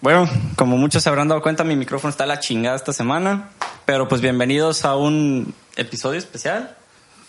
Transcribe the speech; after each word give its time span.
Bueno, 0.00 0.28
como 0.56 0.76
muchos 0.76 1.02
se 1.02 1.08
habrán 1.08 1.28
dado 1.28 1.42
cuenta, 1.42 1.64
mi 1.64 1.74
micrófono 1.76 2.10
está 2.10 2.24
a 2.24 2.26
la 2.26 2.40
chingada 2.40 2.76
esta 2.76 2.92
semana. 2.92 3.50
Pero 3.84 4.06
pues 4.06 4.20
bienvenidos 4.20 4.84
a 4.84 4.96
un 4.96 5.54
episodio 5.76 6.18
especial. 6.18 6.76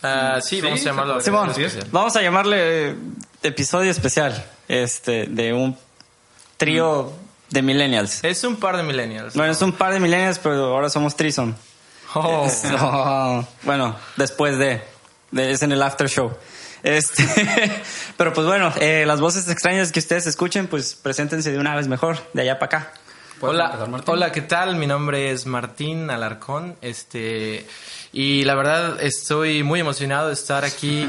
Ah, 0.02 0.38
sí, 0.42 0.60
vamos 0.60 0.80
a 0.80 0.84
llamarlo. 0.84 1.18
Especial. 1.18 1.86
vamos 1.90 2.16
a 2.16 2.22
llamarle 2.22 2.96
episodio 3.42 3.90
especial. 3.90 4.44
Este, 4.68 5.26
de 5.26 5.52
un 5.52 5.76
trío 6.56 7.12
de 7.48 7.62
millennials. 7.62 8.22
Es 8.22 8.44
un 8.44 8.56
par 8.56 8.76
de 8.76 8.82
millennials. 8.84 9.34
Bueno, 9.34 9.52
es 9.52 9.60
un 9.62 9.72
par 9.72 9.92
de 9.92 9.98
millennials, 10.00 10.38
pero 10.38 10.66
ahora 10.66 10.88
somos 10.90 11.16
Trison. 11.16 11.56
Oh. 12.14 12.46
bueno, 13.62 13.96
después 14.16 14.58
de, 14.58 14.82
de- 15.32 15.50
es 15.50 15.62
en 15.62 15.72
el 15.72 15.82
after 15.82 16.08
show. 16.08 16.32
Este, 16.82 17.26
pero 18.16 18.32
pues 18.32 18.46
bueno, 18.46 18.72
eh, 18.80 19.04
las 19.06 19.20
voces 19.20 19.48
extrañas 19.48 19.92
que 19.92 20.00
ustedes 20.00 20.26
escuchen, 20.26 20.66
pues 20.66 20.94
preséntense 20.94 21.52
de 21.52 21.58
una 21.58 21.74
vez 21.74 21.88
mejor, 21.88 22.18
de 22.32 22.42
allá 22.42 22.58
para 22.58 22.78
acá. 22.78 22.92
Hola, 23.42 23.88
hola, 24.04 24.32
¿qué 24.32 24.42
tal? 24.42 24.76
Mi 24.76 24.86
nombre 24.86 25.30
es 25.30 25.46
Martín 25.46 26.10
Alarcón. 26.10 26.76
Este, 26.82 27.66
y 28.12 28.44
la 28.44 28.54
verdad 28.54 29.02
estoy 29.02 29.62
muy 29.62 29.80
emocionado 29.80 30.28
de 30.28 30.34
estar 30.34 30.62
aquí. 30.62 31.04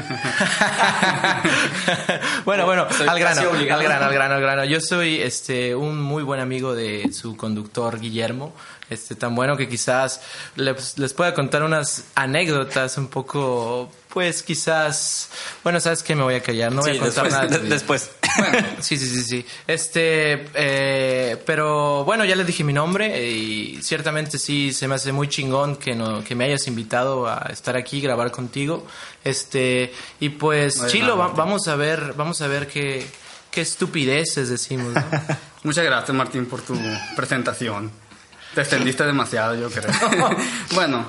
bueno, 2.46 2.64
bueno, 2.64 2.86
al 3.06 3.18
grano, 3.18 3.50
al 3.50 3.66
grano, 3.66 4.06
al 4.06 4.14
grano, 4.14 4.34
al 4.36 4.40
grano. 4.40 4.64
Yo 4.64 4.80
soy 4.80 5.20
este 5.20 5.74
un 5.74 6.00
muy 6.00 6.22
buen 6.22 6.40
amigo 6.40 6.74
de 6.74 7.12
su 7.12 7.36
conductor 7.36 8.00
Guillermo. 8.00 8.54
Este, 8.92 9.14
tan 9.14 9.34
bueno 9.34 9.56
que 9.56 9.68
quizás 9.68 10.20
les, 10.56 10.98
les 10.98 11.12
pueda 11.12 11.34
contar 11.34 11.62
unas 11.62 12.04
anécdotas 12.14 12.96
un 12.98 13.08
poco, 13.08 13.90
pues 14.08 14.42
quizás, 14.42 15.30
bueno, 15.64 15.80
sabes 15.80 16.02
que 16.02 16.14
me 16.14 16.22
voy 16.22 16.34
a 16.34 16.42
callar, 16.42 16.70
no 16.72 16.82
voy 16.82 16.92
Sí, 16.92 16.98
a 16.98 17.00
contar 17.00 17.24
después, 17.24 17.32
nada. 17.50 17.58
de 17.58 17.68
después. 17.68 18.10
Sí, 18.80 18.96
sí, 18.98 19.06
sí, 19.06 19.22
sí. 19.24 19.46
Este, 19.66 20.46
eh, 20.54 21.42
pero 21.46 22.04
bueno, 22.04 22.24
ya 22.24 22.36
les 22.36 22.46
dije 22.46 22.64
mi 22.64 22.72
nombre 22.72 23.26
y 23.28 23.80
ciertamente 23.82 24.38
sí 24.38 24.72
se 24.72 24.88
me 24.88 24.94
hace 24.96 25.12
muy 25.12 25.28
chingón 25.28 25.76
que 25.76 25.94
no, 25.94 26.22
que 26.24 26.34
me 26.34 26.44
hayas 26.44 26.66
invitado 26.66 27.26
a 27.28 27.48
estar 27.52 27.76
aquí 27.76 28.00
grabar 28.00 28.30
contigo. 28.30 28.86
Este, 29.24 29.92
y 30.20 30.30
pues 30.30 30.78
No 30.78 30.88
Chilo, 30.88 31.16
nada, 31.16 31.28
va- 31.28 31.34
vamos 31.34 31.68
a 31.68 31.76
ver, 31.76 32.14
vamos 32.16 32.40
a 32.42 32.46
ver 32.48 32.66
qué, 32.68 33.06
qué 33.50 33.60
estupideces 33.60 34.48
decimos, 34.48 34.94
¿no? 34.94 35.04
Muchas 35.64 35.84
gracias, 35.84 36.14
Martín, 36.16 36.46
por 36.46 36.60
tu 36.62 36.76
presentación. 37.14 37.90
Te 38.54 38.60
extendiste 38.60 39.04
demasiado, 39.04 39.54
yo 39.54 39.70
creo. 39.70 39.90
bueno, 40.74 41.06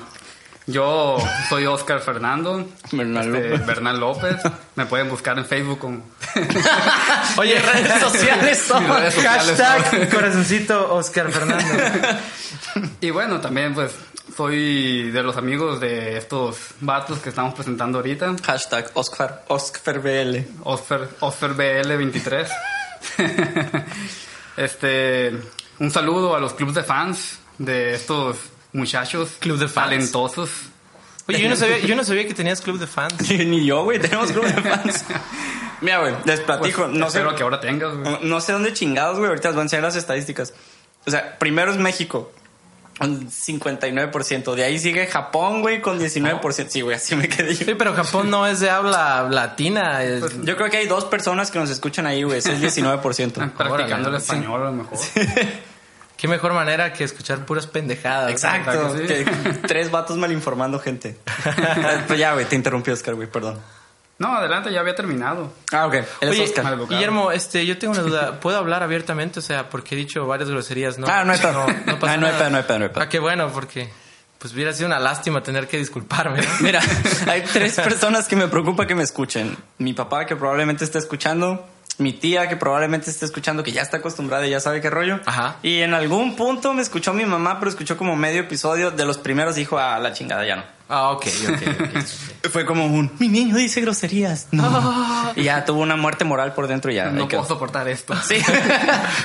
yo 0.66 1.18
soy 1.50 1.66
Oscar 1.66 2.00
Fernando. 2.00 2.66
Bernal 2.90 3.26
este, 3.26 3.48
López. 3.48 3.66
Bernal 3.66 4.00
López. 4.00 4.36
Me 4.76 4.86
pueden 4.86 5.10
buscar 5.10 5.36
en 5.38 5.44
Facebook 5.44 5.78
como... 5.78 6.02
Oye, 7.36 7.60
redes 7.74 8.00
sociales 8.00 8.58
son 8.58 8.84
Mis 8.84 8.94
redes 8.94 9.14
sociales 9.14 9.58
hashtag 9.58 10.10
corazoncito 10.10 10.94
Oscar 10.94 11.30
Fernando. 11.30 11.64
Y 13.00 13.10
bueno, 13.10 13.40
también 13.40 13.74
pues 13.74 13.92
soy 14.34 15.10
de 15.10 15.22
los 15.22 15.36
amigos 15.36 15.80
de 15.80 16.16
estos 16.16 16.56
vatos 16.80 17.18
que 17.18 17.28
estamos 17.28 17.52
presentando 17.52 17.98
ahorita. 17.98 18.34
Hashtag 18.42 18.90
Oscar, 18.94 19.44
Oscar 19.48 20.00
BL. 20.00 20.38
Oscar, 20.62 21.08
Oscar 21.20 21.54
BL23. 21.54 22.48
este, 24.56 25.40
un 25.78 25.90
saludo 25.90 26.34
a 26.36 26.40
los 26.40 26.54
clubes 26.54 26.74
de 26.74 26.82
fans 26.84 27.38
de 27.58 27.94
estos 27.94 28.36
muchachos 28.72 29.30
Club 29.40 29.58
de 29.58 29.68
fans. 29.68 29.86
talentosos. 29.90 30.50
Oye, 31.26 31.40
yo 31.40 31.48
no 31.48 31.56
sabía, 31.56 31.78
yo 31.78 31.96
no 31.96 32.04
sabía 32.04 32.26
que 32.26 32.34
tenías 32.34 32.60
club 32.60 32.78
de 32.78 32.86
fans. 32.86 33.30
Ni 33.30 33.64
yo, 33.64 33.84
güey, 33.84 33.98
tenemos 33.98 34.30
grupo 34.32 34.46
de 34.48 34.60
fans. 34.62 35.04
Mira, 35.80 36.00
güey, 36.00 36.14
les 36.24 36.40
platico, 36.40 36.86
no 36.86 37.10
sé, 37.10 37.18
Espero 37.18 37.34
que 37.36 37.42
ahora 37.42 37.60
tengas, 37.60 37.94
güey. 37.96 38.04
no, 38.04 38.18
no 38.20 38.40
sé 38.40 38.52
dónde 38.52 38.72
chingados, 38.72 39.18
güey, 39.18 39.28
ahorita 39.28 39.48
les 39.48 39.54
voy 39.54 39.62
a 39.62 39.64
enseñar 39.64 39.84
las 39.84 39.96
estadísticas. 39.96 40.54
O 41.06 41.10
sea, 41.10 41.38
primero 41.38 41.70
es 41.72 41.78
México, 41.78 42.32
un 43.00 43.28
59%, 43.28 44.54
de 44.54 44.64
ahí 44.64 44.78
sigue 44.78 45.06
Japón, 45.06 45.62
güey, 45.62 45.80
con 45.80 45.98
19%. 45.98 46.66
Sí, 46.68 46.80
güey, 46.80 46.96
así 46.96 47.16
me 47.16 47.28
quedé 47.28 47.54
yo. 47.54 47.64
Sí, 47.66 47.74
pero 47.74 47.92
Japón 47.94 48.30
no 48.30 48.46
es 48.46 48.60
de 48.60 48.70
habla 48.70 49.28
latina. 49.30 50.02
es- 50.04 50.22
Yo 50.44 50.56
creo 50.56 50.70
que 50.70 50.76
hay 50.78 50.86
dos 50.86 51.04
personas 51.04 51.50
que 51.50 51.58
nos 51.58 51.70
escuchan 51.70 52.06
ahí, 52.06 52.22
güey, 52.22 52.38
ese 52.38 52.52
es 52.52 52.60
19%. 52.60 53.52
Practicando 53.56 54.08
el 54.10 54.14
español 54.16 54.62
a 54.62 54.64
lo 54.66 54.72
mejor. 54.72 54.98
Qué 56.16 56.28
mejor 56.28 56.54
manera 56.54 56.92
que 56.92 57.04
escuchar 57.04 57.44
puras 57.44 57.66
pendejadas. 57.66 58.30
Exacto, 58.30 58.70
Exacto, 58.70 58.96
sí. 58.98 59.04
que 59.06 59.52
tres 59.66 59.90
vatos 59.90 60.16
mal 60.16 60.32
informando 60.32 60.78
gente. 60.78 61.16
Pues 62.06 62.18
ya, 62.18 62.32
güey, 62.34 62.46
te 62.46 62.54
interrumpí, 62.54 62.90
Oscar, 62.92 63.14
güey, 63.14 63.28
perdón. 63.28 63.58
No, 64.18 64.36
adelante, 64.36 64.72
ya 64.72 64.80
había 64.80 64.94
terminado. 64.94 65.52
Ah, 65.72 65.86
ok, 65.86 65.94
él 65.94 66.06
es 66.20 66.52
Oye. 66.58 66.86
Guillermo, 66.88 67.32
este, 67.32 67.66
yo 67.66 67.76
tengo 67.78 67.94
una 67.94 68.02
duda. 68.02 68.32
¿Puedo 68.40 68.58
hablar 68.58 68.82
abiertamente? 68.82 69.40
O 69.40 69.42
sea, 69.42 69.68
porque 69.68 69.94
he 69.94 69.98
dicho 69.98 70.26
varias 70.26 70.48
groserías, 70.48 70.98
¿no? 70.98 71.06
Ah, 71.08 71.24
no 71.24 71.32
hay 71.32 71.38
pedo. 71.38 71.66
No, 71.66 71.66
no 71.86 71.98
pasa 71.98 72.12
Ah, 72.12 72.16
no 72.16 72.26
hay 72.26 72.32
pedo, 72.34 72.50
no 72.50 72.56
hay 72.58 72.62
pedo, 72.62 72.78
no 72.78 72.84
hay 72.84 72.90
pedo. 72.90 73.02
Ah, 73.02 73.08
qué 73.08 73.18
bueno, 73.18 73.50
porque 73.52 73.90
pues 74.38 74.52
hubiera 74.54 74.72
sido 74.72 74.86
una 74.86 75.00
lástima 75.00 75.42
tener 75.42 75.66
que 75.66 75.78
disculparme. 75.78 76.42
¿no? 76.42 76.48
Mira, 76.60 76.80
hay 77.26 77.42
tres 77.42 77.76
personas 77.76 78.28
que 78.28 78.36
me 78.36 78.46
preocupa 78.46 78.86
que 78.86 78.94
me 78.94 79.02
escuchen. 79.02 79.56
Mi 79.78 79.94
papá 79.94 80.26
que 80.26 80.36
probablemente 80.36 80.84
esté 80.84 80.98
escuchando, 80.98 81.66
mi 81.98 82.12
tía 82.12 82.48
que 82.48 82.56
probablemente 82.56 83.10
esté 83.10 83.24
escuchando, 83.24 83.62
que 83.62 83.72
ya 83.72 83.82
está 83.82 83.96
acostumbrada 83.96 84.46
y 84.46 84.50
ya 84.50 84.60
sabe 84.60 84.80
qué 84.80 84.90
rollo. 84.90 85.18
Ajá. 85.26 85.56
Y 85.62 85.80
en 85.80 85.94
algún 85.94 86.36
punto 86.36 86.72
me 86.74 86.82
escuchó 86.82 87.14
mi 87.14 87.24
mamá, 87.24 87.58
pero 87.58 87.70
escuchó 87.70 87.96
como 87.96 88.16
medio 88.16 88.42
episodio. 88.42 88.90
De 88.90 89.04
los 89.04 89.18
primeros 89.18 89.54
dijo, 89.54 89.78
ah, 89.78 89.98
la 89.98 90.12
chingada, 90.12 90.46
ya 90.46 90.56
no. 90.56 90.64
Ah, 90.88 91.10
ok, 91.12 91.26
ok, 91.48 91.62
ok. 91.80 92.50
Fue 92.52 92.66
como 92.66 92.84
un, 92.86 93.10
mi 93.18 93.28
niño 93.28 93.56
dice 93.56 93.80
groserías. 93.80 94.48
No. 94.52 95.32
Y 95.36 95.44
ya 95.44 95.64
tuvo 95.64 95.80
una 95.80 95.96
muerte 95.96 96.24
moral 96.24 96.52
por 96.54 96.66
dentro 96.68 96.92
y 96.92 96.96
ya. 96.96 97.06
No 97.06 97.26
puedo 97.26 97.44
soportar 97.44 97.88
esto. 97.88 98.14
Sí. 98.22 98.36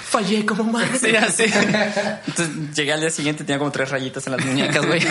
Fallé 0.04 0.46
como 0.46 0.64
madre. 0.64 0.98
Sí, 0.98 1.16
así. 1.16 1.44
Entonces 2.28 2.50
llegué 2.76 2.94
al 2.94 3.02
día 3.02 3.10
siguiente, 3.12 3.44
tenía 3.44 3.60
como 3.60 3.72
tres 3.72 3.90
rayitas 3.92 4.26
en 4.28 4.36
las 4.38 4.46
muñecas, 4.46 4.86
güey. 4.86 5.02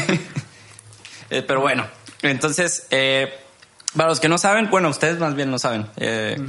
Eh, 1.30 1.42
pero 1.46 1.60
bueno, 1.60 1.86
entonces, 2.22 2.86
eh, 2.90 3.38
para 3.94 4.08
los 4.08 4.18
que 4.20 4.28
no 4.28 4.38
saben, 4.38 4.70
bueno, 4.70 4.88
ustedes 4.88 5.18
más 5.18 5.34
bien 5.34 5.50
no 5.50 5.58
saben. 5.58 5.86
eh, 5.96 6.40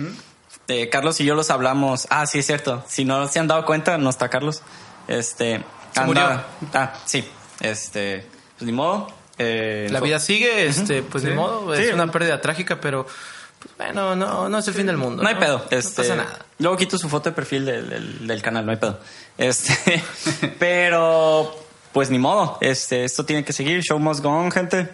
eh, 0.70 0.88
Carlos 0.90 1.20
y 1.20 1.26
yo 1.26 1.36
los 1.36 1.50
hablamos. 1.50 2.08
Ah, 2.10 2.26
sí, 2.26 2.40
es 2.40 2.46
cierto. 2.46 2.84
Si 2.88 3.04
no 3.04 3.28
se 3.28 3.40
han 3.40 3.48
dado 3.48 3.66
cuenta, 3.66 3.98
no 3.98 4.10
está 4.10 4.30
Carlos. 4.30 4.62
Este. 5.08 5.64
Se 5.94 6.00
anda- 6.00 6.46
Ah, 6.74 6.94
sí. 7.06 7.28
Este. 7.60 8.26
Pues 8.58 8.66
ni 8.66 8.72
modo. 8.72 9.12
Eh, 9.40 9.88
La 9.90 10.00
vida 10.02 10.20
sigue, 10.20 10.66
este, 10.68 11.02
pues 11.02 11.24
ni 11.24 11.32
modo, 11.34 11.74
es 11.74 11.88
Sí. 11.88 11.94
una 11.94 12.12
pérdida 12.12 12.40
trágica, 12.42 12.80
pero 12.82 13.06
pues, 13.06 13.74
bueno, 13.78 14.16
no, 14.16 14.48
no 14.50 14.58
es 14.60 14.68
el 14.68 14.74
fin 14.74 14.86
del 14.86 14.98
mundo. 14.98 15.24
No 15.24 15.30
hay 15.30 15.36
pedo. 15.36 15.66
Este, 15.72 16.02
No 16.04 16.08
pasa 16.10 16.16
nada. 16.16 16.46
Luego 16.60 16.78
quito 16.78 16.98
su 16.98 17.10
foto 17.10 17.30
de 17.30 17.36
perfil 17.36 17.66
del, 17.66 17.90
del- 17.90 18.28
del 18.28 18.42
canal, 18.42 18.66
no 18.66 18.72
hay 18.72 18.78
pedo. 18.78 19.00
Este, 19.38 20.04
pero, 20.60 21.56
pues 21.94 22.10
ni 22.10 22.20
modo. 22.20 22.58
Este, 22.62 23.04
esto 23.04 23.26
tiene 23.26 23.44
que 23.44 23.54
seguir. 23.54 23.82
Show 23.82 23.98
must 24.00 24.22
go 24.22 24.30
on, 24.30 24.52
gente. 24.52 24.90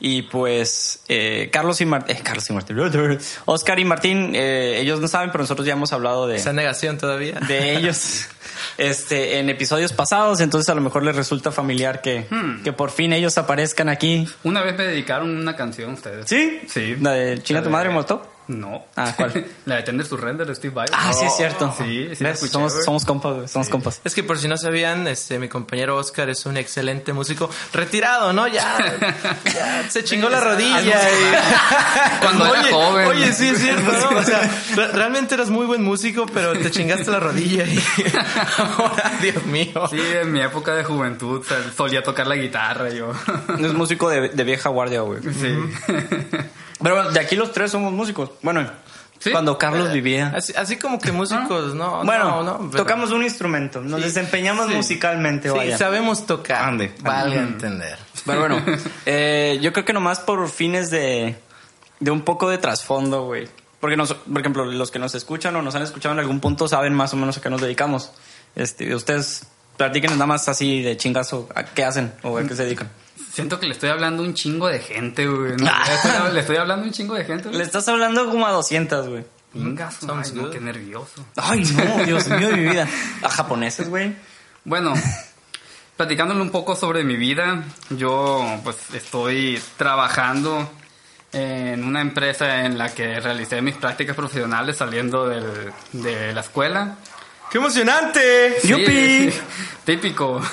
Y 0.00 0.22
pues, 0.22 1.00
eh, 1.08 1.48
Carlos 1.52 1.80
y 1.80 1.86
Martín, 1.86 2.16
Carlos 2.22 2.48
y 2.50 2.52
Martín, 2.52 2.76
Oscar 3.44 3.78
y 3.78 3.84
Martín, 3.84 4.32
eh, 4.34 4.80
ellos 4.80 5.00
no 5.00 5.08
saben, 5.08 5.30
pero 5.30 5.42
nosotros 5.44 5.66
ya 5.66 5.72
hemos 5.74 5.92
hablado 5.92 6.26
de, 6.26 6.36
Esa 6.36 6.52
negación 6.52 6.98
todavía. 6.98 7.38
de 7.48 7.76
ellos 7.76 8.26
este, 8.78 9.38
en 9.38 9.48
episodios 9.48 9.92
pasados. 9.92 10.40
Entonces, 10.40 10.68
a 10.68 10.74
lo 10.74 10.80
mejor 10.80 11.02
les 11.04 11.16
resulta 11.16 11.52
familiar 11.52 12.02
que, 12.02 12.26
que 12.62 12.72
por 12.72 12.90
fin 12.90 13.12
ellos 13.12 13.38
aparezcan 13.38 13.88
aquí. 13.88 14.28
Una 14.42 14.62
vez 14.62 14.76
me 14.76 14.84
dedicaron 14.84 15.36
una 15.36 15.56
canción 15.56 15.94
ustedes. 15.94 16.26
¿Sí? 16.28 16.60
Sí. 16.68 16.96
¿La 17.00 17.12
de 17.12 17.42
Chinga 17.42 17.62
tu 17.62 17.70
madre 17.70 17.90
muerto? 17.90 18.33
No. 18.48 18.84
Ah, 18.96 19.12
¿cuál? 19.16 19.46
La 19.66 19.76
de 19.76 19.82
Tender 19.84 20.06
su 20.06 20.16
Render 20.16 20.46
de 20.46 20.54
Steve 20.54 20.74
Vai. 20.74 20.86
Ah, 20.92 21.12
sí, 21.12 21.24
es 21.24 21.36
cierto. 21.36 21.74
Sí, 21.78 22.10
sí 22.14 22.48
somos, 22.48 22.72
somos 22.84 23.04
compas. 23.04 23.50
Somos 23.50 23.68
compas. 23.68 24.00
Es 24.04 24.14
que 24.14 24.22
por 24.22 24.38
si 24.38 24.48
no 24.48 24.56
sabían, 24.56 25.06
este, 25.08 25.38
mi 25.38 25.48
compañero 25.48 25.96
Oscar 25.96 26.28
es 26.28 26.44
un 26.46 26.56
excelente 26.56 27.12
músico 27.12 27.48
retirado, 27.72 28.32
¿no? 28.32 28.46
Ya, 28.48 28.76
ya 29.54 29.88
se 29.88 30.04
chingó 30.04 30.28
la 30.28 30.40
rodilla. 30.40 30.80
y- 30.82 32.20
Cuando 32.20 32.54
era 32.54 32.64
joven. 32.70 33.06
Oye, 33.08 33.32
sí 33.32 33.48
es 33.48 33.58
cierto, 33.58 33.90
¿no? 33.92 34.18
O 34.18 34.22
sea, 34.22 34.40
re- 34.76 34.88
realmente 34.92 35.34
eras 35.34 35.50
muy 35.50 35.66
buen 35.66 35.82
músico, 35.82 36.26
pero 36.26 36.52
te 36.52 36.70
chingaste 36.70 37.10
la 37.10 37.20
rodilla 37.20 37.64
y 37.64 37.82
ahora, 38.58 39.12
Dios 39.20 39.44
mío. 39.46 39.86
Sí, 39.90 39.98
en 40.00 40.32
mi 40.32 40.40
época 40.40 40.74
de 40.74 40.84
juventud 40.84 41.44
solía 41.76 42.02
tocar 42.02 42.26
la 42.26 42.36
guitarra 42.36 42.90
yo. 42.90 43.12
Es 43.58 43.72
músico 43.72 44.08
de, 44.08 44.28
de 44.28 44.44
vieja 44.44 44.68
guardia, 44.68 45.00
güey. 45.00 45.20
Sí. 45.22 45.54
Pero 46.84 46.94
bueno, 46.94 47.10
de 47.10 47.18
aquí 47.18 47.34
los 47.34 47.50
tres 47.50 47.72
somos 47.72 47.92
músicos. 47.92 48.30
Bueno, 48.42 48.70
¿Sí? 49.18 49.30
Cuando 49.32 49.56
Carlos 49.58 49.90
vivía. 49.92 50.32
Así, 50.36 50.52
así 50.54 50.76
como 50.76 51.00
que 51.00 51.10
músicos, 51.10 51.74
no. 51.74 52.04
Bueno, 52.04 52.42
no, 52.42 52.42
no, 52.42 52.70
pero- 52.70 52.84
tocamos 52.84 53.10
un 53.10 53.22
instrumento, 53.24 53.80
nos 53.80 54.02
desempeñamos 54.02 54.68
sí. 54.68 54.74
musicalmente, 54.74 55.48
Sí, 55.50 55.56
vaya. 55.56 55.78
sabemos 55.78 56.26
tocar. 56.26 56.62
Ande. 56.62 56.92
Vale 57.00 57.36
entender. 57.36 57.98
Pero 58.26 58.38
bueno, 58.40 58.62
eh, 59.06 59.58
yo 59.62 59.72
creo 59.72 59.84
que 59.86 59.92
nomás 59.94 60.20
por 60.20 60.46
fines 60.50 60.90
de, 60.90 61.36
de 62.00 62.10
un 62.10 62.20
poco 62.22 62.48
de 62.50 62.58
trasfondo, 62.58 63.24
güey. 63.24 63.48
Porque, 63.80 63.96
nos, 63.96 64.12
por 64.14 64.40
ejemplo, 64.40 64.64
los 64.66 64.90
que 64.90 64.98
nos 64.98 65.14
escuchan 65.14 65.56
o 65.56 65.62
nos 65.62 65.74
han 65.74 65.82
escuchado 65.82 66.12
en 66.14 66.18
algún 66.20 66.40
punto 66.40 66.68
saben 66.68 66.92
más 66.94 67.12
o 67.14 67.16
menos 67.16 67.36
a 67.38 67.40
qué 67.40 67.48
nos 67.50 67.60
dedicamos. 67.62 68.12
Este, 68.56 68.94
ustedes 68.94 69.46
platiquen 69.78 70.10
nada 70.12 70.26
más 70.26 70.48
así 70.48 70.82
de 70.82 70.96
chingazo 70.96 71.48
a 71.54 71.64
qué 71.64 71.84
hacen 71.84 72.12
o 72.22 72.36
a 72.38 72.42
qué 72.44 72.54
se 72.54 72.64
dedican. 72.64 72.90
Siento 73.34 73.58
que 73.58 73.66
le 73.66 73.72
estoy 73.72 73.90
hablando 73.90 74.22
a 74.22 74.26
un 74.26 74.34
chingo 74.34 74.68
de 74.68 74.78
gente, 74.78 75.26
güey. 75.26 75.56
No, 75.56 75.64
le, 75.86 75.94
estoy, 75.94 76.32
le 76.32 76.40
estoy 76.40 76.56
hablando 76.56 76.84
a 76.84 76.86
un 76.86 76.92
chingo 76.92 77.14
de 77.14 77.24
gente, 77.24 77.44
Le 77.48 77.50
güey. 77.56 77.62
estás 77.62 77.86
hablando 77.88 78.30
como 78.30 78.46
a 78.46 78.52
200, 78.52 79.08
güey. 79.08 79.24
Venga, 79.52 79.90
no, 80.02 80.50
qué 80.50 80.60
nervioso. 80.60 81.24
Ay, 81.36 81.64
no, 81.64 82.04
Dios 82.04 82.26
mío 82.28 82.48
de 82.48 82.56
mi 82.56 82.70
vida. 82.70 82.88
A 83.22 83.28
japoneses, 83.28 83.88
güey. 83.88 84.14
Bueno, 84.64 84.94
platicándole 85.96 86.40
un 86.40 86.50
poco 86.50 86.74
sobre 86.74 87.04
mi 87.04 87.16
vida, 87.16 87.62
yo 87.90 88.60
pues 88.64 88.76
estoy 88.94 89.60
trabajando 89.76 90.70
en 91.32 91.84
una 91.84 92.00
empresa 92.00 92.64
en 92.64 92.78
la 92.78 92.92
que 92.94 93.18
realicé 93.20 93.60
mis 93.62 93.74
prácticas 93.76 94.14
profesionales 94.16 94.76
saliendo 94.76 95.28
del- 95.28 95.72
de 95.92 96.32
la 96.32 96.40
escuela. 96.40 96.96
¡Qué 97.50 97.58
emocionante! 97.58 98.56
Sí, 98.60 98.68
¡Yupi! 98.68 99.32
típico. 99.84 100.40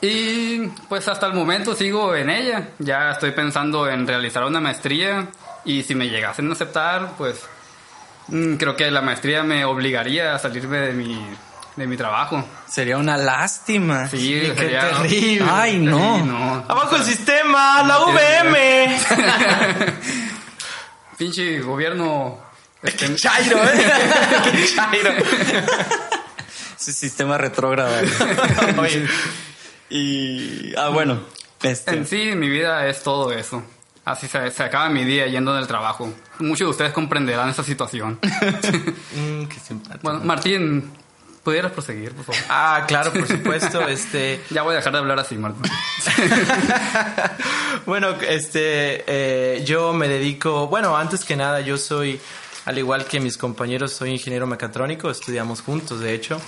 y 0.00 0.66
pues 0.88 1.06
hasta 1.08 1.26
el 1.26 1.34
momento 1.34 1.74
sigo 1.74 2.14
en 2.14 2.30
ella. 2.30 2.68
Ya 2.78 3.10
estoy 3.12 3.32
pensando 3.32 3.88
en 3.88 4.06
realizar 4.06 4.44
una 4.44 4.60
maestría 4.60 5.26
y 5.64 5.82
si 5.82 5.94
me 5.94 6.08
llegasen 6.08 6.48
a 6.50 6.52
aceptar, 6.52 7.12
pues 7.18 7.40
mm, 8.28 8.54
creo 8.56 8.76
que 8.76 8.90
la 8.90 9.00
maestría 9.02 9.42
me 9.42 9.64
obligaría 9.64 10.34
a 10.34 10.38
salirme 10.38 10.78
de 10.78 10.92
mi, 10.92 11.24
de 11.76 11.86
mi 11.86 11.96
trabajo. 11.96 12.44
Sería 12.68 12.96
una 12.98 13.16
lástima. 13.16 14.08
Sí, 14.08 14.40
qué 14.40 14.54
sería- 14.54 14.90
terrible. 14.90 15.48
Ay, 15.50 15.78
no. 15.78 16.16
Sí, 16.16 16.22
no. 16.24 16.64
¡Abajo 16.68 16.96
el 16.96 17.04
sistema! 17.04 17.82
¡La 17.84 17.98
VM! 18.06 19.00
Pinche 21.18 21.60
gobierno. 21.60 22.38
este, 22.82 23.14
Chairo, 23.16 23.62
¿eh? 23.64 23.92
Qué 24.52 24.66
chairo. 24.74 25.10
Ese 26.78 26.92
sistema 26.94 27.36
retrógrado. 27.36 27.94
Oye, 28.78 29.06
Y. 29.90 30.72
Ah, 30.76 30.88
bueno. 30.88 31.20
Este. 31.62 31.94
en 31.94 32.06
sí, 32.06 32.32
mi 32.36 32.48
vida 32.48 32.86
es 32.86 33.02
todo 33.02 33.32
eso. 33.32 33.62
Así 34.04 34.26
se, 34.28 34.50
se 34.50 34.62
acaba 34.62 34.88
mi 34.88 35.04
día 35.04 35.26
yendo 35.26 35.54
del 35.54 35.66
trabajo. 35.66 36.12
Muchos 36.38 36.66
de 36.66 36.70
ustedes 36.70 36.92
comprenderán 36.92 37.50
esa 37.50 37.62
situación. 37.62 38.18
mm, 38.22 39.44
qué 39.44 39.60
simpático. 39.60 40.00
Bueno, 40.02 40.20
Martín, 40.24 40.90
¿pudieras 41.44 41.72
proseguir, 41.72 42.12
por 42.12 42.24
favor? 42.24 42.40
Ah, 42.48 42.84
claro, 42.88 43.12
por 43.12 43.26
supuesto. 43.26 43.80
Este. 43.88 44.40
Ya 44.50 44.62
voy 44.62 44.72
a 44.72 44.76
dejar 44.76 44.92
de 44.92 44.98
hablar 45.00 45.18
así, 45.18 45.36
Martín. 45.36 45.70
bueno, 47.86 48.10
este, 48.26 49.04
eh, 49.06 49.64
yo 49.64 49.92
me 49.92 50.08
dedico, 50.08 50.66
bueno, 50.68 50.96
antes 50.96 51.24
que 51.24 51.36
nada, 51.36 51.60
yo 51.60 51.76
soy, 51.76 52.18
al 52.64 52.78
igual 52.78 53.04
que 53.04 53.20
mis 53.20 53.36
compañeros, 53.36 53.92
soy 53.92 54.12
ingeniero 54.12 54.46
mecatrónico, 54.46 55.10
estudiamos 55.10 55.60
juntos, 55.60 56.00
de 56.00 56.14
hecho. 56.14 56.40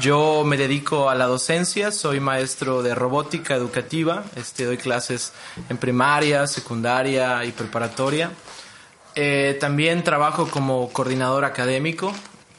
Yo 0.00 0.44
me 0.44 0.56
dedico 0.56 1.10
a 1.10 1.16
la 1.16 1.26
docencia, 1.26 1.90
soy 1.90 2.20
maestro 2.20 2.82
de 2.82 2.94
robótica 2.94 3.56
educativa, 3.56 4.22
este, 4.36 4.64
doy 4.64 4.76
clases 4.76 5.32
en 5.68 5.76
primaria, 5.76 6.46
secundaria 6.46 7.44
y 7.44 7.50
preparatoria. 7.50 8.30
Eh, 9.16 9.56
también 9.60 10.04
trabajo 10.04 10.48
como 10.48 10.88
coordinador 10.92 11.44
académico. 11.44 12.12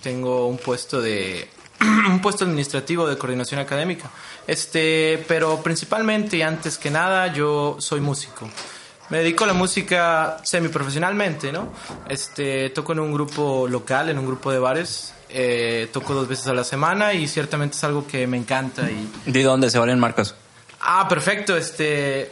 Tengo 0.03 0.47
un 0.47 0.57
puesto 0.57 1.01
de 1.01 1.47
un 2.09 2.19
puesto 2.21 2.43
administrativo 2.43 3.07
de 3.07 3.17
coordinación 3.17 3.61
académica. 3.61 4.09
Este, 4.45 5.23
pero 5.25 5.63
principalmente 5.63 6.35
y 6.35 6.41
antes 6.41 6.77
que 6.77 6.91
nada 6.91 7.31
yo 7.31 7.77
soy 7.79 8.01
músico. 8.01 8.49
Me 9.07 9.19
dedico 9.19 9.45
a 9.45 9.47
la 9.47 9.53
música 9.53 10.41
semiprofesionalmente, 10.43 11.53
¿no? 11.53 11.71
Este, 12.09 12.69
toco 12.71 12.91
en 12.91 12.99
un 12.99 13.13
grupo 13.13 13.65
local, 13.67 14.09
en 14.09 14.19
un 14.19 14.25
grupo 14.25 14.51
de 14.51 14.59
bares. 14.59 15.13
Eh, 15.31 15.89
toco 15.93 16.13
dos 16.15 16.27
veces 16.27 16.47
a 16.47 16.53
la 16.53 16.63
semana 16.63 17.13
y 17.13 17.27
ciertamente 17.27 17.77
es 17.77 17.83
algo 17.83 18.07
que 18.07 18.25
me 18.25 18.35
encanta 18.37 18.89
y 18.89 19.07
¿De 19.31 19.43
dónde 19.43 19.69
se 19.69 19.77
valen 19.77 19.99
marcas? 19.99 20.33
ah 20.81 21.07
perfecto 21.07 21.55
este 21.55 22.31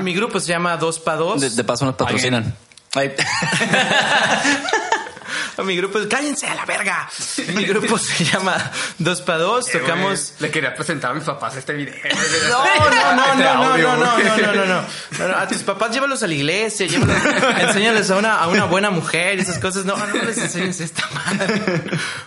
mi 0.00 0.14
grupo 0.14 0.40
se 0.40 0.48
llama 0.48 0.76
Dos 0.76 0.98
pa 0.98 1.14
Dos 1.16 1.40
De, 1.40 1.50
de 1.50 1.64
paso 1.64 1.84
nos 1.84 1.94
patrocinan. 1.94 2.56
Ay. 2.94 3.12
Mi 5.64 5.76
grupo 5.76 5.98
cállense 6.08 6.46
a 6.46 6.54
la 6.54 6.64
verga. 6.64 7.08
Mi 7.54 7.64
grupo 7.64 7.98
se 7.98 8.24
llama 8.24 8.70
Dos 8.98 9.22
pa 9.22 9.38
Dos. 9.38 9.66
Tocamos. 9.70 10.34
Le 10.40 10.50
quería 10.50 10.74
presentar 10.74 11.12
a 11.12 11.14
mis 11.14 11.24
papás 11.24 11.56
este 11.56 11.72
video. 11.72 11.94
No, 12.48 12.64
no, 12.64 13.14
no, 13.14 13.24
Este 13.24 13.44
no, 13.44 13.54
no, 13.54 13.64
audio, 13.72 13.96
no, 13.96 13.96
no, 13.96 14.18
no, 14.18 14.36
no, 14.36 14.54
no, 14.54 14.64
no. 14.64 14.82
No, 15.18 15.28
no, 15.28 15.36
A 15.36 15.46
tus 15.48 15.62
papás 15.62 15.90
llévalos 15.92 16.22
a 16.22 16.26
la 16.26 16.34
iglesia, 16.34 16.86
llévalos, 16.86 17.16
enséñales 17.60 18.10
a 18.10 18.16
una, 18.16 18.34
a 18.38 18.48
una 18.48 18.64
buena 18.64 18.90
mujer 18.90 19.38
y 19.38 19.42
esas 19.42 19.58
cosas. 19.58 19.84
No, 19.84 19.96
no 19.96 20.22
les 20.22 20.38
enseñes 20.38 20.80
esta 20.80 21.08
madre. 21.10 21.62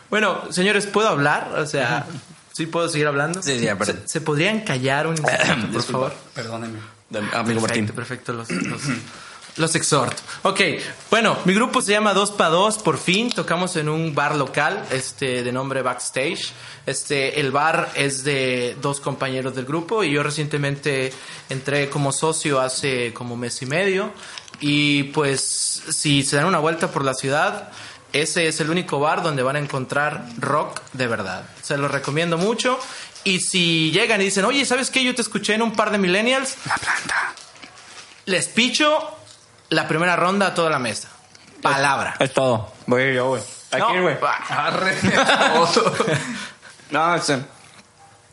Bueno, 0.10 0.52
señores, 0.52 0.88
¿puedo 0.88 1.08
hablar? 1.08 1.54
O 1.58 1.66
sea, 1.66 2.06
¿sí 2.54 2.66
puedo 2.66 2.90
seguir 2.90 3.08
hablando? 3.08 3.42
Sí, 3.42 3.60
sí, 3.60 3.66
perdón. 3.78 4.02
¿Se, 4.06 4.08
se 4.08 4.22
podrían 4.22 4.62
callar 4.62 5.08
un 5.08 5.14
instante, 5.18 5.68
por 5.68 5.84
favor? 5.84 6.16
Perdónenme. 6.34 6.80
Amigo 7.34 7.62
Martín. 7.62 7.88
Perfecto, 7.88 8.34
perfecto, 8.34 8.70
los, 8.70 8.82
los, 9.58 9.76
exhorto. 9.76 10.22
Ok, 10.44 10.62
bueno, 11.10 11.38
mi 11.46 11.54
grupo 11.54 11.82
se 11.82 11.92
llama 11.92 12.14
Dos 12.14 12.32
pa 12.32 12.50
Dos, 12.50 12.78
por 12.78 12.98
fin, 12.98 13.30
tocamos 13.30 13.76
en 13.76 13.90
un 13.90 14.16
bar 14.16 14.36
local, 14.36 14.86
este, 14.92 15.44
de 15.44 15.52
nombre 15.52 15.82
Backstage. 15.82 16.52
Este, 16.86 17.40
el 17.40 17.52
bar 17.52 17.92
es 17.96 18.24
de 18.24 18.76
dos 18.82 19.00
compañeros 19.00 19.56
del 19.56 19.66
grupo 19.66 20.04
y 20.04 20.12
yo 20.12 20.24
recientemente 20.24 21.14
entré 21.50 21.90
como 21.90 22.12
socio 22.12 22.60
hace 22.60 23.14
como 23.14 23.38
mes 23.38 23.62
y 23.62 23.66
medio. 23.66 24.12
Y 24.60 25.04
pues, 25.04 25.42
si 25.90 26.24
se 26.24 26.36
dan 26.36 26.46
una 26.46 26.60
vuelta 26.60 26.92
por 26.92 27.04
la 27.04 27.14
ciudad, 27.14 27.72
ese 28.14 28.48
es 28.48 28.60
el 28.60 28.70
único 28.70 29.00
bar 29.00 29.24
donde 29.24 29.44
van 29.44 29.56
a 29.56 29.60
encontrar 29.60 30.26
rock 30.38 30.82
de 30.94 31.08
verdad. 31.08 31.44
Se 31.62 31.78
lo 31.78 31.88
recomiendo 31.88 32.38
mucho. 32.38 32.80
Y 33.24 33.40
si 33.40 33.92
llegan 33.92 34.22
y 34.22 34.26
dicen, 34.26 34.46
oye, 34.46 34.66
¿sabes 34.66 34.90
qué? 34.90 35.04
Yo 35.04 35.14
te 35.16 35.22
escuché 35.22 35.54
en 35.54 35.62
un 35.62 35.74
par 35.74 35.92
de 35.92 35.98
millennials. 35.98 36.58
La 36.66 36.76
planta. 36.76 37.36
Les 38.26 38.48
picho 38.48 39.21
la 39.72 39.88
primera 39.88 40.16
ronda 40.18 40.48
a 40.48 40.54
toda 40.54 40.70
la 40.70 40.80
mesa. 40.80 41.08
Palabra. 41.62 42.16
Es 42.20 42.34
todo. 42.34 42.72
Voy 42.88 43.16
yo, 43.16 43.30
güey. 43.30 43.42
Aquí, 43.72 43.94
No, 43.96 44.02
güey. 44.04 44.18
Arre. 44.50 44.96
No, 46.92 47.16
este, 47.16 47.40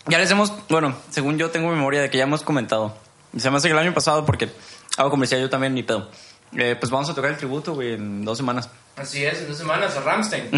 ya 0.09 0.19
les 0.19 0.29
hemos, 0.33 0.53
bueno, 0.69 0.97
según 1.11 1.39
yo 1.39 1.51
tengo 1.51 1.71
memoria 1.71 2.03
de 2.03 2.11
que 2.11 2.19
ya 2.19 2.25
hemos 2.25 2.43
comentado. 2.43 2.93
Se 3.37 3.49
me 3.53 3.57
hace 3.59 3.69
que 3.69 3.73
el 3.73 3.79
año 3.79 3.95
pasado, 3.95 4.27
porque 4.27 4.51
hago 4.97 5.11
comercial 5.11 5.41
yo 5.41 5.49
también, 5.49 5.75
ni 5.75 5.85
pedo. 5.85 6.11
Eh, 6.57 6.75
pues 6.81 6.91
vamos 6.91 7.09
a 7.09 7.15
tocar 7.15 7.31
el 7.31 7.37
tributo, 7.37 7.75
güey, 7.75 7.95
en 7.95 8.25
dos 8.25 8.37
semanas. 8.37 8.69
Así 8.97 9.25
es, 9.25 9.43
en 9.43 9.47
dos 9.47 9.59
semanas 9.59 9.97
a 9.97 10.01
Ramstein. 10.01 10.51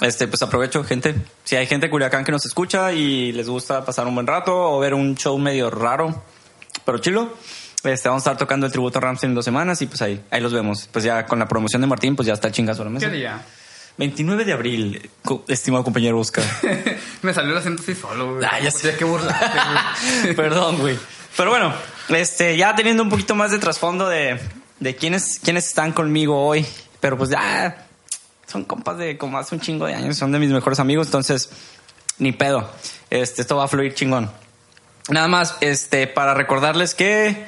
Este, 0.00 0.28
pues 0.28 0.40
aprovecho, 0.40 0.82
gente. 0.82 1.14
Si 1.44 1.56
hay 1.56 1.66
gente 1.66 1.88
de 1.88 1.90
Culiacán 1.90 2.24
que 2.24 2.32
nos 2.32 2.46
escucha 2.46 2.90
y 2.92 3.32
les 3.32 3.50
gusta 3.50 3.84
pasar 3.84 4.06
un 4.06 4.14
buen 4.14 4.26
rato 4.26 4.56
o 4.56 4.80
ver 4.80 4.94
un 4.94 5.14
show 5.14 5.36
medio 5.36 5.68
raro, 5.68 6.22
pero 6.86 6.96
chilo, 6.98 7.34
este, 7.84 8.08
vamos 8.08 8.26
a 8.26 8.30
estar 8.30 8.36
tocando 8.36 8.66
el 8.66 8.72
tributo 8.72 8.98
a 8.98 9.02
Ramstein 9.02 9.30
en 9.30 9.34
dos 9.34 9.44
semanas 9.44 9.82
y 9.82 9.86
pues 9.86 10.00
ahí, 10.02 10.22
ahí 10.30 10.40
los 10.40 10.52
vemos. 10.52 10.88
Pues 10.90 11.04
ya 11.04 11.26
con 11.26 11.38
la 11.38 11.48
promoción 11.48 11.80
de 11.80 11.88
Martín, 11.88 12.16
pues 12.16 12.26
ya 12.26 12.34
está 12.34 12.48
el 12.48 12.54
chingazo 12.54 12.82
a 12.82 12.84
la 12.86 12.90
mesa. 12.90 13.10
¿Qué 13.10 13.16
día? 13.16 13.42
29 13.98 14.44
de 14.44 14.52
abril, 14.52 15.10
estimado 15.48 15.84
compañero 15.84 16.18
Oscar. 16.18 16.44
Me 17.22 17.34
salió 17.34 17.52
el 17.52 17.58
acento 17.58 17.82
así 17.82 17.94
solo, 17.94 18.34
güey. 18.34 18.46
Ah, 18.50 18.58
ya 18.60 18.70
sé. 18.70 18.96
Que 18.96 19.04
burlarte, 19.04 19.58
güey. 20.22 20.34
Perdón, 20.36 20.78
güey. 20.78 20.98
Pero 21.36 21.50
bueno, 21.50 21.74
este, 22.08 22.56
ya 22.56 22.74
teniendo 22.74 23.02
un 23.02 23.10
poquito 23.10 23.34
más 23.34 23.50
de 23.50 23.58
trasfondo 23.58 24.08
de, 24.08 24.40
de 24.80 24.96
quiénes, 24.96 25.40
quiénes 25.42 25.66
están 25.66 25.92
conmigo 25.92 26.46
hoy. 26.46 26.66
Pero 27.00 27.18
pues 27.18 27.30
ya 27.30 27.86
son 28.46 28.64
compas 28.64 28.98
de 28.98 29.18
como 29.18 29.38
hace 29.38 29.54
un 29.54 29.60
chingo 29.60 29.86
de 29.86 29.94
años, 29.94 30.16
son 30.16 30.30
de 30.30 30.38
mis 30.38 30.50
mejores 30.50 30.78
amigos, 30.78 31.08
entonces 31.08 31.50
ni 32.18 32.32
pedo. 32.32 32.70
Este, 33.10 33.42
esto 33.42 33.56
va 33.56 33.64
a 33.64 33.68
fluir 33.68 33.94
chingón. 33.94 34.30
Nada 35.08 35.26
más, 35.26 35.56
este, 35.60 36.06
para 36.06 36.34
recordarles 36.34 36.94
que 36.94 37.46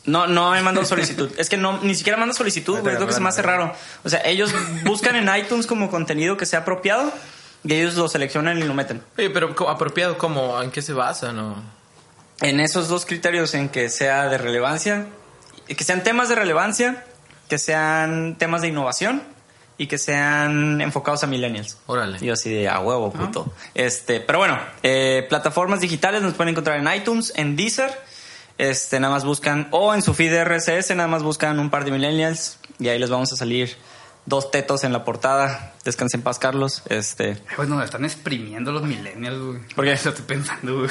No, 0.06 0.28
no 0.28 0.52
me 0.52 0.62
mandó 0.62 0.86
solicitud. 0.86 1.32
Es 1.38 1.50
que 1.50 1.58
no, 1.58 1.80
ni 1.82 1.94
siquiera 1.94 2.18
manda 2.18 2.34
solicitud, 2.34 2.80
güey. 2.80 2.96
Es 2.96 3.00
lo 3.00 3.08
que 3.08 3.14
se 3.14 3.20
me 3.20 3.30
hace 3.30 3.42
raro. 3.42 3.74
O 4.04 4.10
sea, 4.10 4.22
ellos 4.26 4.52
buscan 4.84 5.16
en 5.16 5.30
iTunes 5.36 5.68
como 5.68 5.92
contenido 5.92 6.38
que 6.38 6.46
sea 6.46 6.60
apropiado 6.60 7.12
y 7.64 7.74
ellos 7.74 7.96
lo 7.96 8.08
seleccionan 8.08 8.58
y 8.58 8.64
lo 8.64 8.74
meten. 8.74 9.04
Oye, 9.18 9.30
pero 9.30 9.54
apropiado, 9.70 10.18
¿cómo? 10.18 10.62
¿En 10.62 10.72
qué 10.72 10.82
se 10.82 10.94
basa, 10.94 11.34
no? 11.34 11.62
En 12.42 12.60
esos 12.60 12.88
dos 12.88 13.06
criterios, 13.06 13.54
en 13.54 13.70
que 13.70 13.90
sea 13.90 14.30
de 14.30 14.38
relevancia, 14.38 15.08
que 15.68 15.84
sean 15.84 16.04
temas 16.04 16.30
de 16.30 16.36
relevancia, 16.36 17.04
que 17.50 17.58
sean 17.58 18.38
temas 18.38 18.62
de 18.62 18.70
innovación 18.70 19.22
y 19.78 19.88
que 19.88 19.98
sean 19.98 20.80
enfocados 20.82 21.24
a 21.24 21.28
millennials. 21.28 21.78
Órale. 21.86 22.20
Yo 22.20 22.34
así 22.34 22.50
de 22.50 22.70
a 22.70 22.80
huevo, 22.80 23.12
puto. 23.12 23.52
Este, 23.74 24.20
pero 24.20 24.40
bueno, 24.40 24.60
eh, 24.84 25.26
plataformas 25.28 25.82
digitales 25.82 26.22
nos 26.22 26.34
pueden 26.34 26.52
encontrar 26.52 26.80
en 26.80 26.94
iTunes, 26.94 27.34
en 27.36 27.56
Deezer. 27.56 27.92
Este, 28.60 29.00
nada 29.00 29.14
más 29.14 29.24
buscan, 29.26 29.68
o 29.72 29.94
en 29.96 30.02
su 30.04 30.14
feed 30.14 30.32
de 30.32 30.44
RSS, 30.46 30.94
nada 30.96 31.08
más 31.08 31.24
buscan 31.24 31.60
un 31.60 31.70
par 31.72 31.86
de 31.86 31.92
millennials 31.92 32.60
y 32.78 32.90
ahí 32.90 33.00
les 33.00 33.10
vamos 33.10 33.32
a 33.34 33.36
salir 33.38 33.76
dos 34.26 34.52
tetos 34.52 34.84
en 34.84 34.92
la 34.94 35.04
portada. 35.06 35.74
Descansen 35.86 36.20
en 36.20 36.24
paz, 36.26 36.38
Carlos. 36.40 36.84
Este, 36.90 37.42
Pues 37.56 37.68
nos 37.70 37.84
están 37.84 38.04
exprimiendo 38.06 38.72
los 38.74 38.84
millennials, 38.84 39.40
güey. 39.40 39.60
¿Por 39.74 39.86
qué? 39.86 39.94
Eso 39.94 40.10
estoy 40.14 40.26
pensando, 40.26 40.76
güey. 40.80 40.90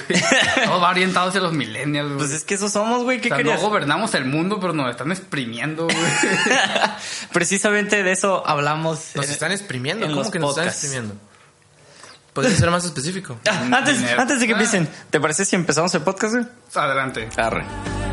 Todo 0.64 0.80
va 0.80 0.88
orientado 0.90 1.28
hacia 1.28 1.40
los 1.42 1.52
millennials, 1.52 2.08
güey. 2.08 2.18
pues 2.18 2.30
es 2.32 2.42
que 2.42 2.54
eso 2.54 2.68
somos, 2.70 3.04
güey. 3.04 3.20
¿Qué 3.20 3.28
o 3.28 3.30
sea, 3.30 3.36
querías? 3.36 3.60
no 3.62 3.68
gobernamos 3.68 4.14
el 4.14 4.24
mundo, 4.24 4.58
pero 4.60 4.72
nos 4.72 4.90
están 4.90 5.12
exprimiendo, 5.12 5.84
güey. 5.84 5.96
Precisamente 7.32 8.02
de 8.02 8.12
eso 8.12 8.46
hablamos. 8.46 9.10
Nos 9.14 9.26
en- 9.26 9.30
están 9.32 9.52
exprimiendo. 9.52 10.04
en 10.06 10.12
¿Cómo 10.12 10.22
los 10.22 10.32
que 10.32 10.38
nos 10.38 10.50
están 10.50 10.68
exprimiendo? 10.68 11.14
¿Podría 12.32 12.56
ser 12.56 12.70
más 12.70 12.84
específico? 12.84 13.38
Ah, 13.48 13.60
antes, 13.72 14.00
de 14.40 14.46
que 14.46 14.52
Ah. 14.52 14.56
empiecen, 14.56 14.88
¿te 15.10 15.20
parece 15.20 15.44
si 15.44 15.56
empezamos 15.56 15.94
el 15.94 16.02
podcast, 16.02 16.34
güey? 16.34 16.46
Adelante. 16.74 17.28
Arre. 17.36 18.07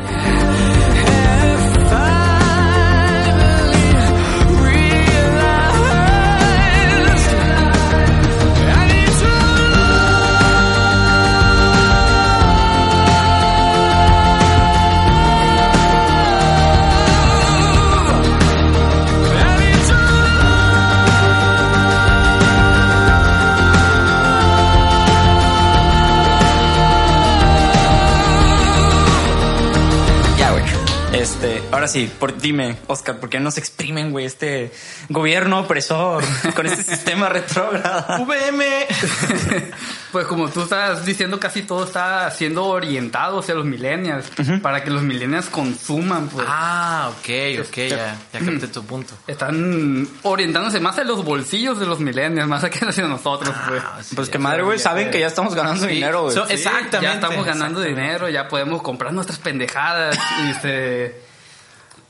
Este, 31.36 31.62
ahora 31.70 31.86
sí, 31.86 32.10
por, 32.18 32.38
dime, 32.40 32.78
Oscar, 32.86 33.20
¿por 33.20 33.28
qué 33.28 33.38
nos 33.40 33.58
exprimen, 33.58 34.10
güey, 34.10 34.24
este 34.24 34.72
gobierno 35.10 35.60
opresor 35.60 36.24
con 36.56 36.64
este 36.64 36.82
sistema 36.82 37.28
retrógrado? 37.28 38.24
VM. 38.26 38.64
Pues 40.16 40.26
como 40.28 40.48
tú 40.48 40.62
estás 40.62 41.04
diciendo, 41.04 41.38
casi 41.38 41.60
todo 41.60 41.84
está 41.84 42.30
siendo 42.30 42.64
orientado 42.64 43.40
hacia 43.40 43.54
los 43.54 43.66
millennials. 43.66 44.30
Para 44.62 44.82
que 44.82 44.88
los 44.90 45.02
millennials 45.02 45.50
consuman, 45.50 46.28
pues. 46.28 46.46
Ah, 46.48 47.10
ok, 47.10 47.28
ok, 47.68 47.76
ya, 47.90 48.16
ya 48.32 48.40
capté 48.46 48.68
tu 48.68 48.82
punto. 48.86 49.12
Están 49.26 50.08
orientándose 50.22 50.80
más 50.80 50.96
a 50.98 51.04
los 51.04 51.22
bolsillos 51.22 51.78
de 51.78 51.84
los 51.84 52.00
millennials, 52.00 52.48
más 52.48 52.64
que 52.64 52.82
hacia 52.86 53.06
nosotros, 53.06 53.54
pues. 53.68 53.82
Ah, 53.84 53.98
sí, 54.02 54.16
Pues 54.16 54.28
ya 54.28 54.32
que 54.32 54.38
madre, 54.38 54.62
güey, 54.62 54.78
saben 54.78 55.10
que 55.10 55.20
ya 55.20 55.26
estamos 55.26 55.54
ganando 55.54 55.82
Sí, 55.86 55.92
dinero, 55.92 56.22
güey. 56.22 56.34
so- 56.34 56.46
Sí, 56.46 56.54
Exactamente. 56.54 57.02
Ya 57.02 57.12
estamos 57.12 57.44
ganando 57.44 57.80
exactamente. 57.82 58.00
dinero, 58.00 58.28
ya 58.30 58.48
podemos 58.48 58.80
comprar 58.80 59.12
nuestras 59.12 59.38
pendejadas 59.38 60.18
y 60.46 60.50
este, 60.52 61.20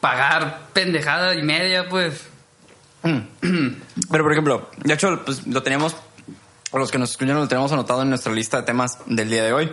pagar 0.00 0.60
pendejada 0.72 1.34
y 1.34 1.42
media, 1.42 1.88
pues. 1.88 2.24
Pero, 3.02 4.22
por 4.24 4.30
ejemplo, 4.32 4.70
de 4.78 4.94
hecho, 4.94 5.22
pues 5.24 5.44
lo 5.46 5.60
teníamos, 5.64 5.92
o 5.94 5.98
los 6.72 6.90
que 6.90 6.98
nos 6.98 7.10
escuchan 7.10 7.36
lo 7.36 7.48
tenemos 7.48 7.72
anotado 7.72 8.02
en 8.02 8.08
nuestra 8.08 8.32
lista 8.32 8.58
de 8.58 8.62
temas 8.64 8.98
del 9.06 9.30
día 9.30 9.44
de 9.44 9.52
hoy. 9.52 9.72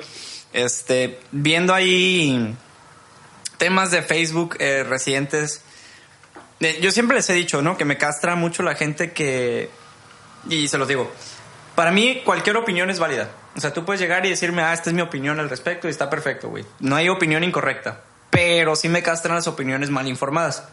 Este, 0.53 1.19
viendo 1.31 1.73
ahí 1.73 2.55
temas 3.57 3.91
de 3.91 4.01
Facebook 4.01 4.57
eh, 4.59 4.83
recientes. 4.83 5.63
eh, 6.59 6.79
yo 6.81 6.91
siempre 6.91 7.17
les 7.17 7.29
he 7.29 7.33
dicho, 7.33 7.61
¿no? 7.61 7.77
Que 7.77 7.85
me 7.85 7.97
castra 7.97 8.35
mucho 8.35 8.63
la 8.63 8.75
gente 8.75 9.11
que... 9.11 9.69
Y 10.49 10.67
se 10.67 10.77
los 10.77 10.87
digo. 10.87 11.11
Para 11.75 11.91
mí, 11.91 12.21
cualquier 12.23 12.57
opinión 12.57 12.89
es 12.89 12.99
válida. 12.99 13.29
O 13.55 13.61
sea, 13.61 13.73
tú 13.73 13.85
puedes 13.85 13.99
llegar 13.99 14.25
y 14.25 14.29
decirme, 14.29 14.61
ah, 14.61 14.73
esta 14.73 14.89
es 14.89 14.95
mi 14.95 15.01
opinión 15.01 15.39
al 15.39 15.49
respecto 15.49 15.87
y 15.87 15.91
está 15.91 16.09
perfecto, 16.09 16.49
güey. 16.49 16.65
No 16.79 16.95
hay 16.95 17.09
opinión 17.09 17.43
incorrecta. 17.43 18.01
Pero 18.29 18.75
sí 18.75 18.89
me 18.89 19.03
castran 19.03 19.35
las 19.35 19.47
opiniones 19.47 19.89
mal 19.89 20.07
informadas. 20.07 20.67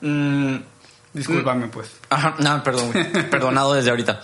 Mm, 0.00 0.56
Discúlpame, 1.14 1.68
pues. 1.68 1.90
Ajá, 2.10 2.34
no, 2.38 2.62
perdón, 2.62 2.92
güey. 2.92 3.04
Perdonado 3.30 3.72
desde 3.72 3.90
ahorita. 3.90 4.20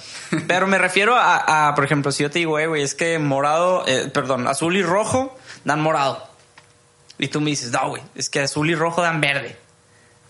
Pero 0.49 0.66
me 0.66 0.76
refiero 0.76 1.16
a, 1.16 1.68
a, 1.68 1.75
por 1.75 1.85
ejemplo, 1.85 2.11
si 2.11 2.25
yo 2.25 2.30
te 2.30 2.40
digo, 2.40 2.59
eh, 2.59 2.66
güey, 2.66 2.82
es 2.82 2.97
que 2.97 3.18
morado, 3.18 3.85
eh, 3.87 4.11
perdón, 4.12 4.49
azul 4.49 4.76
y 4.76 4.82
rojo 4.82 5.38
dan 5.64 5.80
morado. 5.80 6.28
Y 7.18 7.28
tú 7.28 7.40
me 7.40 7.50
dices, 7.50 7.70
no, 7.70 7.90
güey, 7.90 8.02
es 8.16 8.28
que 8.28 8.40
azul 8.40 8.68
y 8.68 8.75
rojo 8.75 9.02
dan 9.02 9.20
verde. 9.20 9.56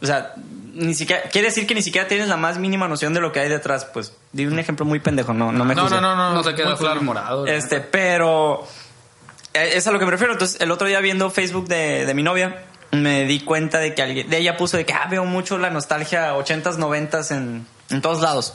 O 0.02 0.06
sea, 0.06 0.34
ni 0.74 0.94
siquiera, 0.94 1.22
quiere 1.30 1.48
decir 1.48 1.66
que 1.66 1.74
ni 1.74 1.82
siquiera 1.82 2.06
tienes 2.08 2.28
la 2.28 2.36
más 2.36 2.58
mínima 2.58 2.88
noción 2.88 3.14
de 3.14 3.20
lo 3.20 3.32
que 3.32 3.40
hay 3.40 3.48
detrás, 3.48 3.86
pues. 3.86 4.14
Di 4.32 4.44
un 4.46 4.58
ejemplo 4.58 4.84
muy 4.84 5.00
pendejo, 5.00 5.32
no, 5.32 5.52
no 5.52 5.64
me 5.64 5.74
No, 5.74 5.88
no, 5.88 6.00
no, 6.00 6.14
no. 6.14 6.34
No 6.34 6.44
se 6.44 6.54
queda 6.54 6.76
claro. 6.76 7.00
y 7.00 7.04
morado. 7.04 7.46
Este, 7.46 7.80
pero 7.80 8.66
eh, 9.54 9.72
es 9.74 9.86
a 9.86 9.92
lo 9.92 9.98
que 9.98 10.04
me 10.04 10.10
refiero. 10.10 10.34
Entonces, 10.34 10.60
el 10.60 10.70
otro 10.70 10.86
día 10.88 11.00
viendo 11.00 11.30
Facebook 11.30 11.68
de, 11.68 12.04
de 12.04 12.14
mi 12.14 12.22
novia, 12.22 12.64
me 12.92 13.24
di 13.24 13.40
cuenta 13.40 13.78
de 13.78 13.94
que 13.94 14.02
alguien, 14.02 14.28
de 14.28 14.38
ella 14.38 14.56
puso 14.56 14.76
de 14.76 14.84
que 14.84 14.92
ah, 14.92 15.06
veo 15.10 15.24
mucho 15.24 15.58
la 15.58 15.70
nostalgia 15.70 16.34
80s, 16.34 16.76
90s 16.76 17.36
en, 17.36 17.66
en 17.90 18.02
todos 18.02 18.20
lados. 18.20 18.54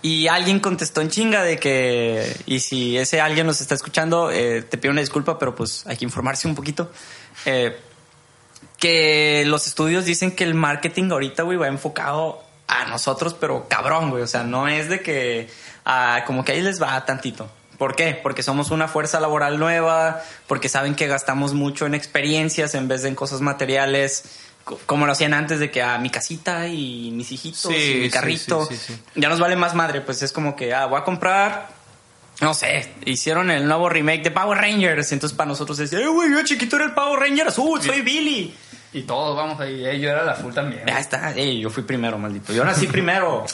Y 0.00 0.28
alguien 0.28 0.60
contestó 0.60 1.00
en 1.00 1.10
chinga 1.10 1.42
de 1.42 1.58
que, 1.58 2.36
y 2.46 2.60
si 2.60 2.96
ese 2.96 3.20
alguien 3.20 3.46
nos 3.46 3.60
está 3.60 3.74
escuchando, 3.74 4.30
eh, 4.30 4.62
te 4.62 4.78
pido 4.78 4.92
una 4.92 5.00
disculpa, 5.00 5.38
pero 5.40 5.56
pues 5.56 5.84
hay 5.86 5.96
que 5.96 6.04
informarse 6.04 6.46
un 6.46 6.54
poquito. 6.54 6.92
Eh, 7.46 7.76
que 8.78 9.42
los 9.46 9.66
estudios 9.66 10.04
dicen 10.04 10.30
que 10.30 10.44
el 10.44 10.54
marketing 10.54 11.10
ahorita, 11.10 11.42
güey, 11.42 11.58
va 11.58 11.66
enfocado 11.66 12.44
a 12.68 12.84
nosotros, 12.84 13.34
pero 13.34 13.66
cabrón, 13.68 14.10
güey. 14.10 14.22
O 14.22 14.26
sea, 14.28 14.44
no 14.44 14.68
es 14.68 14.88
de 14.88 15.00
que, 15.00 15.50
ah, 15.84 16.22
como 16.26 16.44
que 16.44 16.52
ahí 16.52 16.62
les 16.62 16.80
va 16.80 17.04
tantito. 17.04 17.50
¿Por 17.78 17.94
qué? 17.94 18.18
Porque 18.22 18.42
somos 18.42 18.70
una 18.72 18.88
fuerza 18.88 19.20
laboral 19.20 19.58
nueva, 19.58 20.20
porque 20.48 20.68
saben 20.68 20.94
que 20.96 21.06
gastamos 21.06 21.54
mucho 21.54 21.86
en 21.86 21.94
experiencias 21.94 22.74
en 22.74 22.88
vez 22.88 23.02
de 23.02 23.08
en 23.10 23.14
cosas 23.14 23.40
materiales, 23.40 24.24
co- 24.64 24.80
como 24.84 25.06
lo 25.06 25.12
hacían 25.12 25.32
antes 25.32 25.60
de 25.60 25.70
que 25.70 25.80
a 25.80 25.96
mi 25.98 26.10
casita 26.10 26.66
y 26.66 27.10
mis 27.12 27.30
hijitos 27.30 27.60
Sí, 27.72 27.92
y 27.98 28.00
mi 28.00 28.10
carrito. 28.10 28.66
sí, 28.66 28.76
sí. 28.76 28.98
Ya 29.14 29.28
nos 29.28 29.38
vale 29.38 29.54
más 29.54 29.74
madre, 29.74 30.00
pues 30.00 30.22
es 30.22 30.32
como 30.32 30.56
que, 30.56 30.74
ah, 30.74 30.86
voy 30.86 31.00
a 31.00 31.04
comprar 31.04 31.78
no 32.40 32.54
sé, 32.54 32.88
hicieron 33.04 33.50
el 33.50 33.66
nuevo 33.66 33.88
remake 33.88 34.22
de 34.22 34.30
Power 34.30 34.58
Rangers. 34.58 35.10
Entonces 35.10 35.36
para 35.36 35.48
nosotros 35.48 35.76
es, 35.80 35.92
eh, 35.92 36.06
güey, 36.06 36.30
yo 36.30 36.44
chiquito 36.44 36.76
era 36.76 36.84
el 36.84 36.92
Power 36.94 37.18
Ranger 37.18 37.48
azul, 37.48 37.82
soy 37.82 38.00
Billy. 38.02 38.54
Y 38.92 39.02
todos 39.02 39.36
vamos 39.36 39.58
ahí. 39.60 39.84
Eh, 39.84 39.98
yo 39.98 40.08
era 40.08 40.22
la 40.22 40.34
full 40.36 40.52
también. 40.54 40.82
Ya 40.86 41.00
está, 41.00 41.32
eh, 41.36 41.58
yo 41.58 41.68
fui 41.68 41.82
primero, 41.82 42.16
maldito. 42.16 42.52
Yo 42.52 42.64
nací 42.64 42.86
primero. 42.86 43.44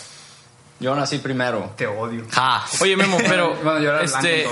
Yo 0.80 0.94
nací 0.96 1.18
primero. 1.18 1.72
Te 1.76 1.86
odio. 1.86 2.24
Ja. 2.32 2.64
Oye, 2.80 2.96
Memo, 2.96 3.16
pero 3.28 3.54
Bueno, 3.62 3.80
yo 3.80 3.90
era 3.90 4.00
el 4.00 4.04
este, 4.06 4.46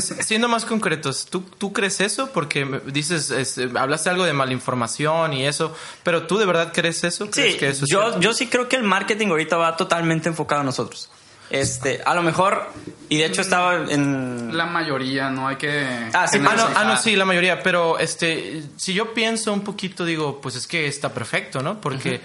siendo 0.24 0.48
más 0.48 0.64
concretos, 0.64 1.26
¿tú, 1.30 1.42
¿tú 1.42 1.72
crees 1.72 2.00
eso? 2.00 2.30
Porque 2.32 2.64
me- 2.64 2.80
dices, 2.80 3.30
este, 3.30 3.70
hablaste 3.78 4.10
algo 4.10 4.24
de 4.24 4.32
malinformación 4.32 5.32
y 5.32 5.46
eso, 5.46 5.74
pero 6.02 6.26
¿tú 6.26 6.38
de 6.38 6.46
verdad 6.46 6.72
crees 6.74 7.04
eso? 7.04 7.30
¿Crees 7.30 7.52
Sí, 7.54 7.58
que 7.58 7.68
eso 7.68 7.84
es 7.84 7.90
yo, 7.90 8.00
cierto? 8.02 8.20
yo 8.20 8.34
sí 8.34 8.48
creo 8.48 8.68
que 8.68 8.76
el 8.76 8.82
marketing 8.82 9.28
ahorita 9.28 9.56
va 9.56 9.76
totalmente 9.76 10.28
enfocado 10.28 10.62
a 10.62 10.64
nosotros. 10.64 11.08
Este, 11.50 12.00
a 12.04 12.14
lo 12.14 12.22
mejor, 12.22 12.66
y 13.10 13.18
de 13.18 13.26
hecho 13.26 13.42
estaba 13.42 13.74
en... 13.76 14.56
La 14.56 14.64
mayoría, 14.66 15.28
no 15.30 15.46
hay 15.46 15.56
que... 15.56 15.86
Ah, 16.14 16.26
sí, 16.26 16.38
Ah 16.44 16.54
no, 16.56 16.68
ah, 16.74 16.84
no, 16.84 16.96
sí, 16.96 17.14
la 17.16 17.26
mayoría, 17.26 17.62
pero 17.62 17.98
este, 17.98 18.62
si 18.76 18.92
yo 18.94 19.12
pienso 19.14 19.52
un 19.52 19.60
poquito, 19.60 20.04
digo, 20.04 20.40
pues 20.40 20.56
es 20.56 20.66
que 20.66 20.86
está 20.88 21.12
perfecto, 21.12 21.62
¿no? 21.62 21.80
Porque 21.80 22.22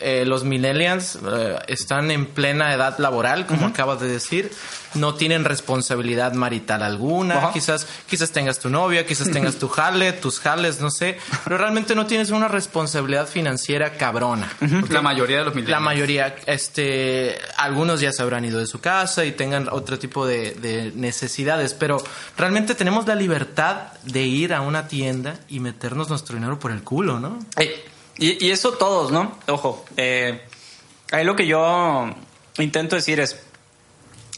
eh, 0.00 0.24
los 0.24 0.44
millennials 0.44 1.18
eh, 1.26 1.58
están 1.68 2.10
en 2.10 2.26
plena 2.26 2.74
edad 2.74 2.98
laboral, 2.98 3.46
como 3.46 3.66
acabas 3.66 4.00
de 4.00 4.08
decir, 4.08 4.50
no 4.94 5.14
tienen 5.14 5.44
responsabilidad 5.44 6.32
marital 6.32 6.82
alguna, 6.82 7.52
quizás, 7.52 7.86
quizás 8.08 8.30
tengas 8.32 8.58
tu 8.58 8.68
novia, 8.70 9.06
quizás 9.06 9.30
tengas 9.32 9.56
tu 9.56 9.68
jale, 9.68 10.12
tus 10.12 10.40
jales, 10.40 10.80
no 10.80 10.90
sé, 10.90 11.18
pero 11.44 11.58
realmente 11.58 11.94
no 11.94 12.06
tienes 12.06 12.30
una 12.30 12.48
responsabilidad 12.48 13.28
financiera 13.28 13.92
cabrona. 13.94 14.50
La 14.88 15.02
mayoría 15.02 15.38
de 15.38 15.44
los 15.44 15.54
millennials. 15.54 15.80
La 15.80 15.80
mayoría, 15.80 16.36
este, 16.46 17.38
algunos 17.56 18.00
ya 18.00 18.12
se 18.12 18.22
habrán 18.22 18.44
ido 18.44 18.58
de 18.58 18.66
su 18.66 18.80
casa 18.80 19.24
y 19.24 19.32
tengan 19.32 19.68
otro 19.70 19.98
tipo 19.98 20.26
de, 20.26 20.52
de 20.52 20.92
necesidades, 20.94 21.74
pero 21.74 22.02
realmente 22.36 22.74
tenemos 22.74 23.06
la 23.06 23.14
libertad 23.14 23.92
de 24.04 24.22
ir 24.22 24.54
a 24.54 24.60
una 24.60 24.88
tienda 24.88 25.38
y 25.48 25.60
meternos 25.60 26.08
nuestro 26.08 26.36
dinero 26.36 26.58
por 26.58 26.70
el 26.70 26.82
culo, 26.82 27.20
¿no? 27.20 27.38
Eh, 27.56 27.84
y, 28.18 28.50
eso 28.50 28.72
todos, 28.72 29.10
¿no? 29.10 29.38
Ojo, 29.48 29.84
eh, 29.96 30.42
ahí 31.12 31.24
lo 31.24 31.36
que 31.36 31.46
yo 31.46 32.10
intento 32.58 32.96
decir 32.96 33.20
es, 33.20 33.40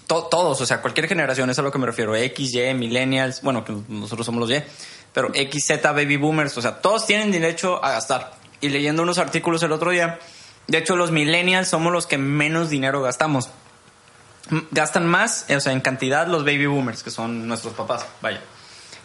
to- 0.06 0.24
todos, 0.24 0.60
o 0.60 0.66
sea, 0.66 0.80
cualquier 0.80 1.08
generación, 1.08 1.50
es 1.50 1.58
a 1.58 1.62
lo 1.62 1.72
que 1.72 1.78
me 1.78 1.86
refiero, 1.86 2.14
X, 2.14 2.54
Y, 2.54 2.74
millennials, 2.74 3.42
bueno, 3.42 3.64
que 3.64 3.74
nosotros 3.88 4.24
somos 4.26 4.48
los 4.48 4.50
Y, 4.50 4.62
pero 5.12 5.30
X, 5.34 5.66
Z, 5.66 5.92
baby 5.92 6.16
boomers, 6.16 6.56
o 6.56 6.62
sea, 6.62 6.80
todos 6.80 7.06
tienen 7.06 7.30
derecho 7.32 7.84
a 7.84 7.92
gastar. 7.92 8.34
Y 8.60 8.68
leyendo 8.68 9.02
unos 9.02 9.18
artículos 9.18 9.62
el 9.64 9.72
otro 9.72 9.90
día, 9.90 10.18
de 10.68 10.78
hecho 10.78 10.94
los 10.96 11.10
millennials 11.10 11.68
somos 11.68 11.92
los 11.92 12.06
que 12.06 12.18
menos 12.18 12.70
dinero 12.70 13.02
gastamos. 13.02 13.50
Gastan 14.70 15.06
más, 15.06 15.46
o 15.54 15.60
sea, 15.60 15.72
en 15.72 15.80
cantidad 15.80 16.26
los 16.26 16.44
baby 16.44 16.66
boomers, 16.66 17.02
que 17.02 17.10
son 17.10 17.46
nuestros 17.48 17.74
papás, 17.74 18.06
vaya. 18.20 18.40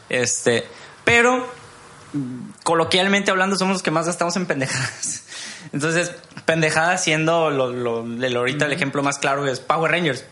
Este, 0.09 0.65
pero 1.03 1.47
coloquialmente 2.63 3.31
hablando, 3.31 3.55
somos 3.55 3.73
los 3.73 3.83
que 3.83 3.91
más 3.91 4.05
gastamos 4.05 4.35
en 4.35 4.45
pendejadas. 4.45 5.23
Entonces, 5.73 6.11
pendejadas 6.45 7.03
siendo 7.03 7.49
lo, 7.51 7.71
lo, 7.71 8.01
el 8.05 8.35
ahorita 8.35 8.65
el 8.65 8.73
ejemplo 8.73 9.03
más 9.03 9.19
claro 9.19 9.45
es 9.47 9.59
Power 9.59 9.91
Rangers. 9.91 10.25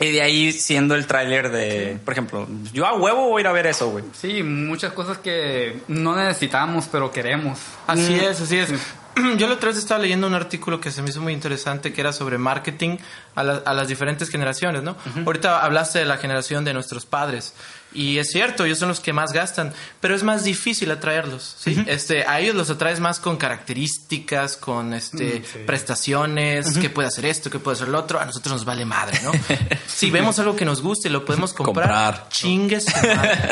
Y 0.00 0.10
de 0.10 0.22
ahí 0.22 0.52
siendo 0.52 0.96
el 0.96 1.06
tráiler 1.06 1.52
de, 1.52 1.98
por 2.04 2.12
ejemplo, 2.12 2.48
yo 2.72 2.84
a 2.84 2.94
huevo 2.94 3.28
voy 3.28 3.40
a 3.40 3.42
ir 3.42 3.46
a 3.46 3.52
ver 3.52 3.68
eso, 3.68 3.90
güey. 3.90 4.04
Sí, 4.12 4.42
muchas 4.42 4.92
cosas 4.92 5.18
que 5.18 5.82
no 5.86 6.16
necesitamos, 6.16 6.88
pero 6.90 7.12
queremos. 7.12 7.60
Así 7.86 8.14
es, 8.16 8.40
así 8.40 8.58
es. 8.58 8.70
Yo 9.38 9.46
la 9.48 9.54
otra 9.54 9.68
vez 9.70 9.78
estaba 9.78 10.00
leyendo 10.00 10.26
un 10.26 10.34
artículo 10.34 10.80
que 10.80 10.90
se 10.90 11.02
me 11.02 11.10
hizo 11.10 11.20
muy 11.20 11.32
interesante 11.32 11.92
que 11.92 12.00
era 12.00 12.12
sobre 12.12 12.38
marketing 12.38 12.96
a, 13.34 13.42
la- 13.44 13.62
a 13.64 13.72
las 13.74 13.88
diferentes 13.88 14.28
generaciones, 14.30 14.82
¿no? 14.82 14.96
Ahorita 15.26 15.64
hablaste 15.64 15.98
de 16.00 16.04
la 16.04 16.16
generación 16.18 16.64
de 16.64 16.72
nuestros 16.74 17.06
padres 17.06 17.54
y 17.92 18.18
es 18.18 18.28
cierto, 18.32 18.64
ellos 18.64 18.78
son 18.78 18.88
los 18.88 18.98
que 18.98 19.12
más 19.12 19.32
gastan, 19.32 19.72
pero 20.00 20.16
es 20.16 20.24
más 20.24 20.42
difícil 20.42 20.90
atraerlos, 20.90 21.54
¿sí? 21.58 21.80
Este, 21.86 22.24
a 22.26 22.40
ellos 22.40 22.56
los 22.56 22.68
atraes 22.70 22.98
más 22.98 23.20
con 23.20 23.36
características, 23.36 24.56
con 24.56 24.92
este 24.94 25.42
prestaciones, 25.66 26.76
que 26.78 26.90
puede 26.90 27.08
hacer 27.08 27.24
esto, 27.26 27.50
que 27.50 27.58
puede 27.60 27.76
hacer 27.76 27.88
lo 27.88 27.98
otro, 27.98 28.20
a 28.20 28.24
nosotros 28.24 28.52
nos 28.52 28.64
vale 28.64 28.84
madre, 28.84 29.20
¿no? 29.22 29.30
si 29.86 30.10
vemos 30.10 30.38
algo 30.38 30.56
que 30.56 30.64
nos 30.64 30.82
guste 30.82 31.08
y 31.08 31.12
lo 31.12 31.24
podemos 31.24 31.52
comprar, 31.52 31.86
Comprar. 32.14 32.28
chingues, 32.30 32.86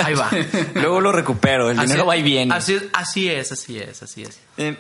ahí 0.04 0.14
va. 0.14 0.28
Luego 0.74 1.00
lo 1.00 1.12
recupero, 1.12 1.70
el 1.70 1.78
dinero 1.78 2.04
va 2.06 2.16
y 2.16 2.22
viene. 2.22 2.54
Así, 2.54 2.78
así 2.92 3.28
es, 3.28 3.52
así 3.52 3.78
es, 3.78 4.02
así 4.02 4.22
es. 4.22 4.40
Eh, 4.56 4.76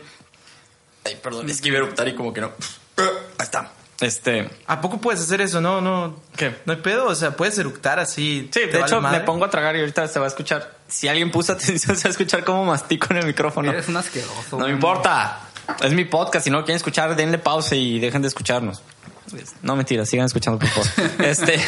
ay, 1.04 1.18
perdón, 1.22 1.48
es 1.50 1.60
que 1.60 1.68
iba 1.68 1.78
a 1.78 1.82
eruptar 1.82 2.08
y 2.08 2.14
como 2.14 2.32
que 2.32 2.40
no. 2.40 2.52
Ahí 2.96 3.04
está. 3.40 3.72
Este. 4.00 4.50
¿A 4.66 4.80
poco 4.80 5.00
puedes 5.00 5.20
hacer 5.20 5.40
eso? 5.40 5.60
No, 5.60 5.80
no. 5.80 6.20
¿Qué? 6.36 6.56
No 6.66 6.72
hay 6.72 6.80
pedo, 6.80 7.06
o 7.06 7.14
sea, 7.14 7.36
puedes 7.36 7.56
eructar 7.58 8.00
así. 8.00 8.48
Sí, 8.52 8.60
¿te 8.60 8.66
de 8.66 8.72
vale 8.72 8.84
hecho 8.86 9.00
madre? 9.00 9.18
me 9.20 9.24
pongo 9.24 9.44
a 9.44 9.50
tragar 9.50 9.76
y 9.76 9.80
ahorita 9.80 10.08
se 10.08 10.18
va 10.18 10.24
a 10.24 10.28
escuchar. 10.28 10.76
Si 10.88 11.06
alguien 11.06 11.30
puso 11.30 11.52
atención, 11.52 11.96
se 11.96 12.02
va 12.04 12.08
a 12.08 12.10
escuchar 12.10 12.42
cómo 12.44 12.64
mastico 12.64 13.06
en 13.10 13.18
el 13.18 13.26
micrófono. 13.26 13.70
Eres 13.70 13.88
un 13.88 13.96
asqueroso. 13.96 14.58
No 14.58 14.66
me 14.66 14.72
importa. 14.72 15.40
Es 15.80 15.92
mi 15.92 16.04
podcast. 16.04 16.44
Si 16.44 16.50
no 16.50 16.58
lo 16.58 16.64
quieren 16.64 16.76
escuchar, 16.78 17.14
denle 17.14 17.38
pausa 17.38 17.76
y 17.76 18.00
dejen 18.00 18.22
de 18.22 18.28
escucharnos. 18.28 18.82
No, 19.62 19.76
mentira, 19.76 20.04
sigan 20.04 20.26
escuchando, 20.26 20.58
por 20.58 20.68
favor. 20.68 21.20
Este. 21.24 21.60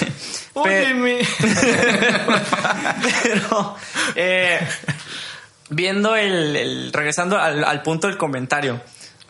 Óyeme. 0.55 1.21
pero. 3.23 3.77
eh, 4.17 4.59
viendo 5.71 6.15
el, 6.17 6.57
el- 6.57 6.93
regresando 6.93 7.39
al, 7.39 7.65
al 7.65 7.83
punto 7.83 8.07
del 8.09 8.17
comentario. 8.19 8.81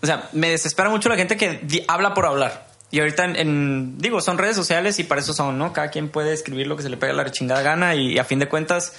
O 0.04 0.06
sea, 0.06 0.28
me 0.32 0.50
desespera 0.50 0.90
mucho 0.90 1.08
la 1.08 1.16
gente 1.16 1.36
que 1.38 1.84
habla 1.88 2.12
por 2.12 2.26
hablar. 2.26 2.66
Y 2.90 3.00
ahorita 3.00 3.24
en, 3.24 3.36
en- 3.36 3.98
digo, 3.98 4.20
son 4.20 4.36
redes 4.38 4.54
sociales 4.54 4.98
y 4.98 5.04
para 5.04 5.20
eso 5.22 5.32
son, 5.32 5.58
¿no? 5.58 5.72
Cada 5.72 5.88
quien 5.88 6.10
puede 6.10 6.32
escribir 6.34 6.66
lo 6.66 6.76
que 6.76 6.82
se 6.82 6.90
le 6.90 6.96
pega 6.98 7.14
la 7.14 7.28
chingada 7.32 7.62
gana 7.62 7.94
y, 7.94 8.18
a 8.18 8.24
fin 8.24 8.38
de 8.38 8.48
cuentas 8.48 8.92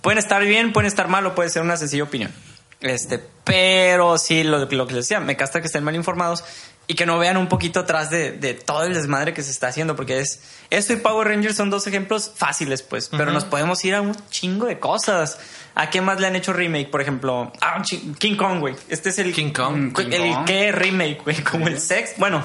pueden 0.00 0.18
estar 0.18 0.42
bien, 0.44 0.72
pueden 0.72 0.86
estar 0.86 1.08
mal 1.08 1.26
o 1.26 1.34
puede 1.34 1.50
ser 1.50 1.62
una 1.62 1.76
sencilla 1.76 2.04
opinión. 2.04 2.32
Este, 2.80 3.20
pero 3.42 4.16
sí, 4.16 4.44
lo, 4.44 4.58
lo 4.60 4.68
que 4.86 4.94
les 4.94 5.04
decía, 5.08 5.18
me 5.18 5.36
casta 5.36 5.60
que 5.60 5.66
estén 5.66 5.82
mal 5.82 5.96
informados 5.96 6.44
y 6.86 6.94
que 6.94 7.06
no 7.06 7.18
vean 7.18 7.36
un 7.36 7.48
poquito 7.48 7.80
atrás 7.80 8.10
de, 8.10 8.32
de 8.32 8.54
todo 8.54 8.84
el 8.84 8.94
desmadre 8.94 9.34
que 9.34 9.42
se 9.42 9.50
está 9.50 9.68
haciendo, 9.68 9.96
porque 9.96 10.20
es 10.20 10.40
esto 10.70 10.92
y 10.92 10.96
Power 10.96 11.28
Rangers 11.28 11.56
son 11.56 11.70
dos 11.70 11.86
ejemplos 11.86 12.30
fáciles, 12.36 12.82
pues, 12.82 13.08
pero 13.08 13.32
nos 13.32 13.44
podemos 13.44 13.84
ir 13.84 13.94
a 13.94 14.00
un 14.02 14.14
chingo 14.30 14.66
de 14.66 14.78
cosas. 14.78 15.38
¿A 15.76 15.90
qué 15.90 16.00
más 16.00 16.20
le 16.20 16.26
han 16.28 16.36
hecho 16.36 16.52
remake? 16.52 16.88
Por 16.88 17.00
ejemplo, 17.00 17.52
ah, 17.60 17.82
King 18.18 18.36
Kong, 18.36 18.60
güey. 18.60 18.74
Este 18.88 19.08
es 19.08 19.18
el 19.18 19.32
King 19.32 19.52
Kong. 19.52 19.92
King 19.94 20.12
el 20.12 20.32
Kong. 20.32 20.44
qué 20.46 20.72
remake, 20.72 21.20
güey, 21.24 21.42
como 21.42 21.66
el 21.66 21.80
sex. 21.80 22.14
Bueno, 22.16 22.44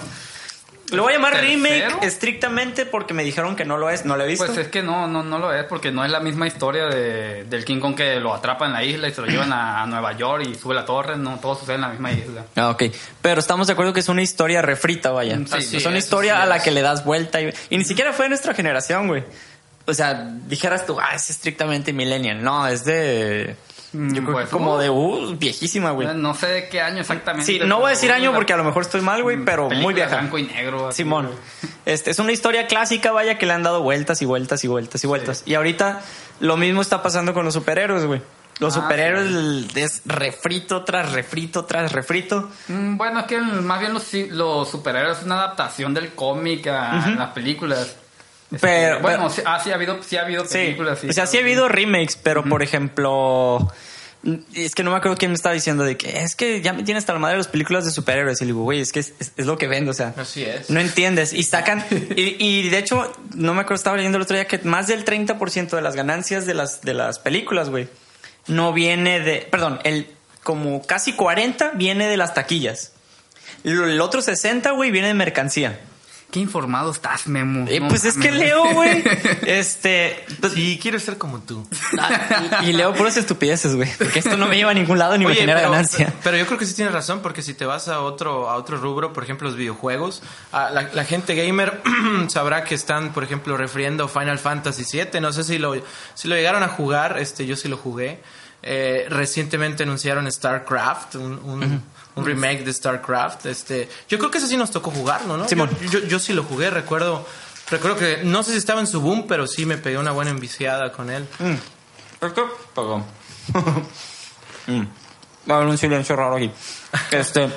lo 0.92 1.04
voy 1.04 1.14
a 1.14 1.16
llamar 1.18 1.34
¿Tercero? 1.34 1.52
remake 1.54 2.06
estrictamente 2.06 2.88
porque 2.88 3.14
me 3.14 3.24
dijeron 3.24 3.56
que 3.56 3.66
no 3.66 3.78
lo 3.78 3.90
es, 3.92 4.06
no 4.06 4.18
lo 4.18 4.24
he 4.24 4.28
visto. 4.28 4.48
Pues 4.48 4.58
es 4.58 4.68
que 4.70 4.82
no, 4.82 5.08
no, 5.08 5.22
no 5.22 5.38
lo 5.38 5.54
es, 5.54 5.66
porque 5.66 5.92
no 5.92 6.04
es 6.04 6.10
la 6.10 6.20
misma 6.20 6.48
historia 6.48 6.88
de, 6.88 7.44
del 7.44 7.66
King 7.66 7.80
Kong 7.80 7.96
que 7.96 8.20
lo 8.20 8.34
atrapa 8.34 8.66
en 8.66 8.74
la 8.74 8.84
isla 8.84 9.08
y 9.08 9.14
se 9.14 9.22
lo 9.22 9.28
llevan 9.32 9.54
a, 9.54 9.84
a 9.84 9.86
Nueva 9.86 10.14
York 10.14 10.46
y 10.50 10.56
sube 10.56 10.74
la 10.74 10.86
torre. 10.86 11.16
No, 11.16 11.38
todo 11.40 11.56
sucede 11.56 11.76
en 11.76 11.82
la 11.82 11.90
misma 11.90 12.12
isla. 12.12 12.46
Ah, 12.56 12.70
ok. 12.70 12.84
Pero 13.22 13.40
estamos 13.40 13.68
de 13.68 13.74
acuerdo 13.74 13.94
que 13.94 14.00
es 14.00 14.10
una 14.10 14.24
historia 14.24 14.64
refrita, 14.64 15.12
vaya. 15.12 15.38
Sí, 15.60 15.78
es 15.78 15.86
una 15.86 16.00
historia 16.00 16.38
sí 16.38 16.42
a 16.42 16.46
la 16.48 16.64
que 16.64 16.72
le 16.72 16.82
das 16.82 17.06
vuelta. 17.06 17.40
Y, 17.42 17.54
y 17.70 17.78
ni 17.78 17.84
siquiera 17.84 18.12
fue 18.12 18.26
de 18.26 18.30
nuestra 18.30 18.56
generación, 18.56 19.08
güey. 19.08 19.24
O 19.90 19.94
sea, 19.94 20.30
dijeras 20.48 20.86
tú, 20.86 21.00
ah, 21.00 21.16
es 21.16 21.30
estrictamente 21.30 21.94
millennial. 21.94 22.42
No, 22.44 22.68
es 22.68 22.86
de... 22.86 23.56
Mm, 23.92 24.14
Yo 24.14 24.22
creo 24.22 24.34
pues, 24.34 24.46
que 24.46 24.52
como 24.52 24.76
uh. 24.76 24.78
de 24.78 24.90
uh, 24.92 25.36
viejísima, 25.38 25.90
güey. 25.92 26.08
No 26.16 26.36
sé 26.36 26.46
de 26.46 26.70
qué 26.70 26.80
año 26.80 27.02
exactamente. 27.02 27.46
Sí, 27.52 27.60
no 27.66 27.78
voy 27.80 27.88
a 27.88 27.90
decir 27.90 28.12
año 28.12 28.34
porque 28.34 28.54
a 28.54 28.58
lo 28.58 28.64
mejor 28.64 28.84
estoy 28.84 29.02
mal, 29.02 29.24
güey, 29.24 29.44
pero 29.44 29.68
muy 29.72 29.96
vieja. 29.96 30.18
blanco 30.18 30.38
y 30.38 30.44
negro. 30.44 30.90
así, 30.90 30.98
Simón. 30.98 31.26
güey. 31.26 31.38
Este, 31.86 32.12
es 32.12 32.20
una 32.20 32.32
historia 32.32 32.68
clásica, 32.68 33.12
vaya, 33.12 33.40
que 33.40 33.48
le 33.48 33.54
han 33.54 33.64
dado 33.64 33.82
vueltas 33.82 34.22
y 34.22 34.26
vueltas 34.26 34.64
y 34.64 34.68
vueltas 34.68 35.04
y 35.04 35.08
vueltas. 35.08 35.42
Y 35.48 35.56
ahorita 35.56 36.02
lo 36.40 36.56
mismo 36.56 36.82
está 36.84 37.02
pasando 37.02 37.34
con 37.34 37.46
los 37.46 37.56
superhéroes, 37.56 38.06
güey. 38.06 38.22
Los 38.60 38.78
Ah, 38.78 38.82
superhéroes 38.82 39.76
es 39.76 40.02
refrito 40.06 40.84
tras 40.84 41.12
refrito 41.14 41.66
tras 41.66 41.92
refrito. 41.92 42.52
Mm, 42.68 42.96
Bueno, 42.98 43.22
es 43.22 43.26
que 43.26 43.40
más 43.40 43.80
bien 43.80 43.94
los, 43.94 44.14
los 44.14 44.70
superhéroes 44.70 45.20
es 45.20 45.24
una 45.24 45.36
adaptación 45.46 45.96
del 45.96 46.14
cómic 46.14 46.68
a 46.68 47.16
las 47.18 47.30
películas. 47.30 47.96
Este, 48.52 48.58
Pero- 48.68 49.00
bueno, 49.02 49.30
pero- 49.36 49.48
ah, 49.48 49.60
sí 49.64 49.72
ha 49.72 49.76
habido, 49.76 50.02
sí 50.02 50.18
ha 50.18 50.22
habido 50.24 50.44
Sí, 50.46 50.54
películas. 50.58 51.00
o 51.08 51.14
sea, 51.14 51.28
sí 51.28 51.38
ha 51.38 51.42
habido 51.42 51.68
remakes, 51.68 52.16
pero 52.22 52.44
por 52.44 52.64
ejemplo, 52.64 53.72
es 54.56 54.74
que 54.76 54.84
no 54.84 54.92
me 54.92 54.98
acuerdo 54.98 55.18
quién 55.18 55.32
me 55.32 55.36
estaba 55.36 55.54
diciendo 55.54 55.84
de 55.84 55.96
que 55.98 56.24
es 56.24 56.36
que 56.36 56.62
ya 56.62 56.74
me 56.74 56.84
tienes 56.84 57.04
hasta 57.04 57.14
la 57.14 57.20
madre 57.20 57.38
las 57.38 57.48
películas 57.48 57.86
de 57.86 57.92
superhéroes. 57.92 58.42
Y 58.42 58.46
le 58.46 58.48
digo, 58.48 58.64
güey, 58.64 58.80
es 58.82 58.92
que 58.92 59.00
es, 59.02 59.14
es- 59.20 59.32
es 59.38 59.46
lo 59.46 59.58
que 59.58 59.68
vende, 59.68 59.92
o 59.92 59.94
sea. 59.94 60.14
Así 60.18 60.44
es. 60.44 60.70
No 60.70 60.80
entiendes. 60.80 61.32
Y 61.32 61.44
sacan. 61.44 61.86
Y, 62.16 62.36
y 62.44 62.70
de 62.70 62.78
hecho, 62.80 63.14
no 63.36 63.54
me 63.54 63.62
acuerdo, 63.62 63.76
estaba 63.76 63.96
leyendo 63.98 64.18
el 64.18 64.24
otro 64.24 64.36
día 64.36 64.48
que 64.48 64.58
más 64.60 64.88
del 64.88 65.06
30% 65.06 65.70
de 65.76 65.82
las 65.82 65.96
ganancias 65.96 66.46
de 66.46 66.54
las, 66.56 66.82
de 66.82 66.94
las 66.96 67.20
películas, 67.20 67.70
güey, 67.70 67.88
no 68.48 68.74
viene 68.74 69.20
de. 69.20 69.48
Perdón, 69.50 69.80
el 69.84 70.08
como 70.44 70.82
casi 70.82 71.14
40 71.14 71.72
viene 71.76 72.08
de 72.08 72.18
las 72.18 72.34
taquillas. 72.34 72.94
El 73.64 73.80
el 73.84 74.02
otro 74.02 74.22
60, 74.22 74.72
güey, 74.72 74.90
viene 74.90 75.10
de 75.10 75.14
mercancía. 75.14 75.80
Qué 76.32 76.40
informado 76.40 76.92
estás, 76.92 77.26
Memo. 77.28 77.66
Eh, 77.68 77.80
No 77.80 77.88
pues 77.88 78.06
es 78.06 78.16
que 78.16 78.32
leo, 78.32 78.74
güey. 78.74 79.04
Este. 79.48 80.24
pues, 80.40 80.54
Sí, 80.54 80.80
quiero 80.80 81.00
ser 81.00 81.18
como 81.18 81.40
tú. 81.40 81.68
Ah, 81.98 82.62
y, 82.62 82.70
y 82.70 82.74
leo 82.74 82.94
puras 82.94 83.18
estupideces, 83.18 83.76
güey. 83.76 83.90
Porque 83.98 84.20
esto 84.20 84.38
no 84.38 84.48
me 84.48 84.56
lleva 84.56 84.72
a 84.72 84.74
ningún 84.76 85.00
lado 85.00 85.18
ni 85.18 85.26
me 85.26 85.34
genera 85.34 85.60
pero, 85.62 85.72
ganancia. 85.72 86.14
pero 86.24 86.38
yo 86.38 86.46
creo 86.46 86.60
que 86.60 86.68
sí 86.68 86.76
tienes 86.76 86.94
razón, 86.94 87.22
porque 87.22 87.42
si 87.42 87.56
te 87.56 87.66
vas 87.66 87.88
a 87.88 88.02
otro, 88.02 88.48
a 88.50 88.56
otro 88.58 88.78
rubro, 88.78 89.12
por 89.12 89.24
ejemplo, 89.24 89.48
los 89.48 89.58
videojuegos, 89.58 90.22
ah, 90.52 90.70
la, 90.72 90.84
la 90.94 91.04
gente 91.04 91.34
gamer 91.34 91.82
sabrá 92.28 92.64
que 92.64 92.76
están, 92.76 93.12
por 93.12 93.24
ejemplo, 93.24 93.58
refiriendo 93.58 94.08
Final 94.08 94.38
Fantasy 94.38 94.84
VII. 94.92 95.20
No 95.22 95.34
sé 95.34 95.44
si 95.44 95.58
lo, 95.58 95.74
si 96.14 96.28
lo 96.28 96.36
llegaron 96.36 96.62
a 96.62 96.68
jugar, 96.68 97.18
este, 97.18 97.48
yo 97.48 97.56
sí 97.56 97.68
lo 97.68 97.78
jugué. 97.78 98.20
Eh, 98.62 99.06
recientemente 99.10 99.84
anunciaron 99.84 100.30
StarCraft, 100.30 101.16
un, 101.16 101.40
un, 101.46 101.82
un 102.20 102.26
remake 102.26 102.64
de 102.64 102.74
StarCraft. 102.74 103.46
Este, 103.48 103.90
yo 104.08 104.18
creo 104.18 104.30
que 104.32 104.38
ese 104.40 104.48
sí 104.48 104.58
nos 104.58 104.72
tocó 104.72 104.92
jugarlo, 104.92 105.38
¿no? 105.38 105.48
Simón. 105.48 105.70
Yo, 105.82 106.00
yo, 106.00 106.08
yo 106.08 106.20
sí 106.20 106.34
lo 106.34 106.44
jugué, 106.44 106.70
recuerdo. 106.70 107.26
Recuerdo 107.70 107.98
que 107.98 108.22
no 108.24 108.42
sé 108.44 108.52
si 108.52 108.58
estaba 108.58 108.80
en 108.82 108.88
su 108.88 109.00
boom, 109.02 109.26
pero 109.28 109.46
sí 109.48 109.66
me 109.66 109.78
pegué 109.78 109.98
una 109.98 110.12
buena 110.12 110.32
enviciada 110.32 110.92
con 110.92 111.10
él. 111.10 111.28
¿Por 112.20 112.34
qué? 112.34 112.42
Perdón. 112.76 113.06
Mm. 114.68 114.84
Va 115.50 115.56
a 115.56 115.58
haber 115.58 115.70
un 115.70 115.78
silencio 115.80 116.16
raro 116.16 116.36
aquí. 116.36 116.52
Este. 117.12 117.50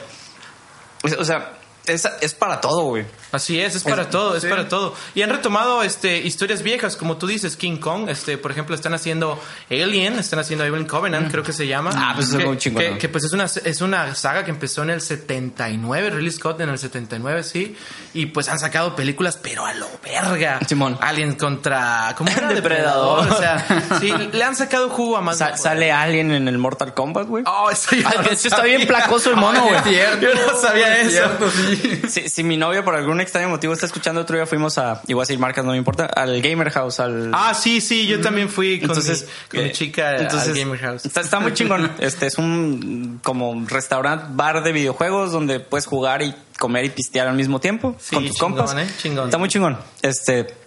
es- 1.02 1.12
O 1.18 1.24
sea, 1.26 1.58
es, 1.84 2.08
es 2.22 2.32
para 2.34 2.58
todo, 2.60 2.84
güey. 2.84 3.04
Así 3.32 3.58
es, 3.60 3.74
es 3.74 3.82
para 3.82 4.02
Es- 4.02 4.10
todo, 4.10 4.36
es 4.36 4.42
sí. 4.42 4.48
para 4.48 4.68
todo. 4.68 4.94
Y 5.14 5.22
han 5.22 5.30
retomado 5.30 5.82
este 5.82 6.18
historias 6.18 6.62
viejas, 6.62 6.96
como 6.96 7.16
tú 7.16 7.26
dices, 7.26 7.56
King 7.56 7.78
Kong, 7.78 8.08
este, 8.08 8.38
por 8.38 8.50
ejemplo, 8.52 8.74
están 8.74 8.94
haciendo 8.94 9.40
Alien, 9.70 10.18
están 10.18 10.38
haciendo 10.38 10.64
Alien 10.64 10.86
Covenant, 10.86 11.30
creo 11.30 11.42
que 11.42 11.52
se 11.52 11.66
llama. 11.66 11.90
Ah, 11.94 12.12
pues 12.14 12.28
eso 12.28 12.36
es 12.36 12.42
que, 12.42 12.48
muy 12.48 12.58
chingón, 12.58 12.82
que, 12.82 12.98
que, 12.98 13.08
pues 13.08 13.24
es 13.24 13.32
una 13.32 13.44
es 13.46 13.80
una 13.80 14.14
saga 14.14 14.44
que 14.44 14.50
empezó 14.50 14.82
en 14.82 14.90
el 14.90 15.00
79, 15.00 16.10
Ridley 16.10 16.30
Scott 16.30 16.60
en 16.60 16.68
el 16.68 16.78
79, 16.78 17.42
sí, 17.42 17.76
y 18.14 18.26
pues 18.26 18.48
han 18.48 18.58
sacado 18.58 18.94
películas 18.94 19.38
pero 19.42 19.64
a 19.64 19.74
lo 19.74 19.88
verga. 20.04 20.60
Simón. 20.68 20.98
Alien 21.00 21.34
contra 21.34 22.14
¿cómo 22.16 22.30
era? 22.30 22.48
Depredador. 22.52 23.30
o 23.32 23.38
sea, 23.38 23.64
sí, 24.00 24.12
le 24.32 24.44
han 24.44 24.56
sacado 24.56 24.90
jugo 24.90 25.16
a 25.16 25.20
más. 25.22 25.38
Sa- 25.38 25.56
sale 25.56 25.90
alguien 25.90 26.30
en 26.32 26.48
el 26.48 26.58
Mortal 26.58 26.94
Kombat, 26.94 27.26
güey. 27.28 27.44
Oh, 27.46 27.70
eso 27.70 27.96
yo 27.96 28.06
Ah, 28.06 28.12
no 28.16 28.22
de 28.24 28.34
hecho, 28.34 28.48
está 28.48 28.62
bien 28.62 28.86
placoso 28.86 29.30
el 29.30 29.36
mono, 29.36 29.62
güey. 29.64 29.72
Yo 30.20 30.34
no 30.34 30.60
sabía 30.60 30.98
es 31.00 31.14
eso. 31.14 31.16
cierto, 31.38 31.50
sí. 31.50 32.02
Si, 32.08 32.28
si 32.28 32.44
mi 32.44 32.56
novia 32.56 32.84
por 32.84 32.94
algún 32.94 33.20
extraño 33.22 33.48
motivo 33.48 33.72
está 33.72 33.86
escuchando 33.86 34.20
otro 34.20 34.36
día, 34.36 34.46
fuimos 34.46 34.78
a, 34.78 35.02
igual 35.06 35.24
a 35.24 35.26
decir 35.26 35.38
marcas, 35.38 35.64
no 35.64 35.72
me 35.72 35.78
importa, 35.78 36.06
al 36.06 36.40
Gamer 36.42 36.70
House, 36.70 37.00
al... 37.00 37.30
Ah, 37.32 37.54
sí, 37.54 37.80
sí, 37.80 38.06
yo 38.06 38.20
también 38.20 38.48
fui 38.48 38.80
con, 38.80 38.90
entonces, 38.90 39.22
mi, 39.22 39.48
con 39.48 39.60
mi 39.60 39.70
eh, 39.70 39.72
chica 39.72 40.16
entonces, 40.16 40.48
al 40.48 40.58
Gamer 40.58 40.78
House. 40.80 41.06
Está, 41.06 41.20
está 41.20 41.40
muy 41.40 41.54
chingón. 41.54 41.90
Este 41.98 42.26
es 42.26 42.38
un 42.38 43.20
como 43.22 43.64
restaurante, 43.66 44.26
bar 44.30 44.62
de 44.62 44.72
videojuegos 44.72 45.32
donde 45.32 45.60
puedes 45.60 45.86
jugar 45.86 46.22
y 46.22 46.34
comer 46.58 46.84
y 46.84 46.90
pistear 46.90 47.26
al 47.28 47.36
mismo 47.36 47.60
tiempo 47.60 47.96
Sí, 47.98 48.14
con 48.14 48.26
tus 48.26 48.36
chingón, 48.36 48.56
compas. 48.56 48.76
¿eh? 48.76 48.86
Chingón. 48.98 49.24
Está 49.26 49.38
muy 49.38 49.48
chingón. 49.48 49.78
Este 50.02 50.62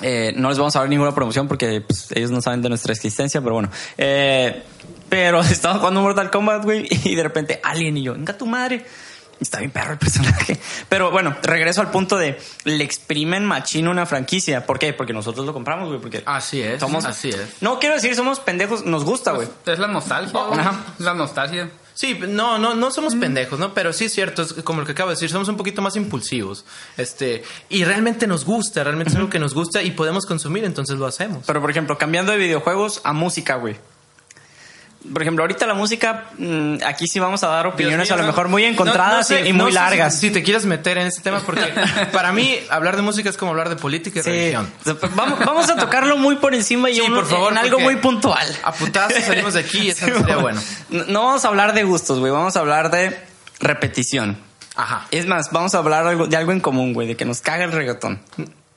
eh, 0.00 0.32
no 0.36 0.48
les 0.48 0.58
vamos 0.58 0.74
a 0.74 0.80
dar 0.80 0.88
ninguna 0.88 1.14
promoción 1.14 1.46
porque 1.46 1.80
pues, 1.80 2.10
ellos 2.12 2.30
no 2.30 2.40
saben 2.40 2.62
de 2.62 2.68
nuestra 2.68 2.92
existencia, 2.92 3.40
pero 3.40 3.54
bueno. 3.54 3.70
Eh, 3.98 4.62
pero 5.08 5.40
estaba 5.42 5.78
jugando 5.78 6.00
Mortal 6.00 6.30
Kombat, 6.30 6.64
güey, 6.64 6.86
y 7.04 7.14
de 7.14 7.22
repente 7.22 7.60
Alien 7.62 7.96
y 7.96 8.02
yo, 8.02 8.14
venga 8.14 8.36
tu 8.36 8.46
madre. 8.46 8.84
Está 9.42 9.58
bien 9.58 9.70
perro 9.70 9.92
el 9.92 9.98
personaje. 9.98 10.58
Pero 10.88 11.10
bueno, 11.10 11.36
regreso 11.42 11.80
al 11.80 11.90
punto 11.90 12.16
de 12.16 12.40
le 12.64 12.84
exprimen 12.84 13.44
machino 13.44 13.90
una 13.90 14.06
franquicia. 14.06 14.64
¿Por 14.64 14.78
qué? 14.78 14.92
Porque 14.92 15.12
nosotros 15.12 15.44
lo 15.44 15.52
compramos, 15.52 15.88
güey. 15.88 16.00
Porque 16.00 16.22
Así 16.24 16.62
es, 16.62 16.80
somos, 16.80 17.04
así 17.04 17.30
es. 17.30 17.60
No 17.60 17.78
quiero 17.78 17.96
decir 17.96 18.14
somos 18.14 18.40
pendejos, 18.40 18.84
nos 18.84 19.04
gusta, 19.04 19.32
güey. 19.32 19.48
Es 19.66 19.78
la 19.78 19.88
nostalgia. 19.88 20.40
güey. 20.40 20.60
Ajá. 20.60 20.84
La 20.98 21.14
nostalgia. 21.14 21.70
Sí, 21.94 22.18
no, 22.26 22.58
no, 22.58 22.74
no 22.74 22.90
somos 22.90 23.14
pendejos, 23.14 23.58
¿no? 23.58 23.74
Pero 23.74 23.92
sí 23.92 24.06
es 24.06 24.12
cierto, 24.12 24.42
es 24.42 24.54
como 24.64 24.80
lo 24.80 24.86
que 24.86 24.92
acabo 24.92 25.10
de 25.10 25.16
decir, 25.16 25.28
somos 25.28 25.48
un 25.48 25.56
poquito 25.56 25.82
más 25.82 25.94
impulsivos. 25.96 26.64
Este, 26.96 27.44
y 27.68 27.84
realmente 27.84 28.26
nos 28.26 28.44
gusta, 28.44 28.82
realmente 28.82 29.10
es 29.10 29.16
algo 29.16 29.28
que 29.28 29.38
nos 29.38 29.54
gusta 29.54 29.82
y 29.82 29.90
podemos 29.90 30.24
consumir, 30.24 30.64
entonces 30.64 30.98
lo 30.98 31.06
hacemos. 31.06 31.44
Pero 31.46 31.60
por 31.60 31.70
ejemplo, 31.70 31.98
cambiando 31.98 32.32
de 32.32 32.38
videojuegos 32.38 33.00
a 33.04 33.12
música, 33.12 33.56
güey. 33.56 33.76
Por 35.12 35.20
ejemplo, 35.22 35.42
ahorita 35.42 35.66
la 35.66 35.74
música, 35.74 36.26
mm, 36.38 36.76
aquí 36.86 37.06
sí 37.08 37.18
vamos 37.18 37.42
a 37.42 37.48
dar 37.48 37.66
opiniones 37.66 38.06
mío, 38.08 38.14
a 38.14 38.16
lo 38.18 38.22
no- 38.22 38.28
mejor 38.28 38.48
muy 38.48 38.64
encontradas 38.64 39.28
no- 39.30 39.36
no 39.36 39.42
sé- 39.42 39.48
y, 39.48 39.52
muy 39.52 39.72
largas. 39.72 40.14
Si, 40.14 40.28
si 40.28 40.32
te 40.32 40.42
quieres 40.42 40.64
meter 40.64 40.96
en 40.98 41.06
este 41.08 41.22
tema, 41.22 41.40
porque 41.40 41.62
para 42.12 42.32
mí 42.32 42.56
hablar 42.70 42.96
de 42.96 43.02
música 43.02 43.28
es 43.28 43.36
como 43.36 43.50
hablar 43.50 43.68
de 43.68 43.76
política 43.76 44.20
y 44.20 44.22
Sí. 44.22 44.30
religión. 44.30 44.72
Vamos, 45.14 45.38
vamos 45.40 45.70
a 45.70 45.76
tocarlo 45.76 46.16
muy 46.16 46.36
por 46.36 46.54
encima 46.54 46.88
y 46.90 46.94
Sí, 46.94 47.00
un- 47.00 47.14
por 47.14 47.26
favor, 47.26 47.52
en 47.52 47.58
algo 47.58 47.80
muy 47.80 47.96
puntual. 47.96 48.46
A 48.62 48.72
putazos 48.72 49.22
salimos 49.24 49.54
de 49.54 49.60
aquí 49.60 49.78
y 49.78 49.90
eso 49.90 50.06
Sí, 50.06 50.12
sería 50.12 50.36
bueno. 50.36 50.60
No 51.08 51.24
vamos 51.26 51.44
a 51.44 51.48
hablar 51.48 51.74
de 51.74 51.82
gustos, 51.84 52.20
güey. 52.20 52.30
Vamos 52.30 52.56
a 52.56 52.60
hablar 52.60 52.90
de 52.90 53.18
repetición. 53.60 54.38
Ajá. 54.76 55.06
Es 55.10 55.26
más, 55.26 55.50
vamos 55.52 55.74
a 55.74 55.78
hablar 55.78 56.28
de 56.28 56.36
algo 56.36 56.52
en 56.52 56.60
común, 56.60 56.94
güey, 56.94 57.08
de 57.08 57.16
que 57.16 57.24
nos 57.24 57.40
caga 57.40 57.64
el 57.64 57.72
reggaetón. 57.72 58.20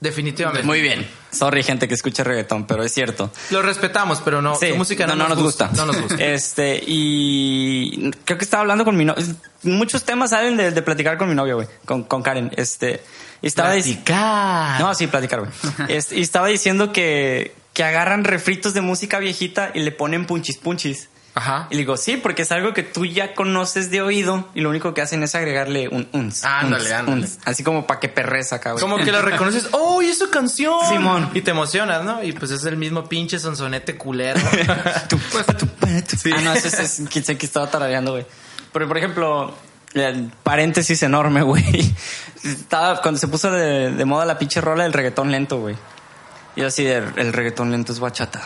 Definitivamente. 0.06 0.66
Muy 0.66 0.82
bien. 0.82 1.08
Sorry, 1.32 1.64
gente 1.64 1.88
que 1.88 1.96
escucha 1.96 2.24
reggaetón, 2.24 2.68
pero 2.68 2.84
es 2.84 2.94
cierto. 2.94 3.32
Lo 3.50 3.64
respetamos, 3.64 4.22
pero 4.24 4.42
no, 4.42 4.56
Sí, 4.56 4.70
su 4.70 4.76
música 4.76 5.08
no, 5.08 5.16
nos 5.16 5.42
gusta. 5.42 5.72
No 5.76 5.86
nos 5.88 6.00
gusta. 6.00 6.16
Este, 6.24 6.82
y 6.86 8.12
creo 8.24 8.38
que 8.38 8.44
estaba 8.44 8.62
hablando 8.62 8.86
con 8.86 8.96
mi 8.96 9.04
novia. 9.04 9.26
Muchos 9.64 10.04
temas 10.04 10.30
salen 10.30 10.58
de, 10.58 10.72
de 10.72 10.82
platicar 10.84 11.18
con 11.18 11.28
mi 11.28 11.36
novia, 11.36 11.56
güey, 11.56 11.68
con, 11.86 12.04
con 12.04 12.22
Karen. 12.22 12.52
Este, 12.56 13.02
y 13.42 13.48
estaba 13.48 13.72
Platicar. 13.74 14.80
No, 14.80 14.94
sí, 14.94 15.08
platicar, 15.08 15.40
güey. 15.40 15.52
Este, 15.90 16.18
y 16.18 16.22
estaba 16.22 16.48
diciendo 16.48 16.94
que, 16.94 17.54
que 17.74 17.84
agarran 17.84 18.24
refritos 18.24 18.74
de 18.76 18.82
música 18.82 19.18
viejita 19.18 19.72
y 19.74 19.80
le 19.80 19.92
ponen 19.92 20.26
punchis 20.26 20.58
punchis. 20.58 21.10
Ajá. 21.38 21.68
Y 21.70 21.74
le 21.76 21.80
digo, 21.82 21.98
sí, 21.98 22.16
porque 22.16 22.44
es 22.44 22.52
algo 22.54 22.74
que 22.74 22.82
tú 22.82 23.06
ya 23.06 23.34
conoces 23.36 23.92
de 23.92 24.02
oído 24.02 24.48
y 24.56 24.62
lo 24.62 24.70
único 24.70 24.94
que 24.94 25.02
hacen 25.02 25.22
es 25.22 25.36
agregarle 25.36 25.90
un 25.90 26.08
uns. 26.14 26.46
Ándale, 26.46 26.86
uns, 26.86 26.92
ándale. 26.94 27.22
uns. 27.24 27.40
así 27.44 27.62
como 27.62 27.86
para 27.86 28.00
que 28.00 28.08
perres 28.08 28.54
acá, 28.54 28.72
güey. 28.72 28.82
Como 28.82 28.98
que 28.98 29.12
lo 29.12 29.22
reconoces, 29.22 29.68
¡oh, 29.74 30.02
y 30.02 30.06
es 30.08 30.18
su 30.18 30.30
canción! 30.30 30.80
Simón. 30.90 31.30
Y 31.34 31.42
te 31.42 31.52
emocionas, 31.52 32.06
¿no? 32.06 32.24
Y 32.24 32.32
pues 32.32 32.52
es 32.52 32.64
el 32.64 32.78
mismo 32.78 33.04
pinche 33.10 33.38
sonsonete 33.38 33.98
culero. 33.98 34.40
Tu- 35.10 35.18
tu- 35.18 35.68
Ah, 36.34 36.42
no, 36.42 36.54
ese 36.54 36.70
ese 36.70 36.84
es 36.84 37.10
que 37.10 37.22
sé 37.22 37.38
que 37.38 37.46
estaba 37.46 37.70
tarareando, 37.70 38.12
güey. 38.14 38.26
Pero, 38.74 38.88
por 38.88 38.98
ejemplo, 38.98 39.54
el 39.94 40.32
paréntesis 40.44 41.04
enorme, 41.04 41.42
güey. 41.44 41.94
Estaba, 42.44 43.02
cuando 43.02 43.20
se 43.20 43.28
puso 43.28 43.52
de, 43.52 43.92
de 43.92 44.06
moda 44.06 44.26
la 44.26 44.38
pinche 44.40 44.62
rola 44.62 44.84
del 44.84 44.94
reggaetón 44.94 45.32
lento, 45.32 45.60
güey. 45.60 45.76
Y 46.56 46.62
así 46.64 46.84
de, 46.86 46.98
el 47.18 47.34
reggaetón 47.34 47.72
lento 47.72 47.92
es 47.92 48.00
bachata. 48.00 48.42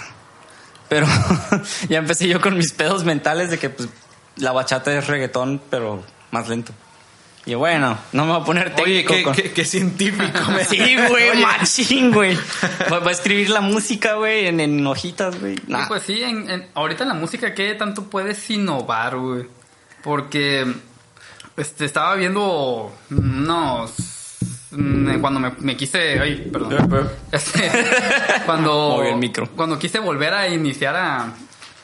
Pero 0.89 1.08
ya 1.89 1.99
empecé 1.99 2.28
yo 2.28 2.41
con 2.41 2.58
mis 2.58 2.73
pedos 2.73 3.04
mentales 3.06 3.49
de 3.52 3.58
que, 3.60 3.69
pues, 3.69 3.88
la 4.38 4.52
bachata 4.52 4.97
es 4.97 5.08
reggaetón, 5.08 5.62
pero 5.69 6.04
más 6.32 6.47
lento. 6.49 6.71
Y 7.45 7.54
bueno, 7.56 7.97
no 8.12 8.25
me 8.25 8.34
voy 8.34 8.41
a 8.41 8.45
poner 8.45 8.73
Oye, 8.84 9.04
técnico. 9.04 9.13
qué, 9.13 9.23
con- 9.23 9.34
qué- 9.34 9.52
qué 9.54 9.65
científico. 9.65 10.52
me- 10.56 10.65
Sí, 10.65 10.78
güey, 11.08 11.30
Oye, 11.30 11.41
machín, 11.41 12.12
güey. 12.12 12.38
Voy 12.89 12.99
voy 12.99 13.08
a 13.08 13.12
escribir 13.12 13.49
la 13.49 13.62
música, 13.62 14.15
güey, 14.15 14.47
en, 14.47 14.60
en 14.60 14.86
hojitas, 14.86 15.39
güey. 15.39 15.56
Nah. 15.67 15.88
Pues 15.88 16.04
sí, 16.04 16.21
en, 16.21 16.49
en- 16.49 16.67
ahorita 16.75 17.04
en 17.04 17.10
la 17.10 17.15
música, 17.15 17.54
¿qué 17.56 17.73
tanto 17.75 18.04
puedes 18.04 18.49
innovar, 18.49 19.17
güey? 19.17 19.47
Porque 20.04 20.65
este, 21.58 21.86
estaba 21.86 22.15
viendo 22.15 22.93
unos... 23.10 23.93
mm, 24.71 25.19
Cuando 25.21 25.39
me, 25.39 25.51
me 25.60 25.75
quise... 25.77 26.19
Ay, 26.19 26.49
perdón. 26.51 27.10
Este, 27.32 27.71
cuando... 28.45 29.01
El 29.05 29.15
micro. 29.17 29.47
Cuando 29.55 29.77
quise 29.79 29.99
volver 29.99 30.34
a 30.34 30.47
iniciar 30.47 30.95
a... 30.95 31.27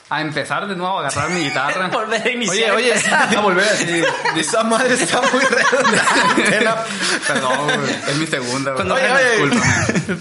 A 0.07 0.21
empezar 0.21 0.67
de 0.67 0.75
nuevo 0.75 0.99
a 0.99 1.07
agarrar 1.07 1.31
mi 1.31 1.41
guitarra. 1.45 1.87
Volver 1.91 2.21
a 2.21 2.23
Oye, 2.25 2.33
iniciar. 2.33 2.75
oye, 2.75 2.93
a 2.93 3.39
volver 3.41 3.65
así. 3.67 4.03
esa 4.37 4.63
madre 4.63 4.93
está 4.93 5.19
muy 5.19 5.41
redundante. 5.41 6.63
¿no? 6.63 6.75
Perdón, 7.27 7.57
güey, 7.65 7.91
es 8.09 8.15
mi 8.17 8.27
segunda, 8.27 8.73
güey. 8.73 8.75
Cuando- 8.87 8.93
Oye, 8.93 9.41
oye. 9.41 10.15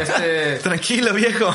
Este... 0.00 0.56
Tranquilo, 0.60 1.12
viejo. 1.12 1.54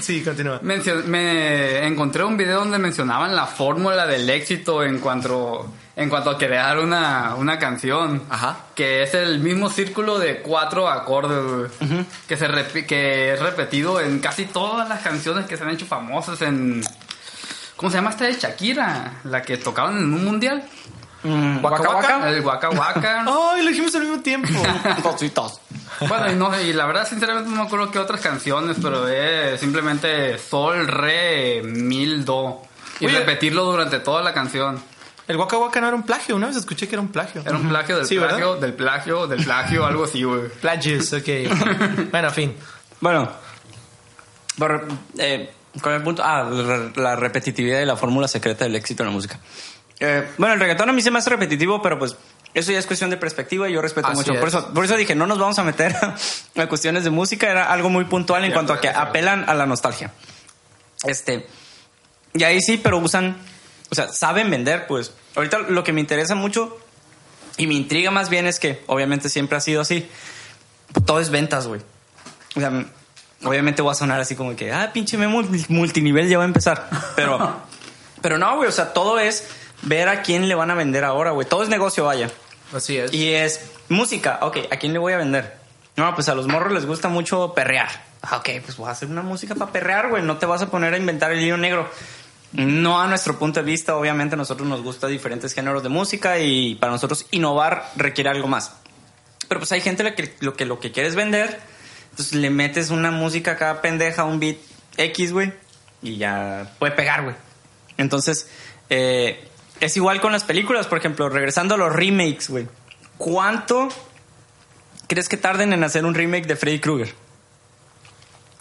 Sí, 0.00 0.22
continúa. 0.22 0.60
Mencio- 0.62 1.02
me 1.04 1.84
encontré 1.84 2.22
un 2.22 2.36
video 2.36 2.60
donde 2.60 2.78
mencionaban 2.78 3.34
la 3.34 3.46
fórmula 3.46 4.06
del 4.06 4.30
éxito 4.30 4.84
en 4.84 5.00
cuanto, 5.00 5.72
en 6.00 6.08
cuanto 6.08 6.30
a 6.30 6.38
crear 6.38 6.78
una, 6.78 7.34
una 7.36 7.58
canción. 7.58 8.22
Ajá. 8.30 8.56
Que 8.74 9.02
es 9.02 9.12
el 9.12 9.40
mismo 9.40 9.68
círculo 9.68 10.18
de 10.18 10.40
cuatro 10.40 10.88
acordes, 10.88 11.70
que, 12.26 12.38
se 12.38 12.86
que 12.86 13.34
es 13.34 13.40
repetido 13.40 14.00
en 14.00 14.18
casi 14.18 14.46
todas 14.46 14.88
las 14.88 15.02
canciones 15.02 15.44
que 15.44 15.58
se 15.58 15.62
han 15.62 15.70
hecho 15.70 15.84
famosas 15.84 16.40
en... 16.40 16.82
¿Cómo 17.76 17.90
se 17.90 17.98
llama 17.98 18.10
esta 18.10 18.24
de 18.24 18.32
Shakira? 18.32 19.20
La 19.24 19.42
que 19.42 19.58
tocaban 19.58 19.98
en 19.98 20.14
un 20.14 20.24
mundial. 20.24 20.64
Mm, 21.22 21.62
Waka 21.62 21.82
Waka. 21.82 22.30
El 22.30 22.40
Waka 22.40 22.70
Waka. 22.70 23.24
Ay, 23.54 23.62
lo 23.62 23.68
dijimos 23.68 23.94
al 23.94 24.02
mismo 24.02 24.22
tiempo. 24.22 24.48
Cositas. 25.02 25.60
Bueno, 26.08 26.32
y, 26.32 26.34
no, 26.34 26.60
y 26.62 26.72
la 26.72 26.86
verdad, 26.86 27.06
sinceramente, 27.06 27.50
no 27.50 27.56
me 27.56 27.62
acuerdo 27.62 27.90
qué 27.90 27.98
otras 27.98 28.22
canciones, 28.22 28.78
pero 28.80 29.06
es 29.06 29.60
simplemente 29.60 30.38
sol, 30.38 30.88
re, 30.88 31.60
mil, 31.62 32.24
do. 32.24 32.62
Y 33.00 33.06
Oye. 33.06 33.18
repetirlo 33.18 33.64
durante 33.64 33.98
toda 34.00 34.22
la 34.22 34.32
canción. 34.32 34.82
El 35.30 35.36
Waka 35.36 35.58
Waka 35.58 35.80
no 35.80 35.86
era 35.86 35.96
un 35.96 36.02
plagio. 36.02 36.34
Una 36.34 36.48
vez 36.48 36.56
escuché 36.56 36.88
que 36.88 36.96
era 36.96 37.02
un 37.02 37.08
plagio. 37.08 37.42
Era 37.46 37.56
un 37.56 37.68
plagio 37.68 37.96
del 37.96 38.06
Sí, 38.06 38.16
¿verdad? 38.18 38.36
plagio, 38.36 38.56
del 38.56 38.74
plagio, 38.74 39.26
del 39.28 39.44
plagio, 39.44 39.86
algo 39.86 40.04
así, 40.04 40.24
güey. 40.24 40.48
Plagios, 40.60 41.12
ok. 41.12 41.28
bueno, 42.10 42.30
fin. 42.32 42.56
Bueno, 43.00 43.30
por, 44.58 44.88
eh, 45.18 45.52
¿cuál 45.80 45.94
es 45.94 45.98
el 45.98 46.04
punto? 46.04 46.22
Ah, 46.24 46.50
la, 46.96 47.14
repetitividad 47.14 47.80
y 47.80 47.84
la 47.84 47.96
fórmula 47.96 48.26
secreta 48.26 48.64
del 48.64 48.74
éxito 48.74 49.04
en 49.04 49.08
la 49.10 49.12
música. 49.12 49.38
Eh, 50.00 50.30
bueno, 50.36 50.54
el 50.54 50.60
reggaetón 50.60 50.90
a 50.90 50.92
mí 50.92 51.00
se 51.00 51.12
me 51.12 51.18
hace 51.18 51.30
repetitivo, 51.30 51.80
pero 51.80 51.96
pues 51.96 52.16
eso 52.52 52.72
ya 52.72 52.80
es 52.80 52.86
cuestión 52.86 53.10
de 53.10 53.16
perspectiva 53.16 53.68
y 53.68 53.74
yo 53.74 53.80
respeto 53.80 54.08
Así 54.08 54.16
mucho. 54.16 54.32
es. 54.32 54.38
Por 54.40 54.48
eso, 54.48 54.74
por 54.74 54.84
eso 54.84 54.96
dije, 54.96 55.14
no 55.14 55.28
nos 55.28 55.38
vamos 55.38 55.60
a 55.60 55.62
meter 55.62 55.94
a 56.56 56.66
cuestiones 56.66 57.04
de 57.04 57.10
música, 57.10 57.48
era 57.48 57.70
algo 57.72 57.88
muy 57.88 58.04
puntual 58.06 58.44
en 58.44 58.52
cuanto 58.52 58.72
a 58.72 58.80
que 58.80 58.88
apelan 58.88 59.48
a 59.48 59.54
la 59.54 59.66
nostalgia. 59.66 60.12
Este, 61.04 61.46
y 62.34 62.42
ahí 62.42 62.60
sí, 62.60 62.78
pero 62.82 62.98
usan, 62.98 63.36
o 63.90 63.94
sea, 63.94 64.08
saben 64.08 64.50
vender, 64.50 64.86
pues. 64.86 65.12
Ahorita 65.34 65.58
lo 65.58 65.84
que 65.84 65.92
me 65.92 66.00
interesa 66.00 66.34
mucho 66.34 66.78
y 67.56 67.66
me 67.66 67.74
intriga 67.74 68.10
más 68.10 68.30
bien 68.30 68.46
es 68.46 68.58
que, 68.58 68.82
obviamente 68.86 69.28
siempre 69.28 69.56
ha 69.56 69.60
sido 69.60 69.80
así, 69.80 70.08
todo 71.06 71.20
es 71.20 71.30
ventas, 71.30 71.66
güey. 71.66 71.80
O 72.56 72.60
sea, 72.60 72.86
obviamente 73.44 73.82
voy 73.82 73.92
a 73.92 73.94
sonar 73.94 74.20
así 74.20 74.34
como 74.34 74.56
que, 74.56 74.72
ah, 74.72 74.90
pinche 74.92 75.18
memo 75.18 75.42
multinivel 75.68 76.28
ya 76.28 76.38
va 76.38 76.44
a 76.44 76.46
empezar. 76.46 76.88
Pero, 77.16 77.56
pero 78.22 78.38
no, 78.38 78.56
güey, 78.56 78.68
o 78.68 78.72
sea, 78.72 78.92
todo 78.92 79.18
es 79.18 79.48
ver 79.82 80.08
a 80.08 80.22
quién 80.22 80.48
le 80.48 80.54
van 80.54 80.70
a 80.70 80.74
vender 80.74 81.04
ahora, 81.04 81.32
güey. 81.32 81.46
Todo 81.46 81.62
es 81.62 81.68
negocio, 81.68 82.04
vaya. 82.04 82.30
Así 82.72 82.96
es. 82.96 83.12
Y 83.12 83.32
es 83.32 83.72
música, 83.88 84.38
ok, 84.42 84.58
¿a 84.70 84.76
quién 84.76 84.92
le 84.92 84.98
voy 84.98 85.12
a 85.12 85.16
vender? 85.16 85.58
No, 85.96 86.14
pues 86.14 86.28
a 86.28 86.34
los 86.34 86.46
morros 86.46 86.72
les 86.72 86.86
gusta 86.86 87.08
mucho 87.08 87.52
perrear. 87.54 87.88
Ah, 88.22 88.36
ok, 88.36 88.48
pues 88.64 88.76
voy 88.76 88.88
a 88.88 88.92
hacer 88.92 89.08
una 89.08 89.22
música 89.22 89.54
para 89.54 89.72
perrear, 89.72 90.08
güey. 90.08 90.22
No 90.22 90.38
te 90.38 90.46
vas 90.46 90.62
a 90.62 90.70
poner 90.70 90.94
a 90.94 90.96
inventar 90.96 91.32
el 91.32 91.40
hilo 91.40 91.56
negro. 91.56 91.90
No 92.52 93.00
a 93.00 93.06
nuestro 93.06 93.38
punto 93.38 93.60
de 93.60 93.66
vista, 93.66 93.96
obviamente 93.96 94.34
a 94.34 94.38
nosotros 94.38 94.68
nos 94.68 94.82
gusta 94.82 95.06
diferentes 95.06 95.54
géneros 95.54 95.82
de 95.82 95.88
música 95.88 96.38
y 96.40 96.74
para 96.74 96.92
nosotros 96.92 97.26
innovar 97.30 97.90
requiere 97.96 98.30
algo 98.30 98.48
más. 98.48 98.74
Pero 99.46 99.60
pues 99.60 99.70
hay 99.72 99.80
gente 99.80 100.02
lo 100.02 100.14
que 100.14 100.34
lo 100.40 100.54
que, 100.54 100.64
lo 100.64 100.80
que 100.80 100.90
quieres 100.90 101.14
vender, 101.14 101.60
entonces 102.10 102.34
le 102.34 102.50
metes 102.50 102.90
una 102.90 103.10
música 103.10 103.52
acá 103.52 103.80
pendeja, 103.80 104.24
un 104.24 104.40
beat 104.40 104.56
X, 104.96 105.32
güey, 105.32 105.52
y 106.02 106.16
ya 106.16 106.72
puede 106.78 106.92
pegar, 106.92 107.22
güey. 107.22 107.36
Entonces, 107.96 108.48
eh, 108.88 109.48
es 109.78 109.96
igual 109.96 110.20
con 110.20 110.32
las 110.32 110.44
películas, 110.44 110.86
por 110.86 110.98
ejemplo, 110.98 111.28
regresando 111.28 111.74
a 111.74 111.78
los 111.78 111.92
remakes, 111.92 112.48
güey. 112.48 112.66
¿Cuánto 113.16 113.88
crees 115.06 115.28
que 115.28 115.36
tarden 115.36 115.72
en 115.72 115.84
hacer 115.84 116.04
un 116.04 116.14
remake 116.14 116.46
de 116.46 116.56
Freddy 116.56 116.80
Krueger? 116.80 117.14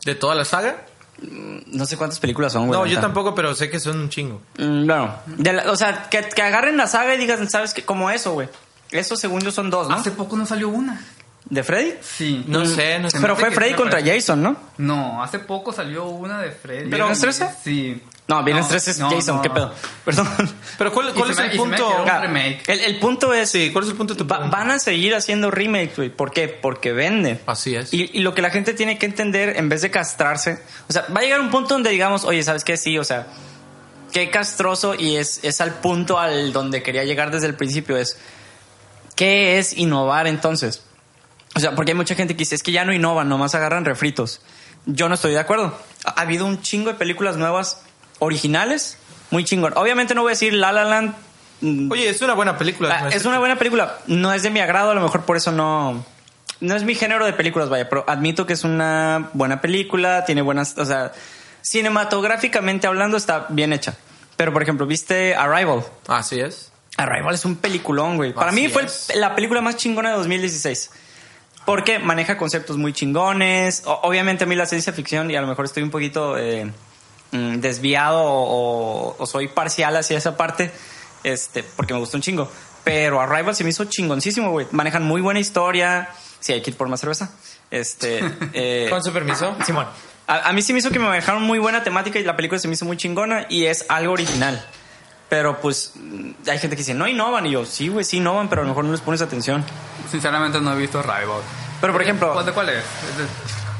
¿De 0.06 0.16
toda 0.16 0.36
la 0.36 0.46
saga? 0.46 0.86
No 1.22 1.86
sé 1.86 1.98
cuántas 1.98 2.20
películas 2.20 2.54
son, 2.54 2.68
güey. 2.68 2.80
No, 2.80 2.86
yo 2.86 3.00
tampoco, 3.00 3.36
pero 3.36 3.54
sé 3.56 3.70
que 3.70 3.80
son 3.80 4.00
un 4.00 4.10
chingo. 4.10 4.42
Mm, 4.58 4.86
Bueno, 4.88 5.16
de 5.28 5.54
la- 5.54 5.72
o 5.72 5.76
sea, 5.76 6.10
que, 6.10 6.22
que 6.30 6.42
agarren 6.42 6.78
la 6.78 6.88
saga 6.88 7.14
y 7.16 7.18
digas, 7.18 7.40
¿sabes 7.52 7.74
qué? 7.74 7.84
Como 7.84 8.10
eso, 8.10 8.34
güey. 8.34 8.48
Eso 8.92 9.16
según 9.16 9.42
yo 9.42 9.52
son 9.52 9.70
dos, 9.70 9.88
¿no? 9.90 9.96
Hace 9.96 10.12
poco 10.12 10.36
no 10.36 10.46
salió 10.46 10.70
una. 10.70 11.00
¿De 11.50 11.64
Freddy? 11.64 11.94
Sí. 12.02 12.44
No 12.48 12.64
sé, 12.66 13.00
no 13.00 13.10
sé. 13.10 13.18
Pero 13.20 13.36
fue 13.36 13.50
Freddy 13.50 13.74
contra 13.74 14.00
parece- 14.00 14.18
Jason, 14.20 14.44
¿no? 14.44 14.56
No, 14.78 15.24
hace 15.24 15.40
poco 15.40 15.74
salió 15.74 16.06
una 16.06 16.40
de 16.42 16.52
Freddy. 16.52 16.90
¿Viernes 16.90 17.20
13? 17.20 17.50
Sí. 17.64 18.04
No, 18.28 18.44
Viernes 18.44 18.66
No, 18.66 18.70
13 18.70 18.92
es 18.92 19.00
no, 19.00 19.10
Jason, 19.10 19.36
no. 19.38 19.42
¿qué 19.42 19.50
pedo? 19.50 19.74
Perdón. 20.06 20.28
Pero 20.78 20.94
¿cuál, 20.94 21.08
es 21.10 21.16
me- 21.38 21.46
el 21.48 21.58
punto? 21.58 22.06
El, 22.68 22.80
el 22.82 23.00
punto 23.00 23.34
es... 23.34 23.50
Sí, 23.50 23.72
¿cuál 23.74 23.86
es 23.86 23.90
el 23.90 23.98
punto 23.98 24.14
de 24.14 24.20
tu 24.20 24.28
va- 24.28 24.36
pregunta? 24.38 24.56
van 24.60 24.70
a 24.70 24.78
seguir 24.78 25.16
haciendo 25.16 25.50
remakes, 25.50 25.96
güey. 25.96 26.10
¿Por 26.10 26.30
qué? 26.30 26.48
Porque 26.48 26.92
venden. 26.94 27.42
Así 27.48 27.74
es. 27.76 27.92
Y, 27.92 28.12
y 28.14 28.20
lo 28.20 28.36
que 28.36 28.44
la 28.44 28.52
gente 28.52 28.74
tiene 28.76 29.00
que 29.00 29.08
entender, 29.08 29.58
en 29.58 29.68
vez 29.70 29.82
de 29.82 29.90
castrarse, 29.90 30.60
o 30.88 30.94
sea, 30.94 31.08
va 31.16 31.22
a 31.22 31.24
llegar 31.24 31.40
un 31.40 31.50
punto 31.50 31.74
donde 31.74 31.90
digamos, 31.90 32.24
oye, 32.26 32.44
¿sabes 32.44 32.64
qué? 32.64 32.78
Sí, 32.78 33.00
o 33.00 33.04
sea, 33.04 33.26
qué 34.12 34.30
castroso 34.30 34.94
y 34.94 35.16
es, 35.16 35.40
es 35.44 35.60
al 35.62 35.74
punto 35.74 36.20
al 36.20 36.54
donde 36.54 36.84
quería 36.84 37.04
llegar 37.06 37.32
desde 37.32 37.48
el 37.48 37.56
principio, 37.56 37.98
es, 37.98 38.20
¿qué 39.16 39.58
es 39.58 39.76
innovar 39.76 40.28
entonces? 40.28 40.84
O 41.56 41.60
sea, 41.60 41.76
porque 41.76 41.92
hay 41.92 41.96
mucha 41.98 42.16
gente 42.16 42.36
que 42.36 42.40
dice, 42.40 42.56
es 42.56 42.64
que 42.64 42.72
ya 42.72 42.86
no 42.86 42.94
innovan, 42.94 43.28
nomás 43.30 43.56
agarran 43.56 43.86
refritos. 43.86 44.42
Yo 44.86 45.10
no 45.10 45.16
estoy 45.16 45.32
de 45.34 45.40
acuerdo. 45.40 45.78
Ha 46.06 46.12
ha 46.20 46.22
habido 46.22 46.46
un 46.46 46.62
chingo 46.62 46.90
de 46.92 46.98
películas 46.98 47.38
nuevas, 47.38 47.82
originales, 48.20 48.98
muy 49.32 49.44
chingón. 49.44 49.74
Obviamente 49.76 50.16
no 50.16 50.22
voy 50.22 50.32
a 50.32 50.34
decir 50.34 50.54
La 50.54 50.72
La 50.72 50.86
Land. 50.86 51.16
mm, 51.62 51.92
Oye, 51.92 52.10
es 52.10 52.22
una 52.22 52.34
buena 52.34 52.58
película. 52.58 53.02
Ah, 53.06 53.10
es 53.10 53.26
una 53.26 53.40
buena 53.40 53.58
película. 53.58 53.98
No 54.08 54.32
es 54.34 54.44
de 54.44 54.50
mi 54.50 54.60
agrado, 54.60 54.92
a 54.92 54.96
lo 54.96 55.02
mejor 55.02 55.24
por 55.24 55.38
eso 55.38 55.52
no. 55.52 56.06
No 56.62 56.76
es 56.76 56.84
mi 56.84 56.94
género 56.96 57.26
de 57.26 57.34
películas, 57.34 57.70
vaya, 57.70 57.88
pero 57.90 58.04
admito 58.08 58.46
que 58.46 58.54
es 58.54 58.64
una 58.64 59.30
buena 59.34 59.62
película, 59.62 60.26
tiene 60.26 60.42
buenas. 60.42 60.78
O 60.78 60.86
sea, 60.86 61.12
cinematográficamente 61.62 62.88
hablando 62.88 63.18
está 63.18 63.46
bien 63.50 63.74
hecha. 63.74 63.96
Pero, 64.38 64.54
por 64.54 64.62
ejemplo, 64.64 64.86
¿viste 64.86 65.36
Arrival? 65.36 65.84
Así 66.08 66.40
es. 66.40 66.72
Arrival 66.98 67.34
es 67.36 67.46
un 67.46 67.56
peliculón, 67.56 68.18
güey. 68.18 68.34
Para 68.34 68.52
Así 68.52 68.62
mí 68.62 68.68
fue 68.68 68.84
es. 68.84 69.12
la 69.16 69.36
película 69.36 69.62
más 69.62 69.78
chingona 69.78 70.10
de 70.12 70.18
2016. 70.18 70.92
Porque 71.70 72.00
maneja 72.00 72.38
conceptos 72.38 72.78
muy 72.78 72.94
chingones. 72.94 73.84
O- 73.86 74.00
obviamente 74.04 74.44
a 74.44 74.48
mí 74.48 74.56
la 74.56 74.66
ciencia 74.66 74.92
ficción, 74.94 75.30
y 75.32 75.36
a 75.36 75.42
lo 75.42 75.48
mejor 75.48 75.66
estoy 75.66 75.84
un 75.84 75.92
poquito 75.92 76.38
eh, 76.38 76.72
mm, 77.32 77.56
desviado 77.60 78.22
o, 78.24 79.16
o 79.18 79.26
soy 79.26 79.48
parcial 79.50 79.96
hacia 79.96 80.18
esa 80.18 80.36
parte, 80.38 80.72
este, 81.24 81.64
porque 81.76 81.94
me 81.94 82.00
gustó 82.00 82.18
un 82.18 82.22
chingo. 82.24 82.50
Pero 82.84 83.20
Arrival 83.22 83.56
se 83.56 83.64
me 83.64 83.70
hizo 83.70 83.86
chingoncísimo, 83.86 84.52
güey. 84.52 84.68
Manejan 84.72 85.04
muy 85.04 85.22
buena 85.22 85.40
historia. 85.40 86.10
Sí, 86.40 86.54
hay 86.54 86.62
que 86.62 86.72
ir 86.72 86.78
por 86.78 86.88
más 86.88 87.02
cerveza. 87.02 87.32
Este, 87.70 88.20
eh, 88.54 88.88
Con 88.90 89.04
su 89.04 89.12
permiso. 89.12 89.56
Simón. 89.66 89.86
A, 90.28 90.50
a 90.50 90.54
mí 90.54 90.62
sí 90.62 90.74
me 90.74 90.80
hizo 90.80 90.90
que 90.92 91.00
me 91.00 91.08
manejaron 91.08 91.44
muy 91.44 91.60
buena 91.60 91.84
temática 91.84 92.20
y 92.20 92.24
la 92.24 92.36
película 92.36 92.58
se 92.60 92.68
me 92.68 92.74
hizo 92.76 92.86
muy 92.86 92.98
chingona 92.98 93.46
y 93.50 93.66
es 93.66 93.86
algo 93.90 94.14
original. 94.14 94.66
Pero 95.30 95.62
pues 95.62 95.94
hay 96.48 96.58
gente 96.58 96.76
que 96.76 96.82
dice, 96.82 96.94
no 96.94 97.08
innovan. 97.08 97.46
Y 97.46 97.52
yo, 97.52 97.66
sí, 97.66 97.88
güey, 97.88 98.04
sí 98.04 98.18
innovan, 98.18 98.50
pero 98.50 98.62
a 98.62 98.64
lo 98.64 98.70
mejor 98.70 98.86
no 98.86 98.92
les 98.92 99.02
pones 99.02 99.22
atención. 99.22 99.64
Sinceramente 100.10 100.60
no 100.60 100.74
he 100.74 100.78
visto 100.78 101.02
Rival. 101.02 101.42
Pero 101.80 101.94
por 101.94 102.02
ejemplo, 102.02 102.34
¿Cuál, 102.34 102.46
de 102.46 102.52
cuál 102.52 102.70
es? 102.70 102.84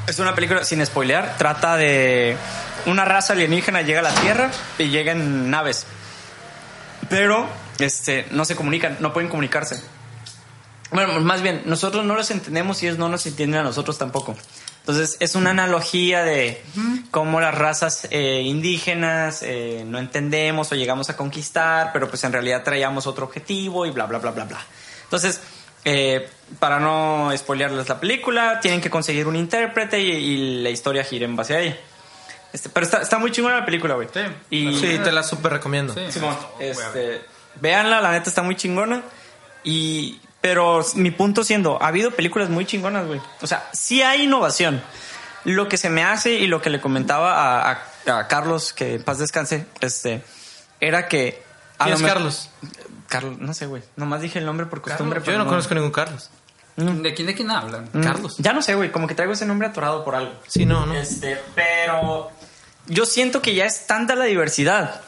Es 0.06 0.18
una 0.18 0.34
película, 0.34 0.64
sin 0.64 0.84
spoilear, 0.84 1.36
trata 1.36 1.76
de 1.76 2.36
una 2.86 3.04
raza 3.04 3.32
alienígena 3.34 3.82
llega 3.82 4.00
a 4.00 4.02
la 4.02 4.14
Tierra 4.14 4.50
y 4.78 4.84
llega 4.88 5.12
en 5.12 5.50
naves. 5.50 5.86
Pero 7.08 7.46
este, 7.78 8.26
no 8.30 8.44
se 8.44 8.56
comunican, 8.56 8.96
no 9.00 9.12
pueden 9.12 9.28
comunicarse. 9.28 9.82
Bueno, 10.92 11.20
más 11.20 11.42
bien, 11.42 11.62
nosotros 11.66 12.04
no 12.04 12.14
los 12.14 12.30
entendemos 12.30 12.82
y 12.82 12.86
ellos 12.86 12.98
no 12.98 13.08
nos 13.08 13.24
entienden 13.26 13.60
a 13.60 13.64
nosotros 13.64 13.98
tampoco. 13.98 14.36
Entonces, 14.80 15.16
es 15.20 15.34
una 15.34 15.50
analogía 15.50 16.24
de 16.24 16.62
cómo 17.10 17.40
las 17.40 17.54
razas 17.54 18.08
eh, 18.10 18.42
indígenas 18.44 19.42
eh, 19.42 19.84
no 19.86 19.98
entendemos 19.98 20.72
o 20.72 20.74
llegamos 20.74 21.10
a 21.10 21.16
conquistar, 21.16 21.90
pero 21.92 22.08
pues 22.08 22.24
en 22.24 22.32
realidad 22.32 22.64
traíamos 22.64 23.06
otro 23.06 23.26
objetivo 23.26 23.86
y 23.86 23.90
bla, 23.90 24.06
bla, 24.06 24.18
bla, 24.18 24.30
bla, 24.32 24.44
bla. 24.44 24.60
Entonces, 25.04 25.40
eh, 25.84 26.28
para 26.58 26.80
no 26.80 27.30
spoilearles 27.36 27.88
la 27.88 28.00
película, 28.00 28.58
tienen 28.60 28.80
que 28.80 28.90
conseguir 28.90 29.26
un 29.26 29.36
intérprete 29.36 30.00
y, 30.00 30.10
y 30.10 30.62
la 30.62 30.70
historia 30.70 31.04
gira 31.04 31.24
en 31.24 31.36
base 31.36 31.54
a 31.54 31.60
ella. 31.60 31.76
Este, 32.52 32.68
pero 32.68 32.84
está, 32.84 33.02
está 33.02 33.18
muy 33.18 33.30
chingona 33.30 33.60
la 33.60 33.64
película, 33.64 33.94
güey. 33.94 34.08
Sí. 34.12 34.20
Y, 34.50 34.78
Sí, 34.78 34.98
te 35.02 35.12
la 35.12 35.22
súper 35.22 35.52
recomiendo. 35.52 35.94
Sí. 35.94 36.00
Simón, 36.10 36.36
este, 36.58 37.22
véanla, 37.60 38.00
la 38.00 38.12
neta 38.12 38.28
está 38.28 38.42
muy 38.42 38.56
chingona. 38.56 39.02
Y, 39.62 40.20
pero 40.40 40.84
mi 40.94 41.10
punto 41.10 41.44
siendo, 41.44 41.82
ha 41.82 41.88
habido 41.88 42.10
películas 42.12 42.48
muy 42.48 42.64
chingonas, 42.66 43.06
güey. 43.06 43.20
O 43.42 43.46
sea, 43.46 43.68
sí 43.72 44.02
hay 44.02 44.22
innovación. 44.22 44.82
Lo 45.44 45.68
que 45.68 45.76
se 45.78 45.88
me 45.90 46.02
hace 46.04 46.32
y 46.32 46.46
lo 46.46 46.60
que 46.62 46.70
le 46.70 46.80
comentaba 46.80 47.32
a, 47.34 47.72
a- 48.06 48.18
a 48.18 48.28
Carlos, 48.28 48.72
que 48.72 48.94
en 48.94 49.02
paz 49.04 49.18
descanse, 49.18 49.66
este, 49.80 50.22
era 50.80 51.08
que. 51.08 51.42
a 51.78 51.84
¿Quién 51.84 51.96
es 51.96 52.02
Carlos? 52.02 52.50
Carlos, 53.08 53.38
no 53.38 53.54
sé, 53.54 53.66
güey. 53.66 53.82
Nomás 53.96 54.20
dije 54.20 54.38
el 54.38 54.46
nombre 54.46 54.66
por 54.66 54.80
costumbre. 54.82 55.20
Yo 55.20 55.24
pero 55.26 55.38
no 55.38 55.46
conozco 55.46 55.74
ningún 55.74 55.90
Carlos. 55.90 56.30
¿De 56.76 57.12
quién 57.14 57.26
de 57.26 57.34
quién 57.34 57.50
hablan? 57.50 57.90
Mm, 57.92 58.02
Carlos. 58.02 58.36
Ya 58.38 58.52
no 58.52 58.62
sé, 58.62 58.74
güey. 58.74 58.90
Como 58.92 59.06
que 59.06 59.14
traigo 59.14 59.32
ese 59.34 59.44
nombre 59.44 59.68
atorado 59.68 60.04
por 60.04 60.14
algo. 60.14 60.32
Sí, 60.46 60.64
no, 60.64 60.86
no. 60.86 60.94
Este, 60.94 61.38
pero 61.54 62.30
yo 62.86 63.04
siento 63.06 63.42
que 63.42 63.54
ya 63.54 63.66
es 63.66 63.86
tanta 63.86 64.14
la 64.14 64.24
diversidad 64.26 65.00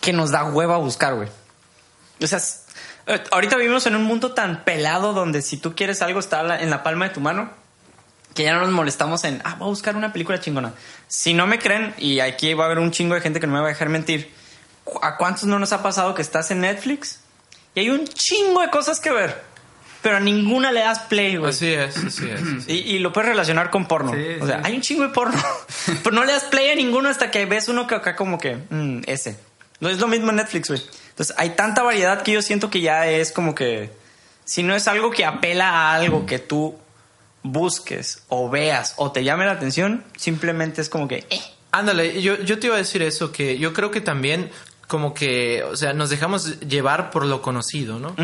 que 0.00 0.12
nos 0.12 0.30
da 0.30 0.44
hueva 0.44 0.76
buscar, 0.78 1.14
güey. 1.14 1.28
O 2.22 2.26
sea, 2.26 2.40
ahorita 3.30 3.56
vivimos 3.56 3.86
en 3.86 3.96
un 3.96 4.02
mundo 4.04 4.32
tan 4.32 4.64
pelado 4.64 5.12
donde 5.12 5.42
si 5.42 5.56
tú 5.56 5.74
quieres 5.74 6.02
algo 6.02 6.20
está 6.20 6.60
en 6.60 6.70
la 6.70 6.82
palma 6.82 7.08
de 7.08 7.14
tu 7.14 7.20
mano 7.20 7.50
que 8.34 8.42
ya 8.44 8.52
no 8.54 8.60
nos 8.60 8.70
molestamos 8.70 9.24
en, 9.24 9.40
ah, 9.44 9.54
voy 9.58 9.66
a 9.66 9.70
buscar 9.70 9.96
una 9.96 10.12
película 10.12 10.38
chingona. 10.40 10.74
Si 11.08 11.32
no 11.32 11.46
me 11.46 11.58
creen, 11.58 11.94
y 11.96 12.20
aquí 12.20 12.52
va 12.52 12.64
a 12.64 12.66
haber 12.66 12.80
un 12.80 12.90
chingo 12.90 13.14
de 13.14 13.22
gente 13.22 13.40
que 13.40 13.46
no 13.46 13.54
me 13.54 13.60
va 13.60 13.66
a 13.66 13.68
dejar 13.70 13.88
mentir, 13.88 14.30
¿cu- 14.84 14.98
¿a 15.02 15.16
cuántos 15.16 15.44
no 15.44 15.58
nos 15.58 15.72
ha 15.72 15.82
pasado 15.82 16.14
que 16.14 16.20
estás 16.20 16.50
en 16.50 16.60
Netflix 16.60 17.20
y 17.74 17.80
hay 17.80 17.88
un 17.90 18.06
chingo 18.06 18.60
de 18.60 18.68
cosas 18.68 19.00
que 19.00 19.10
ver? 19.10 19.42
Pero 20.02 20.18
a 20.18 20.20
ninguna 20.20 20.70
le 20.70 20.80
das 20.80 20.98
play, 21.00 21.36
güey. 21.36 21.50
Así 21.50 21.72
es, 21.72 21.96
así 21.96 22.28
es. 22.28 22.68
Y, 22.68 22.74
y 22.74 22.98
lo 22.98 23.10
puedes 23.12 23.30
relacionar 23.30 23.70
con 23.70 23.88
porno. 23.88 24.12
Sí, 24.12 24.36
o 24.40 24.46
sea, 24.46 24.56
sí. 24.58 24.62
hay 24.66 24.74
un 24.74 24.80
chingo 24.82 25.02
de 25.04 25.08
porno. 25.08 25.42
Pero 26.04 26.14
no 26.14 26.22
le 26.24 26.32
das 26.32 26.44
play 26.44 26.68
a 26.68 26.74
ninguno 26.74 27.08
hasta 27.08 27.30
que 27.30 27.46
ves 27.46 27.68
uno 27.70 27.86
que 27.86 27.94
acá 27.94 28.14
como 28.16 28.36
que, 28.38 28.56
mm, 28.68 29.00
ese. 29.06 29.38
No 29.80 29.88
es 29.88 29.98
lo 29.98 30.06
mismo 30.08 30.28
en 30.30 30.36
Netflix, 30.36 30.68
güey. 30.68 30.82
Entonces 31.16 31.34
hay 31.38 31.50
tanta 31.50 31.82
variedad 31.82 32.22
que 32.22 32.32
yo 32.32 32.42
siento 32.42 32.68
que 32.68 32.82
ya 32.82 33.06
es 33.08 33.32
como 33.32 33.54
que, 33.54 33.90
si 34.44 34.62
no 34.62 34.76
es 34.76 34.86
algo 34.86 35.10
que 35.10 35.24
apela 35.24 35.70
a 35.70 35.94
algo 35.94 36.26
que 36.26 36.38
tú 36.38 36.76
busques 37.42 38.22
o 38.28 38.50
veas 38.50 38.92
o 38.98 39.12
te 39.12 39.24
llame 39.24 39.46
la 39.46 39.52
atención, 39.52 40.04
simplemente 40.14 40.82
es 40.82 40.90
como 40.90 41.08
que, 41.08 41.26
eh. 41.30 41.40
Ándale, 41.72 42.20
yo, 42.20 42.38
yo 42.40 42.58
te 42.58 42.66
iba 42.66 42.76
a 42.76 42.78
decir 42.78 43.00
eso, 43.00 43.32
que 43.32 43.56
yo 43.56 43.72
creo 43.72 43.90
que 43.90 44.02
también 44.02 44.50
como 44.88 45.14
que, 45.14 45.64
o 45.64 45.74
sea, 45.74 45.94
nos 45.94 46.10
dejamos 46.10 46.60
llevar 46.60 47.10
por 47.10 47.24
lo 47.24 47.40
conocido, 47.40 47.98
¿no? 47.98 48.14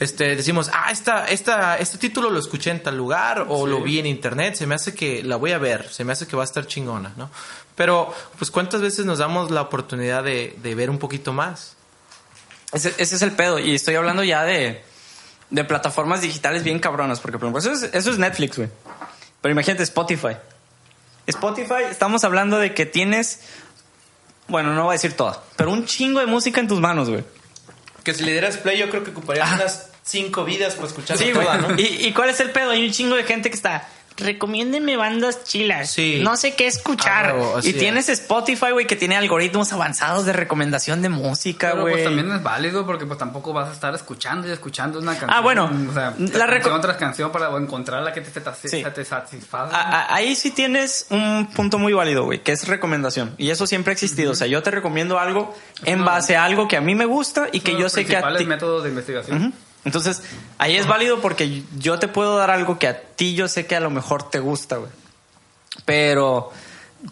Este, 0.00 0.34
decimos, 0.34 0.70
ah, 0.74 0.90
esta, 0.90 1.26
esta, 1.26 1.78
este 1.78 1.98
título 1.98 2.30
lo 2.30 2.40
escuché 2.40 2.70
en 2.70 2.82
tal 2.82 2.96
lugar 2.96 3.46
o 3.48 3.64
lo 3.64 3.80
vi 3.80 4.00
en 4.00 4.06
internet, 4.06 4.56
se 4.56 4.66
me 4.66 4.74
hace 4.74 4.92
que 4.92 5.22
la 5.22 5.36
voy 5.36 5.52
a 5.52 5.58
ver, 5.58 5.88
se 5.88 6.04
me 6.04 6.12
hace 6.12 6.26
que 6.26 6.34
va 6.34 6.42
a 6.42 6.46
estar 6.46 6.66
chingona, 6.66 7.12
¿no? 7.16 7.30
Pero, 7.76 8.12
pues, 8.38 8.50
¿cuántas 8.50 8.80
veces 8.80 9.06
nos 9.06 9.18
damos 9.18 9.52
la 9.52 9.62
oportunidad 9.62 10.24
de, 10.24 10.56
de 10.60 10.74
ver 10.74 10.90
un 10.90 10.98
poquito 10.98 11.32
más? 11.32 11.76
Ese, 12.72 12.94
ese 12.98 13.16
es 13.16 13.22
el 13.22 13.32
pedo. 13.32 13.58
Y 13.58 13.74
estoy 13.74 13.94
hablando 13.96 14.22
ya 14.24 14.44
de, 14.44 14.82
de 15.50 15.64
plataformas 15.64 16.20
digitales 16.22 16.62
bien 16.62 16.78
cabronas. 16.78 17.20
Porque, 17.20 17.38
por 17.38 17.48
ejemplo, 17.48 17.58
eso 17.60 17.72
es, 17.86 17.92
eso 17.94 18.10
es 18.10 18.18
Netflix, 18.18 18.56
güey. 18.56 18.68
Pero 19.40 19.52
imagínate 19.52 19.82
Spotify. 19.82 20.36
Spotify, 21.26 21.84
estamos 21.90 22.24
hablando 22.24 22.58
de 22.58 22.74
que 22.74 22.86
tienes. 22.86 23.40
Bueno, 24.48 24.74
no 24.74 24.84
voy 24.84 24.90
a 24.90 24.94
decir 24.94 25.12
toda, 25.16 25.42
pero 25.56 25.70
un 25.70 25.86
chingo 25.86 26.18
de 26.18 26.26
música 26.26 26.58
en 26.60 26.66
tus 26.66 26.80
manos, 26.80 27.08
güey. 27.08 27.22
Que 28.02 28.12
si 28.14 28.24
le 28.24 28.32
dieras 28.32 28.56
play, 28.56 28.78
yo 28.78 28.90
creo 28.90 29.04
que 29.04 29.10
ocuparía 29.10 29.44
Ah. 29.46 29.54
unas 29.54 29.90
cinco 30.02 30.44
vidas 30.44 30.74
para 30.74 30.88
escuchar 30.88 31.16
Sí, 31.18 31.30
güey. 31.32 31.46
¿Y, 31.78 32.06
¿Y 32.08 32.12
cuál 32.12 32.30
es 32.30 32.40
el 32.40 32.50
pedo? 32.50 32.70
Hay 32.70 32.84
un 32.84 32.92
chingo 32.92 33.14
de 33.14 33.22
gente 33.24 33.48
que 33.50 33.54
está. 33.56 33.86
Recomiéndenme 34.20 34.96
bandas 34.96 35.44
chilas. 35.44 35.90
Sí. 35.90 36.20
No 36.22 36.36
sé 36.36 36.54
qué 36.54 36.66
escuchar. 36.66 37.34
Ah, 37.38 37.60
y 37.62 37.72
tienes 37.72 38.08
Spotify, 38.08 38.70
güey, 38.72 38.86
que 38.86 38.96
tiene 38.96 39.16
algoritmos 39.16 39.72
avanzados 39.72 40.24
de 40.26 40.32
recomendación 40.32 41.02
de 41.02 41.08
música, 41.08 41.70
Pero 41.70 41.82
güey. 41.82 41.94
pues 41.94 42.04
también 42.04 42.30
es 42.30 42.42
válido 42.42 42.86
porque 42.86 43.06
pues 43.06 43.18
tampoco 43.18 43.52
vas 43.52 43.68
a 43.68 43.72
estar 43.72 43.94
escuchando 43.94 44.48
y 44.48 44.50
escuchando 44.52 44.98
una 44.98 45.12
canción. 45.12 45.30
Ah, 45.32 45.40
bueno, 45.40 45.70
O 45.90 45.92
sea, 45.92 46.14
la 46.18 46.46
canción 46.46 46.80
tras 46.80 46.96
canción 46.96 47.32
para 47.32 47.48
encontrar 47.56 48.02
la 48.02 48.12
que 48.12 48.20
te, 48.20 48.30
te, 48.40 48.68
Sí. 48.68 48.84
te 48.94 49.04
satisfaga. 49.04 49.76
A- 49.76 50.02
a- 50.02 50.14
ahí 50.14 50.34
sí 50.36 50.50
tienes 50.50 51.06
un 51.10 51.48
punto 51.54 51.78
muy 51.78 51.92
válido, 51.92 52.24
güey, 52.24 52.42
que 52.42 52.52
es 52.52 52.68
recomendación. 52.68 53.34
Y 53.38 53.50
eso 53.50 53.66
siempre 53.66 53.90
ha 53.92 53.94
existido. 53.94 54.32
O 54.32 54.34
sea, 54.34 54.46
yo 54.46 54.62
te 54.62 54.70
recomiendo 54.70 55.18
algo 55.18 55.54
en 55.84 56.04
base 56.04 56.36
a 56.36 56.44
algo 56.44 56.68
que 56.68 56.76
a 56.76 56.80
mí 56.80 56.94
me 56.94 57.04
gusta 57.06 57.48
y 57.52 57.60
que 57.60 57.76
yo 57.78 57.88
sé 57.88 58.04
que 58.04 58.16
a 58.16 58.36
ti... 58.36 58.44
métodos 58.46 58.82
de 58.84 58.90
investigación. 58.90 59.36
Ujú. 59.46 59.52
Entonces, 59.84 60.22
ahí 60.58 60.76
es 60.76 60.86
válido 60.86 61.20
porque 61.20 61.62
yo 61.78 61.98
te 61.98 62.06
puedo 62.08 62.36
dar 62.36 62.50
algo 62.50 62.78
que 62.78 62.86
a 62.88 63.00
ti 63.00 63.34
yo 63.34 63.48
sé 63.48 63.66
que 63.66 63.76
a 63.76 63.80
lo 63.80 63.90
mejor 63.90 64.28
te 64.30 64.38
gusta, 64.38 64.76
güey. 64.76 64.90
Pero 65.84 66.50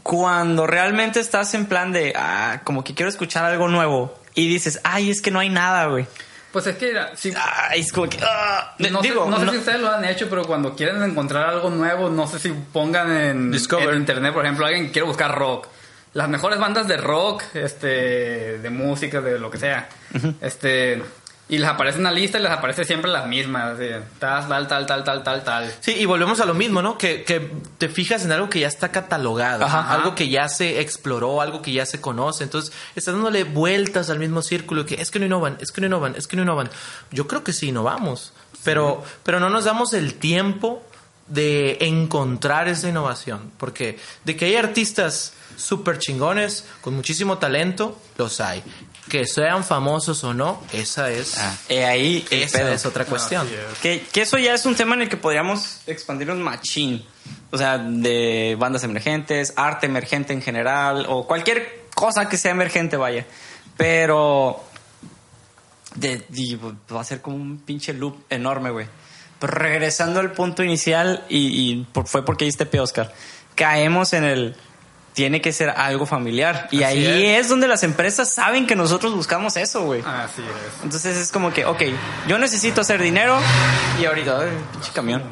cuando 0.03 0.67
realmente 0.67 1.21
estás 1.21 1.55
en 1.55 1.67
plan 1.67 1.93
de, 1.93 2.13
ah, 2.17 2.61
como 2.65 2.85
que 2.85 2.95
quiero 2.95 3.09
escuchar 3.09 3.45
algo 3.45 3.69
nuevo 3.69 4.19
y 4.35 4.49
dices, 4.49 4.81
ay, 4.85 5.11
es 5.11 5.21
que 5.23 5.31
no 5.31 5.39
hay 5.41 5.49
nada, 5.49 5.87
güey. 5.87 6.07
Pues 6.53 6.67
es 6.67 6.77
que 6.77 6.95
si, 7.15 7.33
Ay, 7.71 7.81
es 7.81 7.93
como 7.93 8.09
que, 8.09 8.19
ah. 8.23 8.75
no, 8.79 9.03
digo, 9.03 9.25
sé, 9.25 9.31
no 9.31 9.39
sé 9.39 9.45
no- 9.45 9.53
si 9.53 9.59
ustedes 9.59 9.81
lo 9.81 9.91
han 9.93 10.05
hecho, 10.05 10.29
pero 10.31 10.45
cuando 10.45 10.75
quieren 10.75 11.03
encontrar 11.03 11.47
algo 11.49 11.69
nuevo, 11.71 12.09
no 12.09 12.27
sé 12.27 12.39
si 12.39 12.51
pongan 12.73 13.13
en, 13.15 13.51
Discover. 13.51 13.91
en 13.91 13.97
internet, 14.01 14.33
por 14.33 14.45
ejemplo, 14.45 14.65
alguien 14.67 14.87
que 14.87 14.93
quiere 14.93 15.07
buscar 15.09 15.35
rock. 15.37 15.69
Las 16.15 16.29
mejores 16.31 16.59
bandas 16.59 16.89
de 16.89 16.97
rock, 16.97 17.43
este, 17.53 18.59
de 18.59 18.71
música, 18.71 19.21
de 19.21 19.39
lo 19.39 19.51
que 19.51 19.59
sea. 19.59 19.89
Este, 20.41 21.03
y 21.51 21.59
les 21.59 21.69
aparece 21.69 21.99
una 21.99 22.13
lista 22.13 22.39
y 22.39 22.43
les 22.43 22.51
aparece 22.51 22.85
siempre 22.85 23.11
las 23.11 23.27
mismas. 23.27 23.75
así, 23.75 23.89
tal, 24.19 24.47
tal, 24.49 24.69
tal, 24.69 24.87
tal, 24.87 25.05
tal, 25.05 25.23
tal, 25.23 25.45
tal. 25.45 25.75
Sí, 25.81 25.93
y 25.93 26.05
volvemos 26.05 26.41
a 26.41 26.45
lo 26.45 26.53
mismo, 26.53 26.83
¿no? 26.83 26.99
Que, 26.99 27.25
que 27.25 27.51
te 27.79 27.89
fijas 27.89 28.25
en 28.25 28.33
algo 28.33 28.51
que 28.51 28.61
ya 28.61 28.69
está 28.69 28.93
catalogado, 28.93 29.65
Ajá. 29.65 29.93
algo 29.95 30.15
que 30.15 30.29
ya 30.29 30.49
se 30.49 30.81
exploró, 30.81 31.41
algo 31.41 31.63
que 31.63 31.73
ya 31.73 31.87
se 31.87 32.01
conoce. 32.01 32.45
Entonces, 32.45 32.73
estás 32.95 33.15
dándole 33.15 33.45
vueltas 33.45 34.11
al 34.11 34.19
mismo 34.19 34.43
círculo 34.43 34.85
que 34.85 35.01
es 35.01 35.11
que 35.11 35.19
no 35.19 35.27
innovan, 35.27 35.57
es 35.61 35.73
que 35.73 35.81
no 35.81 35.87
innovan, 35.87 36.15
es 36.17 36.27
que 36.27 36.37
no 36.37 36.43
innovan. 36.43 36.69
Yo 37.11 37.27
creo 37.27 37.43
que 37.45 37.55
sí 37.55 37.69
innovamos, 37.69 38.35
pero, 38.63 39.03
pero 39.23 39.41
no 39.41 39.49
nos 39.49 39.65
damos 39.65 39.95
el 39.95 40.15
tiempo 40.15 40.83
de 41.29 41.79
encontrar 41.81 42.69
esa 42.69 42.89
innovación. 42.89 43.53
Porque 43.59 43.99
de 44.25 44.37
que 44.37 44.47
hay 44.47 44.57
artistas 44.57 45.33
súper 45.57 45.99
chingones, 45.99 46.65
con 46.81 46.95
muchísimo 46.95 47.39
talento, 47.39 47.99
los 48.17 48.41
hay. 48.41 48.63
Que 49.09 49.27
sean 49.27 49.65
famosos 49.65 50.23
o 50.25 50.35
no, 50.35 50.63
esa 50.73 51.11
es, 51.11 51.39
Ah, 51.39 51.57
eh, 51.69 51.85
ahí 51.85 52.27
esa 52.31 52.59
pedo. 52.59 52.69
es 52.73 52.85
otra 52.87 53.05
cuestión. 53.07 53.47
Que, 53.83 54.07
que 54.13 54.23
eso 54.23 54.37
ya 54.39 54.55
es 54.55 54.67
un 54.67 54.75
tema 54.75 54.95
en 54.95 55.03
el 55.03 55.09
que 55.09 55.17
podríamos 55.17 55.81
expandirnos 55.87 56.37
machín. 56.39 57.05
O 57.51 57.57
sea, 57.59 57.79
de 57.79 58.57
bandas 58.59 58.85
emergentes, 58.85 59.55
arte 59.57 59.87
emergente 59.87 60.33
en 60.35 60.43
general, 60.43 61.07
o 61.09 61.27
cualquier 61.27 61.87
cosa 61.95 62.29
que 62.29 62.37
sea 62.37 62.51
emergente, 62.51 62.97
vaya. 62.99 63.25
Pero 63.79 64.63
de, 65.95 66.23
va 66.95 67.01
a 67.01 67.05
ser 67.05 67.21
como 67.23 67.37
un 67.37 67.59
pinche 67.61 67.93
loop 67.95 68.17
enorme, 68.31 68.71
güey. 68.71 68.87
Pero 69.39 69.53
regresando 69.53 70.21
al 70.21 70.33
punto 70.33 70.63
inicial, 70.63 71.25
y, 71.29 71.71
y 71.73 71.85
por- 71.93 72.07
fue 72.07 72.25
porque 72.25 72.45
diste 72.45 72.67
pie, 72.67 72.81
Oscar, 72.81 73.13
caemos 73.55 74.13
en 74.13 74.25
el... 74.25 74.57
Tiene 75.19 75.41
que 75.41 75.53
ser 75.53 75.71
algo 75.71 76.07
familiar. 76.07 76.69
Y 76.71 76.85
Así 76.85 77.05
ahí 77.05 77.27
es. 77.27 77.49
donde 77.49 77.67
las 77.67 77.83
empresas 77.83 78.31
saben 78.33 78.69
que 78.69 78.77
nosotros 78.77 79.13
buscamos 79.17 79.57
eso, 79.57 79.83
güey. 79.83 80.01
Así 80.07 80.43
es. 80.43 80.85
Entonces 80.85 81.17
es 81.17 81.33
como 81.33 81.53
que, 81.53 81.65
ok, 81.65 81.83
yo 82.29 82.39
necesito 82.39 82.83
hacer 82.83 83.03
dinero 83.03 83.37
y 84.01 84.05
ahorita, 84.05 84.39
ay, 84.43 84.51
pinche 84.71 84.93
camión. 84.93 85.25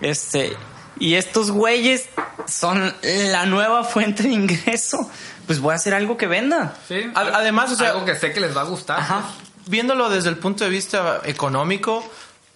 Este, 0.00 0.56
y 1.00 1.14
estos 1.14 1.50
güeyes 1.50 2.08
son 2.46 2.94
la 3.02 3.44
nueva 3.46 3.82
fuente 3.82 4.22
de 4.22 4.28
ingreso. 4.28 5.10
Pues 5.48 5.58
voy 5.58 5.72
a 5.72 5.74
hacer 5.74 5.92
algo 5.92 6.16
que 6.16 6.28
venda. 6.28 6.74
Sí. 6.86 7.02
Ad- 7.12 7.34
además, 7.34 7.72
o 7.72 7.74
sea- 7.74 7.90
algo 7.90 8.04
que 8.04 8.14
sé 8.14 8.32
que 8.32 8.38
les 8.38 8.56
va 8.56 8.60
a 8.60 8.64
gustar. 8.66 9.00
Ajá. 9.00 9.22
viéndolo 9.66 10.08
desde 10.08 10.28
el 10.28 10.36
punto 10.38 10.62
de 10.62 10.70
vista 10.70 11.20
económico, 11.24 12.08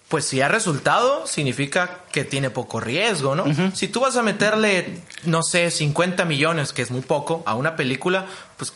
pues 0.07 0.25
si 0.25 0.41
ha 0.41 0.47
resultado, 0.47 1.27
significa 1.27 2.01
que 2.11 2.23
tiene 2.23 2.49
poco 2.49 2.79
riesgo, 2.79 3.35
¿no? 3.35 3.45
Si 3.75 3.89
tú 3.89 3.99
vas 3.99 4.15
a 4.15 4.23
meterle, 4.23 5.01
no 5.23 5.43
sé, 5.43 5.69
50 5.69 6.23
millones, 6.23 6.71
que 6.71 6.81
es 6.81 6.91
muy 6.91 7.01
poco, 7.01 7.43
a 7.45 7.55
una 7.55 7.75
película, 7.75 8.25
pues 8.55 8.71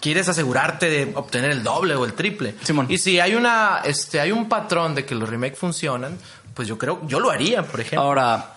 quieres 0.00 0.28
asegurarte 0.28 0.88
de 0.88 1.10
obtener 1.16 1.50
el 1.50 1.64
doble 1.64 1.96
o 1.96 2.04
el 2.04 2.12
triple. 2.12 2.54
Simón. 2.62 2.86
Y 2.88 2.98
si 2.98 3.18
hay 3.18 3.34
una, 3.34 3.80
este, 3.84 4.20
hay 4.20 4.30
un 4.30 4.48
patrón 4.48 4.94
de 4.94 5.04
que 5.04 5.16
los 5.16 5.28
remakes 5.28 5.58
funcionan, 5.58 6.18
pues 6.54 6.68
yo 6.68 6.78
creo, 6.78 7.00
yo 7.08 7.18
lo 7.18 7.30
haría, 7.30 7.64
por 7.64 7.80
ejemplo. 7.80 8.02
Ahora, 8.02 8.54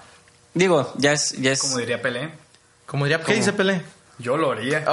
digo, 0.54 0.94
ya 0.98 1.14
es, 1.14 1.32
ya 1.32 1.54
es. 1.54 1.62
Como 1.62 1.80
diría 1.80 2.00
Pelé. 2.00 2.30
Como 2.86 3.06
diría, 3.06 3.22
¿qué 3.22 3.34
dice 3.34 3.54
Pelé? 3.54 3.82
Yo 4.20 4.38
lo 4.38 4.52
haría. 4.52 4.84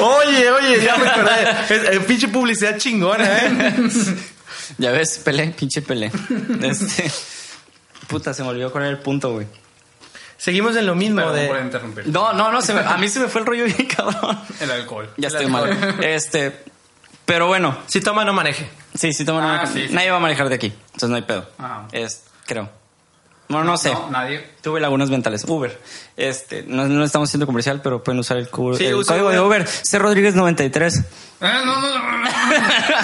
oye, 0.00 0.50
oye, 0.50 0.82
ya 0.82 0.96
me 0.96 1.06
acordé. 1.06 1.50
Es, 1.68 1.70
es 1.70 2.04
pinche 2.04 2.26
publicidad 2.28 2.78
chingona, 2.78 3.38
¿eh? 3.38 3.74
Ya 4.78 4.90
ves, 4.92 5.18
Pelé, 5.24 5.48
pinche 5.48 5.82
Pelé. 5.82 6.10
Este, 6.62 7.10
puta, 8.08 8.32
se 8.34 8.42
me 8.42 8.48
olvidó 8.50 8.70
cuál 8.72 8.84
era 8.84 8.90
el 8.92 8.98
punto, 8.98 9.32
güey. 9.32 9.46
Seguimos 10.38 10.76
en 10.76 10.86
lo 10.86 10.94
mismo 10.94 11.22
Perdón 11.22 11.46
por 11.46 11.56
de... 11.56 11.62
interrumpir. 11.62 12.08
No, 12.08 12.32
no, 12.34 12.52
no, 12.52 12.60
se 12.60 12.74
me- 12.74 12.80
a 12.80 12.96
mí 12.98 13.08
se 13.08 13.20
me 13.20 13.28
fue 13.28 13.40
el 13.40 13.46
rollo 13.46 13.64
bien 13.64 13.86
cabrón. 13.86 14.38
El 14.60 14.70
alcohol. 14.70 15.10
Ya 15.16 15.28
estoy 15.28 15.46
mal. 15.46 15.96
Este, 16.02 16.62
pero 17.24 17.46
bueno, 17.46 17.76
Si 17.86 18.00
toma, 18.00 18.24
no 18.24 18.32
maneje. 18.32 18.68
Sí, 18.94 19.12
sí, 19.12 19.24
toma 19.24 19.40
Ah, 19.42 19.60
una- 19.62 19.66
sí, 19.72 19.88
sí. 19.88 19.94
Nadie 19.94 20.10
va 20.10 20.18
a 20.18 20.20
manejar 20.20 20.48
de 20.48 20.54
aquí, 20.56 20.66
entonces 20.86 21.08
no 21.08 21.16
hay 21.16 21.22
pedo. 21.22 21.48
Ajá. 21.58 21.88
Es, 21.92 22.24
creo. 22.46 22.68
Bueno, 23.48 23.64
no, 23.64 23.76
sé. 23.76 23.92
No, 23.92 24.10
nadie. 24.10 24.44
Tuve 24.60 24.80
lagunas 24.80 25.08
mentales. 25.10 25.44
Uber. 25.46 25.80
Este, 26.16 26.64
no, 26.64 26.86
no 26.88 27.04
estamos 27.04 27.28
haciendo 27.28 27.46
comercial, 27.46 27.80
pero 27.82 28.02
pueden 28.02 28.18
usar 28.18 28.38
el, 28.38 28.48
cu- 28.50 28.74
Sí, 28.76 28.86
el 28.86 29.04
código 29.06 29.30
de 29.30 29.40
Uber. 29.40 29.66
C 29.66 29.98
Rodríguez 29.98 30.34
93. 30.34 30.96
Eh, 30.98 31.02
no, 31.40 31.64
no, 31.64 31.80
no. 31.80 32.28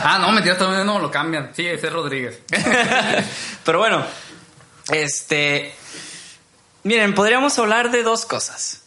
ah, 0.03 0.19
no, 0.21 0.33
mentira, 0.33 0.59
todavía 0.59 0.85
no 0.85 0.99
lo 0.99 1.11
cambian. 1.11 1.51
Sí, 1.55 1.67
es 1.67 1.93
Rodríguez. 1.93 2.41
pero 3.65 3.79
bueno, 3.79 4.05
este, 4.91 5.73
miren, 6.83 7.15
podríamos 7.15 7.59
hablar 7.59 7.91
de 7.91 8.03
dos 8.03 8.25
cosas. 8.27 8.83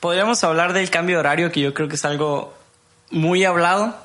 Podríamos 0.00 0.42
hablar 0.44 0.72
del 0.72 0.90
cambio 0.90 1.16
de 1.16 1.20
horario, 1.20 1.52
que 1.52 1.60
yo 1.60 1.74
creo 1.74 1.88
que 1.88 1.96
es 1.96 2.04
algo 2.04 2.54
muy 3.10 3.44
hablado. 3.44 3.96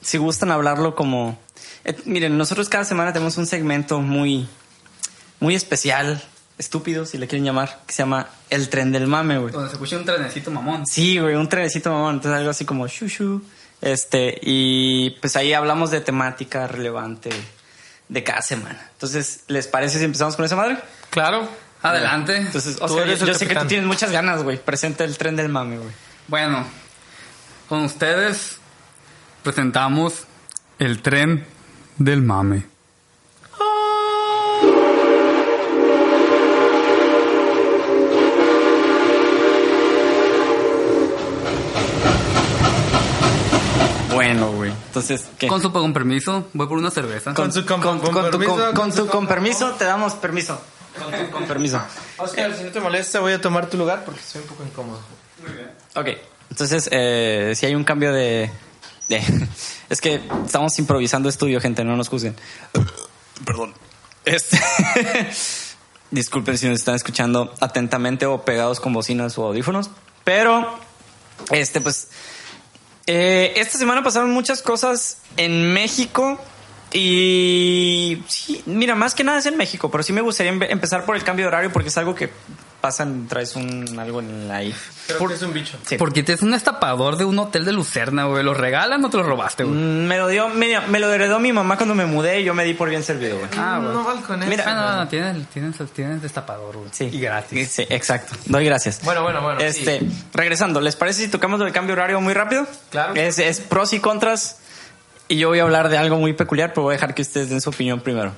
Si 0.00 0.18
gustan 0.18 0.50
hablarlo 0.50 0.94
como, 0.94 1.38
eh, 1.84 1.96
miren, 2.04 2.36
nosotros 2.36 2.68
cada 2.68 2.84
semana 2.84 3.12
tenemos 3.12 3.36
un 3.38 3.46
segmento 3.46 4.00
muy, 4.00 4.46
muy 5.40 5.54
especial, 5.54 6.22
estúpido, 6.58 7.06
si 7.06 7.18
le 7.18 7.26
quieren 7.26 7.44
llamar, 7.44 7.80
que 7.86 7.92
se 7.92 8.02
llama 8.02 8.28
El 8.50 8.68
Tren 8.68 8.92
del 8.92 9.06
Mame, 9.06 9.38
güey. 9.38 9.52
Donde 9.52 9.68
se 9.68 9.74
escucha 9.74 9.96
un 9.96 10.04
trenecito 10.04 10.50
mamón. 10.50 10.86
Sí, 10.86 11.18
güey, 11.18 11.34
un 11.34 11.48
trenecito 11.48 11.90
mamón, 11.90 12.16
entonces 12.16 12.38
algo 12.38 12.50
así 12.50 12.64
como 12.64 12.86
shushu. 12.86 13.42
Este, 13.80 14.38
y 14.40 15.10
pues 15.20 15.36
ahí 15.36 15.52
hablamos 15.52 15.90
de 15.90 16.00
temática 16.00 16.66
relevante 16.66 17.30
de 18.08 18.24
cada 18.24 18.40
semana. 18.40 18.88
Entonces, 18.92 19.44
¿les 19.48 19.66
parece 19.66 19.98
si 19.98 20.04
empezamos 20.04 20.36
con 20.36 20.44
esa 20.44 20.56
madre? 20.56 20.78
Claro. 21.10 21.48
Adelante. 21.82 22.36
Entonces, 22.36 22.78
Oscar, 22.80 23.06
yo, 23.06 23.26
yo 23.26 23.34
sé 23.34 23.46
que 23.46 23.54
tú 23.54 23.66
tienes 23.66 23.86
muchas 23.86 24.10
ganas, 24.10 24.42
güey. 24.42 24.56
Presenta 24.56 25.04
el 25.04 25.18
tren 25.18 25.36
del 25.36 25.50
mame, 25.50 25.76
güey. 25.76 25.90
Bueno, 26.28 26.64
con 27.68 27.82
ustedes 27.82 28.56
presentamos 29.42 30.24
el 30.78 31.02
tren 31.02 31.44
del 31.98 32.22
mame. 32.22 32.73
Bueno, 44.38 44.52
güey. 44.56 44.70
Entonces, 44.70 45.24
¿qué? 45.38 45.46
Con 45.48 45.60
su 45.62 45.72
con 45.72 45.92
permiso, 45.92 46.48
voy 46.52 46.66
por 46.66 46.78
una 46.78 46.90
cerveza. 46.90 47.34
Con 47.34 47.52
su 47.52 47.64
con- 47.66 47.80
con 47.80 48.00
tu- 48.00 48.10
permiso, 48.12 48.54
con, 48.56 48.74
con 48.74 48.90
tu- 48.90 48.96
su- 48.96 49.06
con 49.06 49.26
permiso, 49.26 49.70
te 49.72 49.84
damos 49.84 50.14
permiso. 50.14 50.60
Con, 50.98 51.26
con 51.28 51.44
permiso. 51.46 51.80
Oscar, 52.18 52.54
si 52.56 52.62
no 52.64 52.70
te 52.70 52.80
molesta, 52.80 53.20
voy 53.20 53.32
a 53.32 53.40
tomar 53.40 53.68
tu 53.68 53.76
lugar 53.76 54.04
porque 54.04 54.20
estoy 54.20 54.42
un 54.42 54.48
poco 54.48 54.62
incómodo. 54.64 55.00
Ok, 55.96 56.08
entonces, 56.50 56.88
eh, 56.92 57.52
si 57.56 57.66
hay 57.66 57.74
un 57.74 57.84
cambio 57.84 58.12
de, 58.12 58.50
de- 59.08 59.48
Es 59.90 60.00
que 60.00 60.20
estamos 60.46 60.78
improvisando 60.78 61.28
estudio, 61.28 61.60
gente, 61.60 61.84
no 61.84 61.96
nos 61.96 62.08
juzguen. 62.08 62.36
Perdón. 63.44 63.74
Este... 64.24 64.58
Disculpen 66.10 66.56
si 66.56 66.68
nos 66.68 66.78
están 66.78 66.94
escuchando 66.94 67.52
atentamente 67.60 68.24
o 68.26 68.44
pegados 68.44 68.78
con 68.78 68.92
bocinas 68.92 69.36
o 69.36 69.46
audífonos, 69.46 69.90
pero, 70.22 70.78
este, 71.50 71.80
pues, 71.80 72.08
eh, 73.06 73.52
esta 73.56 73.78
semana 73.78 74.02
pasaron 74.02 74.30
muchas 74.30 74.62
cosas 74.62 75.18
en 75.36 75.72
México 75.72 76.40
y 76.92 78.22
sí, 78.28 78.62
mira, 78.66 78.94
más 78.94 79.14
que 79.14 79.24
nada 79.24 79.38
es 79.38 79.46
en 79.46 79.56
México, 79.56 79.90
pero 79.90 80.02
sí 80.04 80.12
me 80.12 80.20
gustaría 80.20 80.52
empe- 80.52 80.70
empezar 80.70 81.04
por 81.04 81.16
el 81.16 81.24
cambio 81.24 81.44
de 81.44 81.48
horario 81.48 81.72
porque 81.72 81.88
es 81.88 81.98
algo 81.98 82.14
que 82.14 82.30
pasan, 82.84 83.26
traes 83.28 83.56
un 83.56 83.98
algo 83.98 84.20
en 84.20 84.46
la 84.46 84.56
ahí. 84.56 84.74
Creo 85.06 85.26
que 85.26 85.34
es 85.34 85.42
un 85.42 85.54
bicho. 85.54 85.78
Sí. 85.86 85.96
Porque 85.96 86.22
te 86.22 86.34
es 86.34 86.42
un 86.42 86.52
estapador 86.52 87.16
de 87.16 87.24
un 87.24 87.38
hotel 87.38 87.64
de 87.64 87.72
Lucerna, 87.72 88.24
güey. 88.24 88.44
¿Lo 88.44 88.52
regalan 88.52 89.02
o 89.02 89.08
te 89.08 89.16
lo 89.16 89.22
robaste, 89.22 89.64
güey? 89.64 89.74
Mm, 89.74 90.06
Me 90.06 90.18
lo 90.18 90.28
dio, 90.28 90.50
me, 90.50 90.78
me 90.88 91.00
lo 91.00 91.10
heredó 91.10 91.40
mi 91.40 91.50
mamá 91.50 91.78
cuando 91.78 91.94
me 91.94 92.04
mudé 92.04 92.40
y 92.40 92.44
yo 92.44 92.52
me 92.52 92.62
di 92.64 92.74
por 92.74 92.90
bien 92.90 93.02
servido, 93.02 93.38
güey. 93.38 93.48
Ah, 93.56 93.80
güey. 93.82 93.94
No, 93.94 94.04
con 94.26 94.42
eso. 94.42 94.50
Mira, 94.50 94.64
Ah, 94.66 94.74
no, 94.74 94.96
no, 95.04 95.08
tienes, 95.08 95.46
tienes, 95.48 95.76
tienes 95.94 96.20
destapador, 96.20 96.76
güey. 96.76 96.90
Sí. 96.92 97.08
Y 97.10 97.20
gratis. 97.20 97.70
Sí, 97.70 97.86
exacto. 97.88 98.34
Doy 98.44 98.66
gracias. 98.66 99.00
Bueno, 99.02 99.22
bueno, 99.22 99.40
bueno. 99.40 99.60
Este, 99.60 100.00
sí. 100.00 100.24
regresando, 100.34 100.82
¿les 100.82 100.94
parece 100.96 101.22
si 101.24 101.28
tocamos 101.30 101.60
del 101.60 101.72
cambio 101.72 101.94
horario 101.94 102.20
muy 102.20 102.34
rápido? 102.34 102.66
Claro. 102.90 103.14
Es, 103.14 103.38
es 103.38 103.60
pros 103.60 103.94
y 103.94 104.00
contras. 104.00 104.58
Y 105.28 105.38
yo 105.38 105.48
voy 105.48 105.60
a 105.60 105.62
hablar 105.62 105.88
de 105.88 105.96
algo 105.96 106.18
muy 106.18 106.34
peculiar, 106.34 106.74
pero 106.74 106.82
voy 106.82 106.92
a 106.92 106.96
dejar 106.96 107.14
que 107.14 107.22
ustedes 107.22 107.48
den 107.48 107.62
su 107.62 107.70
opinión 107.70 108.00
primero. 108.00 108.32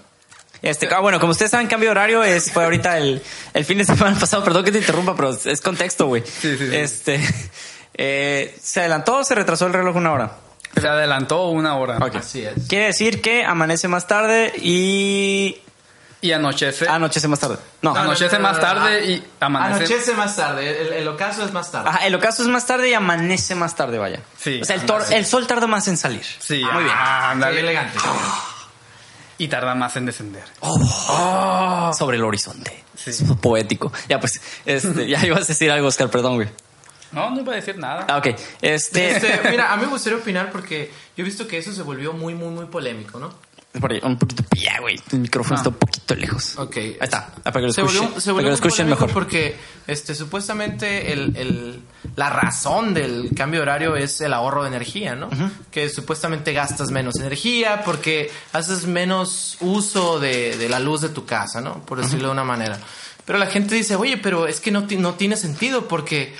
Este, 0.68 0.88
ah, 0.94 1.00
bueno, 1.00 1.20
como 1.20 1.32
ustedes 1.32 1.50
saben, 1.50 1.66
cambio 1.68 1.88
de 1.88 1.92
horario 1.92 2.24
es, 2.24 2.50
fue 2.52 2.64
ahorita 2.64 2.98
el, 2.98 3.22
el 3.54 3.64
fin 3.64 3.78
de 3.78 3.84
semana 3.84 4.16
pasado. 4.20 4.42
Perdón 4.44 4.64
que 4.64 4.72
te 4.72 4.78
interrumpa, 4.78 5.14
pero 5.14 5.30
es 5.44 5.60
contexto, 5.60 6.06
güey. 6.06 6.22
Sí, 6.26 6.56
sí, 6.56 6.68
sí. 6.70 6.76
Este, 6.76 7.20
eh, 7.94 8.56
¿se 8.62 8.80
adelantó 8.80 9.18
o 9.18 9.24
se 9.24 9.34
retrasó 9.34 9.66
el 9.66 9.72
reloj 9.72 9.96
una 9.96 10.12
hora? 10.12 10.32
Se 10.78 10.86
adelantó 10.88 11.48
una 11.48 11.76
hora. 11.76 11.96
Ok. 11.98 12.16
Así 12.16 12.42
es. 12.44 12.52
Quiere 12.68 12.86
decir 12.86 13.22
que 13.22 13.44
amanece 13.44 13.88
más 13.88 14.06
tarde 14.06 14.52
y 14.56 15.56
Y 16.20 16.32
anochece. 16.32 16.86
anochece 16.88 17.28
más 17.28 17.38
tarde. 17.40 17.56
No. 17.80 17.94
Ah, 17.96 18.02
anochece 18.02 18.38
más 18.38 18.60
tarde 18.60 19.06
y 19.06 19.24
amanece. 19.40 19.84
Anochece 19.94 20.14
más 20.14 20.36
tarde. 20.36 20.82
El, 20.88 20.92
el 20.94 21.08
ocaso 21.08 21.44
es 21.46 21.52
más 21.52 21.72
tarde. 21.72 21.88
Ajá, 21.88 22.06
el 22.06 22.14
ocaso 22.14 22.42
es 22.42 22.48
más 22.48 22.66
tarde 22.66 22.90
y 22.90 22.94
amanece 22.94 23.54
más 23.54 23.74
tarde, 23.74 23.96
vaya. 23.96 24.20
Sí, 24.38 24.60
O 24.60 24.64
sea, 24.66 24.76
el, 24.76 24.82
el 25.14 25.24
sol 25.24 25.46
tarda 25.46 25.66
más 25.66 25.88
en 25.88 25.96
salir. 25.96 26.24
Sí, 26.24 26.62
Muy 26.74 26.82
bien. 26.84 26.94
ah, 26.94 27.30
ándale. 27.30 27.60
elegante. 27.60 27.98
Y 29.39 29.49
tarda 29.49 29.74
más 29.74 29.97
en 29.97 30.07
descender. 30.07 30.45
Sobre 31.97 32.16
el 32.16 32.24
horizonte. 32.24 32.84
Sí. 32.97 33.11
Es 33.11 33.22
poético. 33.41 33.93
Ya, 34.09 34.18
pues, 34.18 34.41
este, 34.64 35.07
ya 35.09 35.20
ibas 35.26 35.45
a 35.45 35.47
decir 35.47 35.70
algo, 35.70 35.89
Oscar, 35.89 36.11
perdón, 36.11 36.37
güey. 36.37 36.49
No, 37.12 37.30
no 37.30 37.41
iba 37.41 37.53
a 37.53 37.57
decir 37.57 37.78
nada. 37.78 38.07
Ah, 38.09 38.18
ok. 38.18 38.26
Este. 38.61 39.16
Este, 39.16 39.51
mira, 39.51 39.72
a 39.72 39.76
mí 39.76 39.84
me 39.84 39.89
gustaría 39.93 40.18
opinar 40.18 40.51
porque 40.51 40.91
yo 41.16 41.22
he 41.22 41.24
visto 41.24 41.47
que 41.47 41.59
eso 41.59 41.72
se 41.72 41.82
volvió 41.82 42.12
muy, 42.12 42.34
muy, 42.34 42.49
muy 42.49 42.66
polémico, 42.66 43.18
¿no? 43.18 43.32
Por 43.80 43.92
ahí, 43.92 44.00
un 44.02 44.16
poquito. 44.18 44.42
Ya, 44.56 44.80
güey. 44.80 45.00
El 45.12 45.18
micrófono 45.20 45.56
Ah. 45.56 45.58
está 45.58 45.68
un 45.70 45.76
poquito 45.76 46.14
lejos. 46.14 46.56
Ok. 46.58 46.76
Ahí 46.76 46.96
está. 47.00 47.26
Para 47.42 47.52
que 47.52 47.66
lo 47.66 47.72
Se 47.72 47.80
escuchen, 47.82 48.02
volvió, 48.02 48.20
se 48.20 48.24
para 48.26 48.32
volvió 48.34 48.46
que 48.46 48.50
lo 48.50 48.54
escuchen 48.54 48.88
mejor. 48.88 49.10
porque 49.12 49.56
este, 49.86 50.14
supuestamente 50.14 51.12
el, 51.12 51.36
el- 51.36 51.80
la 52.16 52.30
razón 52.30 52.94
del 52.94 53.30
cambio 53.36 53.60
de 53.60 53.62
horario 53.62 53.96
es 53.96 54.20
el 54.20 54.32
ahorro 54.32 54.62
de 54.62 54.68
energía, 54.68 55.14
¿no? 55.14 55.28
Que 55.70 55.88
supuestamente 55.88 56.52
gastas 56.52 56.90
menos 56.90 57.16
energía 57.16 57.82
porque 57.84 58.30
haces 58.52 58.86
menos 58.86 59.56
uso 59.60 60.18
de, 60.18 60.56
de 60.56 60.68
la 60.68 60.78
luz 60.80 61.00
de 61.02 61.08
tu 61.10 61.26
casa, 61.26 61.60
¿no? 61.60 61.84
Por 61.84 62.00
decirlo 62.00 62.28
de 62.28 62.32
una 62.32 62.44
manera. 62.44 62.78
Pero 63.24 63.38
la 63.38 63.46
gente 63.46 63.74
dice, 63.74 63.96
oye, 63.96 64.16
pero 64.18 64.46
es 64.46 64.60
que 64.60 64.70
no, 64.70 64.86
no 64.98 65.14
tiene 65.14 65.36
sentido 65.36 65.88
porque 65.88 66.34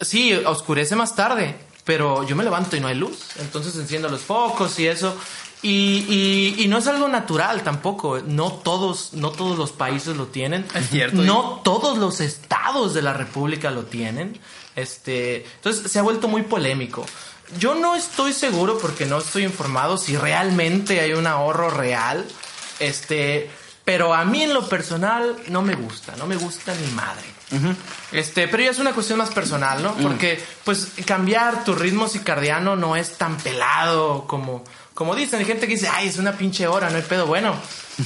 sí, 0.00 0.32
oscurece 0.34 0.94
más 0.94 1.16
tarde, 1.16 1.56
pero 1.84 2.26
yo 2.26 2.36
me 2.36 2.44
levanto 2.44 2.76
y 2.76 2.80
no 2.80 2.88
hay 2.88 2.94
luz. 2.94 3.18
Entonces 3.40 3.74
enciendo 3.76 4.08
los 4.08 4.20
focos 4.20 4.78
y 4.78 4.86
eso. 4.86 5.16
Y, 5.62 6.06
y- 6.58 6.62
y 6.64 6.68
no 6.68 6.78
es 6.78 6.86
algo 6.86 7.08
natural 7.08 7.62
tampoco. 7.62 8.20
No 8.24 8.50
todos, 8.52 9.12
no 9.12 9.30
todos 9.30 9.58
los 9.58 9.72
países 9.72 10.16
lo 10.16 10.26
tienen. 10.26 10.66
Es 10.74 10.88
cierto. 10.90 11.22
No 11.22 11.60
todos 11.64 11.98
los 11.98 12.20
estados 12.20 12.94
de 12.94 13.02
la 13.02 13.12
República 13.12 13.70
lo 13.70 13.84
tienen. 13.84 14.38
Este, 14.76 15.44
entonces 15.56 15.90
se 15.90 15.98
ha 15.98 16.02
vuelto 16.02 16.28
muy 16.28 16.42
polémico. 16.42 17.04
Yo 17.58 17.74
no 17.74 17.94
estoy 17.96 18.32
seguro 18.32 18.78
porque 18.78 19.06
no 19.06 19.18
estoy 19.18 19.42
informado 19.44 19.98
si 19.98 20.16
realmente 20.16 21.00
hay 21.00 21.12
un 21.12 21.26
ahorro 21.26 21.68
real. 21.68 22.24
Este, 22.78 23.50
pero 23.84 24.14
a 24.14 24.24
mí 24.24 24.42
en 24.42 24.54
lo 24.54 24.68
personal 24.68 25.36
no 25.48 25.60
me 25.62 25.74
gusta, 25.74 26.14
no 26.16 26.26
me 26.26 26.36
gusta 26.36 26.72
ni 26.74 26.86
madre. 26.92 27.24
Este, 28.12 28.46
pero 28.46 28.62
ya 28.62 28.70
es 28.70 28.78
una 28.78 28.92
cuestión 28.92 29.18
más 29.18 29.30
personal, 29.30 29.82
¿no? 29.82 29.94
Porque, 29.96 30.40
pues, 30.64 30.92
cambiar 31.04 31.64
tu 31.64 31.74
ritmo 31.74 32.06
circadiano 32.06 32.76
no 32.76 32.94
es 32.94 33.18
tan 33.18 33.36
pelado 33.38 34.26
como, 34.28 34.62
como 35.00 35.14
dicen. 35.16 35.38
Hay 35.38 35.46
gente 35.46 35.66
que 35.66 35.72
dice, 35.76 35.88
ay, 35.88 36.08
es 36.08 36.18
una 36.18 36.32
pinche 36.32 36.66
hora, 36.66 36.90
no 36.90 36.96
hay 36.96 37.02
pedo. 37.02 37.24
Bueno, 37.24 37.54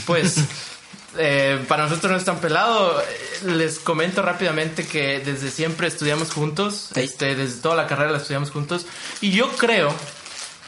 pues, 0.06 0.36
eh, 1.18 1.60
para 1.66 1.88
nosotros 1.88 2.12
no 2.12 2.16
es 2.16 2.24
tan 2.24 2.38
pelado. 2.38 3.02
Les 3.46 3.80
comento 3.80 4.22
rápidamente 4.22 4.86
que 4.86 5.18
desde 5.18 5.50
siempre 5.50 5.88
estudiamos 5.88 6.30
juntos. 6.30 6.90
Sí. 6.94 7.00
Este, 7.00 7.34
desde 7.34 7.60
toda 7.62 7.74
la 7.74 7.88
carrera 7.88 8.12
la 8.12 8.18
estudiamos 8.18 8.52
juntos. 8.52 8.86
Y 9.20 9.32
yo 9.32 9.48
creo, 9.56 9.92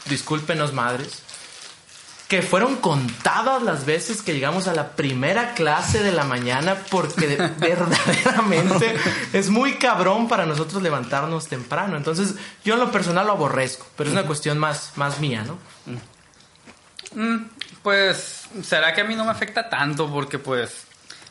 discúlpenos 0.09 0.73
madres, 0.73 1.19
que 2.27 2.41
fueron 2.41 2.75
contadas 2.75 3.63
las 3.63 3.85
veces 3.85 4.21
que 4.21 4.33
llegamos 4.33 4.67
a 4.67 4.73
la 4.73 4.97
primera 4.97 5.53
clase 5.53 6.03
de 6.03 6.11
la 6.11 6.25
mañana 6.25 6.75
porque 6.89 7.25
de- 7.25 7.37
verdaderamente 7.57 8.97
es 9.31 9.49
muy 9.49 9.75
cabrón 9.75 10.27
para 10.27 10.45
nosotros 10.45 10.83
levantarnos 10.83 11.47
temprano. 11.47 11.95
Entonces, 11.95 12.35
yo 12.65 12.73
en 12.73 12.81
lo 12.81 12.91
personal 12.91 13.27
lo 13.27 13.31
aborrezco, 13.31 13.87
pero 13.95 14.09
es 14.09 14.13
una 14.13 14.25
cuestión 14.27 14.57
más, 14.57 14.91
más 14.97 15.21
mía, 15.21 15.45
¿no? 15.47 15.57
Mm, 17.15 17.37
pues, 17.83 18.47
¿será 18.63 18.93
que 18.93 19.01
a 19.01 19.03
mí 19.03 19.15
no 19.15 19.25
me 19.25 19.31
afecta 19.31 19.69
tanto? 19.69 20.09
Porque, 20.09 20.39
pues, 20.39 20.85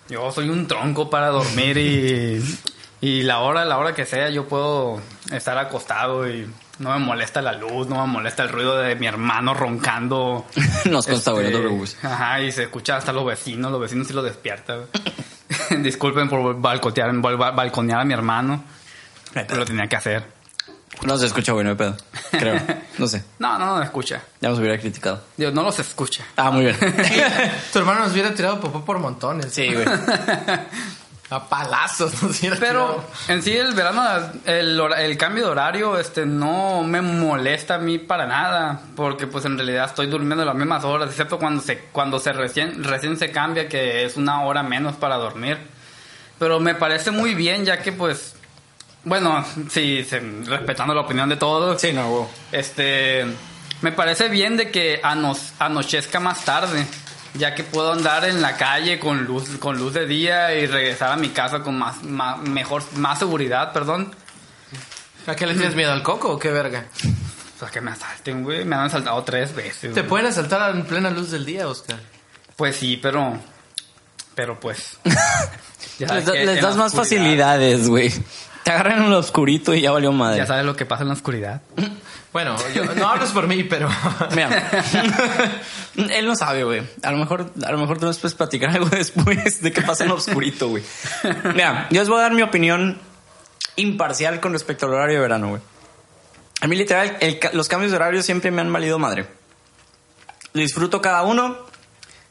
yo 0.09 0.31
soy 0.33 0.49
un 0.49 0.67
tronco 0.67 1.11
para 1.11 1.29
dormir 1.29 1.77
y, 1.79 2.59
y 3.01 3.23
la 3.23 3.41
hora, 3.41 3.65
la 3.65 3.79
hora 3.79 3.95
que 3.95 4.07
sea, 4.07 4.31
yo 4.31 4.47
puedo 4.49 5.01
estar 5.31 5.59
acostado 5.59 6.29
y 6.29 6.49
no 6.79 6.91
me 6.99 7.05
molesta 7.05 7.41
la 7.43 7.53
luz, 7.53 7.89
no 7.89 8.07
me 8.07 8.13
molesta 8.13 8.43
el 8.43 8.49
ruido 8.51 8.77
de 8.79 8.95
mi 8.97 9.07
hermano 9.07 9.55
roncando. 9.55 10.47
Nos 10.87 11.07
consta, 11.07 11.31
no 11.33 11.39
te 11.39 11.47
Este, 11.47 11.59
preocupes. 11.59 11.97
Ajá, 12.03 12.41
y 12.41 12.53
se 12.53 12.65
escucha 12.65 12.97
hasta 12.97 13.13
los 13.13 13.25
vecinos, 13.27 13.71
los 13.73 13.81
vecinos 13.81 14.07
sí 14.07 14.13
lo 14.13 14.23
despiertan. 14.23 14.83
Disculpen 15.83 16.29
por 16.29 16.61
balcotear, 16.61 17.11
bal- 17.15 17.37
bal- 17.37 17.55
balconear 17.55 18.01
a 18.01 18.05
mi 18.05 18.15
hermano, 18.15 18.65
pero 19.33 19.57
lo 19.57 19.65
tenía 19.65 19.87
que 19.89 19.97
hacer. 19.97 20.36
No 21.03 21.19
se 21.19 21.27
escucha, 21.27 21.53
güey, 21.53 21.65
no 21.65 21.71
hay 21.71 21.77
pedo. 21.77 21.97
Creo. 22.31 22.61
No 22.99 23.07
sé. 23.07 23.23
No, 23.39 23.59
no, 23.59 23.77
no 23.77 23.83
escucha. 23.83 24.23
Ya 24.41 24.49
nos 24.49 24.59
hubiera 24.59 24.79
criticado. 24.79 25.23
Dios, 25.37 25.53
no 25.53 25.63
los 25.63 25.79
escucha. 25.79 26.25
Ah, 26.37 26.51
muy 26.51 26.65
bien. 26.65 26.77
Tu 27.73 27.79
hermano 27.79 28.01
nos 28.01 28.13
hubiera 28.13 28.35
tirado 28.35 28.59
popó 28.59 28.83
por 28.87 28.99
montones. 28.99 29.53
Sí, 29.53 29.71
güey. 29.75 29.85
A 31.29 31.49
palazos 31.49 32.23
nos 32.23 32.39
hubiera 32.39 32.57
Pero 32.57 32.87
tirado. 32.87 33.05
en 33.29 33.43
sí 33.43 33.53
el 33.57 33.75
verano, 33.75 34.03
el, 34.45 34.79
hora- 34.81 35.03
el 35.03 35.19
cambio 35.19 35.45
de 35.47 35.51
horario, 35.51 35.99
este, 35.99 36.25
no 36.25 36.85
me 36.85 37.03
molesta 37.03 37.75
a 37.75 37.79
mí 37.79 37.99
para 37.99 38.27
nada, 38.27 38.81
porque 38.95 39.27
pues 39.27 39.45
en 39.45 39.57
realidad 39.59 39.87
estoy 39.87 40.07
durmiendo 40.07 40.45
las 40.45 40.55
mismas 40.55 40.85
horas, 40.85 41.11
excepto 41.11 41.39
cuando 41.41 41.61
se, 41.63 41.81
cuando 41.91 42.21
se 42.21 42.33
recién, 42.33 42.85
recién 42.85 43.17
se 43.19 43.33
cambia, 43.33 43.69
que 43.69 44.05
es 44.05 44.17
una 44.17 44.43
hora 44.45 44.63
menos 44.63 44.95
para 44.95 45.17
dormir. 45.17 45.59
Pero 46.39 46.61
me 46.61 46.77
parece 46.77 47.11
muy 47.11 47.35
bien, 47.35 47.65
ya 47.65 47.83
que 47.83 47.91
pues, 47.91 48.36
bueno, 49.07 49.43
sí, 49.71 50.05
se- 50.05 50.21
respetando 50.45 50.93
la 50.95 51.01
opinión 51.01 51.29
de 51.31 51.37
todos, 51.37 51.81
Sí, 51.81 51.93
no, 51.93 52.11
güey. 52.11 52.25
este, 52.53 53.25
me 53.81 53.93
parece 53.93 54.29
bien 54.29 54.57
de 54.59 54.71
que 54.71 55.01
anos- 55.03 55.53
anochezca 55.59 56.21
más 56.21 56.45
tarde, 56.45 56.87
ya 57.35 57.55
que 57.55 57.65
puedo 57.65 57.93
andar 57.93 58.25
en 58.27 58.43
la 58.43 58.57
calle 58.57 58.99
con 58.99 59.25
luz, 59.25 59.49
con 59.59 59.79
luz 59.79 59.95
de 59.95 60.07
día 60.07 60.55
y 60.55 60.67
regresar 60.67 61.13
a 61.13 61.17
mi 61.17 61.29
casa 61.31 61.61
con 61.63 61.79
más, 61.79 62.03
más 62.03 62.39
mejor, 62.43 62.83
más 62.97 63.19
seguridad, 63.19 63.73
perdón. 63.73 64.15
¿A 65.27 65.35
qué 65.35 65.47
le 65.47 65.55
tienes 65.55 65.75
miedo 65.75 65.93
al 65.93 66.03
coco 66.03 66.31
o 66.33 66.39
qué 66.39 66.51
verga? 66.51 66.85
O 67.57 67.59
sea, 67.59 67.69
que 67.69 67.81
me 67.81 67.91
asalten, 67.91 68.45
güey. 68.45 68.65
Me 68.65 68.77
han 68.77 68.83
asaltado 68.83 69.23
tres 69.25 69.55
veces. 69.55 69.81
Te 69.95 70.01
güey. 70.01 70.07
pueden 70.07 70.27
asaltar 70.27 70.75
en 70.75 70.85
plena 70.85 71.11
luz 71.11 71.31
del 71.31 71.45
día, 71.47 71.67
Oscar. 71.69 71.99
Pues 72.55 72.77
sí, 72.77 72.97
pero. 73.01 73.39
Pero 74.35 74.61
pues. 74.61 74.99
Les, 75.99 76.25
da- 76.27 76.35
das 76.61 76.77
más 76.77 76.93
facilidades, 76.93 77.89
güey. 77.89 78.13
Te 78.67 78.73
agarran 78.73 79.05
en 79.05 79.11
lo 79.11 79.19
oscurito 79.19 79.75
y 79.77 79.81
ya 79.83 79.93
valió 79.93 80.11
madre. 80.11 80.39
Ya 80.39 80.47
sabes 80.47 80.65
lo 80.65 80.75
que 80.75 80.85
pasa 80.85 81.03
en 81.03 81.09
la 81.09 81.15
oscuridad. 81.15 81.63
Bueno, 82.33 82.55
yo- 82.75 82.85
no 82.97 83.09
hables 83.09 83.31
por 83.31 83.47
mí, 83.47 83.63
pero... 83.65 83.89
Mira, 84.33 84.69
él 86.11 86.27
no 86.27 86.37
sabe, 86.37 86.65
güey. 86.65 86.83
A 87.03 87.11
lo 87.11 87.17
mejor, 87.17 87.51
a 87.65 87.73
lo 87.73 87.79
mejor 87.79 87.99
tú 87.99 88.05
nos 88.05 88.19
puedes 88.19 88.35
platicar 88.35 88.69
algo 88.71 88.89
después 88.91 89.63
de 89.63 89.73
qué 89.73 89.81
pasa 89.81 90.03
en 90.05 90.11
lo 90.11 90.17
oscurito, 90.17 90.69
güey. 90.69 90.83
Mira, 91.55 91.87
yo 91.91 92.01
les 92.01 92.11
voy 92.11 92.19
a 92.19 92.23
dar 92.23 92.35
mi 92.35 92.43
opinión 92.43 92.99
imparcial 93.77 94.41
con 94.41 94.53
respecto 94.53 94.85
al 94.85 94.93
horario 94.93 95.15
de 95.15 95.21
verano, 95.23 95.49
güey. 95.49 95.63
A 96.61 96.67
mí 96.67 96.77
literal, 96.77 97.17
el 97.21 97.39
los 97.55 97.69
cambios 97.69 97.91
de 97.93 97.97
horario 97.97 98.23
siempre 98.23 98.51
me 98.51 98.61
han 98.61 98.71
valido 98.71 98.99
madre. 98.99 99.27
Disfruto 100.53 101.01
cada 101.01 101.23
uno. 101.23 101.57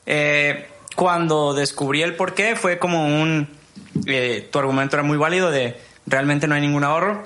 Eh, 0.05 0.69
cuando 0.95 1.55
descubrí 1.55 2.03
el 2.03 2.15
por 2.15 2.35
qué, 2.35 2.55
fue 2.55 2.77
como 2.77 3.07
un... 3.07 3.49
eh, 4.05 4.47
tu 4.51 4.59
argumento 4.59 4.97
era 4.97 5.03
muy 5.03 5.17
válido 5.17 5.49
de 5.49 5.81
realmente 6.05 6.47
no 6.47 6.55
hay 6.55 6.61
ningún 6.61 6.83
ahorro. 6.83 7.23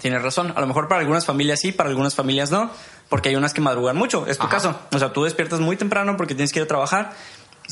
Tienes 0.00 0.22
razón. 0.22 0.52
A 0.56 0.60
lo 0.60 0.66
mejor 0.66 0.88
para 0.88 1.00
algunas 1.00 1.26
familias 1.26 1.60
sí, 1.60 1.72
para 1.72 1.88
algunas 1.90 2.14
familias 2.14 2.50
no. 2.50 2.70
Porque 3.08 3.28
hay 3.28 3.36
unas 3.36 3.52
que 3.52 3.60
madrugan 3.60 3.96
mucho. 3.96 4.26
Es 4.26 4.38
tu 4.38 4.44
Ajá. 4.44 4.52
caso. 4.56 4.80
O 4.92 4.98
sea, 4.98 5.12
tú 5.12 5.24
despiertas 5.24 5.60
muy 5.60 5.76
temprano 5.76 6.16
porque 6.16 6.34
tienes 6.34 6.52
que 6.52 6.60
ir 6.60 6.64
a 6.64 6.68
trabajar. 6.68 7.12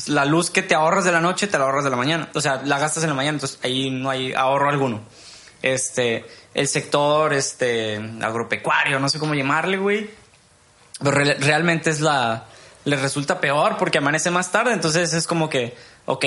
La 0.07 0.25
luz 0.25 0.49
que 0.51 0.61
te 0.61 0.75
ahorras 0.75 1.05
de 1.05 1.11
la 1.11 1.21
noche, 1.21 1.47
te 1.47 1.57
la 1.57 1.65
ahorras 1.65 1.83
de 1.85 1.89
la 1.89 1.95
mañana. 1.95 2.29
O 2.35 2.41
sea, 2.41 2.61
la 2.65 2.77
gastas 2.77 3.03
en 3.03 3.09
la 3.09 3.15
mañana. 3.15 3.35
Entonces 3.37 3.59
ahí 3.63 3.89
no 3.89 4.09
hay 4.09 4.33
ahorro 4.33 4.69
alguno. 4.69 5.01
Este, 5.61 6.25
el 6.53 6.67
sector, 6.67 7.33
este, 7.33 7.97
agropecuario, 8.21 8.99
no 8.99 9.09
sé 9.09 9.17
cómo 9.19 9.33
llamarle, 9.33 9.77
güey. 9.77 10.09
Pero 10.99 11.11
re- 11.11 11.35
realmente 11.35 11.89
es 11.89 12.01
la... 12.01 12.45
Les 12.85 13.01
resulta 13.01 13.39
peor 13.39 13.75
porque 13.77 13.97
amanece 13.97 14.31
más 14.31 14.51
tarde. 14.51 14.73
Entonces 14.73 15.13
es 15.13 15.25
como 15.27 15.49
que, 15.49 15.75
ok, 16.05 16.25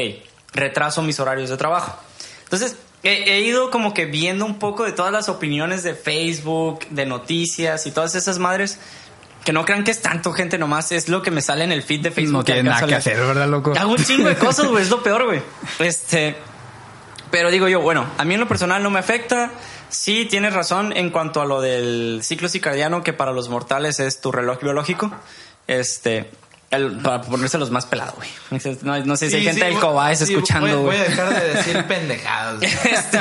retraso 0.53 1.01
mis 1.03 1.19
horarios 1.21 1.49
de 1.51 1.57
trabajo. 1.57 1.97
Entonces, 2.45 2.77
he, 3.03 3.35
he 3.35 3.41
ido 3.41 3.71
como 3.71 3.95
que 3.95 4.07
viendo 4.07 4.45
un 4.45 4.59
poco 4.59 4.85
de 4.85 4.93
todas 4.93 5.13
las 5.13 5.29
opiniones 5.29 5.83
de 5.83 5.95
Facebook, 5.95 6.87
de 6.91 7.07
noticias 7.07 7.87
y 7.87 7.91
todas 7.91 8.15
esas 8.15 8.39
madres. 8.39 8.79
Que 9.45 9.53
no 9.53 9.65
crean 9.65 9.83
que 9.83 9.91
es 9.91 10.01
tanto, 10.01 10.33
gente, 10.33 10.57
nomás 10.57 10.93
es 10.93 11.09
lo 11.09 11.21
que 11.21 11.33
me 11.33 11.43
sale 11.43 11.65
en 11.65 11.73
el 11.73 11.83
feed 11.83 12.01
de 12.01 12.11
Facebook. 12.13 12.39
No 12.39 12.45
tiene 12.45 12.63
nada 12.63 12.87
que 12.87 12.95
hacer, 12.95 13.17
¿verdad, 13.17 13.49
loco? 13.49 13.73
Hago 13.77 13.91
un 13.91 14.05
chingo 14.05 14.29
de 14.29 14.37
cosas, 14.37 14.69
güey, 14.69 14.85
es 14.85 14.91
lo 14.91 15.03
peor, 15.03 15.25
güey. 15.25 15.43
Este, 15.81 16.37
pero 17.33 17.51
digo 17.51 17.67
yo, 17.67 17.81
bueno, 17.81 18.07
a 18.19 18.25
mí 18.25 18.35
en 18.35 18.41
lo 18.41 18.47
personal 18.47 18.83
no 18.83 18.91
me 18.91 19.01
afecta. 19.01 19.51
Sí, 19.89 20.27
tienes 20.27 20.53
razón 20.53 20.97
en 20.97 21.11
cuanto 21.11 21.41
a 21.41 21.45
lo 21.45 21.61
del 21.61 22.21
ciclo 22.23 22.49
circadiano, 22.49 23.03
que 23.03 23.13
para 23.13 23.33
los 23.33 23.49
mortales 23.49 23.99
es 23.99 24.21
tu 24.21 24.31
reloj 24.31 24.61
biológico. 24.61 25.11
Este, 25.67 26.31
el- 26.73 26.99
para 26.99 27.21
ponerse 27.23 27.59
los 27.59 27.71
más 27.71 27.87
pelados, 27.87 28.15
güey. 28.17 28.29
No, 28.83 29.05
no 29.05 29.17
sé 29.17 29.29
si 29.31 29.37
hay 29.37 29.41
Sí, 29.43 29.47
gente 29.47 29.61
sí, 29.61 29.65
del 29.67 29.75
voy- 29.75 29.81
Cobáez 29.83 30.19
sí, 30.19 30.25
escuchando, 30.35 30.67
Voy, 30.67 30.77
voy 30.77 30.85
güey. 30.87 31.01
a 31.01 31.05
dejar 31.05 31.41
de 31.43 31.55
decir 31.55 31.85
pendejadas. 31.89 32.63
Este, 32.63 33.19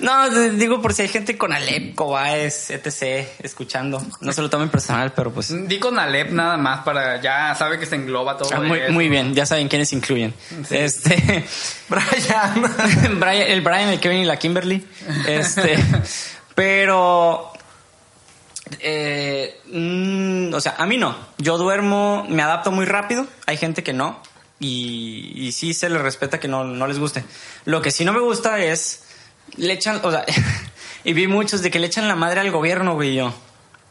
no, 0.00 0.30
digo 0.50 0.82
por 0.82 0.92
si 0.94 1.02
hay 1.02 1.08
gente 1.08 1.38
con 1.38 1.52
Alep, 1.52 1.94
Cobáez, 1.94 2.70
etc. 2.70 3.28
escuchando. 3.42 4.02
No 4.20 4.32
se 4.32 4.42
lo 4.42 4.50
tomen 4.50 4.68
personal, 4.70 5.12
pero 5.14 5.30
pues. 5.32 5.52
Di 5.68 5.78
con 5.78 5.98
Alep 5.98 6.30
nada 6.32 6.56
más 6.56 6.80
para 6.84 7.20
ya 7.20 7.54
sabe 7.54 7.78
que 7.78 7.86
se 7.86 7.94
engloba 7.94 8.36
todo. 8.36 8.50
Ah, 8.52 8.60
muy, 8.60 8.78
eso. 8.80 8.92
muy 8.92 9.08
bien, 9.08 9.34
ya 9.34 9.46
saben 9.46 9.68
quiénes 9.68 9.92
incluyen. 9.92 10.34
Este. 10.70 11.44
Brian. 11.88 13.18
Brian, 13.20 13.48
el 13.50 13.60
Brian, 13.60 13.88
el 13.90 14.00
Kevin 14.00 14.18
y 14.20 14.24
la 14.24 14.36
Kimberly. 14.38 14.86
Este, 15.26 15.78
pero, 16.54 17.52
eh, 18.80 19.60
mm, 19.72 20.54
o 20.54 20.60
sea, 20.60 20.74
a 20.78 20.86
mí 20.86 20.96
no. 20.96 21.16
Yo 21.38 21.58
duermo, 21.58 22.26
me 22.28 22.42
adapto 22.42 22.70
muy 22.70 22.84
rápido. 22.86 23.26
Hay 23.46 23.56
gente 23.56 23.82
que 23.82 23.92
no. 23.92 24.20
Y, 24.60 25.32
y 25.36 25.52
sí 25.52 25.72
se 25.74 25.88
les 25.88 26.00
respeta 26.02 26.40
que 26.40 26.48
no, 26.48 26.64
no 26.64 26.86
les 26.86 26.98
guste. 26.98 27.24
Lo 27.64 27.80
que 27.82 27.90
sí 27.90 28.04
no 28.04 28.12
me 28.12 28.20
gusta 28.20 28.58
es, 28.58 29.04
le 29.56 29.72
echan, 29.74 30.00
o 30.02 30.10
sea, 30.10 30.24
y 31.04 31.12
vi 31.12 31.26
muchos 31.28 31.62
de 31.62 31.70
que 31.70 31.78
le 31.78 31.86
echan 31.86 32.08
la 32.08 32.16
madre 32.16 32.40
al 32.40 32.50
gobierno, 32.50 32.94
güey. 32.94 33.14
yo, 33.14 33.32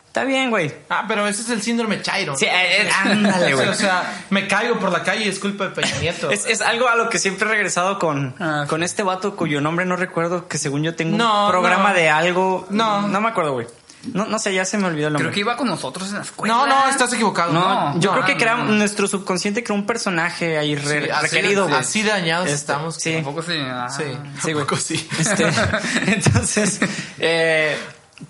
está 0.07 0.25
bien, 0.25 0.49
güey. 0.49 0.73
Ah, 0.89 1.05
pero 1.07 1.25
ese 1.25 1.41
es 1.43 1.49
el 1.51 1.61
síndrome 1.61 2.01
Chairo. 2.01 2.35
Sí, 2.35 2.45
eh, 2.47 2.81
eh, 2.81 2.89
ándale, 2.91 3.53
güey. 3.55 3.67
O 3.69 3.73
sea, 3.73 4.25
me 4.29 4.45
caigo 4.47 4.77
por 4.77 4.91
la 4.91 5.03
calle 5.03 5.23
y 5.23 5.29
es 5.29 5.39
culpa 5.39 5.65
de 5.65 5.69
Peña 5.69 5.95
Nieto. 6.01 6.29
Es, 6.31 6.45
es 6.45 6.59
algo 6.59 6.89
a 6.89 6.95
lo 6.97 7.09
que 7.09 7.17
siempre 7.19 7.47
he 7.47 7.51
regresado 7.51 7.97
con, 7.97 8.35
Ah, 8.37 8.65
con 8.67 8.83
este 8.83 9.03
vato 9.03 9.37
cuyo 9.37 9.61
nombre 9.61 9.85
no 9.85 9.95
recuerdo, 9.95 10.49
que 10.49 10.57
según 10.57 10.83
yo 10.83 10.95
tengo 10.95 11.15
No, 11.17 11.45
un 11.45 11.51
programa 11.51 11.89
no. 11.91 11.95
de 11.95 12.09
algo. 12.09 12.67
No. 12.71 13.07
No 13.07 13.21
me 13.21 13.29
acuerdo, 13.29 13.53
güey. 13.53 13.67
No, 14.13 14.25
no 14.25 14.39
sé, 14.39 14.53
ya 14.53 14.65
se 14.65 14.77
me 14.77 14.85
olvidó 14.87 15.07
el 15.07 15.13
nombre. 15.13 15.27
Creo 15.29 15.33
que 15.33 15.39
iba 15.41 15.57
con 15.57 15.67
nosotros 15.67 16.09
en 16.09 16.15
la 16.15 16.21
escuela. 16.21 16.53
no, 16.53 16.67
no, 16.67 16.89
estás 16.89 17.11
equivocado. 17.13 17.53
No, 17.53 17.93
No, 17.93 17.99
yo 17.99 18.09
no, 18.11 18.15
creo 18.17 18.25
que 18.25 18.33
no, 18.33 18.39
crea, 18.39 18.55
no. 18.57 18.65
nuestro 18.65 19.07
subconsciente 19.07 19.63
creó 19.63 19.75
un 19.75 19.85
personaje 19.85 20.57
ahí 20.57 20.75
re- 20.75 21.05
Sí, 21.05 21.09
así- 21.09 21.21
requerido, 21.23 21.65
güey. 21.67 21.75
Así 21.79 22.03
dañados 22.03 22.45
Este, 22.47 22.55
estamos. 22.57 22.95
Sí. 22.95 23.13
Tampoco 23.15 23.41
sí. 23.43 23.53
ah. 23.59 23.87
Sí, 23.89 24.03
Sí, 24.43 24.53
güey. 24.53 24.65
sí. 24.79 25.09
Este, 25.19 25.45
entonces, 26.07 26.79
eh, 27.19 27.77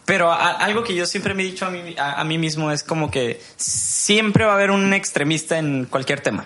pero 0.05 0.31
a- 0.31 0.51
algo 0.51 0.83
que 0.83 0.95
yo 0.95 1.05
siempre 1.05 1.33
me 1.33 1.43
he 1.43 1.45
dicho 1.45 1.65
a 1.65 1.69
mí, 1.69 1.95
a, 1.97 2.19
a 2.19 2.23
mí 2.23 2.37
mismo 2.37 2.71
es 2.71 2.83
como 2.83 3.09
que 3.11 3.41
siempre 3.57 4.45
va 4.45 4.51
a 4.51 4.55
haber 4.55 4.71
un 4.71 4.93
extremista 4.93 5.57
en 5.57 5.85
cualquier 5.85 6.21
tema. 6.21 6.45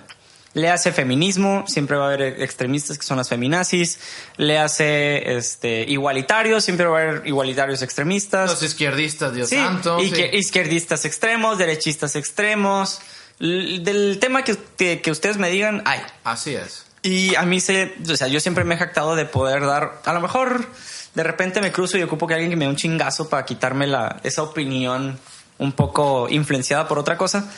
Le 0.53 0.69
hace 0.69 0.91
feminismo, 0.91 1.63
siempre 1.67 1.95
va 1.95 2.03
a 2.09 2.13
haber 2.13 2.41
extremistas 2.41 2.97
que 2.97 3.05
son 3.05 3.17
las 3.17 3.29
feminazis. 3.29 3.99
Le 4.37 4.59
hace 4.59 5.37
este, 5.37 5.83
igualitarios, 5.87 6.63
siempre 6.65 6.85
va 6.87 6.99
a 6.99 7.01
haber 7.03 7.27
igualitarios 7.27 7.81
extremistas. 7.81 8.49
Los 8.49 8.61
izquierdistas, 8.63 9.33
Dios 9.33 9.47
Sí, 9.49 9.55
santo. 9.55 9.99
y 10.01 10.09
sí. 10.09 10.11
que 10.15 10.37
izquierdistas 10.37 11.05
extremos, 11.05 11.57
derechistas 11.57 12.15
extremos. 12.15 12.99
Del 13.39 14.17
tema 14.19 14.43
que, 14.43 14.55
que, 14.77 15.01
que 15.01 15.09
ustedes 15.09 15.37
me 15.37 15.49
digan, 15.49 15.81
hay. 15.85 16.01
Así 16.23 16.53
es. 16.53 16.85
Y 17.01 17.33
a 17.35 17.43
mí 17.43 17.59
se, 17.59 17.93
o 18.11 18.15
sea, 18.15 18.27
yo 18.27 18.39
siempre 18.39 18.63
me 18.63 18.75
he 18.75 18.77
jactado 18.77 19.15
de 19.15 19.25
poder 19.25 19.65
dar, 19.65 20.01
a 20.05 20.13
lo 20.13 20.21
mejor 20.21 20.67
de 21.15 21.23
repente 21.23 21.59
me 21.61 21.71
cruzo 21.71 21.97
y 21.97 22.03
ocupo 22.03 22.27
que 22.27 22.35
alguien 22.35 22.51
que 22.51 22.55
me 22.55 22.65
dé 22.65 22.69
un 22.69 22.75
chingazo 22.75 23.27
para 23.29 23.43
quitarme 23.45 23.87
la, 23.87 24.19
esa 24.23 24.43
opinión 24.43 25.17
un 25.57 25.71
poco 25.71 26.27
influenciada 26.29 26.87
por 26.87 26.99
otra 26.99 27.17
cosa, 27.17 27.49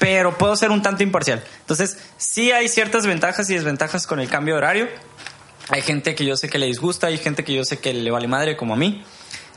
pero 0.00 0.38
puedo 0.38 0.56
ser 0.56 0.70
un 0.70 0.80
tanto 0.80 1.02
imparcial. 1.02 1.44
Entonces, 1.60 1.98
sí 2.16 2.50
hay 2.52 2.68
ciertas 2.68 3.06
ventajas 3.06 3.50
y 3.50 3.54
desventajas 3.54 4.06
con 4.06 4.18
el 4.18 4.30
cambio 4.30 4.54
de 4.54 4.58
horario. 4.58 4.88
Hay 5.68 5.82
gente 5.82 6.14
que 6.14 6.24
yo 6.24 6.38
sé 6.38 6.48
que 6.48 6.58
le 6.58 6.64
disgusta, 6.64 7.08
hay 7.08 7.18
gente 7.18 7.44
que 7.44 7.52
yo 7.52 7.66
sé 7.66 7.80
que 7.80 7.92
le 7.92 8.10
vale 8.10 8.26
madre 8.26 8.56
como 8.56 8.72
a 8.72 8.76
mí. 8.78 9.04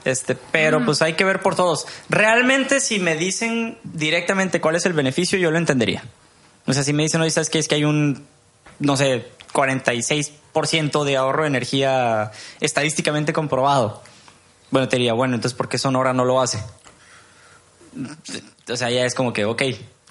Este, 0.03 0.35
pero 0.35 0.83
pues 0.83 1.01
hay 1.01 1.13
que 1.13 1.23
ver 1.23 1.41
por 1.41 1.55
todos. 1.55 1.87
Realmente 2.09 2.81
si 2.81 2.99
me 2.99 3.15
dicen 3.15 3.77
directamente 3.83 4.59
cuál 4.59 4.75
es 4.75 4.85
el 4.85 4.91
beneficio, 4.91 5.39
yo 5.39 5.49
lo 5.49 5.57
entendería. 5.57 6.03
O 6.65 6.73
sea, 6.73 6.83
si 6.83 6.91
me 6.91 7.03
dicen, 7.03 7.21
oye, 7.21 7.31
¿sabes 7.31 7.49
qué? 7.49 7.59
Es 7.59 7.69
que 7.69 7.75
hay 7.75 7.85
un, 7.85 8.25
no 8.79 8.97
sé, 8.97 9.25
46% 9.53 11.05
de 11.05 11.15
ahorro 11.15 11.43
de 11.43 11.47
energía 11.47 12.31
estadísticamente 12.59 13.31
comprobado. 13.31 14.03
Bueno, 14.71 14.89
te 14.89 14.97
diría, 14.97 15.13
bueno, 15.13 15.35
entonces 15.35 15.55
¿por 15.55 15.69
qué 15.69 15.77
Sonora 15.77 16.11
no 16.11 16.25
lo 16.25 16.41
hace? 16.41 16.61
O 18.69 18.75
sea, 18.75 18.89
ya 18.89 19.05
es 19.05 19.15
como 19.15 19.31
que, 19.31 19.45
ok. 19.45 19.61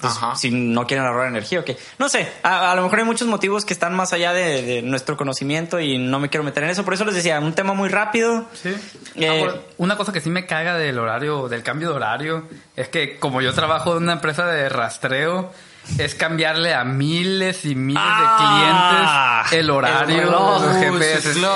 Ajá. 0.09 0.35
si 0.37 0.51
no 0.51 0.87
quieren 0.87 1.07
ahorrar 1.07 1.29
energía, 1.29 1.61
ok. 1.61 1.71
No 1.99 2.09
sé, 2.09 2.31
a, 2.43 2.73
a 2.73 2.75
lo 2.77 2.83
mejor 2.83 3.01
hay 3.01 3.05
muchos 3.05 3.29
motivos 3.29 3.65
que 3.65 3.73
están 3.73 3.95
más 3.95 4.13
allá 4.13 4.33
de, 4.33 4.63
de 4.63 4.83
nuestro 4.83 5.17
conocimiento 5.17 5.81
y 5.81 5.99
no 5.99 6.19
me 6.21 6.29
quiero 6.29 6.45
meter 6.45 6.65
en 6.65 6.71
eso. 6.71 6.85
Por 6.85 6.95
eso 6.95 7.05
les 7.05 7.15
decía, 7.15 7.39
un 7.41 7.53
tema 7.55 7.75
muy 7.75 7.89
rápido. 7.89 8.47
Sí. 8.55 8.75
Eh, 9.17 9.47
Ah, 9.49 9.55
una 9.79 9.97
cosa 9.97 10.13
que 10.13 10.21
sí 10.21 10.31
me 10.31 10.47
caga 10.47 10.77
del 10.77 10.99
horario, 10.99 11.49
del 11.49 11.63
cambio 11.63 11.91
de 11.91 11.95
horario, 11.97 12.49
es 12.77 12.89
que 12.89 13.19
como 13.19 13.41
yo 13.41 13.53
trabajo 13.53 13.97
en 13.97 14.05
una 14.05 14.13
empresa 14.15 14.47
de 14.47 14.69
rastreo, 14.69 15.53
es 15.99 16.15
cambiarle 16.15 16.75
a 16.75 16.85
miles 16.85 17.65
y 17.65 17.75
miles 17.75 18.01
Ah, 18.05 19.43
de 19.43 19.49
clientes 19.49 19.61
el 19.65 19.71
horario 19.71 20.17
el 20.17 20.23
reloj. 20.27 20.63
los 20.63 20.77
GPS. 20.77 21.31
Eso, 21.31 21.53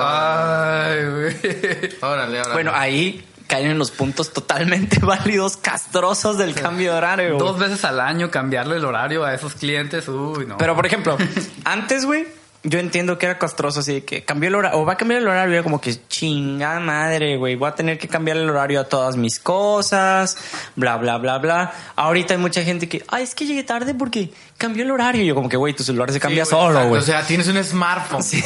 ay. 0.00 1.88
Órale, 2.00 2.38
órale. 2.40 2.52
Bueno, 2.54 2.72
ahí 2.74 3.24
caen 3.52 3.72
en 3.72 3.78
los 3.78 3.90
puntos 3.90 4.32
totalmente 4.32 4.98
válidos, 5.02 5.58
castrosos 5.58 6.38
del 6.38 6.54
cambio 6.54 6.92
de 6.92 6.96
horario. 6.96 7.36
Dos 7.36 7.58
veces 7.58 7.84
al 7.84 8.00
año 8.00 8.30
cambiarle 8.30 8.76
el 8.76 8.84
horario 8.86 9.26
a 9.26 9.34
esos 9.34 9.52
clientes, 9.52 10.08
uy, 10.08 10.46
no. 10.46 10.56
Pero, 10.56 10.74
por 10.74 10.86
ejemplo, 10.86 11.18
antes, 11.64 12.06
güey, 12.06 12.26
yo 12.64 12.78
entiendo 12.78 13.18
que 13.18 13.26
era 13.26 13.38
castroso, 13.38 13.80
así 13.80 13.94
de 13.94 14.04
que 14.04 14.24
cambió 14.24 14.48
el 14.48 14.54
horario, 14.54 14.78
o 14.78 14.84
va 14.84 14.92
a 14.92 14.96
cambiar 14.96 15.20
el 15.20 15.28
horario, 15.28 15.52
y 15.52 15.54
era 15.56 15.62
como 15.64 15.80
que 15.80 15.96
chingada 16.08 16.78
madre, 16.80 17.36
güey, 17.36 17.56
voy 17.56 17.68
a 17.68 17.74
tener 17.74 17.98
que 17.98 18.08
cambiar 18.08 18.36
el 18.36 18.48
horario 18.48 18.80
a 18.80 18.84
todas 18.84 19.16
mis 19.16 19.40
cosas, 19.40 20.36
bla, 20.76 20.96
bla, 20.96 21.18
bla, 21.18 21.38
bla. 21.38 21.72
Ahorita 21.96 22.34
hay 22.34 22.40
mucha 22.40 22.62
gente 22.62 22.88
que, 22.88 23.04
ay, 23.08 23.24
es 23.24 23.34
que 23.34 23.46
llegué 23.46 23.64
tarde 23.64 23.94
porque 23.94 24.30
cambió 24.62 24.84
el 24.84 24.90
horario. 24.92 25.22
Y 25.22 25.26
yo, 25.26 25.34
como 25.34 25.48
que, 25.48 25.56
güey, 25.56 25.74
tu 25.74 25.82
celular 25.82 26.12
se 26.12 26.20
cambia 26.20 26.44
Sí, 26.44 26.54
güey, 26.54 26.66
solo, 26.66 26.88
güey. 26.88 27.00
O 27.00 27.04
sea, 27.04 27.26
tienes 27.26 27.48
un 27.48 27.62
smartphone. 27.62 28.22
Sí. 28.22 28.42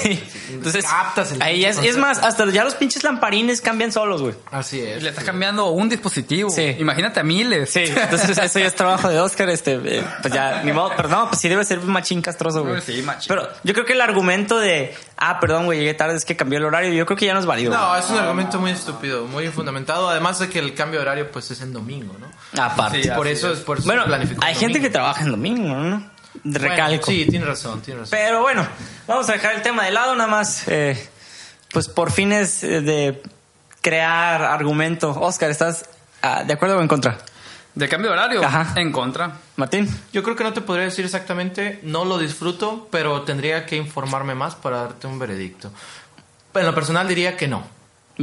Entonces, 0.51 0.85
Captas 0.85 1.33
el 1.33 1.43
ahí 1.43 1.65
es, 1.65 1.97
más, 1.97 2.19
hasta 2.19 2.47
ya 2.51 2.65
los 2.65 2.75
pinches 2.75 3.05
lamparines 3.05 3.61
cambian 3.61 3.93
solos, 3.93 4.23
güey. 4.23 4.35
Así 4.51 4.81
es. 4.81 5.03
Le 5.03 5.11
estás 5.11 5.25
cambiando 5.25 5.71
un 5.71 5.89
dispositivo. 5.89 6.49
Sí. 6.49 6.77
Imagínate 6.79 7.21
a 7.21 7.23
miles. 7.23 7.71
Sí, 7.71 7.85
entonces 7.85 8.39
eso 8.39 8.59
ya 8.59 8.67
es 8.67 8.75
trabajo 8.75 9.09
de 9.09 9.21
Oscar, 9.21 9.51
este, 9.51 9.75
eh, 9.85 10.05
pues 10.23 10.33
ya, 10.33 10.63
ni 10.63 10.73
modo, 10.73 10.93
pero 10.97 11.09
no, 11.09 11.29
pues 11.29 11.41
sí 11.41 11.49
debe 11.49 11.65
ser 11.65 11.81
machín 11.83 12.23
castroso, 12.23 12.65
güey. 12.65 12.81
Sí, 12.81 13.03
machín. 13.03 13.29
Pero 13.29 13.49
yo 13.63 13.75
creo 13.75 13.85
que 13.85 13.93
el 13.93 14.01
argumento 14.07 14.59
de, 14.59 14.95
ah, 15.17 15.39
perdón, 15.41 15.67
güey, 15.67 15.81
llegué 15.81 15.95
tarde, 15.95 16.17
es 16.17 16.25
que 16.25 16.37
cambió 16.37 16.59
el 16.59 16.65
horario, 16.65 16.93
yo 16.93 17.07
creo 17.07 17.17
que 17.17 17.27
ya 17.27 17.35
no 17.35 17.41
es 17.41 17.47
válido. 17.47 17.73
No, 17.73 17.89
güey. 17.89 18.01
es 18.01 18.11
un 18.11 18.19
argumento 18.19 18.59
muy 18.59 18.71
estúpido, 18.71 19.27
muy 19.27 19.49
fundamentado. 19.49 20.09
Además 20.09 20.39
de 20.39 20.49
que 20.49 20.59
el 20.59 20.75
cambio 20.75 21.01
de 21.01 21.07
horario 21.07 21.31
pues 21.31 21.51
es 21.51 21.61
en 21.61 21.73
domingo, 21.73 22.17
¿no? 22.19 22.27
Aparte. 22.63 23.03
Sí, 23.03 23.11
por 23.11 23.27
eso 23.27 23.53
es. 23.53 23.61
por 23.61 23.79
eso 23.79 23.87
bueno, 23.87 24.03
se 24.03 24.09
planificó 24.09 24.45
hay 24.45 24.55
gente 24.55 24.81
que 24.81 24.91
trabaja 24.91 25.23
en 25.23 25.31
domingo, 25.31 25.75
¿no? 25.75 26.11
Bueno, 26.45 26.59
Recalco. 26.59 27.07
sí, 27.07 27.27
tiene 27.29 27.47
razón, 27.47 27.81
tiene 27.81 28.01
razón. 28.01 28.19
Pero 28.19 28.43
bueno, 28.43 28.67
vamos 29.07 29.29
a 29.29 29.33
dejar 29.33 29.55
el 29.55 29.63
tema 29.63 29.85
de 29.85 29.91
lado, 29.91 30.15
nada 30.15 30.29
más, 30.29 30.69
eh, 30.69 31.09
pues 31.73 31.89
por 31.89 32.13
fines 32.13 32.63
eh, 32.63 32.83
de 32.83 33.23
crear 33.81 34.43
argumento. 34.43 35.11
Oscar, 35.11 35.51
¿estás 35.51 35.89
ah, 36.23 36.45
de 36.45 36.53
acuerdo 36.53 36.79
o 36.79 36.83
en 36.83 36.89
contra? 36.89 37.19
De 37.77 37.89
cambio 37.89 38.11
de 38.11 38.17
horario, 38.17 38.43
Ajá. 38.45 38.73
en 38.81 38.91
contra. 38.91 39.33
Martín. 39.57 39.89
Yo 40.13 40.23
creo 40.23 40.35
que 40.35 40.43
no 40.43 40.53
te 40.55 40.63
podría 40.63 40.87
decir 40.87 41.05
exactamente, 41.05 41.79
no 41.83 42.05
lo 42.05 42.17
disfruto, 42.19 42.89
pero 42.91 43.23
tendría 43.23 43.67
que 43.67 43.77
informarme 43.77 44.35
más 44.35 44.55
para 44.55 44.79
darte 44.79 45.07
un 45.07 45.19
veredicto. 45.19 45.71
En 46.55 46.65
lo 46.67 46.75
personal 46.75 47.07
diría 47.07 47.37
que 47.37 47.47
no. 47.47 47.63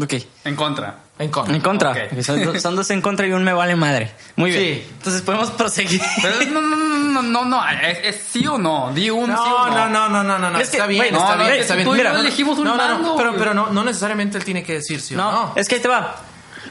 Ok. 0.01 0.13
En 0.45 0.55
contra. 0.55 0.97
En 1.19 1.29
contra. 1.29 1.53
En 1.55 1.61
contra. 1.61 1.91
Ok. 1.91 2.21
Son, 2.23 2.43
dos- 2.43 2.59
son 2.63 2.75
dos 2.75 2.89
en 2.89 2.99
contra 2.99 3.27
y 3.27 3.31
un 3.31 3.43
me 3.43 3.53
vale 3.53 3.75
madre. 3.75 4.11
Muy 4.37 4.49
bien. 4.49 4.63
Sí. 4.81 4.87
Entonces 4.97 5.21
podemos 5.21 5.51
proseguir. 5.51 6.01
Pero 6.19 6.35
no, 6.51 6.61
no, 6.61 6.75
no, 6.75 6.87
no, 7.11 7.21
no, 7.21 7.45
no, 7.45 7.69
es, 7.69 7.99
es 8.03 8.23
sí 8.27 8.47
o 8.47 8.57
no. 8.57 8.91
Di 8.91 9.11
un 9.11 9.27
sí 9.27 9.31
No, 9.33 9.55
o 9.65 9.67
no. 9.69 9.87
no, 9.87 9.89
no, 9.89 10.09
no, 10.09 10.23
no, 10.23 10.39
no, 10.39 10.49
no. 10.49 10.57
Es 10.59 10.69
que, 10.71 10.77
está 10.77 10.87
bien, 10.87 10.97
güey, 11.09 11.13
está 11.13 11.35
no, 11.35 11.43
bien, 11.43 11.55
no, 11.57 11.61
está 11.61 11.75
bien. 11.75 11.87
tú 11.87 11.93
y 11.93 11.97
yo 11.99 12.03
no, 12.05 12.13
no, 12.13 12.19
elegimos 12.21 12.57
un 12.57 12.63
no, 12.65 12.75
no, 12.75 12.97
no, 12.97 13.15
pero, 13.15 13.35
pero 13.37 13.53
no, 13.53 13.69
no 13.69 13.83
necesariamente 13.83 14.39
él 14.39 14.43
tiene 14.43 14.63
que 14.63 14.73
decir 14.73 14.99
sí 14.99 15.13
o 15.13 15.17
No, 15.17 15.31
no. 15.31 15.53
es 15.55 15.67
que 15.67 15.75
ahí 15.75 15.81
te 15.81 15.87
va. 15.87 16.15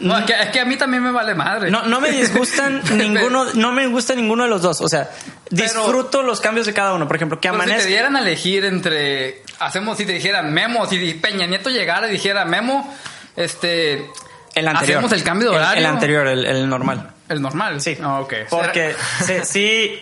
No, 0.02 0.18
es 0.18 0.24
que, 0.24 0.32
es 0.32 0.48
que 0.50 0.60
a 0.60 0.64
mí 0.64 0.76
también 0.76 1.02
me 1.02 1.10
vale 1.12 1.34
madre. 1.34 1.70
No, 1.70 1.84
no 1.86 2.00
me 2.00 2.10
disgustan 2.10 2.82
ninguno, 2.96 3.46
no 3.54 3.72
me 3.72 3.86
gusta 3.86 4.14
ninguno 4.14 4.42
de 4.42 4.48
los 4.50 4.60
dos. 4.62 4.80
O 4.80 4.88
sea, 4.88 5.10
disfruto 5.48 6.22
los 6.22 6.40
cambios 6.40 6.66
de 6.66 6.74
cada 6.74 6.92
uno. 6.94 7.06
Por 7.06 7.16
ejemplo, 7.16 7.40
que 7.40 7.48
si 7.50 7.58
te 7.66 7.86
dieran 7.86 8.16
a 8.16 8.20
elegir 8.20 8.64
entre. 8.64 9.42
Hacemos, 9.60 9.96
si 9.96 10.04
te 10.04 10.12
dijeran 10.12 10.52
Memo, 10.52 10.86
si 10.86 11.14
Peña 11.14 11.46
Nieto 11.46 11.70
llegara 11.70 12.08
y 12.08 12.12
dijera 12.12 12.44
Memo, 12.44 12.92
este. 13.36 14.10
El 14.54 14.68
anterior. 14.68 14.98
Hacemos 14.98 15.12
el 15.12 15.22
cambio 15.22 15.50
de 15.50 15.56
horario. 15.56 15.80
El, 15.80 15.86
anterior, 15.86 16.26
el, 16.26 16.44
el 16.44 16.68
normal. 16.68 17.10
El 17.28 17.40
normal. 17.40 17.80
Sí. 17.80 17.96
Ok. 18.04 18.34
Porque 18.50 18.94
sí, 19.24 19.34
sí, 19.44 20.00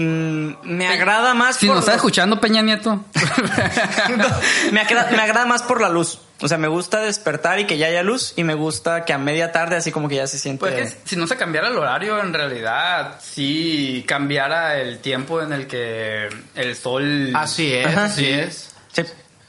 mm, 0.00 0.54
me 0.64 0.88
agrada 0.88 1.34
más 1.34 1.56
Si 1.56 1.66
por 1.66 1.76
nos 1.76 1.84
está 1.84 1.92
los- 1.92 1.98
escuchando 1.98 2.40
Peña 2.40 2.62
Nieto. 2.62 3.04
me, 4.72 4.80
agrada, 4.80 5.10
me 5.12 5.22
agrada 5.22 5.46
más 5.46 5.62
por 5.62 5.80
la 5.80 5.88
luz. 5.88 6.18
O 6.44 6.48
sea, 6.48 6.58
me 6.58 6.68
gusta 6.68 7.00
despertar 7.00 7.58
y 7.58 7.66
que 7.66 7.78
ya 7.78 7.86
haya 7.86 8.02
luz 8.02 8.34
y 8.36 8.44
me 8.44 8.52
gusta 8.52 9.06
que 9.06 9.14
a 9.14 9.18
media 9.18 9.50
tarde 9.50 9.76
así 9.76 9.90
como 9.90 10.10
que 10.10 10.16
ya 10.16 10.26
se 10.26 10.38
siente... 10.38 10.60
Pues 10.60 10.74
que 10.94 11.08
si 11.08 11.16
no 11.16 11.26
se 11.26 11.38
cambiara 11.38 11.68
el 11.68 11.76
horario, 11.78 12.20
en 12.20 12.34
realidad 12.34 13.18
sí 13.22 14.04
cambiara 14.06 14.78
el 14.78 14.98
tiempo 14.98 15.40
en 15.40 15.54
el 15.54 15.66
que 15.66 16.28
el 16.54 16.76
sol... 16.76 17.30
Así 17.34 17.72
es, 17.72 17.86
Ajá. 17.86 18.04
así 18.04 18.26
es. 18.28 18.74
Sí. 18.92 19.04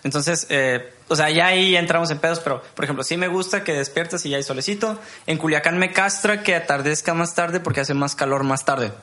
Entonces, 0.06 0.48
eh, 0.50 0.93
o 1.10 1.18
sea, 1.18 1.30
ya 1.32 1.48
ahí 1.48 1.76
entramos 1.76 2.12
en 2.12 2.20
pedos, 2.20 2.39
pero 2.39 2.64
por 2.74 2.86
ejemplo, 2.86 3.04
sí 3.04 3.18
me 3.18 3.28
gusta 3.28 3.66
que 3.66 3.74
despiertas 3.74 4.26
y 4.26 4.30
ya 4.30 4.38
hay 4.38 4.43
solecito. 4.43 4.98
En 5.28 5.38
Culiacán 5.38 5.78
me 5.78 5.91
castra 5.91 6.43
que 6.43 6.56
atardezca 6.56 7.14
más 7.14 7.36
tarde 7.36 7.60
porque 7.60 7.82
hace 7.82 7.93
más 7.93 8.16
calor 8.16 8.43
más 8.46 8.64
tarde. 8.64 8.93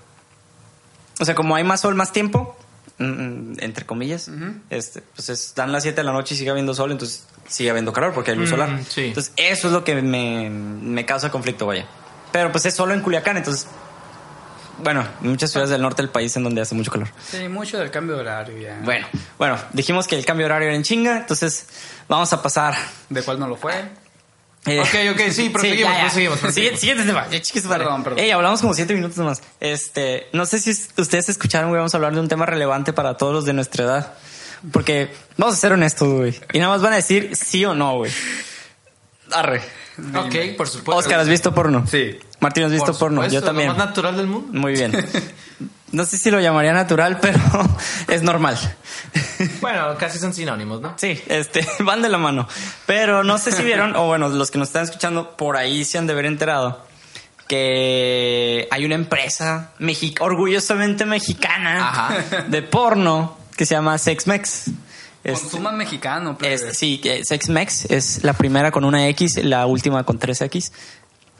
O 1.20 1.26
sea, 1.26 1.34
como 1.34 1.56
hay 1.56 1.64
más 1.64 1.82
sol 1.82 1.94
más 1.94 2.10
tiempo, 2.10 2.56
mm, 2.96 3.04
mm, 3.04 3.56
entre 3.58 3.84
comillas, 3.84 4.30
este, 4.70 5.02
pues 5.14 5.28
es- 5.28 5.54
dan 5.54 5.72
las 5.72 5.82
7 5.82 5.96
de 6.00 6.04
la 6.04 6.12
noche 6.12 6.34
y 6.34 6.38
sigue 6.38 6.48
habiendo 6.50 6.72
sol, 6.72 6.90
entonces 6.90 7.26
sigue 7.52 7.70
habiendo 7.70 7.92
calor 7.92 8.12
porque 8.14 8.30
hay 8.32 8.36
luz 8.36 8.48
Mm, 8.48 8.50
solar. 8.52 8.80
sí. 8.88 9.06
Entonces, 9.06 9.32
eso 9.36 9.66
es 9.68 9.72
lo 9.72 9.84
que 9.84 9.94
me, 10.02 10.48
me 10.50 11.04
causa 11.06 11.30
conflicto, 11.30 11.66
vaya. 11.66 11.86
Pero 12.32 12.50
pues 12.50 12.64
es 12.66 12.74
solo 12.74 12.94
en 12.94 13.00
Culiacán, 13.02 13.36
entonces, 13.36 13.66
bueno, 14.78 15.06
en 15.22 15.28
muchas 15.30 15.50
ciudades 15.50 15.70
del 15.70 15.82
norte 15.82 16.02
del 16.02 16.10
país 16.10 16.34
en 16.36 16.44
donde 16.44 16.62
hace 16.62 16.74
mucho 16.74 16.90
calor. 16.90 17.08
Sí, 17.30 17.46
mucho 17.48 17.78
del 17.78 17.90
cambio 17.90 18.14
de 18.16 18.22
horario 18.22 18.58
ya. 18.58 18.80
Bueno, 18.82 19.06
bueno, 19.38 19.58
dijimos 19.72 20.06
que 20.08 20.16
el 20.16 20.24
cambio 20.24 20.46
de 20.46 20.52
horario 20.52 20.68
era 20.68 20.76
en 20.76 20.82
chinga, 20.82 21.18
entonces 21.18 21.66
vamos 22.08 22.32
a 22.32 22.42
pasar. 22.42 22.74
¿De 23.10 23.22
cuál 23.22 23.38
no 23.38 23.46
lo 23.46 23.56
fue? 23.56 23.74
eh, 24.64 24.80
Ok, 24.80 25.14
ok, 25.14 25.30
sí, 25.30 25.48
proseguimos, 25.52 25.92
ya. 25.92 26.00
proseguimos, 26.02 26.38
proseguimos. 26.38 26.80
Siguiente, 26.80 27.04
tema. 27.04 27.28
Chiquis. 27.30 27.62
Perdón, 27.66 28.02
perdón. 28.02 28.18
Ey, 28.18 28.30
hablamos 28.30 28.60
como 28.62 28.72
siete 28.74 28.94
minutos 28.94 29.18
nomás. 29.18 29.42
Este, 29.60 30.28
no 30.32 30.46
sé 30.46 30.58
si 30.58 30.70
ustedes 30.70 31.28
escucharon, 31.28 31.68
güey, 31.68 31.78
vamos 31.78 31.92
a 31.94 31.98
hablar 31.98 32.14
de 32.14 32.20
un 32.20 32.28
tema 32.28 32.46
relevante 32.46 32.92
para 32.92 33.16
todos 33.16 33.34
los 33.34 33.44
de 33.44 33.52
nuestra 33.52 33.84
edad. 33.84 34.14
Porque 34.70 35.12
vamos 35.36 35.54
a 35.54 35.58
ser 35.58 35.72
honestos, 35.72 36.08
güey. 36.08 36.40
Y 36.52 36.58
nada 36.58 36.72
más 36.72 36.82
van 36.82 36.92
a 36.92 36.96
decir 36.96 37.34
sí 37.34 37.64
o 37.64 37.74
no, 37.74 37.96
güey. 37.96 38.12
Arre. 39.32 39.62
Ok, 40.14 40.56
por 40.56 40.68
supuesto. 40.68 40.96
Oscar, 40.96 41.20
¿has 41.20 41.28
visto 41.28 41.54
porno? 41.54 41.84
Sí. 41.86 42.18
Martín, 42.40 42.64
¿has 42.64 42.72
visto 42.72 42.86
Por 42.92 42.98
porno? 42.98 43.16
supuesto, 43.22 43.40
Yo 43.40 43.44
también. 43.44 43.68
Lo 43.68 43.74
más 43.74 43.86
natural 43.86 44.16
del 44.16 44.26
mundo. 44.26 44.58
Muy 44.58 44.72
bien. 44.72 44.92
No 45.92 46.06
sé 46.06 46.16
si 46.16 46.30
lo 46.30 46.40
llamaría 46.40 46.72
natural, 46.72 47.18
pero 47.20 47.38
es 48.08 48.22
normal. 48.22 48.56
Bueno, 49.60 49.94
casi 49.98 50.18
son 50.18 50.32
sinónimos, 50.32 50.80
¿no? 50.80 50.94
Sí, 50.96 51.20
este, 51.28 51.68
van 51.80 52.00
de 52.00 52.08
la 52.08 52.16
mano. 52.16 52.48
Pero 52.86 53.22
no 53.24 53.36
sé 53.36 53.52
si 53.52 53.62
vieron, 53.62 53.94
o 53.94 54.06
bueno, 54.06 54.30
los 54.30 54.50
que 54.50 54.56
nos 54.58 54.68
están 54.68 54.84
escuchando 54.84 55.36
por 55.36 55.58
ahí 55.58 55.84
se 55.84 55.98
han 55.98 56.06
de 56.06 56.14
haber 56.14 56.24
enterado 56.24 56.82
que 57.46 58.66
hay 58.70 58.84
una 58.86 58.94
empresa 58.94 59.72
mexi- 59.80 60.16
orgullosamente 60.20 61.04
mexicana 61.04 61.86
Ajá. 61.90 62.14
de 62.48 62.62
porno 62.62 63.36
que 63.56 63.66
se 63.66 63.74
llama 63.74 63.98
Sexmex. 63.98 64.68
Este, 65.24 65.40
Consuman 65.40 65.76
mexicano, 65.76 66.36
es- 66.42 66.76
sí, 66.76 66.98
que 66.98 67.24
Sexmex 67.24 67.86
es 67.90 68.24
la 68.24 68.32
primera 68.32 68.70
con 68.72 68.84
una 68.84 69.06
X, 69.08 69.42
la 69.44 69.66
última 69.66 70.04
con 70.04 70.18
tres 70.18 70.40
X. 70.40 70.72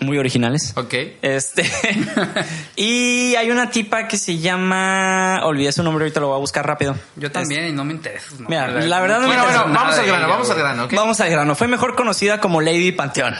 Muy 0.00 0.18
originales. 0.18 0.72
Ok. 0.76 0.94
Este. 1.22 1.62
y 2.76 3.34
hay 3.36 3.50
una 3.50 3.70
tipa 3.70 4.08
que 4.08 4.16
se 4.16 4.38
llama. 4.38 5.40
Olvidé 5.44 5.70
su 5.70 5.82
nombre, 5.82 6.04
ahorita 6.04 6.18
lo 6.20 6.28
voy 6.28 6.36
a 6.36 6.40
buscar 6.40 6.66
rápido. 6.66 6.96
Yo 7.16 7.30
también 7.30 7.68
y 7.68 7.72
no 7.72 7.84
me 7.84 7.92
interesa. 7.92 8.26
¿no? 8.38 8.48
Mira, 8.48 8.68
la 8.68 9.00
verdad 9.00 9.20
no 9.20 9.28
me 9.28 9.34
interesa 9.34 9.62
bueno, 9.62 9.74
vamos 9.78 9.98
al 9.98 10.06
grano, 10.06 10.24
ella, 10.24 10.32
vamos 10.32 10.50
al 10.50 10.58
grano. 10.58 10.88
Vamos 10.90 11.20
al 11.20 11.30
grano. 11.30 11.54
Fue 11.54 11.68
mejor 11.68 11.94
conocida 11.94 12.40
como 12.40 12.60
Lady 12.60 12.92
Panteón. 12.92 13.34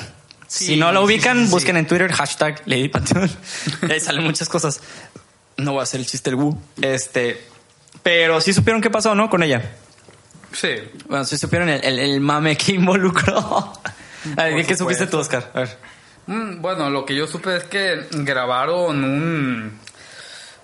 Sí, 0.46 0.66
si 0.66 0.76
no 0.76 0.92
la 0.92 1.00
ubican, 1.00 1.38
sí, 1.38 1.44
sí. 1.46 1.50
busquen 1.50 1.76
en 1.78 1.86
Twitter 1.86 2.12
hashtag 2.12 2.62
Lady 2.66 2.88
Panteón. 2.88 3.30
Ahí 3.90 3.98
salen 3.98 4.22
muchas 4.22 4.48
cosas. 4.48 4.80
No 5.56 5.72
voy 5.72 5.80
a 5.80 5.82
hacer 5.84 6.00
el 6.00 6.06
chiste 6.06 6.30
el 6.30 6.36
Wu. 6.36 6.58
Este. 6.80 7.42
Pero 8.02 8.40
sí 8.40 8.52
supieron 8.52 8.80
qué 8.82 8.90
pasó, 8.90 9.14
¿no? 9.14 9.28
Con 9.30 9.42
ella. 9.42 9.62
Sí. 10.52 10.68
Bueno, 11.08 11.24
sí 11.24 11.38
supieron 11.38 11.68
el, 11.68 11.84
el- 11.84 11.98
el 11.98 12.20
mame 12.20 12.56
que 12.56 12.72
involucró. 12.74 13.72
A 14.36 14.44
ver, 14.44 14.66
¿qué 14.66 14.76
supiste 14.76 15.06
tú, 15.06 15.18
Oscar? 15.18 15.50
A 15.54 15.60
ver. 15.60 15.78
Mm, 16.26 16.60
Bueno, 16.60 16.90
lo 16.90 17.04
que 17.04 17.14
yo 17.14 17.26
supe 17.26 17.56
es 17.56 17.64
que 17.64 18.06
grabaron 18.10 19.02
un... 19.04 19.78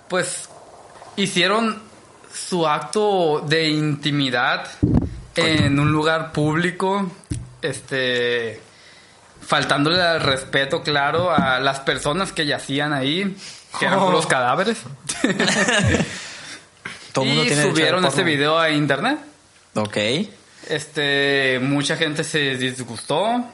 Pues 0.07 0.49
hicieron 1.17 1.81
su 2.33 2.67
acto 2.67 3.43
de 3.47 3.67
intimidad 3.69 4.67
en 5.35 5.79
un 5.79 5.91
lugar 5.91 6.31
público, 6.31 7.11
este, 7.61 8.59
faltándole 9.45 10.01
al 10.01 10.21
respeto, 10.21 10.81
claro, 10.81 11.31
a 11.31 11.59
las 11.59 11.79
personas 11.81 12.31
que 12.31 12.45
yacían 12.45 12.93
ahí, 12.93 13.35
que 13.79 13.85
eran 13.85 13.99
Oh. 13.99 14.05
puros 14.07 14.25
cadáveres. 14.27 14.79
Todo 17.19 17.29
el 17.29 17.35
mundo 17.35 17.43
y 17.43 17.47
tiene 17.47 17.63
subieron 17.63 18.05
este 18.05 18.23
video 18.23 18.57
a 18.57 18.69
internet. 18.69 19.19
Ok. 19.75 19.97
Este, 20.67 21.59
mucha 21.61 21.95
gente 21.95 22.23
se 22.23 22.57
disgustó, 22.57 23.45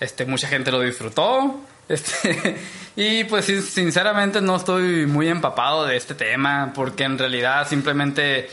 este, 0.00 0.26
mucha 0.26 0.48
gente 0.48 0.70
lo 0.70 0.80
disfrutó, 0.80 1.60
este, 1.88 2.56
y 2.96 3.24
pues 3.24 3.46
sinceramente 3.46 4.40
no 4.40 4.56
estoy 4.56 5.06
muy 5.06 5.28
empapado 5.28 5.86
de 5.86 5.96
este 5.96 6.14
tema, 6.14 6.72
porque 6.74 7.04
en 7.04 7.18
realidad 7.18 7.66
simplemente 7.68 8.48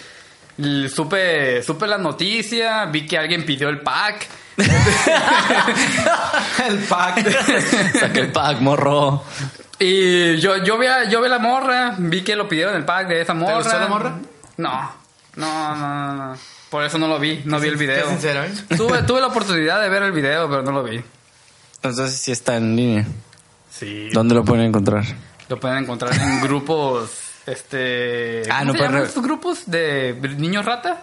supe, 0.94 1.64
supe 1.64 1.88
la 1.88 1.98
noticia, 1.98 2.86
vi 2.86 3.06
que 3.06 3.18
alguien 3.18 3.46
pidió 3.46 3.70
el 3.70 3.80
pack, 3.80 4.28
el 6.68 6.78
pack. 6.80 7.30
Saqué 8.00 8.20
el 8.22 8.32
pack, 8.32 8.60
morro. 8.60 9.24
y 9.80 10.38
yo, 10.38 10.58
yo 10.64 10.78
vi 10.78 10.88
a, 10.88 11.06
yo 11.06 11.22
vi 11.22 11.28
a 11.28 11.30
la 11.30 11.40
morra, 11.40 11.96
vi 11.98 12.24
que 12.24 12.36
lo 12.36 12.50
pidieron 12.50 12.76
el 12.76 12.86
pack 12.86 13.08
de 13.08 13.22
esa 13.22 13.34
morra. 13.34 13.58
gustó 13.58 13.80
la 13.80 13.88
morra? 13.88 14.18
No, 14.60 14.92
no, 15.36 15.76
no, 15.76 16.14
no, 16.14 16.28
no. 16.34 16.38
Por 16.70 16.84
eso 16.84 16.98
no 16.98 17.08
lo 17.08 17.18
vi, 17.20 17.42
no 17.46 17.60
vi 17.60 17.68
el 17.70 17.78
video. 17.78 18.04
Qué 18.06 18.10
sincero, 18.12 18.44
¿eh? 18.44 18.52
Tuve, 18.78 19.04
tuve 19.04 19.22
la 19.22 19.28
oportunidad 19.28 19.82
de 19.82 19.90
ver 19.90 20.04
el 20.04 20.12
video, 20.12 20.50
pero 20.50 20.62
no 20.62 20.72
lo 20.72 20.84
vi. 20.84 21.02
Entonces 21.76 22.14
sí 22.16 22.32
está 22.32 22.58
en 22.58 22.76
línea. 22.76 23.06
Sí. 23.72 24.10
¿Dónde 24.12 24.36
lo 24.36 24.44
pueden 24.44 24.66
encontrar? 24.66 25.04
Lo 25.48 25.60
pueden 25.60 25.78
encontrar 25.80 26.14
en 26.14 26.42
grupos, 26.44 27.10
este... 27.48 28.44
Ah, 28.52 28.60
¿cómo 28.60 28.66
no 28.66 28.74
se 28.74 28.78
pueden 28.86 29.04
estos 29.04 29.24
grupos 29.24 29.64
de 29.66 30.16
niños 30.38 30.66
rata? 30.66 31.02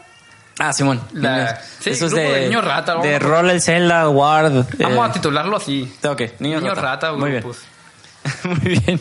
Ah, 0.58 0.72
Simón. 0.72 1.00
La- 1.12 1.60
sí, 1.80 1.90
Eso 1.90 2.06
es 2.06 2.12
de, 2.12 2.20
de 2.22 2.40
niños 2.48 2.64
rata, 2.64 2.92
vamos 2.92 3.06
De 3.08 3.16
a- 3.16 3.18
Roll 3.18 3.50
el 3.50 3.60
Zelda, 3.62 4.08
Ward. 4.08 4.52
Vamos 4.78 4.98
eh, 5.06 5.10
a 5.10 5.12
titularlo 5.12 5.56
así. 5.56 5.92
Ok, 6.04 6.20
niños, 6.40 6.62
Niños 6.62 6.78
rata, 6.78 7.12
Muy 7.12 7.30
bien. 7.30 7.44
Muy 8.44 8.78
bien. 8.78 9.00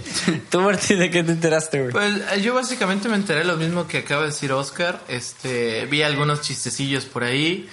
¿Tú, 0.49 0.61
Martín, 0.61 0.99
de 0.99 1.09
qué 1.09 1.23
te 1.23 1.31
enteraste, 1.31 1.79
güey? 1.79 1.91
Pues 1.91 2.21
eh, 2.33 2.41
yo 2.41 2.53
básicamente 2.53 3.09
me 3.09 3.15
enteré 3.15 3.43
lo 3.43 3.57
mismo 3.57 3.87
que 3.87 3.99
acaba 3.99 4.21
de 4.21 4.27
decir 4.27 4.51
Oscar. 4.51 5.01
Este, 5.07 5.85
vi 5.85 6.01
algunos 6.01 6.41
chistecillos 6.41 7.05
por 7.05 7.23
ahí. 7.23 7.69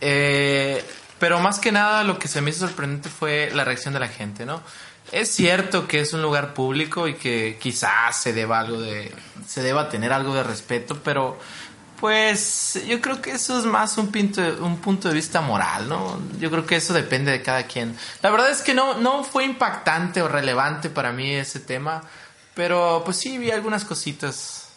Eh, 0.00 0.84
pero 1.18 1.40
más 1.40 1.58
que 1.58 1.72
nada 1.72 2.04
lo 2.04 2.18
que 2.18 2.28
se 2.28 2.40
me 2.40 2.50
hizo 2.50 2.66
sorprendente 2.66 3.08
fue 3.08 3.50
la 3.54 3.64
reacción 3.64 3.94
de 3.94 4.00
la 4.00 4.08
gente, 4.08 4.44
¿no? 4.44 4.62
Es 5.12 5.30
cierto 5.30 5.86
que 5.86 6.00
es 6.00 6.12
un 6.12 6.22
lugar 6.22 6.54
público 6.54 7.06
y 7.08 7.14
que 7.14 7.58
quizás 7.60 8.20
se 8.20 8.32
deba 8.32 8.60
algo 8.60 8.80
de 8.80 9.12
se 9.46 9.62
deba 9.62 9.88
tener 9.88 10.12
algo 10.12 10.34
de 10.34 10.42
respeto, 10.42 10.98
pero 11.04 11.38
pues 12.00 12.80
yo 12.86 13.00
creo 13.00 13.22
que 13.22 13.32
eso 13.32 13.58
es 13.58 13.64
más 13.64 13.96
un 13.98 14.10
punto, 14.12 14.40
un 14.60 14.78
punto 14.78 15.08
de 15.08 15.14
vista 15.14 15.40
moral, 15.40 15.88
¿no? 15.88 16.20
Yo 16.38 16.50
creo 16.50 16.66
que 16.66 16.76
eso 16.76 16.92
depende 16.92 17.32
de 17.32 17.42
cada 17.42 17.64
quien. 17.66 17.96
La 18.22 18.30
verdad 18.30 18.50
es 18.50 18.62
que 18.62 18.74
no, 18.74 18.94
no 18.98 19.24
fue 19.24 19.44
impactante 19.44 20.20
o 20.22 20.28
relevante 20.28 20.90
para 20.90 21.12
mí 21.12 21.30
ese 21.34 21.60
tema, 21.60 22.02
pero 22.54 23.02
pues 23.04 23.16
sí 23.18 23.38
vi 23.38 23.50
algunas 23.50 23.84
cositas. 23.84 24.68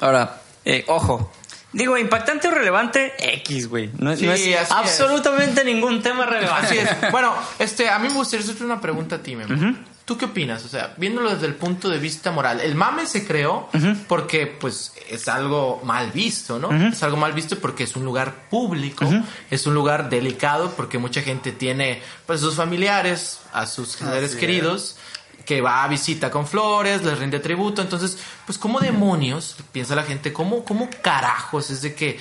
Ahora, 0.00 0.40
eh, 0.64 0.84
ojo. 0.88 1.32
Digo, 1.72 1.98
impactante 1.98 2.48
o 2.48 2.50
relevante, 2.52 3.12
X, 3.18 3.68
güey. 3.68 3.90
No, 3.98 4.16
Sí, 4.16 4.24
no 4.24 4.32
así 4.32 4.52
es 4.54 4.62
es. 4.62 4.70
absolutamente 4.70 5.62
ningún 5.64 6.00
tema 6.02 6.24
relevante. 6.24 6.66
Así 6.66 6.78
es. 6.78 7.10
Bueno, 7.10 7.34
este, 7.58 7.90
a 7.90 7.98
mí 7.98 8.08
me 8.08 8.14
gustaría 8.14 8.44
hacerte 8.44 8.64
una 8.64 8.80
pregunta 8.80 9.16
a 9.16 9.18
ti, 9.18 9.36
Memo. 9.36 9.76
¿Tú 10.06 10.16
qué 10.16 10.26
opinas? 10.26 10.64
O 10.64 10.68
sea, 10.68 10.94
viéndolo 10.96 11.34
desde 11.34 11.46
el 11.46 11.56
punto 11.56 11.90
de 11.90 11.98
vista 11.98 12.30
moral, 12.30 12.60
el 12.60 12.76
mame 12.76 13.06
se 13.06 13.26
creó 13.26 13.68
porque, 14.06 14.46
pues, 14.46 14.92
es 15.10 15.26
algo 15.26 15.82
mal 15.84 16.12
visto, 16.12 16.60
¿no? 16.60 16.72
Es 16.72 17.02
algo 17.02 17.16
mal 17.16 17.32
visto 17.32 17.58
porque 17.58 17.82
es 17.82 17.96
un 17.96 18.04
lugar 18.04 18.48
público, 18.48 19.04
es 19.50 19.66
un 19.66 19.74
lugar 19.74 20.08
delicado 20.08 20.70
porque 20.76 20.98
mucha 20.98 21.22
gente 21.22 21.50
tiene, 21.50 22.00
pues, 22.24 22.38
sus 22.38 22.54
familiares, 22.54 23.40
a 23.52 23.66
sus 23.66 23.88
seres 23.88 24.36
queridos, 24.36 24.96
que 25.44 25.60
va 25.60 25.82
a 25.82 25.88
visita 25.88 26.30
con 26.30 26.46
flores, 26.46 27.02
les 27.02 27.18
rinde 27.18 27.40
tributo. 27.40 27.82
Entonces, 27.82 28.16
pues, 28.44 28.58
¿cómo 28.58 28.78
demonios, 28.78 29.56
piensa 29.72 29.96
la 29.96 30.04
gente, 30.04 30.32
cómo, 30.32 30.64
cómo 30.64 30.88
carajos 31.02 31.70
es 31.70 31.82
de 31.82 31.96
que 31.96 32.20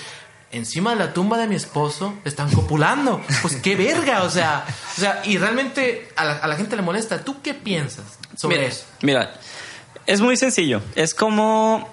encima 0.52 0.92
de 0.92 0.98
la 0.98 1.14
tumba 1.14 1.38
de 1.38 1.48
mi 1.48 1.56
esposo 1.56 2.14
están 2.26 2.52
copulando? 2.52 3.22
Pues, 3.42 3.56
qué 3.58 3.76
verga, 3.76 4.24
o 4.24 4.30
sea, 4.30 4.66
o 4.98 5.00
sea, 5.00 5.22
y 5.26 5.38
realmente 5.38 6.10
a 6.16 6.26
la, 6.26 6.34
a 6.38 6.48
la 6.48 6.56
gente 6.56 6.76
le 6.76 6.82
molesta. 6.82 7.24
¿Tú 7.24 7.42
qué 7.42 7.54
piensas 7.54 8.06
sobre 8.38 8.58
Mira, 8.58 8.68
eso? 8.70 8.86
mira, 9.02 9.34
es 10.06 10.22
muy 10.22 10.38
sencillo. 10.38 10.82
Es 10.96 11.14
como 11.14 11.90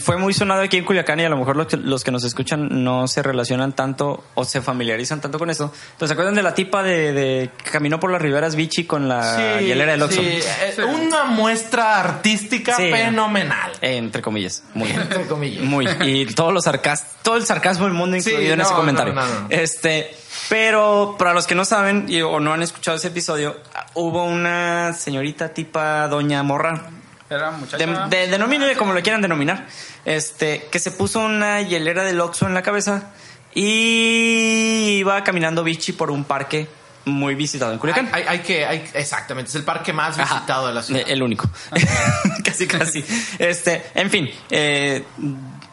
fue 0.00 0.16
muy 0.16 0.32
sonado 0.34 0.62
aquí 0.62 0.76
en 0.78 0.84
Culiacán 0.84 1.20
y 1.20 1.24
a 1.24 1.28
lo 1.28 1.36
mejor 1.36 1.56
los 1.56 1.66
que, 1.66 1.76
los 1.76 2.04
que 2.04 2.10
nos 2.10 2.24
escuchan 2.24 2.68
no 2.84 3.06
se 3.08 3.22
relacionan 3.22 3.72
tanto 3.74 4.24
o 4.34 4.44
se 4.44 4.60
familiarizan 4.62 5.20
tanto 5.20 5.38
con 5.38 5.50
esto. 5.50 5.72
Entonces, 5.92 6.08
¿se 6.08 6.12
acuerdan 6.12 6.34
de 6.34 6.42
la 6.42 6.54
tipa 6.54 6.82
de, 6.82 7.12
de 7.12 7.50
que 7.62 7.70
caminó 7.70 7.98
por 8.00 8.10
las 8.10 8.20
riberas 8.22 8.56
Vichy 8.56 8.84
con 8.84 9.08
la 9.08 9.60
hielera 9.60 9.92
del 9.92 10.02
Oxxo? 10.02 10.20
sí, 10.20 10.28
eh, 10.28 10.84
Una 10.84 11.24
muestra 11.24 12.00
artística 12.00 12.76
Sí. 12.76 12.90
fenomenal. 12.90 13.72
Eh, 13.80 13.96
entre 13.96 14.22
comillas, 14.22 14.62
muy. 14.74 14.90
Entre 14.90 15.26
comillas. 15.26 15.64
Muy. 15.64 15.88
Y 16.02 16.26
todo, 16.26 16.52
lo 16.52 16.60
sarcas 16.60 17.16
todo 17.22 17.36
el 17.36 17.44
sarcasmo 17.46 17.84
del 17.84 17.94
mundo 17.94 18.16
Sí, 18.20 18.30
incluido 18.30 18.52
en 18.54 18.58
no, 18.58 18.64
ese 18.64 18.74
comentario. 18.74 19.12
no, 19.14 19.26
no. 19.26 19.46
Este, 19.50 20.10
pero 20.48 21.16
para 21.18 21.34
los 21.34 21.46
que 21.46 21.54
no 21.54 21.64
saben 21.64 22.06
y, 22.08 22.22
o 22.22 22.40
no 22.40 22.52
han 22.52 22.62
escuchado 22.62 22.96
ese 22.96 23.08
episodio, 23.08 23.56
hubo 23.94 24.24
una 24.24 24.92
señorita 24.94 25.50
tipa 25.50 26.08
Doña 26.08 26.42
Morra. 26.42 26.90
Era 27.30 27.52
muchacha. 27.52 27.86
De, 27.86 28.16
de, 28.16 28.26
denomínele 28.26 28.76
como 28.76 28.92
lo 28.92 29.02
quieran 29.02 29.22
denominar. 29.22 29.66
Este, 30.04 30.66
que 30.70 30.78
se 30.78 30.90
puso 30.90 31.20
una 31.20 31.62
hielera 31.62 32.04
del 32.04 32.20
Oxxo 32.20 32.46
en 32.46 32.54
la 32.54 32.62
cabeza 32.62 33.12
y 33.54 34.96
iba 34.98 35.22
caminando 35.24 35.62
bichi 35.64 35.92
por 35.92 36.10
un 36.10 36.24
parque 36.24 36.68
muy 37.04 37.34
visitado 37.34 37.72
en 37.72 37.78
Culiacán. 37.78 38.08
Hay, 38.12 38.24
hay 38.26 38.38
que, 38.40 38.66
hay, 38.66 38.84
exactamente, 38.94 39.48
es 39.48 39.54
el 39.54 39.64
parque 39.64 39.92
más 39.92 40.18
Ajá. 40.18 40.34
visitado 40.34 40.66
de 40.66 40.74
la 40.74 40.82
ciudad. 40.82 41.02
El 41.06 41.22
único. 41.22 41.48
casi, 42.44 42.66
casi. 42.66 43.04
Este, 43.38 43.84
en 43.94 44.10
fin, 44.10 44.30
eh, 44.50 45.04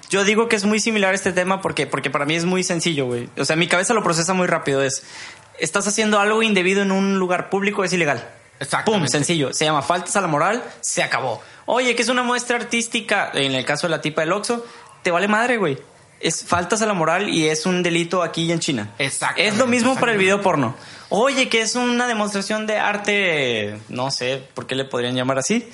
yo 0.10 0.24
digo 0.24 0.48
que 0.48 0.56
es 0.56 0.64
muy 0.64 0.80
similar 0.80 1.14
este 1.14 1.34
tema 1.34 1.62
porque, 1.62 1.88
porque 1.88 2.10
para 2.10 2.26
mí 2.26 2.36
es 2.36 2.46
muy 2.46 2.64
sencillo, 2.64 3.06
güey. 3.06 3.30
O 3.38 3.46
sea, 3.46 3.56
mi 3.56 3.68
cabeza 3.68 3.94
lo 3.94 4.04
procesa 4.04 4.34
muy 4.34 4.48
rápido. 4.48 4.84
Es, 4.84 5.04
estás 5.60 5.88
haciendo 5.88 6.20
algo 6.20 6.44
indebido 6.44 6.82
en 6.82 6.92
un 6.92 7.20
lugar 7.20 7.50
público, 7.50 7.84
es 7.84 7.94
ilegal. 7.94 8.28
Pum, 8.86 9.08
sencillo. 9.08 9.54
Se 9.54 9.66
llama 9.66 9.82
faltas 9.82 10.16
a 10.16 10.22
la 10.22 10.28
moral, 10.28 10.64
se 10.82 11.04
acabó. 11.04 11.42
Oye, 11.66 11.96
que 11.96 12.02
es 12.02 12.10
una 12.10 12.24
muestra 12.24 12.58
artística, 12.58 13.32
en 13.34 13.54
el 13.54 13.66
caso 13.66 13.88
de 13.88 13.92
la 13.92 14.02
tipa 14.02 14.22
del 14.22 14.32
Oxxo, 14.32 14.66
te 15.04 15.12
vale 15.12 15.28
madre, 15.28 15.58
güey. 15.58 15.78
Es 16.20 16.44
faltas 16.44 16.82
a 16.82 16.88
la 16.88 16.94
moral 16.94 17.30
y 17.30 17.48
es 17.48 17.66
un 17.66 17.84
delito 17.84 18.24
aquí 18.24 18.46
y 18.46 18.52
en 18.52 18.60
China. 18.60 18.94
Exactamente, 18.98 19.48
Es 19.48 19.58
lo 19.58 19.68
mismo 19.68 19.96
para 19.96 20.14
el 20.14 20.18
video 20.18 20.42
porno. 20.42 20.76
Oye, 21.10 21.48
que 21.48 21.62
es 21.62 21.76
una 21.76 22.08
demostración 22.08 22.66
de 22.66 22.78
arte, 22.78 23.78
no 23.90 24.10
sé 24.10 24.44
por 24.54 24.66
qué 24.66 24.76
le 24.76 24.86
podrían 24.86 25.16
llamar 25.16 25.38
así. 25.38 25.70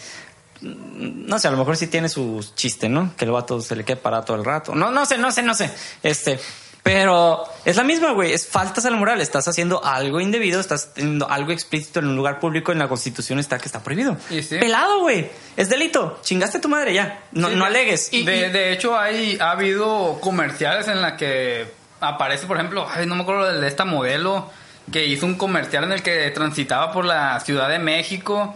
No 0.61 1.39
sé, 1.39 1.47
a 1.47 1.51
lo 1.51 1.57
mejor 1.57 1.77
sí 1.77 1.88
tiene 1.88 2.09
su 2.09 2.45
chiste, 2.55 2.89
¿no? 2.89 3.15
Que 3.15 3.25
el 3.25 3.31
vato 3.31 3.61
se 3.61 3.75
le 3.75 3.84
quede 3.84 3.97
parado 3.97 4.23
todo 4.23 4.38
el 4.38 4.45
rato. 4.45 4.75
No, 4.75 4.91
no 4.91 5.05
sé, 5.05 5.17
no 5.17 5.31
sé, 5.31 5.43
no 5.43 5.53
sé. 5.53 5.71
Este, 6.01 6.39
pero 6.84 7.45
es 7.63 7.77
la 7.77 7.84
misma, 7.84 8.11
güey. 8.11 8.34
Es 8.34 8.45
faltas 8.45 8.86
a 8.86 8.91
la 8.91 8.97
moral. 8.97 9.21
Estás 9.21 9.47
haciendo 9.47 9.84
algo 9.84 10.19
indebido, 10.19 10.59
estás 10.59 10.93
teniendo 10.93 11.29
algo 11.29 11.51
explícito 11.53 11.99
en 11.99 12.07
un 12.07 12.17
lugar 12.17 12.39
público. 12.39 12.73
En 12.73 12.79
la 12.79 12.89
constitución 12.89 13.39
está 13.39 13.57
que 13.57 13.67
está 13.67 13.81
prohibido. 13.81 14.17
Y 14.29 14.43
sí. 14.43 14.57
Pelado, 14.57 14.99
güey. 14.99 15.31
Es 15.55 15.69
delito. 15.69 16.19
Chingaste 16.23 16.57
a 16.57 16.61
tu 16.61 16.67
madre 16.67 16.93
ya. 16.93 17.21
No, 17.31 17.49
Sí, 17.49 17.55
no 17.55 17.63
alegues. 17.65 18.11
de, 18.11 18.49
de 18.49 18.73
hecho, 18.73 18.99
hay, 18.99 19.38
ha 19.39 19.51
habido 19.51 20.19
comerciales 20.19 20.89
en 20.89 21.01
la 21.01 21.15
que 21.15 21.65
aparece, 22.01 22.47
por 22.47 22.57
ejemplo, 22.57 22.86
ay, 22.93 23.05
no 23.05 23.15
me 23.15 23.21
acuerdo 23.21 23.59
de 23.59 23.65
esta 23.67 23.86
modelo 23.86 24.51
que 24.91 25.05
hizo 25.05 25.25
un 25.25 25.36
comercial 25.36 25.86
en 25.86 25.93
el 25.93 26.03
que 26.03 26.29
transitaba 26.31 26.91
por 26.91 27.05
la 27.05 27.39
Ciudad 27.39 27.69
de 27.69 27.79
México 27.79 28.53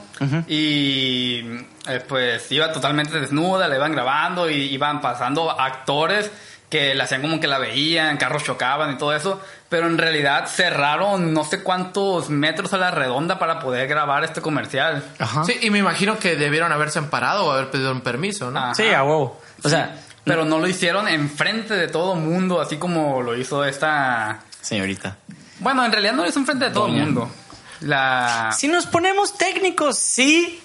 y 0.50 1.40
eh, 1.88 2.04
pues 2.06 2.52
iba 2.52 2.72
totalmente 2.74 3.18
desnuda, 3.18 3.70
la 3.70 3.78
iban 3.78 3.94
grabando 3.94 4.50
y 4.50 4.56
iban 4.74 5.00
pasando 5.00 5.50
actores 5.50 6.30
que 6.70 6.94
le 6.94 7.02
hacían 7.02 7.22
como 7.22 7.40
que 7.40 7.48
la 7.48 7.60
veían, 7.60 8.18
carros 8.18 8.44
chocaban 8.44 8.94
y 8.94 8.98
todo 8.98 9.16
eso, 9.16 9.42
pero 9.70 9.88
en 9.88 9.98
realidad 9.98 10.48
cerraron 10.48 11.34
no 11.34 11.46
sé 11.46 11.64
cuántos 11.64 12.30
metros 12.30 12.74
a 12.74 12.78
la 12.78 12.92
redonda 12.92 13.40
para 13.40 13.60
poder 13.60 13.88
grabar 13.88 14.24
este 14.26 14.42
comercial. 14.42 15.04
Ajá. 15.18 15.46
Sí, 15.46 15.58
y 15.62 15.70
me 15.70 15.80
imagino 15.80 16.20
que 16.20 16.36
debieron 16.36 16.72
haberse 16.74 17.00
amparado 17.00 17.46
o 17.46 17.52
haber 17.52 17.72
pedido 17.72 17.92
un 17.92 18.02
permiso, 18.02 18.52
¿no? 18.52 18.76
Sí, 18.76 18.90
a 18.90 19.04
huevo. 19.04 19.40
O 19.64 19.70
sea, 19.70 19.96
Pero 20.28 20.44
no 20.44 20.60
lo 20.60 20.68
hicieron 20.68 21.08
enfrente 21.08 21.74
de 21.74 21.88
todo 21.88 22.16
mundo, 22.16 22.60
así 22.60 22.78
como 22.78 23.22
lo 23.22 23.38
hizo 23.38 23.64
esta... 23.64 24.42
señorita. 24.62 25.16
Bueno, 25.60 25.86
en 25.86 25.92
realidad 25.92 26.14
no 26.14 26.24
lo 26.24 26.30
hizo 26.30 26.40
enfrente 26.40 26.66
de 26.66 26.72
todo 26.72 26.88
el 26.88 26.94
mundo. 26.94 27.32
La... 27.80 28.50
Si 28.56 28.68
nos 28.68 28.86
ponemos 28.88 29.38
técnicos, 29.38 29.98
sí. 29.98 30.62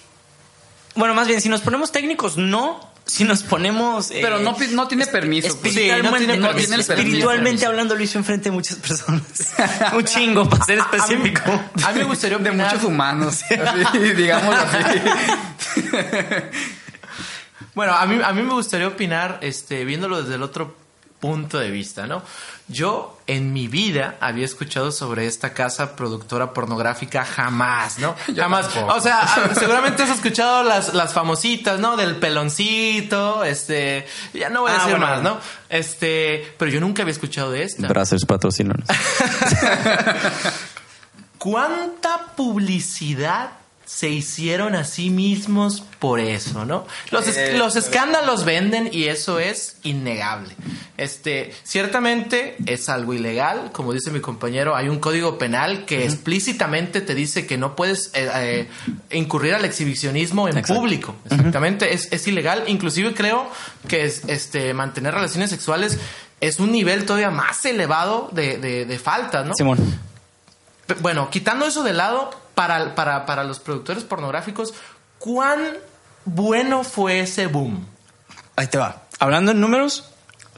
Bueno, 0.95 1.13
más 1.13 1.27
bien, 1.27 1.39
si 1.39 1.47
nos 1.47 1.61
ponemos 1.61 1.91
técnicos, 1.93 2.37
no. 2.37 2.92
Si 3.05 3.25
nos 3.25 3.43
ponemos. 3.43 4.11
eh, 4.11 4.19
Pero 4.21 4.39
no, 4.39 4.55
no 4.71 4.87
tiene 4.87 5.05
permiso. 5.05 5.47
Espiritualmente, 5.49 6.07
Sí, 6.07 6.11
no 6.11 6.17
tiene 6.17 6.37
no, 6.37 6.47
permiso. 6.47 6.67
tiene 6.67 6.81
el 6.81 6.87
permiso. 6.87 7.07
espiritualmente 7.07 7.65
hablando, 7.65 7.95
lo 7.95 8.03
hizo 8.03 8.17
enfrente 8.17 8.45
de 8.49 8.51
muchas 8.51 8.77
personas. 8.77 9.21
Un 9.93 10.03
chingo, 10.05 10.49
para 10.49 10.63
ser 10.63 10.77
específico. 10.79 11.41
A 11.85 11.91
mí 11.91 11.99
me 11.99 12.03
gustaría 12.05 12.37
de 12.37 12.49
opinar- 12.49 12.71
muchos 12.71 12.83
humanos, 12.85 13.41
así, 13.85 13.99
digámoslo 13.99 14.61
así. 14.61 14.99
Bueno, 17.75 17.93
a 17.93 18.05
mí, 18.05 18.19
a 18.23 18.31
mí 18.33 18.43
me 18.43 18.53
gustaría 18.53 18.87
opinar, 18.87 19.39
este, 19.41 19.83
viéndolo 19.83 20.21
desde 20.21 20.35
el 20.35 20.43
otro 20.43 20.75
punto 21.23 21.57
de 21.57 21.71
vista, 21.71 22.05
¿no? 22.05 22.21
Yo 22.67 23.17
en 23.27 23.53
mi 23.53 23.69
vida 23.69 24.17
había 24.19 24.43
escuchado 24.43 24.91
sobre 24.91 25.25
esta 25.25 25.53
casa 25.53 25.95
productora 25.95 26.51
pornográfica 26.51 27.23
jamás, 27.23 27.97
¿no? 27.97 28.13
jamás. 28.35 28.67
tampoco. 28.67 28.93
O 28.93 28.99
sea, 28.99 29.25
seguramente 29.57 30.03
has 30.03 30.09
escuchado 30.09 30.63
las, 30.63 30.93
las 30.93 31.13
famositas, 31.13 31.79
¿no? 31.79 31.95
Del 31.95 32.17
peloncito, 32.17 33.45
este, 33.45 34.05
ya 34.33 34.49
no 34.49 34.63
voy 34.63 34.71
a 34.71 34.75
Ah, 34.75 34.77
decir 34.79 34.97
bueno. 34.99 35.07
más, 35.07 35.21
¿no? 35.23 35.37
Este, 35.69 36.53
pero 36.57 36.69
yo 36.69 36.81
nunca 36.81 37.03
había 37.03 37.13
escuchado 37.13 37.51
de 37.51 37.63
esta. 37.63 37.87
Brazzers. 37.87 38.25
¿Cuánta 41.37 42.33
publicidad 42.35 43.49
se 43.95 44.09
hicieron 44.09 44.73
a 44.73 44.85
sí 44.85 45.11
mismos 45.11 45.83
por 45.99 46.19
eso, 46.19 46.65
no? 46.65 46.87
Los, 47.11 47.27
es- 47.27 47.37
Eh, 47.37 47.57
los 47.57 47.75
escándalos 47.75 48.43
venden 48.43 48.89
y 48.91 49.03
eso 49.03 49.37
es 49.39 49.77
innegable. 49.83 50.55
Este, 50.97 51.53
ciertamente 51.63 52.55
es 52.65 52.89
algo 52.89 53.13
ilegal, 53.13 53.71
como 53.71 53.93
dice 53.93 54.09
mi 54.09 54.19
compañero, 54.19 54.75
hay 54.75 54.89
un 54.89 54.97
código 54.99 55.37
penal 55.37 55.85
que 55.85 56.05
explícitamente 56.05 57.01
te 57.01 57.13
dice 57.13 57.45
que 57.45 57.57
no 57.59 57.75
puedes 57.75 58.09
eh, 58.15 58.67
eh, 59.11 59.17
incurrir 59.17 59.53
al 59.53 59.63
exhibicionismo 59.63 60.47
en 60.47 60.57
Exacto. 60.57 60.81
público. 60.81 61.15
Exactamente, 61.29 61.93
es, 61.93 62.11
es 62.11 62.27
ilegal. 62.27 62.63
Inclusive 62.67 63.13
creo 63.13 63.47
que 63.87 64.05
es, 64.05 64.23
este, 64.27 64.73
mantener 64.73 65.13
relaciones 65.13 65.51
sexuales 65.51 65.99
es 66.41 66.59
un 66.59 66.71
nivel 66.71 67.05
todavía 67.05 67.29
más 67.29 67.63
elevado 67.65 68.29
de, 68.31 68.57
de, 68.57 68.85
de 68.85 68.99
faltas, 68.99 69.45
¿no? 69.45 69.53
Simón. 69.55 69.77
Bueno, 71.01 71.29
quitando 71.29 71.65
eso 71.65 71.83
de 71.83 71.93
lado, 71.93 72.31
para, 72.55 72.95
para, 72.95 73.25
para 73.25 73.43
los 73.43 73.59
productores 73.59 74.03
pornográficos, 74.03 74.73
¿cuán 75.19 75.59
bueno 76.25 76.83
fue 76.83 77.21
ese 77.21 77.47
boom? 77.47 77.85
Ahí 78.55 78.67
te 78.67 78.77
va. 78.77 79.03
Hablando 79.19 79.51
en 79.51 79.59
números, 79.61 80.09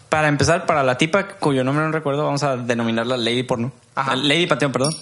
para 0.09 0.27
empezar, 0.27 0.65
para 0.65 0.83
la 0.83 0.97
tipa 0.97 1.27
cuyo 1.27 1.63
nombre 1.63 1.85
no 1.85 1.91
recuerdo, 1.91 2.25
vamos 2.25 2.43
a 2.43 2.57
denominarla 2.57 3.17
Lady 3.17 3.43
Porno. 3.43 3.71
Ajá. 3.95 4.15
Lady 4.15 4.47
Panteón, 4.47 4.71
perdón. 4.71 4.93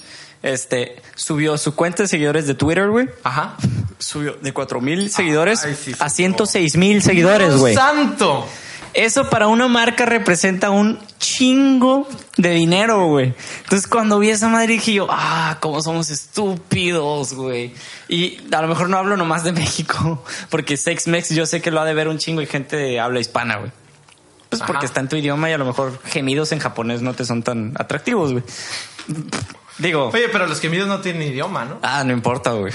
Este, 0.41 1.01
subió 1.15 1.57
su 1.57 1.73
cuenta 1.75 2.03
de 2.03 2.09
seguidores 2.09 2.47
de 2.47 2.53
Twitter, 2.55 2.89
güey. 2.89 3.09
Ajá. 3.23 3.55
Subió 3.97 4.33
de 4.41 4.51
4 4.51 4.81
mil 4.81 5.09
seguidores 5.09 5.63
Ay, 5.63 5.75
sí, 5.75 5.93
sí. 5.93 5.99
a 5.99 6.09
106 6.09 6.75
mil 6.75 7.01
seguidores, 7.01 7.47
¡Dios 7.47 7.59
güey. 7.61 7.73
santo! 7.73 8.45
Eso 8.93 9.29
para 9.29 9.47
una 9.47 9.67
marca 9.67 10.05
representa 10.05 10.69
un 10.69 10.99
chingo 11.17 12.07
de 12.37 12.51
dinero, 12.51 13.07
güey. 13.07 13.33
Entonces 13.63 13.87
cuando 13.87 14.19
vi 14.19 14.29
esa 14.29 14.49
madre 14.49 14.73
dije 14.73 14.93
yo, 14.93 15.07
ah, 15.09 15.57
cómo 15.61 15.81
somos 15.81 16.09
estúpidos, 16.09 17.33
güey. 17.33 17.73
Y 18.07 18.37
a 18.53 18.61
lo 18.61 18.67
mejor 18.67 18.89
no 18.89 18.97
hablo 18.97 19.17
nomás 19.17 19.43
de 19.43 19.51
México, 19.53 20.23
porque 20.49 20.77
Sex 20.77 21.07
Mex 21.07 21.29
yo 21.29 21.45
sé 21.45 21.61
que 21.61 21.71
lo 21.71 21.81
ha 21.81 21.85
de 21.85 21.93
ver 21.93 22.07
un 22.07 22.17
chingo 22.17 22.41
de 22.41 22.47
gente 22.47 22.75
de 22.75 22.99
habla 22.99 23.19
hispana, 23.19 23.57
güey. 23.57 23.71
Pues 24.49 24.61
Ajá. 24.61 24.71
porque 24.71 24.85
está 24.85 24.99
en 24.99 25.09
tu 25.09 25.15
idioma 25.15 25.49
y 25.49 25.53
a 25.53 25.57
lo 25.57 25.65
mejor 25.65 25.99
gemidos 26.05 26.51
en 26.51 26.59
japonés 26.59 27.01
no 27.01 27.13
te 27.13 27.25
son 27.25 27.41
tan 27.41 27.73
atractivos, 27.75 28.33
güey. 28.33 28.43
Digo, 29.79 30.09
Oye, 30.13 30.29
pero 30.29 30.45
los 30.45 30.59
gemidos 30.59 30.87
no 30.87 31.01
tienen 31.01 31.23
idioma, 31.23 31.65
¿no? 31.65 31.79
Ah, 31.81 32.03
no 32.03 32.13
importa, 32.13 32.51
güey. 32.51 32.71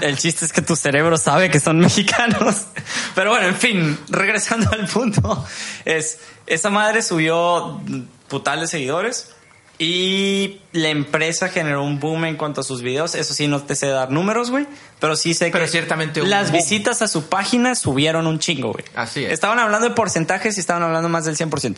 El 0.00 0.18
chiste 0.18 0.44
es 0.44 0.52
que 0.52 0.62
tu 0.62 0.74
cerebro 0.74 1.16
sabe 1.16 1.50
que 1.50 1.60
son 1.60 1.78
mexicanos. 1.78 2.66
Pero 3.14 3.30
bueno, 3.30 3.46
en 3.46 3.54
fin, 3.56 3.98
regresando 4.08 4.70
al 4.72 4.86
punto, 4.86 5.46
es 5.84 6.18
esa 6.46 6.70
madre 6.70 7.02
subió 7.02 7.80
putales 8.28 8.70
seguidores 8.70 9.30
y 9.78 10.60
la 10.72 10.88
empresa 10.88 11.48
generó 11.48 11.82
un 11.84 12.00
boom 12.00 12.26
en 12.26 12.36
cuanto 12.36 12.60
a 12.60 12.64
sus 12.64 12.82
videos. 12.82 13.14
Eso 13.14 13.32
sí, 13.32 13.46
no 13.46 13.62
te 13.62 13.74
sé 13.76 13.86
dar 13.86 14.10
números, 14.10 14.50
güey, 14.50 14.66
pero 14.98 15.16
sí 15.16 15.32
sé 15.32 15.50
Pero 15.50 15.64
que 15.64 15.70
ciertamente 15.70 16.22
las 16.22 16.50
boom. 16.50 16.58
visitas 16.60 17.00
a 17.00 17.08
su 17.08 17.28
página 17.28 17.74
subieron 17.74 18.26
un 18.26 18.38
chingo, 18.40 18.72
güey. 18.72 18.84
Así 18.94 19.24
es. 19.24 19.32
Estaban 19.32 19.58
hablando 19.58 19.88
de 19.88 19.94
porcentajes 19.94 20.56
y 20.56 20.60
estaban 20.60 20.82
hablando 20.82 21.08
más 21.08 21.24
del 21.24 21.36
100%. 21.36 21.76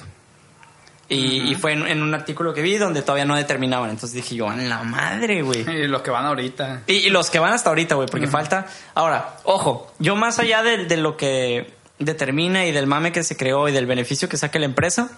Y, 1.12 1.50
y 1.52 1.54
fue 1.56 1.72
en, 1.72 1.86
en 1.86 2.02
un 2.02 2.14
artículo 2.14 2.54
que 2.54 2.62
vi 2.62 2.78
donde 2.78 3.02
todavía 3.02 3.26
no 3.26 3.36
determinaban. 3.36 3.90
Entonces 3.90 4.14
dije 4.14 4.36
yo, 4.36 4.50
en 4.50 4.70
la 4.70 4.82
madre, 4.82 5.42
güey. 5.42 5.60
Y 5.60 5.86
los 5.86 6.00
que 6.00 6.10
van 6.10 6.24
ahorita. 6.24 6.84
Y, 6.86 6.94
y 6.94 7.10
los 7.10 7.28
que 7.28 7.38
van 7.38 7.52
hasta 7.52 7.68
ahorita, 7.68 7.96
güey, 7.96 8.08
porque 8.08 8.26
falta. 8.28 8.66
Ahora, 8.94 9.36
ojo, 9.44 9.92
yo 9.98 10.16
más 10.16 10.38
allá 10.38 10.62
de, 10.62 10.86
de 10.86 10.96
lo 10.96 11.18
que 11.18 11.74
determina 11.98 12.64
y 12.64 12.72
del 12.72 12.86
mame 12.86 13.12
que 13.12 13.24
se 13.24 13.36
creó 13.36 13.68
y 13.68 13.72
del 13.72 13.86
beneficio 13.86 14.28
que 14.28 14.38
saque 14.38 14.58
la 14.58 14.64
empresa, 14.64 15.10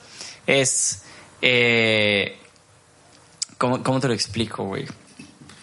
es. 0.49 1.05
Eh, 1.43 2.39
¿cómo, 3.57 3.83
¿Cómo 3.85 4.01
te 4.01 4.09
lo 4.09 4.15
explico, 4.15 4.65
güey? 4.65 4.87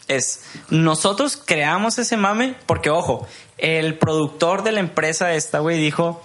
Es. 0.07 0.45
Nosotros 0.69 1.37
creamos 1.43 1.99
ese 1.99 2.15
mame 2.15 2.55
porque, 2.67 2.89
ojo, 2.89 3.27
el 3.57 3.97
productor 3.97 4.63
de 4.63 4.71
la 4.71 4.79
empresa 4.79 5.33
esta, 5.33 5.59
güey, 5.59 5.77
dijo 5.77 6.23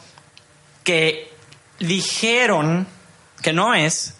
que 0.84 1.32
dijeron 1.80 2.86
que 3.42 3.52
no 3.52 3.74
es 3.74 4.14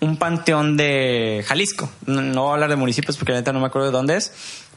un 0.00 0.16
panteón 0.16 0.76
de 0.76 1.44
Jalisco. 1.46 1.90
No, 2.06 2.20
no 2.22 2.42
voy 2.42 2.50
a 2.50 2.54
hablar 2.54 2.70
de 2.70 2.76
municipios 2.76 3.16
porque 3.16 3.32
la 3.32 3.38
neta 3.38 3.52
no 3.52 3.60
me 3.60 3.66
acuerdo 3.66 3.86
de 3.88 3.92
dónde 3.92 4.16
es. 4.16 4.32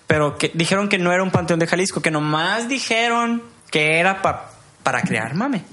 Pero 0.07 0.37
que 0.37 0.51
dijeron 0.53 0.87
que 0.87 0.99
no 0.99 1.11
era 1.11 1.23
un 1.23 1.31
panteón 1.31 1.59
de 1.59 1.65
Jalisco, 1.67 2.01
que 2.01 2.11
nomás 2.11 2.67
dijeron 2.69 3.41
que 3.71 3.97
era 3.99 4.21
pa- 4.21 4.51
para 4.83 5.01
crear 5.01 5.33
mame. 5.33 5.63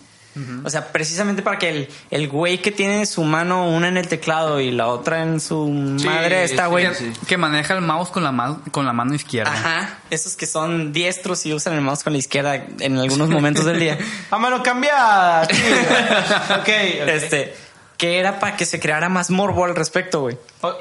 O 0.64 0.70
sea, 0.70 0.90
precisamente 0.92 1.42
para 1.42 1.58
que 1.58 1.68
el, 1.68 1.88
el 2.10 2.26
güey 2.28 2.62
que 2.62 2.70
tiene 2.72 3.04
su 3.04 3.22
mano 3.22 3.68
una 3.68 3.88
en 3.88 3.98
el 3.98 4.08
teclado 4.08 4.60
y 4.60 4.70
la 4.70 4.86
otra 4.86 5.20
en 5.22 5.40
su 5.40 5.68
madre 5.68 6.44
está, 6.44 6.64
sí, 6.64 6.70
güey. 6.70 6.94
sí. 6.94 7.12
Que 7.28 7.36
maneja 7.36 7.74
el 7.74 7.82
mouse 7.82 8.08
con 8.08 8.24
la, 8.24 8.32
ma- 8.32 8.62
con 8.70 8.86
la 8.86 8.94
mano 8.94 9.12
izquierda. 9.14 9.52
Ajá, 9.52 9.98
esos 10.08 10.34
que 10.34 10.46
son 10.46 10.94
diestros 10.94 11.44
y 11.44 11.52
usan 11.52 11.74
el 11.74 11.82
mouse 11.82 12.02
con 12.02 12.14
la 12.14 12.18
izquierda 12.18 12.54
en 12.80 12.96
algunos 12.98 13.28
momentos 13.28 13.66
del 13.66 13.78
día. 13.78 13.98
A 14.30 14.38
mano 14.38 14.62
cambiada. 14.62 15.44
sí. 15.44 15.52
ok. 16.54 16.60
ok. 16.60 16.68
Este, 17.08 17.54
que 18.02 18.18
era 18.18 18.40
para 18.40 18.56
que 18.56 18.66
se 18.66 18.80
creara 18.80 19.08
más 19.08 19.30
morbo 19.30 19.64
al 19.64 19.76
respecto, 19.76 20.22
güey. 20.22 20.36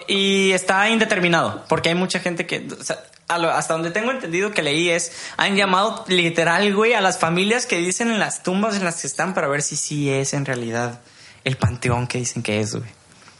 Y 0.07 0.53
está 0.53 0.89
indeterminado, 0.89 1.63
porque 1.69 1.89
hay 1.89 1.95
mucha 1.95 2.19
gente 2.19 2.47
que, 2.47 2.67
o 2.67 2.83
sea, 2.83 2.97
hasta 3.27 3.75
donde 3.75 3.91
tengo 3.91 4.09
entendido 4.09 4.49
que 4.49 4.63
leí 4.63 4.89
es, 4.89 5.11
han 5.37 5.55
llamado 5.55 6.03
literal, 6.07 6.73
güey, 6.73 6.95
a 6.95 7.01
las 7.01 7.19
familias 7.19 7.67
que 7.67 7.77
dicen 7.77 8.09
en 8.09 8.17
las 8.17 8.41
tumbas 8.41 8.75
en 8.75 8.85
las 8.85 9.01
que 9.01 9.05
están 9.05 9.35
para 9.35 9.47
ver 9.47 9.61
si 9.61 9.75
sí 9.75 10.09
es 10.09 10.33
en 10.33 10.45
realidad 10.45 10.99
el 11.43 11.57
panteón 11.57 12.07
que 12.07 12.17
dicen 12.17 12.41
que 12.41 12.59
es, 12.59 12.73
güey. 12.73 12.89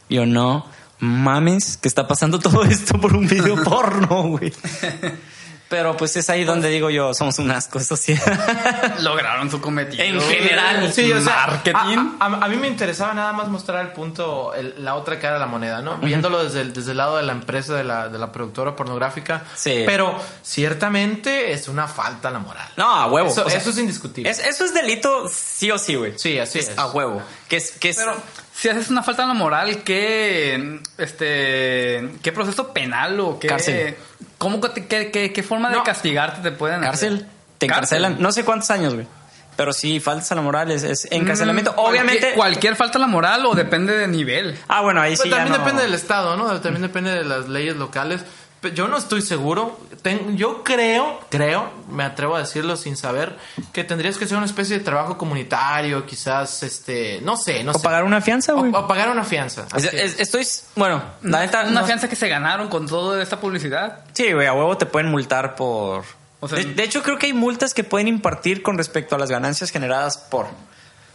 Yo 0.08 0.26
no 0.26 0.64
mames 1.00 1.76
que 1.76 1.88
está 1.88 2.06
pasando 2.06 2.38
todo 2.38 2.62
esto 2.70 3.00
por 3.00 3.16
un 3.16 3.26
video 3.26 3.64
porno, 3.64 4.28
güey. 4.28 4.52
Pero 5.72 5.96
pues 5.96 6.14
es 6.16 6.28
ahí 6.28 6.44
donde 6.44 6.68
digo 6.68 6.90
yo, 6.90 7.14
somos 7.14 7.38
un 7.38 7.50
asco, 7.50 7.78
eso 7.78 7.96
sí. 7.96 8.14
Lograron 9.00 9.50
su 9.50 9.58
cometido. 9.58 10.04
En 10.04 10.20
general. 10.20 10.92
Sí, 10.92 11.10
o 11.10 11.18
sea, 11.18 11.46
Marketing. 11.46 11.96
A, 12.20 12.26
a- 12.26 12.44
a 12.44 12.48
mí 12.48 12.56
me 12.56 12.68
interesaba 12.68 13.14
nada 13.14 13.32
más 13.32 13.48
mostrar 13.48 13.80
el 13.86 13.92
punto, 13.92 14.52
el- 14.54 14.74
la 14.84 14.96
otra 14.96 15.18
cara 15.18 15.34
de 15.34 15.40
la 15.40 15.46
moneda, 15.46 15.80
¿no? 15.80 15.96
Viéndolo 15.96 16.44
desde 16.44 16.60
el, 16.60 16.74
desde 16.74 16.90
el 16.90 16.98
lado 16.98 17.16
de 17.16 17.22
la 17.22 17.32
empresa, 17.32 17.74
de 17.74 17.84
la, 17.84 18.10
de 18.10 18.18
la 18.18 18.30
productora 18.32 18.76
pornográfica. 18.76 19.44
Sí. 19.56 19.84
Pero 19.86 20.14
ciertamente 20.42 21.52
es 21.52 21.68
una 21.68 21.88
falta 21.88 22.28
a 22.28 22.30
la 22.32 22.38
moral. 22.38 22.68
No, 22.76 22.94
a 22.94 23.06
huevo. 23.06 23.30
Eso, 23.30 23.46
o 23.46 23.48
sea, 23.50 23.58
eso 23.58 23.70
es 23.70 23.78
indiscutible. 23.78 24.30
Es- 24.30 24.40
eso 24.40 24.64
es 24.66 24.74
delito 24.74 25.26
sí 25.32 25.70
o 25.70 25.78
sí, 25.78 25.94
güey. 25.94 26.18
Sí, 26.18 26.38
así 26.38 26.58
es. 26.58 26.76
A 26.78 26.86
huevo. 26.88 27.22
Que 27.48 27.56
es, 27.56 27.72
que 27.72 27.88
es, 27.88 27.96
Pero 27.96 28.14
si 28.62 28.68
haces 28.68 28.90
una 28.90 29.02
falta 29.02 29.24
a 29.24 29.26
la 29.26 29.34
moral, 29.34 29.82
¿qué, 29.82 30.78
este, 30.98 32.08
qué 32.22 32.30
proceso 32.32 32.72
penal 32.72 33.18
o 33.18 33.38
qué, 33.40 33.48
Cárcel. 33.48 33.96
¿cómo 34.38 34.60
que 34.60 34.68
te- 34.68 34.86
qué, 34.86 35.10
qué- 35.10 35.32
qué 35.32 35.42
forma 35.42 35.68
de 35.70 35.82
castigarte 35.82 36.40
te 36.48 36.52
pueden 36.56 36.80
cárcel. 36.80 37.14
hacer? 37.16 37.26
Te 37.58 37.66
encarcelan. 37.66 38.16
No 38.20 38.30
sé 38.30 38.44
cuántos 38.44 38.70
años, 38.70 38.94
güey. 38.94 39.06
Pero 39.56 39.72
sí, 39.72 39.98
faltas 39.98 40.30
a 40.30 40.36
la 40.36 40.42
moral 40.42 40.70
es, 40.70 40.82
es 40.84 41.08
encarcelamiento. 41.10 41.72
Mm, 41.72 41.78
Obviamente. 41.80 42.20
Cualquier, 42.20 42.34
cualquier 42.36 42.76
falta 42.76 42.98
a 42.98 43.00
la 43.00 43.06
moral 43.08 43.44
o 43.46 43.54
depende 43.54 43.96
de 43.98 44.06
nivel. 44.06 44.56
Ah, 44.68 44.80
bueno, 44.80 45.00
ahí 45.00 45.12
Pero 45.14 45.22
sí. 45.24 45.28
ya 45.30 45.36
también 45.38 45.52
no- 45.58 45.64
depende 45.64 45.82
del 45.82 45.94
estado, 45.94 46.36
¿no? 46.36 46.60
También 46.60 46.82
depende 46.82 47.10
de 47.10 47.24
las 47.24 47.48
leyes 47.48 47.76
locales. 47.76 48.24
Pero 48.62 48.74
Yo 48.74 48.88
no 48.88 48.96
estoy 48.96 49.20
seguro. 49.22 49.78
Ten- 50.02 50.36
yo 50.38 50.62
creo, 50.64 51.20
creo, 51.28 51.70
me 51.90 52.04
atrevo 52.04 52.36
a 52.36 52.38
decirlo 52.38 52.76
sin 52.76 52.96
saber, 52.96 53.36
que 53.72 53.84
tendrías 53.84 54.16
que 54.16 54.24
hacer 54.24 54.36
una 54.36 54.46
especie 54.46 54.78
de 54.78 54.84
trabajo 54.84 55.18
comunitario, 55.18 56.06
quizás, 56.06 56.62
este, 56.62 57.20
no 57.22 57.36
sé, 57.36 57.62
no 57.64 57.72
O 57.72 57.74
sé. 57.74 57.80
pagar 57.82 58.04
una 58.04 58.20
fianza, 58.20 58.54
O- 58.54 58.58
güey. 58.58 58.72
o 58.74 58.86
pagar 58.88 59.10
una 59.10 59.24
fianza. 59.24 59.66
Es- 59.76 59.84
es. 59.84 59.94
es- 59.94 60.20
estoy. 60.20 60.46
Bueno, 60.76 61.02
la 61.22 61.40
neta. 61.40 61.62
Una 61.64 61.80
no- 61.80 61.86
fianza 61.86 62.08
que 62.08 62.16
se 62.16 62.28
ganaron 62.28 62.68
con 62.68 62.86
toda 62.86 63.20
esta 63.22 63.38
publicidad. 63.40 64.04
Sí, 64.12 64.32
güey, 64.32 64.46
a 64.46 64.52
huevo 64.54 64.78
te 64.78 64.86
pueden 64.86 65.10
multar 65.10 65.54
por. 65.56 66.04
O 66.40 66.48
sea, 66.48 66.58
de, 66.58 66.64
de 66.64 66.82
hecho, 66.84 67.02
creo 67.02 67.18
que 67.18 67.26
hay 67.26 67.32
multas 67.32 67.74
que 67.74 67.84
pueden 67.84 68.08
impartir 68.08 68.62
con 68.62 68.78
respecto 68.78 69.14
a 69.16 69.18
las 69.18 69.30
ganancias 69.30 69.70
generadas 69.70 70.18
por. 70.18 70.46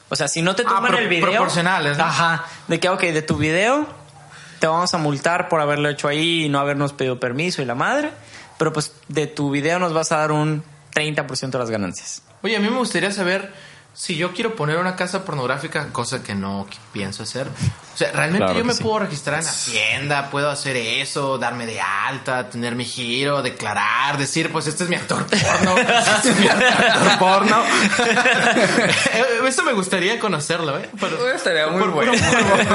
O 0.10 0.16
sea, 0.16 0.28
si 0.30 0.42
no 0.42 0.56
te 0.56 0.64
Ah, 0.64 0.70
toman 0.70 0.92
pro- 0.92 0.98
el 1.00 1.08
video. 1.10 1.32
proporcionales, 1.32 1.98
¿no? 1.98 2.04
Ajá. 2.06 2.46
De 2.68 2.80
que, 2.80 2.88
ok, 2.90 3.02
de 3.02 3.22
tu 3.22 3.36
video 3.38 3.86
te 4.60 4.68
vamos 4.68 4.94
a 4.94 4.98
multar 4.98 5.50
por 5.50 5.62
haberlo 5.62 5.90
hecho 5.90 6.08
ahí 6.08 6.46
y 6.46 6.50
no 6.50 6.60
habernos 6.60 6.94
pedido 6.94 7.20
permiso 7.20 7.62
y 7.62 7.66
la 7.66 7.76
madre. 7.76 8.12
Pero 8.58 8.74
pues 8.74 8.94
de 9.08 9.28
tu 9.28 9.52
video 9.52 9.80
nos 9.80 9.94
vas 9.94 10.12
a 10.12 10.18
dar 10.18 10.32
un 10.32 10.64
30% 10.94 11.52
de 11.52 11.60
las 11.60 11.70
ganancias. 11.70 12.24
Oye, 12.42 12.56
a 12.56 12.60
mí 12.60 12.70
me 12.70 12.78
gustaría 12.78 13.12
saber 13.12 13.52
si 14.00 14.16
yo 14.16 14.32
quiero 14.32 14.56
poner 14.56 14.78
una 14.78 14.96
casa 14.96 15.26
pornográfica, 15.26 15.88
cosa 15.92 16.22
que 16.22 16.36
no 16.36 16.68
pienso 16.94 17.24
hacer. 17.24 17.48
O 17.48 17.98
sea, 17.98 18.12
realmente 18.12 18.46
Claro 18.46 18.60
yo 18.60 18.64
me 18.64 18.76
sí. 18.76 18.84
puedo 18.84 19.00
registrar 19.00 19.40
en 19.42 19.48
Hacienda, 19.48 20.30
puedo 20.30 20.52
hacer 20.52 20.78
eso, 20.78 21.40
darme 21.40 21.66
de 21.66 21.82
alta, 21.82 22.48
tener 22.48 22.76
mi 22.76 22.86
giro, 22.86 23.42
declarar, 23.42 24.20
decir, 24.20 24.52
pues 24.52 24.68
este 24.68 24.84
es 24.84 24.90
mi 24.92 24.98
actor 24.98 25.26
porno. 25.26 25.78
este 26.16 26.30
es 26.30 26.40
mi 26.40 26.48
actor 26.48 27.18
porno. 27.18 27.64
Eso 29.48 29.64
me 29.64 29.74
gustaría 29.74 30.20
conocerlo, 30.20 30.78
¿eh? 30.78 30.88
Pero- 31.00 31.32
Estaría 31.32 31.68
muy 31.70 31.82
por 31.82 31.92
bueno. 31.92 32.12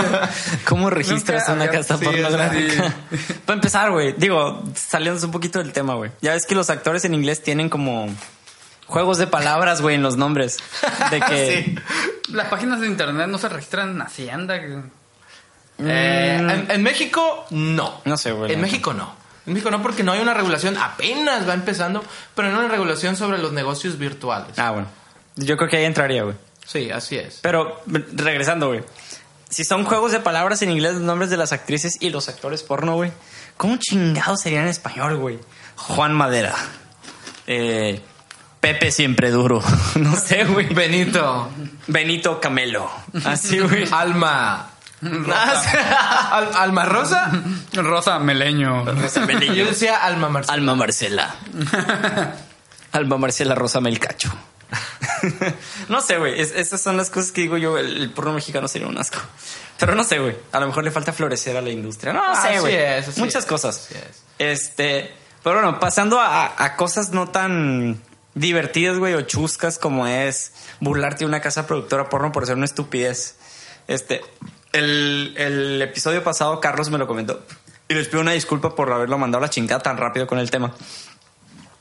¿Cómo 0.64 0.90
registras 0.90 1.48
Nunca 1.48 1.62
una 1.62 1.70
casa 1.70 1.98
sí, 1.98 2.04
pornográfica? 2.04 2.94
Para 3.46 3.54
empezar, 3.54 3.92
güey, 3.92 4.12
digo, 4.18 4.64
saliéndose 4.74 5.26
un 5.26 5.32
poquito 5.32 5.60
del 5.60 5.72
tema, 5.72 5.94
güey. 5.94 6.10
Ya 6.20 6.32
ves 6.32 6.46
que 6.46 6.56
los 6.56 6.68
actores 6.68 7.04
en 7.04 7.14
inglés 7.14 7.44
tienen 7.44 7.68
como 7.68 8.08
juegos 8.92 9.18
de 9.18 9.26
palabras, 9.26 9.80
güey, 9.82 9.96
en 9.96 10.02
los 10.02 10.16
nombres. 10.16 10.58
De 11.10 11.20
que. 11.20 11.76
Sí. 12.26 12.32
Las 12.34 12.46
páginas 12.48 12.80
de 12.80 12.86
internet 12.86 13.26
no 13.28 13.36
se 13.38 13.48
registran 13.48 13.90
en 13.90 14.00
Hacienda. 14.02 14.60
que- 14.60 14.80
Eh, 15.78 16.36
en, 16.38 16.70
en 16.70 16.82
México, 16.82 17.46
no. 17.50 18.00
No 18.04 18.16
sé, 18.16 18.32
güey. 18.32 18.52
En 18.52 18.60
México 18.60 18.92
no. 18.94 19.14
En 19.46 19.54
México 19.54 19.70
no, 19.70 19.82
porque 19.82 20.02
no 20.04 20.12
hay 20.12 20.20
una 20.20 20.32
regulación, 20.34 20.76
apenas 20.78 21.48
va 21.48 21.54
empezando, 21.54 22.02
pero 22.36 22.48
no 22.48 22.54
hay 22.54 22.60
una 22.66 22.68
regulación 22.72 23.16
sobre 23.16 23.38
los 23.38 23.52
negocios 23.52 23.98
virtuales. 23.98 24.56
Ah, 24.58 24.70
bueno. 24.70 24.86
Yo 25.36 25.56
creo 25.56 25.68
que 25.68 25.78
ahí 25.78 25.84
entraría, 25.84 26.22
güey. 26.22 26.36
Sí, 26.64 26.90
así 26.92 27.16
es. 27.16 27.40
Pero, 27.42 27.82
regresando, 28.12 28.68
güey. 28.68 28.84
Si 29.50 29.64
son 29.64 29.84
juegos 29.84 30.12
de 30.12 30.20
palabras 30.20 30.62
en 30.62 30.70
inglés, 30.70 30.92
los 30.94 31.02
nombres 31.02 31.28
de 31.28 31.36
las 31.36 31.52
actrices 31.52 31.96
y 32.00 32.10
los 32.10 32.28
actores 32.28 32.62
porno, 32.62 32.94
güey. 32.94 33.10
¿Cómo 33.56 33.76
chingados 33.78 34.40
sería 34.40 34.62
en 34.62 34.68
español, 34.68 35.16
güey? 35.16 35.38
Juan 35.76 36.14
Madera. 36.14 36.54
Eh, 37.46 38.00
Pepe 38.62 38.90
siempre 38.92 39.30
duro. 39.30 39.60
no 39.96 40.16
sé, 40.16 40.44
güey. 40.44 40.72
Benito, 40.72 41.50
Benito 41.88 42.40
Camelo. 42.40 42.90
Así, 43.24 43.58
güey. 43.58 43.86
Alma. 43.90 44.70
Al- 45.02 46.54
Alma 46.54 46.84
Rosa. 46.84 47.30
Rosa 47.74 48.18
Meleño. 48.20 48.84
Rosa 48.84 49.20
Yo 49.20 49.26
Melillo. 49.26 49.66
decía 49.66 49.96
Alma 49.96 50.28
Marcela. 50.28 50.54
Alma 50.54 50.74
Marcela. 50.76 51.34
Alma 52.92 53.18
Marcela 53.18 53.54
Rosa 53.56 53.80
Melcacho. 53.80 54.32
no 55.88 56.00
sé, 56.00 56.18
güey. 56.18 56.40
Es- 56.40 56.52
esas 56.54 56.80
son 56.80 56.96
las 56.96 57.10
cosas 57.10 57.32
que 57.32 57.40
digo 57.40 57.56
yo. 57.58 57.76
El, 57.78 57.96
el 57.96 58.10
porno 58.10 58.32
mexicano 58.32 58.68
sería 58.68 58.86
un 58.86 58.96
asco. 58.96 59.18
Pero 59.78 59.96
no 59.96 60.04
sé, 60.04 60.20
güey. 60.20 60.36
A 60.52 60.60
lo 60.60 60.68
mejor 60.68 60.84
le 60.84 60.92
falta 60.92 61.12
florecer 61.12 61.56
a 61.56 61.60
la 61.62 61.70
industria. 61.70 62.12
No 62.12 62.22
sé, 62.40 62.48
Así 62.50 62.58
güey. 62.60 62.76
Muchas 63.16 63.42
es, 63.42 63.46
cosas. 63.46 63.88
es. 63.90 64.22
Este. 64.38 65.12
Pero 65.42 65.56
bueno, 65.60 65.80
pasando 65.80 66.20
a, 66.20 66.54
a 66.56 66.76
cosas 66.76 67.10
no 67.10 67.28
tan 67.30 68.00
divertidas, 68.34 68.98
güey, 68.98 69.14
o 69.14 69.22
chuscas 69.22 69.78
como 69.78 70.06
es 70.06 70.52
burlarte 70.80 71.20
de 71.20 71.26
una 71.26 71.40
casa 71.40 71.66
productora 71.66 72.08
porno 72.08 72.32
por 72.32 72.44
hacer 72.44 72.56
una 72.56 72.64
estupidez. 72.66 73.36
Este. 73.88 74.22
El, 74.72 75.34
el 75.36 75.82
episodio 75.82 76.22
pasado, 76.24 76.60
Carlos 76.60 76.88
me 76.90 76.98
lo 76.98 77.06
comentó. 77.06 77.42
Y 77.88 77.94
les 77.94 78.08
pido 78.08 78.20
una 78.22 78.32
disculpa 78.32 78.74
por 78.74 78.90
haberlo 78.90 79.18
mandado 79.18 79.44
a 79.44 79.46
la 79.46 79.50
chingada 79.50 79.82
tan 79.82 79.98
rápido 79.98 80.26
con 80.26 80.38
el 80.38 80.50
tema. 80.50 80.72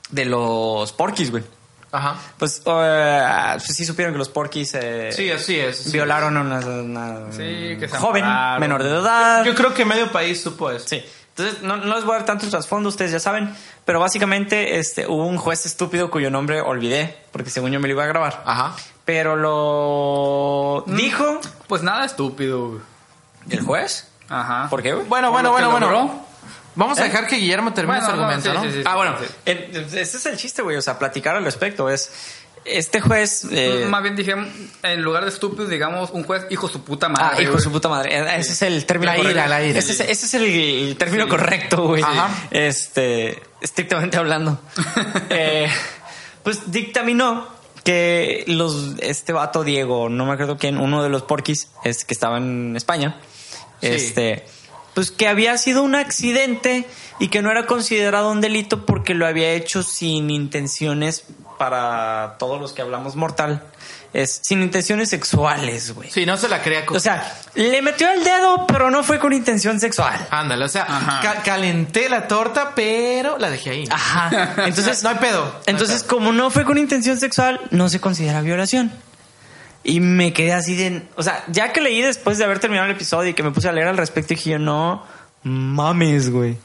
De 0.10 0.26
los 0.26 0.91
porquis, 0.91 1.32
güey. 1.32 1.43
Ajá. 1.93 2.16
Pues, 2.38 2.62
pues 2.64 3.64
sí 3.64 3.86
supieron 3.86 4.14
que 4.14 4.18
los 4.18 4.30
porquis 4.30 4.74
eh, 4.76 5.10
Sí, 5.12 5.30
así 5.30 5.60
es. 5.60 5.80
así 5.82 5.91
violaron 5.91 6.38
a 6.38 6.41
una, 6.41 6.60
una 6.60 7.32
Sí, 7.32 7.78
que 7.80 7.88
se 7.89 7.97
joven, 7.97 8.26
menor 8.60 8.84
de 8.84 8.89
edad. 8.89 9.41
es. 9.41 9.47
Yo 9.47 9.56
creo 9.56 9.74
que 9.74 9.84
medio 9.86 10.12
país 10.12 10.41
supo 10.41 10.72
eso. 10.72 10.88
Sí. 10.88 11.04
Entonces, 11.36 11.61
no, 11.63 11.77
no 11.77 11.95
les 11.95 12.03
voy 12.03 12.13
a 12.13 12.17
dar 12.17 12.25
tanto 12.25 12.47
trasfondo, 12.49 12.89
ustedes 12.89 13.11
ya 13.11 13.19
saben. 13.19 13.55
Pero 13.86 13.99
básicamente 13.99 14.77
este, 14.79 15.07
hubo 15.07 15.25
un 15.25 15.38
juez 15.38 15.65
estúpido 15.65 16.11
cuyo 16.11 16.29
nombre 16.29 16.61
olvidé, 16.61 17.17
porque 17.32 17.49
según 17.49 17.71
yo 17.71 17.79
me 17.79 17.88
lo 17.88 17.93
iba 17.93 18.03
a 18.03 18.07
grabar. 18.07 18.43
Ajá. 18.45 18.75
Pero 19.05 19.36
lo 19.36 20.84
dijo 20.88 21.39
Pues 21.67 21.82
nada 21.84 22.05
estúpido. 22.05 22.79
el 23.49 23.61
juez. 23.61 24.07
Ajá. 24.29 24.67
¿Por 24.69 24.82
qué, 24.84 24.93
güey? 24.93 25.07
Bueno, 25.07 25.32
bueno, 25.32 25.51
bueno, 25.51 25.71
bueno. 25.71 26.25
Vamos 26.75 26.97
a 26.99 27.01
¿Eh? 27.01 27.09
dejar 27.09 27.27
que 27.27 27.36
Guillermo 27.36 27.73
termine 27.73 27.99
Bueno, 27.99 28.13
su 28.13 28.19
argumento, 28.21 28.49
sí, 28.49 28.55
¿no? 28.55 28.63
sí, 28.63 28.71
sí. 28.77 28.82
Ah, 28.86 28.95
bueno, 28.95 29.15
eh, 29.45 29.88
ese 29.93 30.17
es 30.17 30.25
el 30.25 30.38
chiste, 30.38 30.61
güey. 30.61 30.77
O 30.77 30.82
sea, 30.82 30.97
platicar 30.97 31.36
al 31.36 31.43
respecto 31.43 31.89
es. 31.89 32.11
Este 32.64 33.01
juez. 33.01 33.45
eh, 33.51 33.86
Más 33.89 34.03
bien 34.03 34.16
dije, 34.16 34.36
en 34.84 35.01
lugar 35.01 35.24
de 35.24 35.30
estúpido, 35.30 35.68
digamos, 35.68 36.12
un 36.12 36.24
juez 36.24 36.45
hijo 36.51 36.68
su 36.68 36.84
puta 36.84 37.07
Ah, 37.07 37.09
madre. 37.09 37.43
hijo 37.43 37.51
de 37.51 37.57
güey. 37.57 37.64
su 37.64 37.72
puta 37.72 37.89
madre. 37.89 38.16
Eh, 38.18 38.36
Ese 38.38 38.51
es 38.53 38.62
el 38.62 38.86
término 38.86 39.12
La 39.12 39.18
ira, 39.18 39.24
correcto. 39.30 39.49
la 39.49 39.64
ira. 39.64 39.80
Ese 39.80 39.91
es, 39.93 39.99
ese 40.01 40.26
es 40.28 40.34
el, 40.36 40.43
el 40.45 40.95
término 40.97 41.28
correcto, 41.28 41.88
güey. 41.88 42.03
Ajá. 42.03 42.30
Este, 42.51 43.41
estrictamente 43.62 44.18
hablando. 44.18 44.59
Eh, 45.30 45.68
pues 46.43 46.72
dictaminó 46.72 47.47
que 47.84 48.43
los, 48.47 48.95
este 48.99 49.32
vato 49.34 49.64
Diego, 49.64 50.09
no 50.09 50.26
me 50.26 50.34
acuerdo 50.34 50.57
quién, 50.57 50.78
uno 50.78 51.01
de 51.03 51.09
los 51.09 51.24
porquis, 51.24 51.70
es 51.84 52.03
que 52.05 52.14
estaba 52.14 52.38
en 52.38 52.76
España, 52.76 53.20
este, 53.82 54.45
pues 54.93 55.09
que 55.12 55.28
había 55.28 55.57
sido 55.57 55.82
un 55.84 55.95
accidente 55.95 56.86
y 57.20 57.30
que 57.30 57.41
no 57.41 57.49
era 57.51 57.66
considerado 57.66 58.30
un 58.32 58.41
delito 58.41 58.86
porque 58.86 59.14
lo 59.14 59.26
había 59.26 59.51
hecho 59.53 59.84
sin 59.84 60.30
intenciones 60.30 61.24
para 61.62 62.38
todos 62.39 62.59
los 62.59 62.74
que 62.74 62.82
hablamos 62.82 63.16
mortal. 63.16 63.62
es 64.14 64.39
sin 64.43 64.64
intenciones 64.64 65.09
sexuales, 65.09 65.93
güey. 65.93 66.09
Sí, 66.09 66.26
no 66.26 66.36
se 66.36 66.49
la 66.49 66.64
crea. 66.64 66.84
O 66.89 66.99
sea, 66.99 67.38
le 67.53 67.84
metió 67.84 68.12
el 68.12 68.24
dedo, 68.24 68.66
pero 68.66 68.89
no 68.89 69.03
fue 69.03 69.20
con 69.20 69.32
intención 69.32 69.80
sexual. 69.80 70.28
Ándale, 70.32 70.66
o 70.66 70.68
sea, 70.68 70.88
ca- 71.22 71.43
calenté 71.43 72.09
la 72.09 72.28
torta, 72.28 72.74
pero 72.76 73.38
la 73.38 73.51
dejé 73.51 73.70
ahí. 73.70 73.84
Ajá. 73.91 74.55
Entonces, 74.66 75.03
no 75.03 75.09
hay 75.09 75.18
pedo. 75.18 75.45
no 75.45 75.51
hay 75.51 75.62
Entonces, 75.68 76.01
pedo. 76.01 76.16
como 76.18 76.32
no 76.34 76.49
fue 76.49 76.66
con 76.66 76.80
intención 76.80 77.20
sexual, 77.20 77.62
no 77.70 77.89
se 77.89 78.01
considera 78.01 78.41
violación. 78.41 78.91
Y 79.84 79.99
me 79.99 80.34
quedé 80.34 80.53
así 80.53 80.74
de... 80.76 81.03
O 81.16 81.22
sea, 81.22 81.43
ya 81.49 81.72
que 81.72 81.80
leí 81.82 82.01
después 82.01 82.39
de 82.39 82.43
haber 82.45 82.57
terminado 82.57 82.88
el 82.89 82.95
episodio 82.95 83.30
y 83.30 83.34
que 83.36 83.43
me 83.43 83.51
puse 83.51 83.70
a 83.70 83.72
leer 83.72 83.88
al 83.88 83.97
respecto, 83.97 84.30
dije 84.34 84.49
yo, 84.49 84.57
no 84.59 85.05
mames, 85.43 86.32
güey. 86.32 86.57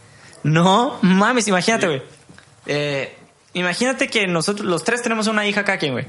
No 0.42 0.98
mames, 1.02 1.46
imagínate, 1.48 1.86
güey. 1.86 2.02
Eh, 2.66 3.14
imagínate 3.58 4.08
que 4.08 4.26
nosotros, 4.26 4.66
los 4.66 4.84
tres 4.84 5.02
tenemos 5.02 5.26
una 5.26 5.46
hija 5.46 5.64
cada 5.64 5.78
quien, 5.78 5.92
güey. 5.92 6.06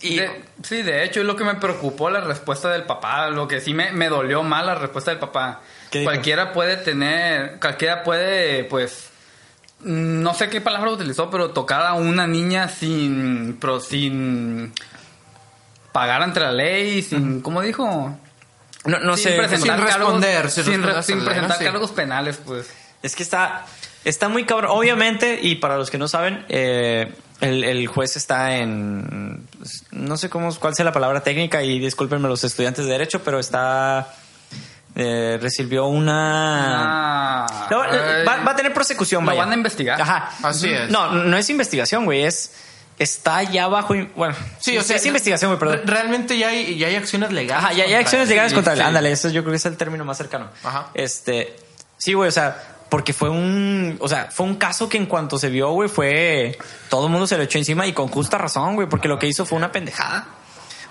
Y... 0.00 0.16
De- 0.18 0.44
sí, 0.62 0.82
de 0.82 1.04
hecho, 1.04 1.20
es 1.20 1.26
lo 1.26 1.36
que 1.36 1.44
me 1.44 1.54
preocupó 1.54 2.10
la 2.10 2.20
respuesta 2.20 2.70
del 2.70 2.82
papá. 2.84 3.28
Lo 3.30 3.48
que 3.48 3.60
sí 3.60 3.72
me, 3.74 3.92
me 3.92 4.08
dolió 4.08 4.42
mal 4.42 4.66
la 4.66 4.74
respuesta 4.74 5.10
del 5.10 5.20
papá. 5.20 5.60
Cualquiera 6.04 6.52
puede 6.52 6.76
tener, 6.76 7.58
cualquiera 7.60 8.02
puede, 8.02 8.64
pues, 8.64 9.08
no 9.80 10.34
sé 10.34 10.50
qué 10.50 10.60
palabra 10.60 10.90
utilizó, 10.90 11.30
pero 11.30 11.50
tocar 11.52 11.82
a 11.86 11.94
una 11.94 12.26
niña 12.26 12.68
sin, 12.68 13.56
pero 13.60 13.80
sin 13.80 14.74
pagar 15.92 16.22
ante 16.22 16.40
la 16.40 16.52
ley, 16.52 17.00
sin, 17.02 17.40
¿cómo 17.40 17.62
dijo? 17.62 18.18
no, 18.84 18.98
no 19.00 19.16
sin 19.16 19.30
sé. 19.32 19.36
presentar 19.38 19.78
sin 19.78 19.86
cargos- 19.86 19.96
responder, 20.20 20.50
sin 20.50 20.64
sin, 20.64 20.82
re- 20.82 20.92
ley, 20.92 21.24
presentar 21.24 21.58
cargos 21.64 21.90
penales, 21.92 22.38
pues. 22.44 22.70
Es 23.02 23.16
que 23.16 23.22
está, 23.22 23.64
está 24.08 24.28
muy 24.28 24.44
cabrón. 24.44 24.70
Obviamente, 24.72 25.38
y 25.42 25.56
para 25.56 25.76
los 25.76 25.90
que 25.90 25.98
no 25.98 26.08
saben, 26.08 26.44
eh, 26.48 27.12
el, 27.40 27.64
el 27.64 27.86
juez 27.86 28.16
está 28.16 28.56
en. 28.56 29.46
No 29.90 30.16
sé 30.16 30.30
cómo, 30.30 30.54
cuál 30.56 30.74
sea 30.74 30.84
la 30.84 30.92
palabra 30.92 31.22
técnica, 31.22 31.62
y 31.62 31.78
discúlpenme 31.78 32.28
los 32.28 32.42
estudiantes 32.44 32.86
de 32.86 32.92
Derecho, 32.92 33.22
pero 33.22 33.38
está. 33.38 34.08
eh, 34.94 35.38
recibió 35.42 35.86
una. 35.86 37.44
Ah, 37.44 37.68
No, 37.70 37.82
ay. 37.82 38.24
va, 38.26 38.36
va 38.38 38.52
a 38.52 38.56
tener 38.56 38.72
prosecución, 38.72 39.22
Lo 39.24 39.28
vaya. 39.32 39.40
van 39.42 39.52
a 39.52 39.54
investigar. 39.54 40.00
Ajá. 40.00 40.30
Así 40.42 40.70
es. 40.70 40.88
No, 40.90 41.10
no 41.12 41.36
es 41.36 41.50
investigación, 41.50 42.04
güey. 42.06 42.22
Es. 42.24 42.52
Está 42.98 43.42
ya 43.42 43.68
bajo. 43.68 43.94
Bueno, 44.14 44.34
Sí, 44.58 44.78
o 44.78 44.82
sea, 44.82 44.96
es 44.96 45.04
investigación, 45.04 45.50
güey, 45.50 45.58
perdón. 45.58 45.80
re- 45.86 45.92
Realmente 45.92 46.38
ya 46.38 46.48
hay, 46.48 46.78
ya 46.78 46.86
hay 46.86 46.94
acciones 46.96 47.30
legales. 47.30 47.62
Ajá, 47.62 47.74
ya, 47.74 47.84
ya 47.86 47.98
hay 47.98 48.02
acciones 48.02 48.26
legales 48.30 48.54
contra 48.54 48.72
él. 48.72 48.78
sí. 48.78 48.84
Ándale, 48.86 49.12
eso 49.12 49.28
yo 49.28 49.42
creo 49.42 49.50
que 49.52 49.56
es 49.58 49.66
el 49.66 49.76
término 49.76 50.02
más 50.06 50.16
cercano. 50.16 50.48
Ajá. 50.64 50.88
Este, 50.94 51.56
sí, 51.98 52.14
güey, 52.14 52.30
o 52.30 52.32
sea, 52.32 52.56
porque 52.88 53.12
fue 53.12 53.28
un, 53.28 53.96
o 54.00 54.08
sea, 54.08 54.28
fue 54.30 54.46
un 54.46 54.56
caso 54.56 54.88
que 54.88 54.96
en 54.96 55.06
cuanto 55.06 55.38
se 55.38 55.48
vio, 55.48 55.70
güey, 55.70 55.88
fue, 55.88 56.58
todo 56.88 57.06
el 57.06 57.12
mundo 57.12 57.26
se 57.26 57.36
lo 57.36 57.42
echó 57.42 57.58
encima 57.58 57.86
y 57.86 57.92
con 57.92 58.08
justa 58.08 58.38
razón, 58.38 58.74
güey, 58.74 58.88
porque 58.88 59.08
lo 59.08 59.18
que 59.18 59.26
hizo 59.26 59.44
fue 59.44 59.58
una 59.58 59.72
pendejada. 59.72 60.28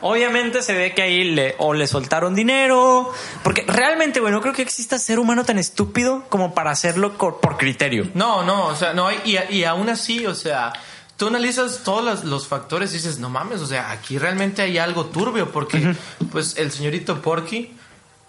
Obviamente 0.01 0.61
se 0.61 0.73
ve 0.73 0.93
que 0.93 1.01
ahí 1.01 1.23
le, 1.23 1.55
o 1.57 1.73
le 1.73 1.87
soltaron 1.87 2.35
dinero, 2.35 3.11
porque 3.43 3.63
realmente, 3.67 4.19
güey, 4.19 4.31
no 4.31 4.41
creo 4.41 4.53
que 4.53 4.61
exista 4.61 4.99
ser 4.99 5.19
humano 5.19 5.45
tan 5.45 5.57
estúpido 5.57 6.25
como 6.29 6.53
para 6.53 6.71
hacerlo 6.71 7.13
por 7.17 7.57
criterio. 7.57 8.09
No, 8.13 8.43
no, 8.43 8.67
o 8.67 8.75
sea, 8.75 8.93
no 8.93 9.07
hay, 9.07 9.19
y, 9.23 9.55
y 9.55 9.63
aún 9.63 9.89
así, 9.89 10.25
o 10.25 10.35
sea, 10.35 10.73
tú 11.17 11.27
analizas 11.27 11.81
todos 11.83 12.03
los, 12.03 12.23
los 12.25 12.47
factores 12.47 12.91
y 12.91 12.97
dices, 12.97 13.19
no 13.19 13.29
mames, 13.29 13.61
o 13.61 13.67
sea, 13.67 13.91
aquí 13.91 14.17
realmente 14.17 14.61
hay 14.61 14.77
algo 14.77 15.05
turbio 15.05 15.51
porque, 15.51 15.95
pues, 16.31 16.57
el 16.57 16.71
señorito 16.71 17.21
Porky 17.21 17.73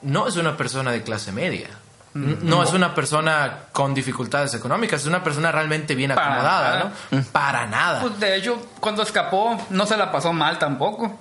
no 0.03 0.29
es 0.29 0.37
una 0.37 0.57
persona 0.57 0.93
de 0.93 1.03
clase 1.03 1.33
media. 1.33 1.69
No 2.17 2.63
es 2.63 2.73
una 2.73 2.95
persona 2.95 3.65
con 3.73 3.95
dificultades 3.95 4.55
económicas, 4.55 5.03
es 5.03 5.07
una 5.07 5.23
persona 5.23 5.53
realmente 5.53 5.95
bien 5.95 6.15
Para 6.15 6.27
acomodada, 6.27 6.79
nada. 6.79 6.93
¿no? 7.11 7.23
Para 7.33 7.67
nada. 7.67 8.01
Pues 8.01 8.19
de 8.19 8.37
hecho, 8.37 8.71
cuando 8.81 9.03
escapó, 9.03 9.59
no 9.71 9.87
se 9.87 9.97
la 9.97 10.11
pasó 10.11 10.33
mal 10.33 10.59
tampoco. 10.59 11.19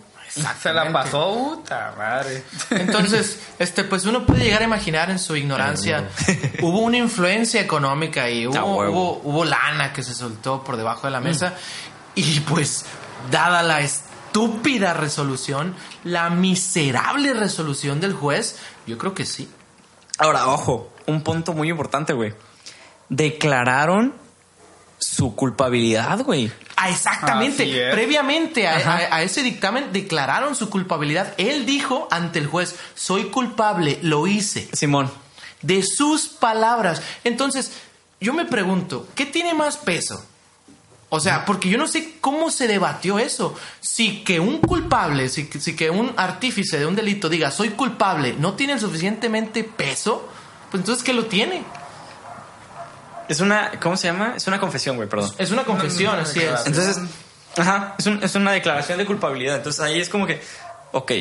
Se 0.61 0.73
la 0.73 0.91
pasó, 0.91 1.33
puta 1.33 1.93
madre. 1.97 2.43
Entonces, 2.71 3.39
este, 3.57 3.85
pues 3.85 4.05
uno 4.05 4.25
puede 4.25 4.43
llegar 4.43 4.61
a 4.61 4.65
imaginar 4.65 5.09
en 5.09 5.19
su 5.19 5.35
ignorancia, 5.35 6.09
hubo 6.61 6.79
una 6.79 6.97
influencia 6.97 7.61
económica 7.61 8.29
y 8.29 8.45
hubo, 8.45 8.59
hubo, 8.59 9.21
hubo 9.23 9.45
lana 9.45 9.93
que 9.93 10.03
se 10.03 10.13
soltó 10.13 10.63
por 10.63 10.75
debajo 10.75 11.07
de 11.07 11.11
la 11.11 11.21
mesa 11.21 11.53
y 12.15 12.39
pues, 12.41 12.85
dada 13.31 13.63
la 13.63 13.81
estúpida 13.81 14.93
resolución, 14.93 15.75
la 16.03 16.29
miserable 16.29 17.33
resolución 17.33 18.01
del 18.01 18.13
juez, 18.13 18.57
yo 18.87 18.97
creo 18.97 19.13
que 19.13 19.25
sí. 19.25 19.49
Ahora, 20.17 20.47
ojo, 20.47 20.91
un 21.07 21.21
punto 21.23 21.53
muy 21.53 21.69
importante, 21.69 22.13
güey. 22.13 22.33
Declararon 23.09 24.13
su 24.97 25.35
culpabilidad, 25.35 26.19
güey. 26.23 26.51
Ah, 26.77 26.89
exactamente. 26.89 27.89
Previamente 27.91 28.67
a, 28.67 28.77
Ajá. 28.77 28.93
a- 29.11 29.15
a 29.17 29.21
ese 29.23 29.43
dictamen 29.43 29.91
declararon 29.93 30.55
su 30.55 30.69
culpabilidad. 30.69 31.33
Él 31.37 31.65
dijo 31.65 32.07
ante 32.11 32.39
el 32.39 32.47
juez, 32.47 32.75
soy 32.95 33.25
culpable, 33.25 33.99
lo 34.01 34.27
hice. 34.27 34.67
Simón. 34.73 35.11
de 35.61 35.81
sus 35.81 36.27
palabras. 36.27 37.01
Entonces, 37.23 37.71
yo 38.21 38.33
me 38.33 38.45
pregunto, 38.45 39.07
¿qué 39.15 39.25
tiene 39.25 39.55
más 39.55 39.77
peso? 39.77 40.23
O 41.15 41.19
sea, 41.19 41.45
porque 41.45 41.69
yo 41.69 41.77
no 41.77 41.87
sé 41.87 42.15
cómo 42.21 42.51
se 42.51 42.67
debatió 42.67 43.17
eso. 43.19 43.55
Si 43.79 44.23
que 44.23 44.39
un 44.39 44.59
culpable, 44.59 45.29
si, 45.29 45.47
que- 45.47 45.59
si 45.59 45.75
que 45.75 45.89
un 45.89 46.13
artífice 46.17 46.77
de 46.79 46.85
un 46.85 46.95
delito 46.95 47.29
diga 47.29 47.51
soy 47.51 47.69
culpable, 47.69 48.35
no 48.37 48.53
tiene 48.53 48.73
el 48.73 48.79
suficientemente 48.79 49.63
peso, 49.63 50.27
pues 50.71 50.81
entonces 50.81 51.03
¿qué 51.03 51.13
lo 51.13 51.25
tiene? 51.25 51.63
Es 53.27 53.39
una, 53.39 53.71
¿cómo 53.81 53.97
se 53.97 54.07
llama? 54.07 54.33
Es 54.35 54.45
una 54.47 54.59
confesión, 54.59 54.97
güey, 54.97 55.09
perdón. 55.09 55.31
Es 55.37 55.49
una 55.51 55.63
confesión, 55.63 56.19
así 56.19 56.39
es. 56.41 56.67
Entonces, 56.67 56.99
ajá, 57.57 57.95
es, 57.97 58.05
un- 58.05 58.23
es 58.23 58.35
una 58.35 58.51
declaración 58.51 58.97
de 58.99 59.05
culpabilidad. 59.05 59.55
Entonces 59.55 59.81
ahí 59.81 59.99
es 59.99 60.09
como 60.09 60.27
que, 60.27 60.41
ok, 60.91 61.11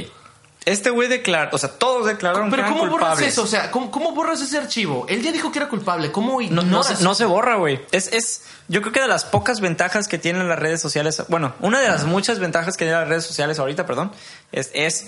este 0.65 0.91
güey 0.91 1.09
declaró, 1.09 1.51
o 1.53 1.59
sea, 1.59 1.71
todos 1.71 2.07
declararon 2.07 2.51
Pero 2.51 2.63
que 2.63 2.69
eran 2.69 2.79
¿cómo 2.79 2.91
borras 2.91 3.21
eso? 3.21 3.43
O 3.43 3.47
sea, 3.47 3.71
¿cómo, 3.71 3.91
cómo 3.91 4.13
borras 4.13 4.41
ese 4.41 4.59
archivo? 4.59 5.07
Él 5.09 5.23
ya 5.23 5.33
dijo 5.33 5.53
que 5.53 5.59
era 5.59 5.69
culpable. 5.69 6.11
¿Cómo 6.11 6.41
No, 6.41 6.63
no, 6.63 6.83
se, 6.83 7.03
no 7.03 7.15
se 7.15 7.25
borra, 7.25 7.57
güey. 7.57 7.81
Es, 7.93 8.13
es, 8.13 8.43
yo 8.69 8.81
creo 8.81 8.93
que 8.93 9.01
de 9.01 9.09
las 9.09 9.25
pocas 9.25 9.61
ventajas 9.61 10.09
que 10.09 10.19
tienen 10.19 10.49
las 10.49 10.59
redes 10.59 10.81
sociales, 10.81 11.23
bueno, 11.29 11.55
una 11.61 11.81
de 11.81 11.89
las 11.89 12.05
muchas 12.05 12.39
ventajas 12.39 12.77
que 12.77 12.85
tienen 12.85 13.01
las 13.01 13.09
redes 13.09 13.25
sociales 13.25 13.59
ahorita, 13.59 13.85
perdón, 13.87 14.13
es, 14.53 14.71
es 14.75 15.07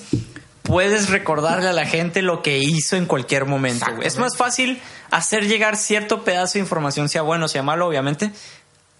puedes 0.62 1.08
recordarle 1.08 1.68
a 1.68 1.72
la 1.72 1.86
gente 1.86 2.22
lo 2.22 2.42
que 2.42 2.58
hizo 2.58 2.96
en 2.96 3.06
cualquier 3.06 3.46
momento. 3.46 3.86
güey. 3.94 4.06
Es 4.06 4.18
más 4.18 4.36
fácil 4.36 4.82
hacer 5.10 5.46
llegar 5.46 5.76
cierto 5.76 6.24
pedazo 6.24 6.54
de 6.54 6.60
información, 6.60 7.08
sea 7.08 7.22
bueno, 7.22 7.48
sea 7.48 7.62
malo, 7.62 7.86
obviamente, 7.86 8.32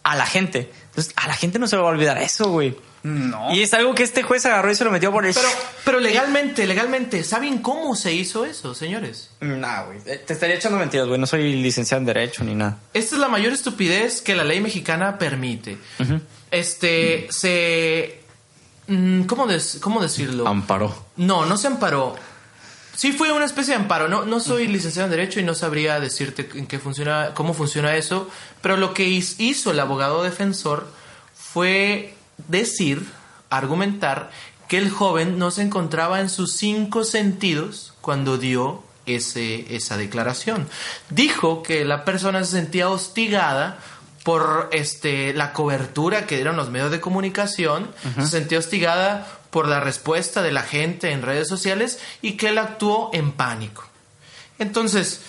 a 0.02 0.16
la 0.16 0.26
gente. 0.26 0.70
Entonces, 0.88 1.12
a 1.16 1.26
la 1.26 1.34
gente 1.34 1.59
no 1.59 1.66
se 1.66 1.76
va 1.76 1.82
a 1.82 1.90
olvidar 1.90 2.18
eso, 2.18 2.50
güey. 2.50 2.76
No. 3.09 3.54
Y 3.54 3.62
es 3.62 3.72
algo 3.72 3.94
que 3.94 4.02
este 4.02 4.24
juez 4.24 4.44
agarró 4.46 4.68
y 4.68 4.74
se 4.74 4.82
lo 4.84 4.90
metió 4.90 5.12
por 5.12 5.24
el... 5.24 5.32
Pero, 5.32 5.46
pero 5.84 6.00
legalmente, 6.00 6.66
legalmente, 6.66 7.22
¿saben 7.22 7.59
cómo 7.59 7.94
se 7.94 8.12
hizo 8.12 8.44
eso, 8.44 8.74
señores? 8.74 9.30
Nah, 9.40 9.84
güey. 9.84 9.98
Eh, 10.07 10.24
Te 10.26 10.32
estaría 10.32 10.57
echando 10.57 10.76
mentiras, 10.76 11.07
güey. 11.07 11.20
No 11.20 11.26
soy 11.28 11.52
licenciado 11.54 12.00
en 12.00 12.07
Derecho 12.07 12.42
ni 12.42 12.57
nada. 12.57 12.78
Esta 12.94 13.14
es 13.14 13.20
la 13.20 13.28
mayor 13.28 13.52
estupidez 13.52 14.22
que 14.22 14.34
la 14.34 14.42
ley 14.42 14.59
mexicana 14.61 15.18
permite. 15.18 15.78
Este, 16.50 17.28
se... 17.30 18.22
mm, 18.88 19.22
¿cómo, 19.22 19.46
des- 19.46 19.78
¿Cómo 19.80 20.02
decirlo? 20.02 20.48
Amparó. 20.48 21.07
No, 21.16 21.46
no 21.46 21.57
se 21.59 21.68
amparó. 21.68 22.16
Sí 22.96 23.12
fue 23.12 23.30
una 23.30 23.44
especie 23.44 23.74
de 23.74 23.80
amparo. 23.82 24.09
No, 24.09 24.24
no 24.24 24.40
soy 24.40 24.66
licenciado 24.66 25.07
en 25.07 25.11
Derecho 25.12 25.38
y 25.38 25.44
no 25.44 25.54
sabría 25.54 26.00
decirte 26.00 26.48
en 26.54 26.66
qué 26.66 26.80
funciona, 26.80 27.34
cómo 27.34 27.54
funciona 27.54 27.94
eso. 27.94 28.28
Pero 28.62 28.76
lo 28.76 28.94
que 28.94 29.04
hizo 29.04 29.70
el 29.70 29.78
abogado 29.78 30.24
defensor 30.24 30.90
fue 31.34 32.15
decir, 32.49 33.07
argumentar, 33.51 34.30
que 34.68 34.78
el 34.78 34.91
joven 34.91 35.39
no 35.39 35.51
se 35.51 35.62
encontraba 35.62 36.20
en 36.20 36.28
sus 36.28 36.53
cinco 36.57 37.05
sentidos 37.05 37.95
cuando 38.01 38.37
dio 38.39 38.82
ese, 39.07 39.74
esa 39.76 39.97
declaración. 39.97 40.68
Dijo 41.11 41.62
que 41.62 41.84
la 41.84 42.05
persona 42.05 42.45
se 42.45 42.53
sentía 42.53 42.91
hostigada 42.91 43.78
por 44.24 44.70
este, 44.72 45.32
la 45.34 45.53
cobertura 45.53 46.26
que 46.26 46.34
dieron 46.34 46.57
los 46.57 46.68
medios 46.68 46.91
de 46.91 47.01
comunicación, 47.01 47.93
se 48.16 48.26
sentía 48.26 48.59
hostigada 48.59 49.39
por 49.51 49.68
la 49.68 49.78
respuesta 49.78 50.43
de 50.43 50.51
la 50.51 50.62
gente 50.62 51.12
en 51.12 51.22
redes 51.22 51.47
sociales 51.47 52.01
y 52.22 52.32
que 52.32 52.49
él 52.49 52.59
actuó 52.59 53.11
en 53.12 53.30
pánico. 53.30 53.84
Entonces, 54.59 55.20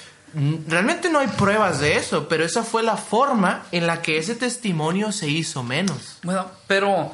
realmente 0.68 1.10
no 1.10 1.20
hay 1.20 1.28
pruebas 1.28 1.80
de 1.80 1.96
eso, 1.98 2.28
pero 2.28 2.44
esa 2.46 2.64
fue 2.64 2.84
la 2.84 2.98
forma 2.98 3.64
en 3.72 3.88
la 3.88 4.02
que 4.02 4.18
ese 4.18 4.36
testimonio 4.36 5.12
se 5.12 5.28
hizo 5.28 5.64
menos. 5.64 6.20
Bueno, 6.24 6.46
pero 6.68 7.12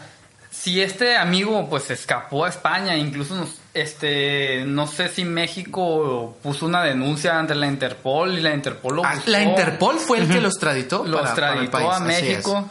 si 0.52 0.82
este 0.82 1.16
amigo 1.18 1.68
pues 1.70 1.90
escapó 1.90 2.46
a 2.46 2.50
España, 2.50 2.96
incluso 2.98 3.36
nos- 3.36 3.56
este 3.74 4.64
no 4.68 4.86
sé 4.88 5.10
si 5.10 5.26
México 5.26 6.38
puso 6.44 6.66
una 6.66 6.84
denuncia 6.84 7.40
ante 7.40 7.56
la 7.56 7.66
Interpol 7.68 8.38
y 8.38 8.42
la 8.42 8.54
Interpol 8.54 8.98
lo 8.98 9.06
Ah, 9.06 9.14
buscó, 9.16 9.32
La 9.32 9.42
Interpol 9.42 9.98
fue 9.98 10.20
el 10.20 10.28
que 10.28 10.40
los 10.42 10.60
traditó. 10.60 11.04
los 11.06 11.22
para- 11.22 11.34
para 11.36 11.48
el 11.54 11.70
traditó 11.70 11.72
país, 11.72 11.90
a 11.92 12.00
México 12.02 12.70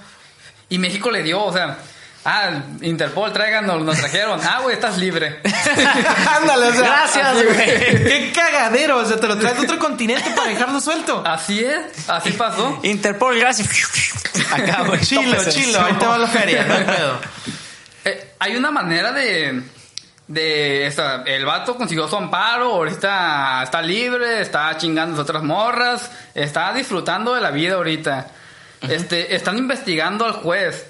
y 0.68 0.78
México 0.78 1.10
le 1.10 1.22
dio, 1.22 1.42
o 1.44 1.52
sea, 1.52 1.76
ah, 2.24 2.62
Interpol 2.80 3.32
tráiganos, 3.32 3.82
nos 3.82 3.98
trajeron, 3.98 4.40
ah, 4.42 4.60
güey, 4.62 4.74
estás 4.74 4.98
libre. 4.98 5.40
Ándale, 6.36 6.68
o 6.68 6.72
sea, 6.72 6.80
Gracias, 6.80 7.34
güey. 7.34 8.04
Qué 8.04 8.32
cagadero, 8.34 8.98
o 8.98 9.04
sea, 9.04 9.18
te 9.18 9.26
lo 9.26 9.36
traes 9.38 9.56
de 9.56 9.62
otro 9.64 9.78
continente 9.78 10.30
para 10.36 10.48
dejarlo 10.48 10.80
suelto. 10.80 11.22
Así 11.26 11.64
es, 11.64 12.08
así 12.08 12.32
pasó. 12.32 12.80
Interpol, 12.82 13.38
gracias. 13.38 13.68
Acá, 14.52 14.84
güey. 14.86 15.00
Chilo, 15.02 15.36
tópese. 15.36 15.50
chilo, 15.52 15.80
ahí 15.80 15.94
te 15.94 16.06
va 16.06 16.18
la 16.18 16.28
feria, 16.28 16.64
no 16.64 16.74
hay 16.74 16.84
pedo. 16.84 17.20
Eh, 18.04 18.34
hay 18.40 18.56
una 18.56 18.72
manera 18.72 19.12
de 19.12 19.62
de 20.32 20.86
esta, 20.86 21.24
el 21.26 21.44
vato 21.44 21.76
consiguió 21.76 22.08
su 22.08 22.16
amparo, 22.16 22.72
ahorita 22.72 23.62
está 23.62 23.82
libre, 23.82 24.40
está 24.40 24.76
chingando 24.78 25.18
a 25.18 25.22
otras 25.22 25.42
morras, 25.42 26.10
está 26.34 26.72
disfrutando 26.72 27.34
de 27.34 27.40
la 27.40 27.50
vida 27.50 27.74
ahorita. 27.74 28.28
Este, 28.80 29.34
están 29.34 29.58
investigando 29.58 30.24
al 30.24 30.32
juez. 30.32 30.86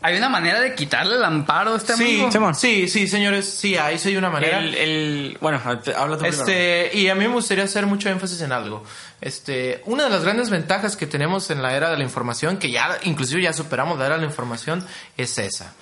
¿Hay 0.00 0.16
una 0.16 0.28
manera 0.28 0.60
de 0.60 0.74
quitarle 0.76 1.16
el 1.16 1.24
amparo 1.24 1.74
a 1.74 1.76
este 1.76 1.94
Sí, 1.94 2.20
amigo? 2.22 2.54
Sí, 2.54 2.86
sí, 2.88 3.08
señores, 3.08 3.48
sí, 3.52 3.76
hay, 3.76 3.98
sí 3.98 4.10
hay 4.10 4.16
una 4.16 4.30
manera. 4.30 4.58
El, 4.60 4.74
el- 4.76 5.38
bueno, 5.40 5.60
habla 5.64 5.80
tú 5.82 5.88
primero. 6.20 6.24
Este, 6.24 6.90
y 6.96 7.08
a 7.08 7.16
mí 7.16 7.26
me 7.26 7.34
gustaría 7.34 7.64
hacer 7.64 7.84
mucho 7.86 8.08
énfasis 8.08 8.40
en 8.42 8.52
algo. 8.52 8.84
Este, 9.20 9.82
una 9.86 10.04
de 10.04 10.10
las 10.10 10.22
grandes 10.22 10.50
ventajas 10.50 10.96
que 10.96 11.08
tenemos 11.08 11.50
en 11.50 11.62
la 11.62 11.74
era 11.74 11.90
de 11.90 11.96
la 11.98 12.04
información, 12.04 12.58
que 12.58 12.70
ya 12.70 12.96
inclusive 13.02 13.42
ya 13.42 13.52
superamos 13.52 13.98
la 13.98 14.06
era 14.06 14.14
de 14.14 14.20
la 14.20 14.28
información, 14.28 14.86
es 15.16 15.36
esa. 15.38 15.74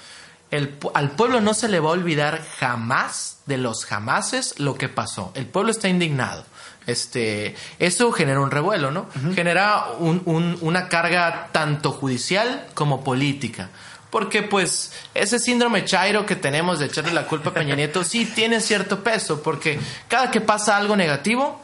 El, 0.51 0.77
al 0.95 1.11
pueblo 1.11 1.41
no 1.43 1.53
se 1.53 1.69
le 1.69 1.81
va 1.81 1.91
a 1.91 1.93
olvidar 1.93 2.43
jamás 2.59 3.39
de 3.45 3.59
los 3.59 3.85
jamases 3.85 4.59
lo 4.59 4.77
que 4.77 4.89
pasó. 4.89 5.33
El 5.35 5.45
pueblo 5.45 5.71
está 5.73 5.89
indignado. 5.89 6.45
Este, 6.87 7.55
eso 7.81 8.13
genera 8.13 8.41
un 8.41 8.51
revuelo, 8.51 8.93
¿no? 8.93 9.09
Genera 9.35 9.89
un- 9.99 10.23
un- 10.25 10.57
una 10.61 10.89
carga 10.89 11.49
tanto 11.53 11.91
judicial 11.93 12.65
como 12.75 13.03
política. 13.05 13.69
Porque 14.17 14.43
pues 14.43 14.93
ese 15.13 15.39
síndrome 15.39 15.85
chairo 15.85 16.25
que 16.25 16.37
tenemos 16.37 16.79
de 16.79 16.87
echarle 16.87 17.13
la 17.13 17.27
culpa 17.27 17.51
a 17.51 17.53
Peña 17.53 17.75
Nieto 17.77 18.03
sí 18.03 18.25
tiene 18.25 18.63
cierto 18.63 19.05
peso, 19.05 19.43
porque 19.43 19.79
cada 20.09 20.31
que 20.31 20.41
pasa 20.41 20.75
algo 20.79 20.97
negativo, 20.97 21.61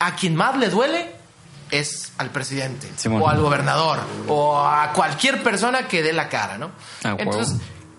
a 0.00 0.16
quien 0.16 0.36
más 0.36 0.58
le 0.58 0.68
duele 0.68 1.10
es 1.70 2.12
al 2.18 2.28
presidente 2.28 2.92
Simón. 2.96 3.22
o 3.22 3.28
al 3.30 3.40
gobernador 3.40 4.00
o 4.28 4.58
a 4.58 4.92
cualquier 4.92 5.42
persona 5.42 5.88
que 5.88 6.02
dé 6.02 6.12
la 6.12 6.28
cara, 6.28 6.58
¿no? 6.58 6.72
Ah. 7.04 7.16
Entonces, 7.18 7.56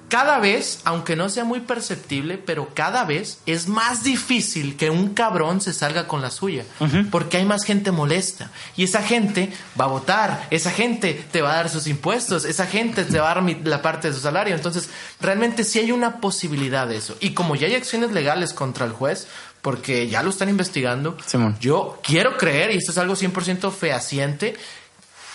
cada 0.08 0.40
vez, 0.40 0.82
aunque 0.84 1.16
no 1.16 1.30
sea 1.30 1.46
muy 1.46 1.62
perceptible, 1.62 2.38
pero 2.38 2.70
cada 2.74 3.06
vez 3.06 3.40
es 3.46 3.68
más 3.68 4.04
difícil 4.04 4.78
que 4.78 4.90
un 4.90 5.14
cabrón 5.14 5.62
se 5.62 5.74
salga 5.74 6.08
con 6.08 6.22
la 6.22 6.32
suya, 6.32 6.64
porque 7.12 7.38
hay 7.38 7.46
más 7.46 7.64
gente 7.64 7.92
molesta 7.92 8.52
y 8.76 8.84
esa 8.84 9.02
gente 9.02 9.52
va 9.80 9.86
a 9.86 9.90
votar, 9.90 10.48
esa 10.52 10.72
gente 10.72 11.26
te 11.32 11.42
va 11.42 11.54
a 11.54 11.56
dar 11.56 11.70
sus 11.70 11.88
impuestos, 11.88 12.46
esa 12.46 12.68
gente 12.68 13.04
te 13.04 13.20
va 13.20 13.32
a 13.32 13.36
dar 13.36 13.44
la 13.64 13.82
parte 13.82 14.10
de 14.10 14.14
su 14.14 14.20
salario, 14.20 14.56
entonces 14.56 14.90
realmente 15.20 15.64
sí 15.64 15.80
hay 15.80 15.92
una 15.92 16.18
posibilidad 16.18 16.88
de 16.88 16.98
eso. 16.98 17.18
Y 17.20 17.32
como 17.32 17.56
ya 17.56 17.68
hay 17.68 17.76
acciones 17.76 18.12
legales 18.12 18.54
contra 18.54 18.86
el 18.86 18.92
juez, 18.92 19.28
porque 19.62 20.08
ya 20.08 20.22
lo 20.22 20.30
están 20.30 20.50
investigando, 20.50 21.18
Simón. 21.26 21.58
yo 21.60 22.00
quiero 22.04 22.38
creer, 22.38 22.72
y 22.72 22.78
esto 22.78 22.92
es 22.92 23.00
algo 23.00 23.16
100% 23.16 23.72
fehaciente, 23.72 24.56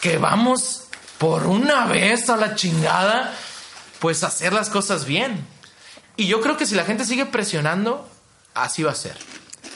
que 0.00 0.18
vamos 0.18 0.84
por 1.18 1.46
una 1.46 1.86
vez 1.86 2.30
a 2.30 2.36
la 2.36 2.54
chingada, 2.54 3.34
pues 4.00 4.24
hacer 4.24 4.52
las 4.52 4.68
cosas 4.70 5.04
bien. 5.04 5.44
Y 6.16 6.26
yo 6.26 6.40
creo 6.40 6.56
que 6.56 6.66
si 6.66 6.74
la 6.74 6.84
gente 6.84 7.04
sigue 7.04 7.26
presionando, 7.26 8.08
así 8.54 8.82
va 8.82 8.92
a 8.92 8.94
ser. 8.94 9.16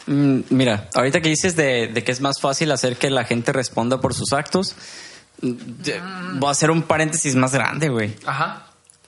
Mm, 0.07 0.41
Mira, 0.51 0.89
ahorita 0.95 1.21
que 1.21 1.29
dices 1.29 1.57
de, 1.57 1.89
de 1.89 2.05
que 2.05 2.13
es 2.13 2.21
más 2.21 2.41
fácil 2.41 2.71
hacer 2.73 2.97
que 2.97 3.09
la 3.11 3.25
gente 3.25 3.53
responda 3.53 4.01
por 4.01 4.13
sus 4.15 4.33
actos, 4.33 4.75
mm, 5.41 5.51
de- 5.83 6.03
voy 6.35 6.49
a 6.49 6.53
hacer 6.53 6.71
un 6.71 6.83
paréntesis 6.83 7.35
más 7.37 7.53
grande, 7.53 7.89
güey. 7.89 8.15
Ajá. 8.27 8.67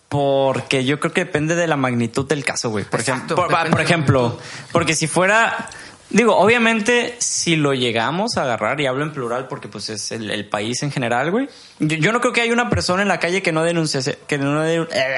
Porque 0.09 0.85
yo 0.85 1.01
creo 1.01 1.13
que 1.13 1.25
depende 1.25 1.57
de 1.57 1.67
la 1.67 1.77
magnitud 1.77 2.27
del 2.29 2.45
caso, 2.45 2.71
güey. 2.71 2.85
Por, 2.85 3.01
Exacto, 3.01 3.35
ejemplo, 3.81 4.31
por, 4.31 4.39
por 4.39 4.71
porque 4.73 4.95
si 4.95 5.09
fuera, 5.09 5.69
digo, 6.11 6.37
obviamente 6.37 7.17
si 7.19 7.57
lo 7.57 7.75
llegamos 7.75 8.37
a 8.37 8.43
agarrar, 8.43 8.81
y 8.81 8.87
hablo 8.87 9.03
en 9.05 9.13
plural 9.13 9.49
porque 9.49 9.69
pues 9.69 9.89
es 9.91 10.13
el, 10.13 10.31
el 10.31 10.49
país 10.49 10.83
en 10.83 10.91
general, 10.93 11.31
güey. 11.31 11.49
Yo, 11.79 11.97
yo 11.97 12.13
no 12.13 12.21
creo 12.21 12.33
que 12.33 12.41
haya 12.43 12.53
una 12.53 12.69
persona 12.71 13.03
en 13.03 13.09
la 13.09 13.19
calle 13.21 13.43
que 13.43 13.53
no 13.53 13.63
denunciase, 13.65 14.19
que 14.27 14.39
no, 14.39 14.61
de- 14.63 14.87
eh, 14.93 15.17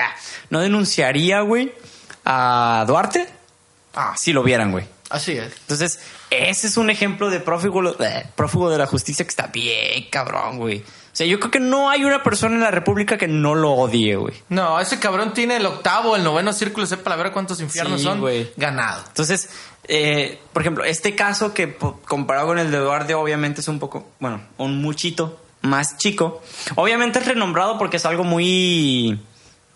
no 0.50 0.60
denunciaría, 0.60 1.40
güey, 1.42 1.72
a 2.24 2.84
Duarte 2.86 3.28
Ah, 3.94 4.14
si 4.16 4.32
lo 4.32 4.42
vieran, 4.42 4.70
güey. 4.70 4.84
así 5.10 5.32
es. 5.32 5.52
Entonces, 5.62 5.98
ese 6.30 6.66
es 6.68 6.76
un 6.76 6.88
ejemplo 6.90 7.30
de 7.30 7.40
prófugo, 7.40 7.96
eh, 8.04 8.26
prófugo 8.36 8.70
de 8.70 8.78
la 8.78 8.86
justicia 8.86 9.24
que 9.24 9.30
está 9.30 9.46
bien 9.48 10.06
cabrón, 10.10 10.58
güey. 10.58 10.84
O 11.18 11.20
sea, 11.20 11.26
yo 11.26 11.40
creo 11.40 11.50
que 11.50 11.58
no 11.58 11.90
hay 11.90 12.04
una 12.04 12.22
persona 12.22 12.54
en 12.54 12.60
la 12.60 12.70
República 12.70 13.18
que 13.18 13.26
no 13.26 13.56
lo 13.56 13.72
odie, 13.72 14.14
güey. 14.14 14.34
No, 14.50 14.78
ese 14.78 15.00
cabrón 15.00 15.32
tiene 15.32 15.56
el 15.56 15.66
octavo, 15.66 16.14
el 16.14 16.22
noveno 16.22 16.52
círculo, 16.52 16.86
sepa 16.86 17.10
la 17.10 17.16
ver 17.16 17.32
cuántos 17.32 17.60
infiernos 17.60 17.98
Sí, 18.00 18.06
son. 18.06 18.20
güey. 18.20 18.52
Ganado. 18.56 19.02
Entonces, 19.08 19.50
eh, 19.88 20.38
por 20.52 20.62
ejemplo, 20.62 20.84
este 20.84 21.16
caso 21.16 21.52
que 21.52 21.76
comparado 22.06 22.46
con 22.46 22.60
el 22.60 22.70
de 22.70 22.76
Eduardo, 22.76 23.18
obviamente 23.20 23.62
es 23.62 23.66
un 23.66 23.80
poco, 23.80 24.06
bueno, 24.20 24.42
un 24.58 24.80
muchito 24.80 25.40
más 25.62 25.96
chico. 25.98 26.40
Obviamente 26.76 27.18
es 27.18 27.26
renombrado 27.26 27.78
porque 27.78 27.96
es 27.96 28.06
algo 28.06 28.22
muy 28.22 29.20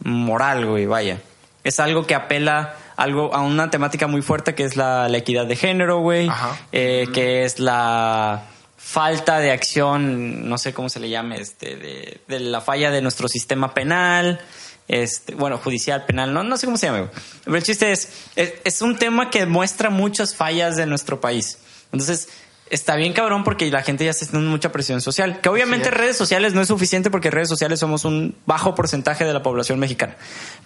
moral, 0.04 0.64
güey, 0.66 0.86
vaya. 0.86 1.22
Es 1.64 1.80
algo 1.80 2.06
que 2.06 2.14
apela 2.14 2.76
algo 2.96 3.34
a 3.34 3.40
una 3.40 3.68
temática 3.68 4.06
muy 4.06 4.22
fuerte 4.22 4.54
que 4.54 4.62
es 4.62 4.76
la, 4.76 5.08
la 5.08 5.18
equidad 5.18 5.46
de 5.46 5.56
género, 5.56 5.98
güey. 5.98 6.28
Ajá. 6.28 6.56
Eh, 6.70 7.08
que 7.12 7.42
es 7.42 7.58
la 7.58 8.44
falta 8.82 9.38
de 9.38 9.52
acción, 9.52 10.48
no 10.48 10.58
sé 10.58 10.74
cómo 10.74 10.88
se 10.88 11.00
le 11.00 11.08
llame, 11.08 11.40
este, 11.40 11.76
de, 11.76 12.20
de 12.26 12.40
la 12.40 12.60
falla 12.60 12.90
de 12.90 13.00
nuestro 13.00 13.28
sistema 13.28 13.72
penal, 13.72 14.40
este, 14.88 15.34
bueno, 15.34 15.56
judicial, 15.56 16.04
penal, 16.04 16.34
no, 16.34 16.42
no 16.42 16.56
sé 16.56 16.66
cómo 16.66 16.76
se 16.76 16.86
llama. 16.86 17.10
Pero 17.44 17.56
el 17.56 17.62
chiste 17.62 17.92
es, 17.92 18.10
es, 18.36 18.54
es 18.64 18.82
un 18.82 18.98
tema 18.98 19.30
que 19.30 19.46
muestra 19.46 19.88
muchas 19.88 20.34
fallas 20.34 20.76
de 20.76 20.86
nuestro 20.86 21.20
país. 21.20 21.58
Entonces, 21.92 22.28
está 22.70 22.96
bien 22.96 23.12
cabrón 23.12 23.44
porque 23.44 23.70
la 23.70 23.82
gente 23.82 24.04
ya 24.04 24.10
está 24.10 24.26
teniendo 24.26 24.50
mucha 24.50 24.72
presión 24.72 25.00
social. 25.00 25.40
Que 25.40 25.48
obviamente 25.48 25.90
redes 25.90 26.16
sociales 26.16 26.52
no 26.52 26.60
es 26.60 26.68
suficiente 26.68 27.10
porque 27.10 27.30
redes 27.30 27.48
sociales 27.48 27.78
somos 27.78 28.04
un 28.04 28.34
bajo 28.46 28.74
porcentaje 28.74 29.24
de 29.24 29.32
la 29.32 29.42
población 29.42 29.78
mexicana. 29.78 30.16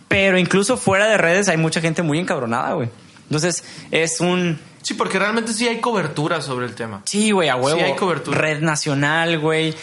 Pero 0.09 0.39
incluso 0.39 0.77
fuera 0.79 1.07
de 1.07 1.19
redes 1.19 1.49
hay 1.49 1.59
mucha 1.59 1.81
gente 1.81 2.03
muy 2.03 2.19
encabronada, 2.19 2.73
güey. 2.73 2.89
Entonces, 3.25 3.63
es 3.91 4.21
un... 4.21 4.59
Sí, 4.87 4.95
porque 4.95 5.19
realmente 5.19 5.53
sí 5.53 5.67
hay 5.67 5.81
cobertura 5.81 6.41
sobre 6.41 6.65
el 6.65 6.77
tema. 6.77 7.03
Sí, 7.07 7.33
güey, 7.33 7.49
a 7.49 7.57
huevo. 7.57 7.77
Sí, 7.77 7.85
hay 7.85 7.97
cobertura. 7.97 8.39
Red 8.39 8.61
Nacional, 8.61 9.37
güey. 9.41 9.75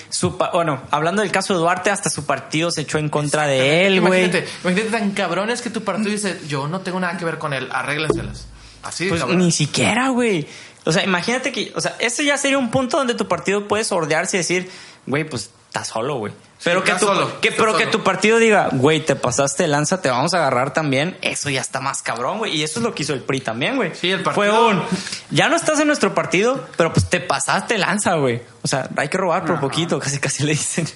Bueno, 0.53 0.81
hablando 0.91 1.21
del 1.21 1.29
caso 1.29 1.53
de 1.53 1.59
Duarte, 1.59 1.89
hasta 1.89 2.09
su 2.09 2.25
partido 2.25 2.71
se 2.71 2.83
echó 2.83 2.99
en 2.99 3.09
contra 3.09 3.45
de 3.45 3.85
él, 3.85 3.99
güey. 3.99 4.23
Imagínate, 4.23 4.47
imagínate 4.63 4.89
tan 4.97 5.11
cabrones 5.11 5.61
que 5.61 5.69
tu 5.69 5.83
partido 5.83 6.09
dice, 6.09 6.39
yo 6.47 6.69
no 6.69 6.79
tengo 6.79 7.01
nada 7.01 7.17
que 7.17 7.25
ver 7.25 7.37
con 7.37 7.51
él, 7.51 7.67
arréglenselas. 7.69 8.47
Así 8.81 9.03
de 9.03 9.09
Pues 9.09 9.19
cabrón. 9.19 9.39
ni 9.39 9.51
siquiera, 9.51 10.07
güey. 10.07 10.47
O 10.85 10.93
sea, 10.93 11.03
imagínate 11.03 11.51
que, 11.51 11.73
o 11.75 11.81
sea, 11.81 11.97
ese 11.99 12.23
ya 12.23 12.37
sería 12.37 12.57
un 12.57 12.71
punto 12.71 12.95
donde 12.95 13.13
tu 13.15 13.27
partido 13.27 13.67
puede 13.67 13.83
sordearse 13.83 14.37
y 14.37 14.39
decir, 14.39 14.69
güey, 15.05 15.25
pues 15.25 15.49
estás 15.73 15.87
solo, 15.87 16.17
güey. 16.17 16.31
Pero, 16.63 16.83
que, 16.83 16.93
tu, 16.93 17.07
solo, 17.07 17.41
que, 17.41 17.51
pero 17.51 17.75
que 17.75 17.87
tu 17.87 18.03
partido 18.03 18.37
diga, 18.37 18.69
güey, 18.71 19.03
te 19.03 19.15
pasaste 19.15 19.67
lanza, 19.67 20.01
te 20.01 20.09
vamos 20.09 20.33
a 20.35 20.37
agarrar 20.37 20.71
también. 20.71 21.17
Eso 21.21 21.49
ya 21.49 21.59
está 21.61 21.79
más 21.81 22.03
cabrón, 22.03 22.37
güey. 22.37 22.55
Y 22.55 22.63
eso 22.63 22.79
es 22.79 22.83
lo 22.85 22.93
que 22.93 23.01
hizo 23.03 23.13
el 23.13 23.21
PRI 23.21 23.41
también, 23.41 23.75
güey. 23.75 23.93
Sí, 23.95 24.11
el 24.11 24.23
Fue 24.23 24.47
partido- 24.47 24.67
un, 24.67 24.83
ya 25.31 25.49
no 25.49 25.55
estás 25.55 25.79
en 25.79 25.87
nuestro 25.87 26.13
partido, 26.13 26.63
pero 26.77 26.93
pues 26.93 27.09
te 27.09 27.19
pasaste 27.19 27.77
lanza, 27.79 28.13
güey. 28.15 28.41
O 28.61 28.67
sea, 28.67 28.87
hay 28.95 29.09
que 29.09 29.17
robar 29.17 29.41
por 29.41 29.53
Ajá. 29.53 29.61
poquito, 29.61 29.97
casi 29.99 30.19
casi 30.19 30.43
le 30.43 30.51
dicen. 30.51 30.87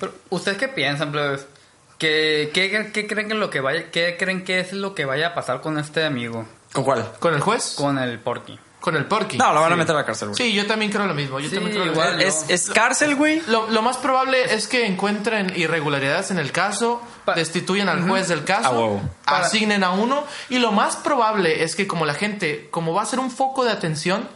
Pero, 0.00 0.12
¿Ustedes 0.30 0.56
qué 0.56 0.68
piensan, 0.68 1.12
plebes? 1.12 1.46
¿Qué, 1.98 2.50
qué, 2.54 2.90
qué 2.92 3.06
creen 3.06 3.28
que 3.28 3.34
lo 3.34 3.50
que 3.50 3.60
vaya, 3.60 3.90
qué 3.90 4.16
creen 4.18 4.44
que 4.44 4.60
es 4.60 4.72
lo 4.72 4.94
que 4.94 5.04
vaya 5.04 5.28
a 5.28 5.34
pasar 5.34 5.60
con 5.60 5.78
este 5.78 6.04
amigo? 6.04 6.46
¿Con 6.72 6.84
cuál? 6.84 7.06
¿Con 7.20 7.34
el 7.34 7.40
juez? 7.40 7.74
Con 7.76 7.98
el 7.98 8.18
Porky. 8.18 8.58
Con 8.86 8.94
el 8.94 9.06
Porky. 9.06 9.36
No, 9.36 9.52
lo 9.52 9.60
van 9.60 9.72
a 9.72 9.76
meter 9.76 9.96
a 9.96 9.98
la 9.98 10.04
cárcel, 10.06 10.28
güey. 10.28 10.36
Sí, 10.36 10.52
yo 10.52 10.64
también 10.64 10.92
creo 10.92 11.08
lo 11.08 11.14
mismo. 11.14 11.40
Yo 11.40 11.48
Sí, 11.48 11.56
también 11.56 11.74
creo 11.74 11.86
lo 11.86 11.90
igual. 11.92 12.16
mismo. 12.18 12.30
Es, 12.30 12.44
es 12.48 12.70
cárcel, 12.70 13.16
güey. 13.16 13.42
Lo, 13.48 13.68
lo 13.68 13.82
más 13.82 13.96
probable 13.96 14.54
es 14.54 14.68
que 14.68 14.86
encuentren 14.86 15.52
irregularidades 15.56 16.30
en 16.30 16.38
el 16.38 16.52
caso, 16.52 17.02
Pa- 17.24 17.34
destituyan 17.34 17.88
al 17.88 18.08
juez 18.08 18.28
del 18.28 18.38
A 18.38 18.44
caso, 18.44 18.70
huevo. 18.70 19.02
Asignen 19.26 19.82
a 19.82 19.90
uno 19.90 20.22
y 20.50 20.60
lo 20.60 20.70
más 20.70 20.94
probable 20.94 21.64
es 21.64 21.74
que 21.74 21.88
como 21.88 22.06
la 22.06 22.14
gente, 22.14 22.68
como 22.70 22.94
va 22.94 23.02
a 23.02 23.06
ser 23.06 23.18
un 23.18 23.32
foco 23.32 23.64
de 23.64 23.72
atención, 23.72 24.28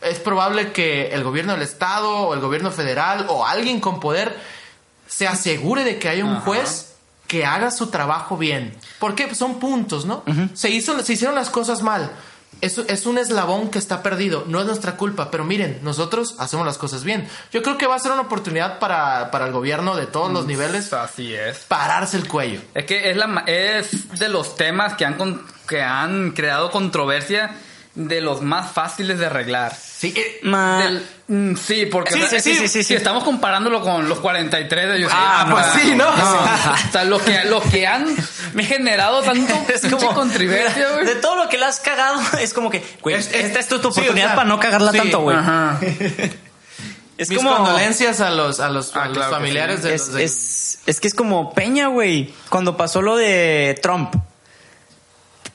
es 0.00 0.18
probable 0.18 0.72
que 0.72 1.14
el 1.14 1.22
gobierno 1.22 1.52
del 1.52 1.62
estado 1.62 2.10
o 2.12 2.34
el 2.34 2.40
gobierno 2.40 2.72
federal 2.72 3.26
o 3.28 3.46
alguien 3.46 3.78
con 3.78 4.00
poder 4.00 4.36
se 5.06 5.28
asegure 5.28 5.84
de 5.84 6.00
que 6.00 6.08
haya 6.08 6.24
un 6.24 6.32
Ajá. 6.32 6.40
juez 6.40 6.94
que 7.28 7.44
haga 7.46 7.70
su 7.70 7.86
trabajo 7.86 8.36
bien. 8.36 8.76
Porque 8.98 9.26
pues, 9.26 9.38
son 9.38 9.60
puntos, 9.60 10.06
¿no? 10.06 10.24
se, 10.54 10.70
hizo, 10.70 11.00
se 11.04 11.12
hicieron 11.12 11.36
las 11.36 11.50
cosas 11.50 11.82
mal. 11.82 12.10
Es, 12.60 12.78
es 12.78 13.06
un 13.06 13.18
eslabón 13.18 13.70
que 13.70 13.78
está 13.78 14.04
perdido, 14.04 14.44
no 14.46 14.60
es 14.60 14.66
nuestra 14.66 14.96
culpa, 14.96 15.32
pero 15.32 15.44
miren, 15.44 15.80
nosotros 15.82 16.36
hacemos 16.38 16.64
las 16.64 16.78
cosas 16.78 17.02
bien. 17.02 17.28
Yo 17.50 17.60
creo 17.62 17.76
que 17.76 17.88
va 17.88 17.96
a 17.96 17.98
ser 17.98 18.12
una 18.12 18.22
oportunidad 18.22 18.78
para, 18.78 19.32
para 19.32 19.46
el 19.46 19.52
gobierno 19.52 19.96
de 19.96 20.06
todos 20.06 20.30
los 20.32 20.46
niveles 20.46 20.92
Así 20.92 21.34
es. 21.34 21.58
pararse 21.66 22.16
el 22.16 22.28
cuello. 22.28 22.60
Es 22.74 22.84
que 22.86 23.10
es, 23.10 23.16
la, 23.16 23.42
es 23.48 24.16
de 24.18 24.28
los 24.28 24.54
temas 24.54 24.94
que 24.94 25.04
han, 25.04 25.14
con- 25.14 25.44
que 25.66 25.82
han 25.82 26.30
creado 26.32 26.70
controversia 26.70 27.56
de 27.94 28.20
los 28.22 28.40
más 28.40 28.72
fáciles 28.72 29.18
de 29.18 29.26
arreglar. 29.26 29.74
Sí, 29.76 30.14
eh, 30.16 30.40
Del- 30.42 31.06
mm, 31.28 31.56
sí, 31.56 31.86
porque 31.86 32.14
Sí, 32.14 32.22
o 32.22 32.26
sea, 32.26 32.40
sí, 32.40 32.54
sí, 32.54 32.60
sí, 32.60 32.68
sí, 32.68 32.78
si 32.78 32.84
sí. 32.84 32.94
estamos 32.94 33.22
comparándolo 33.22 33.82
con 33.82 34.08
los 34.08 34.18
43 34.20 34.88
de 34.88 34.96
ellos. 34.96 35.12
Ah, 35.14 35.46
pues 35.50 35.66
sí, 35.82 35.94
¿no? 35.94 36.08
O 36.88 36.92
sea, 36.92 37.04
lo 37.04 37.18
que, 37.18 37.44
lo 37.44 37.60
que 37.62 37.86
han 37.86 38.06
generado 38.58 39.22
tanto 39.24 39.52
Es 39.72 39.82
como, 39.92 40.14
controversia, 40.14 40.72
mira, 40.76 40.92
güey. 40.94 41.04
de 41.06 41.14
todo 41.16 41.36
lo 41.36 41.48
que 41.50 41.58
le 41.58 41.66
has 41.66 41.80
cagado, 41.80 42.20
es 42.40 42.54
como 42.54 42.70
que, 42.70 42.82
güey, 43.02 43.16
Es- 43.16 43.26
es- 43.28 43.44
esta 43.46 43.60
es 43.60 43.68
tu, 43.68 43.78
tu 43.78 43.92
sí, 43.92 44.00
oportunidad 44.00 44.26
o 44.26 44.28
sea, 44.30 44.36
para 44.36 44.48
no 44.48 44.58
cagarla 44.58 44.92
sí, 44.92 44.98
tanto, 44.98 45.20
güey. 45.20 45.36
Ajá. 45.36 45.78
Es 47.18 47.28
Mis 47.28 47.38
como... 47.38 47.54
condolencias 47.54 48.20
a 48.22 48.30
los, 48.30 48.58
a 48.58 48.70
los, 48.70 48.96
Ah, 48.96 49.02
a 49.02 49.08
los 49.08 49.18
claro 49.18 49.32
familiares 49.32 49.80
sí. 49.82 49.88
de 49.88 49.94
Es, 49.94 50.06
los 50.08 50.14
de- 50.14 50.24
es, 50.24 50.78
es 50.86 50.98
que 50.98 51.08
es 51.08 51.14
como 51.14 51.52
Peña, 51.52 51.88
güey. 51.88 52.32
Cuando 52.48 52.76
pasó 52.76 53.02
lo 53.02 53.16
de 53.16 53.78
Trump. 53.82 54.14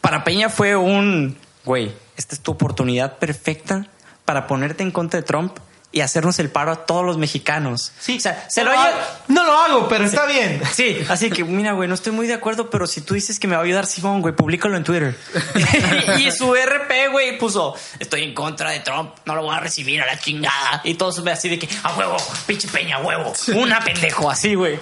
Para 0.01 0.23
Peña 0.23 0.49
fue 0.49 0.75
un, 0.75 1.35
güey, 1.65 1.91
esta 2.17 2.35
es 2.35 2.41
tu 2.41 2.51
oportunidad 2.51 3.17
perfecta 3.17 3.87
para 4.25 4.45
ponerte 4.47 4.83
en 4.83 4.91
contra 4.91 5.19
de 5.21 5.25
Trump 5.25 5.57
y 5.89 6.01
hacernos 6.01 6.37
el 6.39 6.49
paro 6.49 6.71
a 6.73 6.85
todos 6.85 7.05
los 7.05 7.17
mexicanos. 7.17 7.93
Sí, 7.97 8.17
o 8.17 8.19
sea, 8.19 8.45
se 8.49 8.61
lo 8.65 8.71
hago- 8.71 8.97
No 9.29 9.45
lo 9.45 9.57
hago, 9.57 9.87
pero 9.87 10.03
está 10.03 10.25
bien. 10.25 10.61
Sí, 10.73 10.99
así 11.07 11.29
que 11.29 11.45
mira, 11.45 11.71
güey, 11.71 11.87
no 11.87 11.95
estoy 11.95 12.11
muy 12.11 12.27
de 12.27 12.33
acuerdo, 12.33 12.69
pero 12.69 12.85
si 12.87 12.99
tú 12.99 13.13
dices 13.13 13.39
que 13.39 13.47
me 13.47 13.55
va 13.55 13.61
a 13.61 13.65
ayudar 13.65 13.85
Simón, 13.85 14.21
güey, 14.21 14.35
públicalo 14.35 14.75
en 14.75 14.83
Twitter. 14.83 15.15
y 16.19 16.29
su 16.31 16.53
RP, 16.53 17.07
güey, 17.09 17.37
puso, 17.37 17.73
estoy 17.99 18.23
en 18.23 18.33
contra 18.33 18.71
de 18.71 18.81
Trump, 18.81 19.11
no 19.25 19.33
lo 19.35 19.43
voy 19.43 19.55
a 19.55 19.61
recibir 19.61 20.01
a 20.01 20.05
la 20.05 20.19
chingada. 20.19 20.81
Y 20.83 20.95
todos 20.95 21.25
así 21.25 21.47
de 21.47 21.57
que, 21.57 21.69
a 21.83 21.95
huevo, 21.95 22.17
pinche 22.45 22.67
peña, 22.67 22.99
huevo, 22.99 23.31
una 23.55 23.79
pendejo, 23.79 24.29
así, 24.29 24.55
güey. 24.55 24.77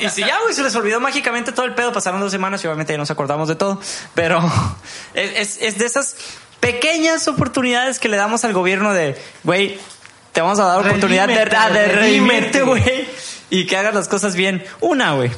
Y 0.00 0.08
si 0.08 0.20
ya, 0.20 0.38
güey, 0.40 0.54
se 0.54 0.62
les 0.62 0.74
olvidó 0.76 1.00
mágicamente 1.00 1.50
todo 1.50 1.66
el 1.66 1.74
pedo, 1.74 1.92
pasaron 1.92 2.20
dos 2.20 2.30
semanas 2.30 2.62
y 2.62 2.68
obviamente 2.68 2.92
ya 2.92 2.98
nos 2.98 3.10
acordamos 3.10 3.48
de 3.48 3.56
todo, 3.56 3.80
pero 4.14 4.40
es, 5.14 5.32
es- 5.56 5.58
es 5.62 5.78
de 5.78 5.84
esas 5.86 6.16
pequeñas 6.64 7.28
oportunidades 7.28 7.98
que 7.98 8.08
le 8.08 8.16
damos 8.16 8.44
al 8.44 8.52
gobierno 8.52 8.92
de, 8.92 9.20
güey, 9.42 9.78
te 10.32 10.40
vamos 10.40 10.58
a 10.58 10.64
dar 10.66 10.78
oportunidad 10.80 11.28
de, 11.28 11.44
Redímete, 11.44 11.78
de 11.78 11.86
redimirte, 11.88 12.62
güey 12.62 13.08
y 13.50 13.66
que 13.66 13.76
hagas 13.76 13.94
las 13.94 14.08
cosas 14.08 14.34
bien. 14.34 14.64
Una, 14.80 15.12
güey. 15.12 15.30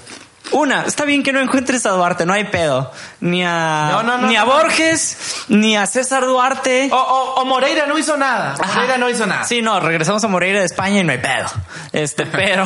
Una. 0.53 0.85
Está 0.85 1.05
bien 1.05 1.23
que 1.25 1.33
no 1.33 1.41
encuentres 1.41 1.85
a 1.87 1.91
Duarte, 1.91 2.25
no 2.25 2.33
hay 2.33 2.45
pedo. 2.45 2.91
Ni 3.21 3.45
a, 3.45 3.89
No, 3.91 4.03
no, 4.05 4.17
no, 4.19 4.29
ni 4.29 4.37
a. 4.37 4.45
Borges, 4.45 5.45
ni 5.49 5.77
a 5.77 5.87
César 5.87 6.25
Duarte. 6.25 6.89
O, 6.93 6.97
o- 6.97 7.35
o 7.41 7.45
Moreira 7.45 7.85
no 7.87 7.99
hizo 7.99 8.17
nada. 8.17 8.55
Ajá. 8.59 8.75
Moreira 8.75 8.97
no 8.97 9.11
hizo 9.11 9.27
nada. 9.27 9.45
Sí, 9.45 9.61
no, 9.61 9.81
regresamos 9.81 10.23
a 10.25 10.29
Moreira 10.29 10.61
de 10.61 10.67
España 10.67 11.01
y 11.01 11.05
no 11.05 11.13
hay 11.13 11.19
pedo. 11.19 11.47
Este, 11.93 12.25
pero 12.33 12.65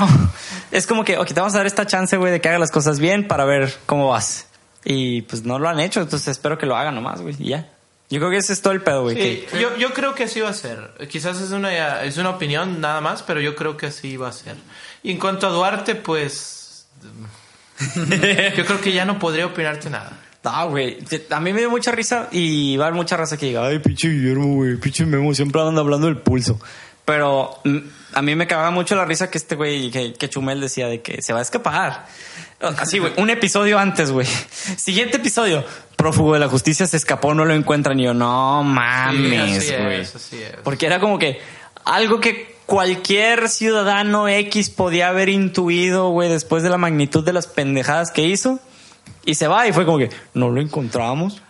es 0.70 0.86
como 0.86 1.04
que, 1.04 1.16
ok, 1.18 1.26
te 1.28 1.34
vamos 1.40 1.54
a 1.54 1.58
dar 1.58 1.66
esta 1.66 1.86
chance, 1.86 2.16
güey, 2.18 2.30
de 2.30 2.40
que 2.40 2.48
hagas 2.48 2.60
las 2.60 2.70
cosas 2.70 3.00
bien 3.00 3.26
para 3.26 3.44
ver 3.46 3.74
cómo 3.86 4.08
vas. 4.08 4.46
Y 4.84 5.22
pues 5.22 5.44
no 5.44 5.58
lo 5.58 5.68
han 5.68 5.80
hecho, 5.80 6.00
entonces 6.02 6.28
espero 6.28 6.58
que 6.58 6.66
lo 6.66 6.76
hagan 6.76 6.94
nomás, 6.94 7.22
güey, 7.22 7.34
y 7.38 7.48
ya. 7.48 7.66
Yo 8.10 8.18
creo 8.18 8.30
que 8.30 8.38
ese 8.38 8.52
es 8.52 8.60
todo 8.60 8.72
el 8.72 8.82
pedo, 8.82 9.02
güey. 9.02 9.14
Sí, 9.16 9.46
que- 9.50 9.60
yo, 9.60 9.76
yo 9.76 9.92
creo 9.94 10.14
que 10.14 10.24
así 10.24 10.40
va 10.40 10.48
a 10.50 10.52
ser. 10.54 10.90
Quizás 11.08 11.40
es 11.40 11.52
una, 11.52 12.02
es 12.02 12.16
una 12.18 12.30
opinión 12.30 12.80
nada 12.80 13.00
más, 13.00 13.22
pero 13.22 13.40
yo 13.40 13.54
creo 13.54 13.76
que 13.76 13.86
así 13.86 14.16
va 14.16 14.28
a 14.28 14.32
ser. 14.32 14.56
Y 15.02 15.12
en 15.12 15.18
cuanto 15.18 15.46
a 15.46 15.50
Duarte, 15.50 15.94
pues... 15.94 16.86
yo 18.56 18.66
creo 18.66 18.80
que 18.80 18.92
ya 18.92 19.04
no 19.04 19.18
podría 19.18 19.46
opinarte 19.46 19.88
nada. 19.88 20.18
No, 20.42 20.70
güey. 20.70 20.98
A 21.30 21.40
mí 21.40 21.52
me 21.52 21.60
dio 21.60 21.70
mucha 21.70 21.92
risa 21.92 22.28
y 22.32 22.76
va 22.76 22.84
a 22.84 22.88
haber 22.88 22.96
mucha 22.96 23.16
raza 23.16 23.36
que 23.36 23.46
diga, 23.46 23.64
ay, 23.66 23.78
pinche 23.78 24.08
Guillermo, 24.08 24.54
güey, 24.54 24.76
pinche 24.76 25.04
Memo, 25.06 25.34
siempre 25.34 25.60
andan 25.60 25.78
hablando 25.78 26.06
del 26.06 26.18
pulso. 26.18 26.58
Pero 27.04 27.58
mm, 27.64 27.78
a 28.14 28.22
mí 28.22 28.34
me 28.34 28.46
cagaba 28.46 28.70
mucho 28.70 28.96
la 28.96 29.04
risa 29.04 29.30
que 29.30 29.38
este 29.38 29.54
güey, 29.54 29.90
que, 29.90 30.14
que 30.14 30.28
Chumel 30.28 30.60
decía 30.60 30.88
de 30.88 31.00
que 31.02 31.22
se 31.22 31.32
va 31.32 31.40
a 31.40 31.42
escapar. 31.42 32.06
Así, 32.60 32.98
güey, 32.98 33.12
un 33.16 33.30
episodio 33.30 33.78
antes, 33.78 34.12
güey. 34.12 34.26
Siguiente 34.76 35.16
episodio. 35.16 35.64
Prófugo 35.96 36.34
de 36.34 36.40
la 36.40 36.48
justicia 36.48 36.86
se 36.86 36.96
escapó, 36.96 37.34
no 37.34 37.44
lo 37.44 37.54
encuentran. 37.54 37.98
Y 37.98 38.04
yo, 38.04 38.14
no 38.14 38.62
mames, 38.62 39.58
así 39.58 39.74
güey. 39.82 40.00
es, 40.00 40.14
así 40.14 40.42
es. 40.42 40.56
Porque 40.62 40.86
era 40.86 41.00
como 41.00 41.18
que 41.18 41.40
algo 41.84 42.20
que 42.20 42.56
cualquier 42.66 43.48
ciudadano 43.48 44.28
X 44.28 44.70
podía 44.70 45.08
haber 45.08 45.28
intuido, 45.28 46.10
güey, 46.10 46.28
después 46.28 46.62
de 46.62 46.70
la 46.70 46.78
magnitud 46.78 47.24
de 47.24 47.32
las 47.32 47.46
pendejadas 47.46 48.10
que 48.10 48.22
hizo. 48.22 48.60
Y 49.24 49.34
se 49.34 49.48
va 49.48 49.66
y 49.66 49.72
fue 49.72 49.84
como 49.84 49.98
que 49.98 50.10
no 50.34 50.50
lo 50.50 50.60
encontramos. 50.60 51.42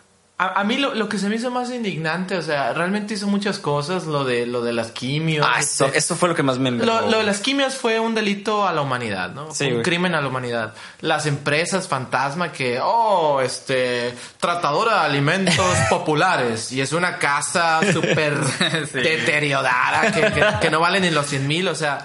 A, 0.43 0.61
a 0.61 0.65
mí 0.65 0.79
lo, 0.79 0.95
lo 0.95 1.07
que 1.07 1.19
se 1.19 1.29
me 1.29 1.37
hizo 1.37 1.51
más 1.51 1.71
indignante, 1.71 2.35
o 2.35 2.41
sea, 2.41 2.73
realmente 2.73 3.13
hizo 3.13 3.27
muchas 3.27 3.59
cosas, 3.59 4.07
lo 4.07 4.25
de, 4.25 4.47
lo 4.47 4.63
de 4.63 4.73
las 4.73 4.91
quimios. 4.91 5.47
Ah, 5.47 5.61
eso, 5.61 5.85
este, 5.85 5.99
eso 5.99 6.17
fue 6.17 6.31
lo 6.31 6.35
que 6.35 6.43
más 6.43 6.59
me 6.59 6.71
Lo, 6.71 7.03
lo 7.11 7.19
de 7.19 7.25
las 7.25 7.41
quimios 7.41 7.75
fue 7.75 8.01
un 8.01 8.15
delito 8.15 8.67
a 8.67 8.73
la 8.73 8.81
humanidad, 8.81 9.33
¿no? 9.33 9.53
Sí, 9.55 9.71
un 9.71 9.83
crimen 9.83 10.15
a 10.15 10.21
la 10.23 10.29
humanidad. 10.29 10.73
Las 11.03 11.27
empresas 11.27 11.89
fantasma 11.89 12.53
que, 12.53 12.81
oh, 12.83 13.43
este, 13.43 14.15
tratadora 14.39 15.01
de 15.01 15.07
alimentos 15.07 15.77
populares 15.91 16.73
y 16.73 16.81
es 16.81 16.93
una 16.95 17.19
casa 17.19 17.81
súper 17.93 18.35
Sí. 18.91 18.99
deteriorada 18.99 20.11
que, 20.13 20.21
que- 20.33 20.47
que 20.61 20.71
no 20.71 20.81
vale 20.81 21.01
ni 21.01 21.11
los 21.11 21.27
100 21.27 21.47
mil, 21.47 21.69
o 21.69 21.75
sea, 21.75 21.99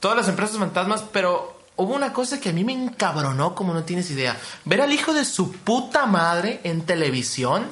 todas 0.00 0.16
las 0.16 0.28
empresas 0.28 0.56
fantasmas, 0.56 1.04
pero 1.12 1.61
hubo 1.76 1.94
una 1.94 2.12
cosa 2.12 2.38
que 2.40 2.50
a 2.50 2.52
mí 2.52 2.64
me 2.64 2.72
encabronó 2.72 3.54
como 3.54 3.72
no 3.74 3.82
tienes 3.84 4.10
idea. 4.10 4.36
Ver 4.64 4.80
al 4.82 4.92
hijo 4.92 5.12
de 5.14 5.24
su 5.24 5.52
puta 5.52 6.06
madre 6.06 6.60
en 6.64 6.82
televisión 6.82 7.66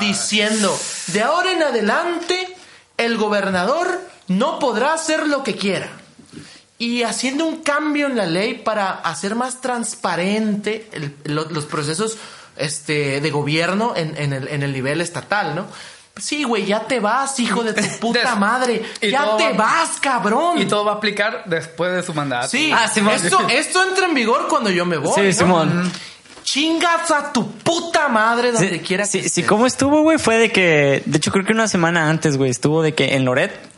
diciendo, 0.00 0.76
de 1.08 1.22
ahora 1.22 1.52
en 1.52 1.62
adelante, 1.62 2.56
el 2.96 3.16
gobernador 3.16 4.00
no 4.28 4.58
podrá 4.58 4.92
hacer 4.94 5.26
lo 5.26 5.42
que 5.42 5.56
quiera 5.56 5.88
y 6.78 7.02
haciendo 7.02 7.44
un 7.46 7.58
cambio 7.62 8.06
en 8.06 8.16
la 8.16 8.26
ley 8.26 8.54
para 8.54 8.90
hacer 8.90 9.34
más 9.34 9.60
transparente 9.60 10.88
el- 10.92 11.16
lo- 11.24 11.44
los 11.50 11.66
procesos 11.66 12.16
este, 12.56 13.20
de 13.20 13.30
gobierno 13.30 13.94
en, 13.96 14.16
en 14.16 14.32
el, 14.32 14.48
en 14.48 14.62
el 14.62 14.72
nivel 14.72 15.00
estatal, 15.00 15.54
¿no? 15.54 15.66
Sí, 16.16 16.44
güey, 16.44 16.66
ya 16.66 16.80
te 16.80 17.00
vas, 17.00 17.38
hijo 17.40 17.62
de 17.62 17.72
tu 17.72 17.82
puta 18.00 18.20
Des- 18.20 18.38
madre. 18.38 18.82
Ya 19.00 19.36
te 19.36 19.50
va- 19.52 19.56
vas, 19.64 19.98
cabrón. 20.00 20.60
Y 20.60 20.66
todo 20.66 20.84
va 20.84 20.92
a 20.92 20.94
aplicar 20.96 21.44
después 21.46 21.92
de 21.92 22.02
su 22.02 22.12
mandato. 22.12 22.48
Sí, 22.48 22.70
Ah, 22.74 22.88
Simón. 22.88 23.14
esto, 23.14 23.38
esto 23.48 23.82
entra 23.88 24.06
en 24.06 24.14
vigor 24.14 24.46
cuando 24.48 24.70
yo 24.70 24.84
me 24.84 24.96
voy. 24.98 25.12
Sí, 25.14 25.22
¿no? 25.22 25.32
Simón. 25.32 25.92
Chingas 26.42 27.10
a 27.10 27.32
tu 27.32 27.50
puta 27.52 28.08
madre 28.08 28.50
donde 28.50 28.70
Sí, 28.70 28.80
quiera 28.80 29.04
sí, 29.06 29.18
que 29.18 29.22
sí, 29.28 29.40
estés. 29.40 29.46
¿cómo 29.46 29.66
estuvo, 29.66 30.02
güey? 30.02 30.18
Fue 30.18 30.36
de 30.36 30.50
que, 30.50 31.02
de 31.06 31.16
hecho, 31.18 31.30
creo 31.30 31.44
que 31.44 31.52
una 31.52 31.68
semana 31.68 32.08
antes, 32.10 32.36
güey, 32.36 32.50
estuvo 32.50 32.82
de 32.82 32.94
que 32.94 33.14
en 33.14 33.24
Loret. 33.24 33.69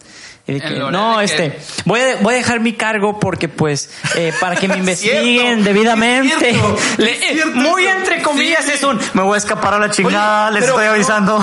Y 0.45 0.59
no, 0.91 1.21
este, 1.21 1.53
que- 1.53 1.61
voy 1.85 2.01
a, 2.01 2.17
voy 2.21 2.35
a 2.35 2.37
dejar 2.39 2.59
mi 2.59 2.73
cargo 2.73 3.21
porque, 3.21 3.49
pues, 3.49 3.91
eh, 4.17 4.33
para 4.41 4.57
que 4.57 4.67
me 4.67 4.77
investiguen 4.77 5.63
debidamente. 5.65 6.51
es 6.51 6.57
cierto, 6.57 6.79
Le- 6.99 7.13
es 7.13 7.33
cierto 7.35 7.57
muy 7.59 7.87
entre 7.87 8.23
comillas 8.23 8.65
Sí, 8.65 8.73
es 8.73 8.83
un, 8.83 8.99
me 9.15 9.23
voy 9.23 9.37
a 9.37 9.39
escapar 9.39 9.75
a 9.75 9.79
la 9.79 9.91
chingada, 9.91 10.49
Oye, 10.51 10.59
les 10.61 10.69
estoy 10.69 10.87
avisando. 10.87 11.37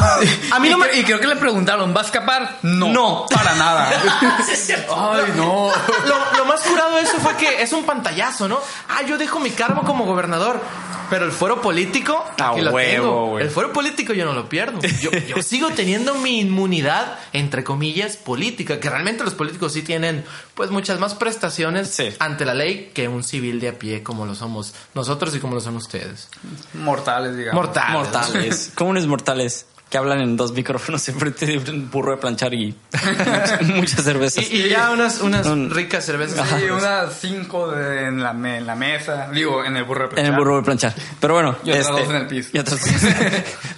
A 0.51 0.59
mí 0.59 0.67
y, 0.67 0.71
no 0.71 0.77
me... 0.79 0.87
cre- 0.87 0.95
y 0.99 1.03
creo 1.03 1.19
que 1.19 1.27
le 1.27 1.37
preguntaron, 1.37 1.95
¿va 1.95 2.01
a 2.01 2.03
escapar? 2.03 2.57
No. 2.61 2.89
No. 2.89 3.25
Para 3.33 3.55
nada. 3.55 3.89
Ay, 3.89 5.33
no. 5.35 5.71
lo, 6.05 6.37
lo 6.37 6.45
más 6.45 6.61
curado 6.61 6.95
de 6.97 7.03
eso 7.03 7.17
fue 7.19 7.35
que 7.35 7.61
es 7.61 7.71
un 7.73 7.83
pantallazo, 7.85 8.47
¿no? 8.49 8.59
Ah, 8.89 9.01
yo 9.07 9.17
dejo 9.17 9.39
mi 9.39 9.51
cargo 9.51 9.81
como 9.83 10.05
gobernador. 10.05 10.61
Pero 11.09 11.25
el 11.25 11.31
fuero 11.31 11.59
político, 11.59 12.23
A 12.39 12.49
aquí 12.51 12.61
lo 12.61 12.69
huevo, 12.69 13.03
tengo. 13.23 13.39
El 13.39 13.49
fuero 13.49 13.73
político 13.73 14.13
yo 14.13 14.25
no 14.25 14.33
lo 14.33 14.47
pierdo. 14.47 14.79
Yo, 15.01 15.09
yo 15.09 15.41
sigo 15.41 15.69
teniendo 15.71 16.13
mi 16.13 16.39
inmunidad, 16.41 17.17
entre 17.33 17.63
comillas, 17.63 18.15
política. 18.15 18.79
Que 18.79 18.88
realmente 18.89 19.23
los 19.23 19.33
políticos 19.33 19.73
sí 19.73 19.81
tienen, 19.81 20.23
pues, 20.55 20.69
muchas 20.71 20.99
más 20.99 21.15
prestaciones 21.15 21.89
Sí. 21.89 22.09
ante 22.19 22.45
la 22.45 22.53
ley 22.53 22.91
que 22.93 23.07
un 23.07 23.23
civil 23.23 23.59
de 23.59 23.69
a 23.69 23.73
pie, 23.79 24.03
como 24.03 24.25
lo 24.25 24.35
somos 24.35 24.73
nosotros 24.95 25.35
y 25.35 25.39
como 25.39 25.55
lo 25.55 25.61
son 25.61 25.75
ustedes. 25.75 26.27
Mortales, 26.73 27.35
digamos. 27.37 27.63
Mortales. 27.65 27.93
Mortales. 27.93 28.71
Comunes 28.75 29.05
mortales 29.07 29.65
que 29.89 29.97
hablan 29.97 30.21
en 30.21 30.37
dos 30.37 30.51
micrófonos 30.51 31.07
enfrente 31.09 31.47
de 31.47 31.57
un 31.71 31.89
burro 31.89 32.11
de 32.11 32.17
planchar 32.17 32.53
y 32.53 32.75
muchas, 33.73 34.03
cervezas. 34.03 34.49
Y, 34.51 34.61
y 34.65 34.69
ya 34.69 34.91
unas, 34.91 35.19
unas 35.21 35.47
Un- 35.47 35.71
ricas 35.71 36.05
cervezas. 36.05 36.47
Sí, 36.47 36.65
unas 36.65 37.19
cinco 37.19 37.71
de- 37.71 38.05
en, 38.05 38.21
la, 38.21 38.31
en 38.31 38.67
la 38.67 38.75
mesa. 38.75 39.29
Digo, 39.33 39.63
en 39.65 39.75
el 39.77 39.83
burro 39.85 40.07
de 40.09 40.19
En 40.21 40.27
el 40.27 40.31
planchar. 40.33 40.39
burro 40.39 40.57
de 40.57 40.63
planchar. 40.63 40.95
Pero 41.19 41.33
bueno. 41.33 41.55
Y 41.63 41.71
otras 41.71 41.87
dos 41.87 42.09
en 42.09 42.15
el 42.17 42.27
piso. 42.27 42.49
y 42.53 42.59
otras- 42.59 42.79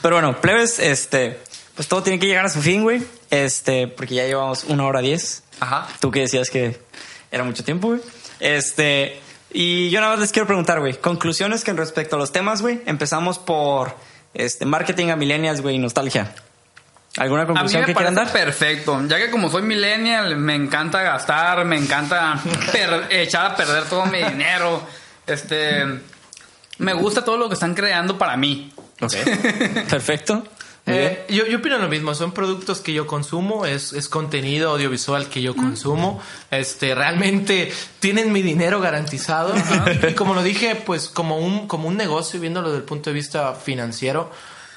Pero 0.02 0.16
bueno, 0.16 0.40
plebes, 0.42 0.80
este. 0.80 1.40
Pues 1.76 1.88
todo 1.88 2.04
tiene 2.04 2.20
que 2.20 2.28
llegar 2.28 2.46
a 2.46 2.50
su 2.50 2.62
fin, 2.62 2.84
güey. 2.84 3.02
Este, 3.32 3.88
porque 3.88 4.14
ya 4.16 4.26
llevamos 4.26 4.66
una 4.66 4.86
hora 4.86 5.00
diez. 5.02 5.44
Ajá. 5.60 5.88
Tú 6.00 6.12
que 6.12 6.20
decías 6.22 6.50
que 6.52 6.80
era 7.32 7.44
mucho 7.44 7.64
tiempo, 7.64 7.88
güey. 7.88 8.02
Este. 8.40 9.20
Y 9.54 9.90
yo 9.90 10.00
nada 10.00 10.14
más 10.14 10.22
les 10.22 10.32
quiero 10.32 10.46
preguntar, 10.46 10.80
güey. 10.80 10.94
Conclusiones 10.94 11.64
que 11.64 11.72
en 11.72 11.78
respecto 11.78 12.16
a 12.16 12.20
los 12.20 12.32
temas, 12.32 12.62
güey. 12.62 12.82
Empezamos 12.86 13.40
por 13.40 13.96
este 14.34 14.66
marketing 14.66 15.08
a 15.10 15.16
millennials, 15.16 15.62
güey, 15.62 15.76
y 15.76 15.80
nostalgia. 15.80 16.34
¿Alguna 17.18 17.42
A 17.42 17.46
mí 17.46 17.54
conclusión 17.54 17.82
me 17.82 17.88
que 17.88 17.94
quieran 17.94 18.16
dar? 18.16 18.32
perfecto, 18.32 19.02
ya 19.08 19.18
que 19.18 19.30
como 19.30 19.50
soy 19.50 19.64
millennial, 19.64 20.38
me 20.38 20.56
encanta 20.56 21.02
gastar, 21.02 21.66
me 21.66 21.78
encanta 21.78 22.42
echar 23.10 23.48
a 23.48 23.56
perder 23.58 23.84
todo 23.86 24.06
mi 24.06 24.20
dinero. 24.24 24.82
Este, 25.28 25.84
me 26.78 26.94
gusta 26.94 27.26
todo 27.26 27.36
lo 27.38 27.50
que 27.50 27.56
están 27.56 27.74
creando 27.76 28.18
para 28.18 28.38
mí. 28.38 28.72
Ok. 29.02 29.14
Perfecto. 29.90 30.44
Eh, 30.88 31.26
yo, 31.30 31.46
yo 31.46 31.60
opino 31.60 31.78
lo 31.78 31.88
mismo, 31.88 32.16
son 32.16 32.32
productos 32.32 32.80
que 32.80 32.92
yo 32.92 33.06
consumo, 33.06 33.66
es, 33.66 33.94
es 33.94 34.10
contenido 34.10 34.72
audiovisual 34.72 35.28
que 35.28 35.42
yo 35.42 35.56
consumo, 35.56 36.20
este, 36.50 36.96
realmente 36.96 37.72
tienen 38.00 38.32
mi 38.32 38.42
dinero 38.42 38.82
garantizado 38.82 39.54
y 40.10 40.14
como 40.14 40.34
lo 40.34 40.42
dije, 40.42 40.76
pues 40.76 41.08
como 41.08 41.38
un, 41.38 41.68
como 41.68 41.88
un 41.88 41.98
negocio, 41.98 42.40
viéndolo 42.40 42.70
desde 42.70 42.80
el 42.80 42.86
punto 42.86 43.12
de 43.12 43.14
vista 43.14 43.54
financiero, 43.54 44.32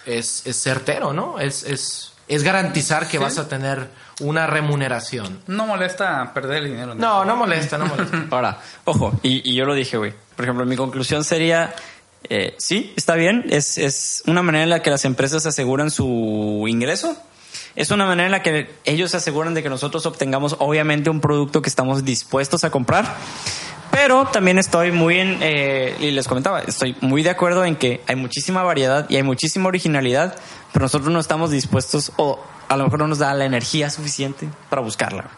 es, 0.04 0.46
es 0.46 0.62
certero, 0.62 1.14
¿no? 1.14 1.40
Es, 1.40 1.64
es, 1.64 2.12
es 2.28 2.42
garantizar 2.42 3.08
que 3.08 3.18
vas 3.18 3.38
a 3.38 3.48
tener 3.48 3.88
una 4.20 4.46
remuneración. 4.46 5.40
No 5.46 5.66
molesta 5.66 6.32
perder 6.34 6.64
el 6.64 6.70
dinero. 6.70 6.94
No, 6.94 7.24
no 7.24 7.36
molesta, 7.36 7.78
no 7.78 7.86
molesta. 7.86 8.26
Ahora, 8.30 8.60
ojo, 8.84 9.18
y, 9.22 9.50
y 9.50 9.54
yo 9.54 9.64
lo 9.64 9.74
dije, 9.74 9.96
güey. 9.96 10.12
Por 10.36 10.44
ejemplo, 10.44 10.66
mi 10.66 10.76
conclusión 10.76 11.24
sería, 11.24 11.74
eh, 12.30 12.54
sí, 12.58 12.92
está 12.96 13.14
bien, 13.14 13.44
es, 13.50 13.78
es 13.78 14.22
una 14.26 14.42
manera 14.42 14.64
en 14.64 14.70
la 14.70 14.82
que 14.82 14.90
las 14.90 15.04
empresas 15.04 15.44
aseguran 15.46 15.90
su 15.90 16.64
ingreso. 16.68 17.16
es 17.76 17.90
una 17.90 18.06
manera 18.06 18.26
en 18.26 18.32
la 18.32 18.42
que 18.42 18.70
ellos 18.84 19.10
se 19.10 19.18
aseguran 19.18 19.54
de 19.54 19.62
que 19.62 19.68
nosotros 19.68 20.06
obtengamos 20.06 20.56
obviamente 20.58 21.10
un 21.10 21.20
producto 21.20 21.60
que 21.60 21.68
estamos 21.68 22.04
dispuestos 22.04 22.64
a 22.64 22.70
comprar. 22.70 23.14
Pero 23.90 24.26
también 24.26 24.58
estoy 24.58 24.90
muy 24.90 25.18
en, 25.18 25.38
eh, 25.40 25.94
y 26.00 26.10
les 26.10 26.26
comentaba, 26.26 26.60
estoy 26.60 26.96
muy 27.00 27.22
de 27.22 27.30
acuerdo 27.30 27.64
en 27.64 27.76
que 27.76 28.00
hay 28.08 28.16
muchísima 28.16 28.64
variedad 28.64 29.06
y 29.08 29.16
hay 29.16 29.22
muchísima 29.22 29.68
originalidad, 29.68 30.34
pero 30.72 30.84
nosotros 30.86 31.12
no 31.12 31.20
estamos 31.20 31.52
dispuestos 31.52 32.10
o 32.16 32.42
a 32.68 32.76
lo 32.76 32.84
mejor 32.84 32.98
no 32.98 33.08
nos 33.08 33.18
da 33.18 33.32
la 33.34 33.44
energía 33.44 33.90
suficiente 33.90 34.48
para 34.68 34.82
buscarla. 34.82 35.30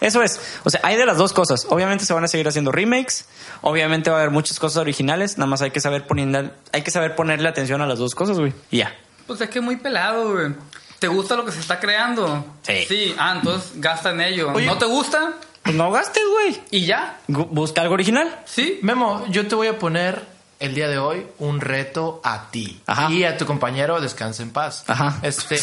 Eso 0.00 0.22
es, 0.22 0.40
o 0.64 0.70
sea, 0.70 0.80
hay 0.82 0.96
de 0.96 1.06
las 1.06 1.16
dos 1.16 1.32
cosas. 1.32 1.66
Obviamente 1.70 2.04
se 2.04 2.12
van 2.12 2.24
a 2.24 2.28
seguir 2.28 2.46
haciendo 2.46 2.72
remakes, 2.72 3.26
obviamente 3.62 4.10
va 4.10 4.16
a 4.16 4.20
haber 4.20 4.32
muchas 4.32 4.58
cosas 4.58 4.78
originales, 4.78 5.38
nada 5.38 5.50
más 5.50 5.62
hay 5.62 5.70
que 5.70 5.80
saber 5.80 6.06
poniendo, 6.06 6.50
hay 6.72 6.82
que 6.82 6.90
saber 6.90 7.16
ponerle 7.16 7.48
atención 7.48 7.80
a 7.80 7.86
las 7.86 7.98
dos 7.98 8.14
cosas, 8.14 8.38
güey. 8.38 8.52
Y 8.70 8.78
ya. 8.78 8.94
Pues 9.26 9.40
es 9.40 9.50
que 9.50 9.60
muy 9.60 9.76
pelado, 9.76 10.32
güey. 10.32 10.54
¿Te 10.98 11.08
gusta 11.08 11.36
lo 11.36 11.44
que 11.44 11.52
se 11.52 11.60
está 11.60 11.78
creando? 11.78 12.44
Sí. 12.62 12.84
Sí, 12.88 13.14
ah, 13.18 13.34
entonces 13.36 13.72
gasta 13.76 14.10
en 14.10 14.20
ello. 14.20 14.52
Oye. 14.52 14.66
¿No 14.66 14.78
te 14.78 14.86
gusta? 14.86 15.34
Pues 15.62 15.76
no 15.76 15.90
gastes, 15.90 16.22
güey. 16.32 16.60
Y 16.70 16.86
ya. 16.86 17.18
Busca 17.28 17.82
algo 17.82 17.94
original. 17.94 18.40
Sí. 18.46 18.80
Memo, 18.82 19.24
yo 19.28 19.46
te 19.46 19.54
voy 19.54 19.68
a 19.68 19.78
poner 19.78 20.22
el 20.60 20.74
día 20.74 20.88
de 20.88 20.98
hoy 20.98 21.26
un 21.38 21.60
reto 21.60 22.20
a 22.24 22.50
ti 22.50 22.80
Ajá. 22.86 23.10
y 23.12 23.24
a 23.24 23.36
tu 23.36 23.46
compañero 23.46 24.00
descansa 24.00 24.42
en 24.42 24.50
paz. 24.50 24.84
Ajá. 24.86 25.18
Este 25.22 25.56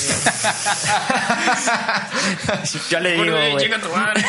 Ya 2.89 2.99
le 2.99 3.11
digo, 3.13 3.35
madre. 3.95 4.23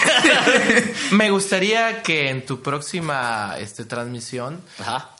me 1.12 1.30
gustaría 1.30 2.02
que 2.02 2.30
en 2.30 2.44
tu 2.44 2.60
próxima 2.62 3.54
este, 3.58 3.84
transmisión 3.84 4.60
Ajá. 4.80 5.10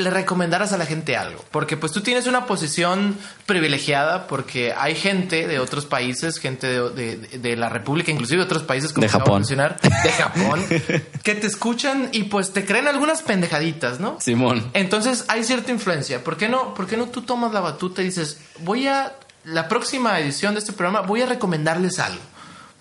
Le 0.00 0.10
recomendaras 0.10 0.72
a 0.72 0.78
la 0.78 0.86
gente 0.86 1.16
algo, 1.16 1.44
porque 1.50 1.76
pues 1.76 1.92
tú 1.92 2.00
tienes 2.00 2.26
una 2.26 2.46
posición 2.46 3.16
privilegiada 3.46 4.26
porque 4.26 4.72
hay 4.76 4.94
gente 4.94 5.46
de 5.46 5.58
otros 5.58 5.86
países, 5.86 6.38
gente 6.38 6.66
de, 6.66 6.90
de- 6.90 7.38
de 7.38 7.56
la 7.56 7.68
República, 7.68 8.10
inclusive 8.10 8.38
de 8.38 8.44
otros 8.44 8.62
países 8.62 8.92
como 8.92 9.02
De 9.02 9.08
Japón. 9.08 9.34
mencionar, 9.40 9.80
de 9.80 10.12
Japón, 10.12 10.64
que 11.22 11.34
te 11.34 11.46
escuchan 11.46 12.08
y 12.12 12.24
pues 12.24 12.52
te 12.52 12.64
creen 12.64 12.88
algunas 12.88 13.22
pendejaditas, 13.22 14.00
¿no? 14.00 14.18
Simón. 14.20 14.70
Entonces 14.74 15.24
hay 15.28 15.44
cierta 15.44 15.70
influencia. 15.70 16.24
¿Por 16.24 16.36
qué 16.36 16.48
no, 16.48 16.74
por 16.74 16.86
qué 16.86 16.96
no 16.96 17.06
tú 17.06 17.22
tomas 17.22 17.52
la 17.52 17.60
batuta 17.60 18.02
y 18.02 18.06
dices, 18.06 18.38
voy 18.60 18.86
a, 18.88 19.12
la 19.44 19.68
próxima 19.68 20.18
edición 20.20 20.54
de 20.54 20.60
este 20.60 20.72
programa, 20.72 21.00
voy 21.06 21.22
a 21.22 21.26
recomendarles 21.26 21.98
algo? 21.98 22.20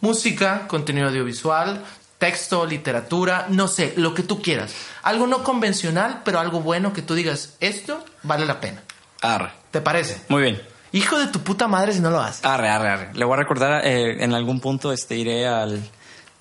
Música, 0.02 0.66
contenido 0.68 1.10
audiovisual, 1.10 1.84
texto, 2.20 2.66
literatura, 2.68 3.48
no 3.50 3.68
sé, 3.68 3.94
lo 3.98 4.14
que 4.14 4.22
tú 4.24 4.42
quieras. 4.42 4.74
Algo 5.02 5.26
no 5.26 5.44
convencional, 5.44 6.22
pero 6.24 6.40
algo 6.40 6.62
bueno 6.62 6.94
que 6.94 7.02
tú 7.02 7.16
digas, 7.16 7.56
esto 7.60 8.06
vale 8.24 8.46
la 8.46 8.60
pena. 8.62 8.84
Arre. 9.22 9.52
¿Te 9.72 9.82
parece? 9.82 10.22
Muy 10.30 10.44
bien. 10.44 10.62
Hijo 10.92 11.18
de 11.20 11.28
tu 11.28 11.40
puta 11.42 11.68
madre 11.68 11.94
si 11.94 12.00
no 12.00 12.10
lo 12.12 12.20
haces. 12.20 12.44
Arre, 12.46 12.70
arre, 12.70 12.90
arre. 12.90 13.10
Le 13.14 13.26
voy 13.26 13.34
a 13.34 13.38
recordar, 13.38 13.86
eh, 13.86 14.24
en 14.24 14.34
algún 14.34 14.60
punto 14.60 14.92
este, 14.92 15.16
iré 15.16 15.48
al, 15.48 15.82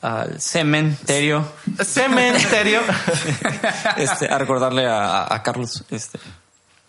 al 0.02 0.40
cementerio 0.40 1.46
Cementerio. 1.84 2.80
este, 3.96 4.26
a 4.32 4.38
recordarle 4.38 4.86
a, 4.86 5.32
a- 5.32 5.42
Carlos. 5.42 5.84
Este. 5.90 6.18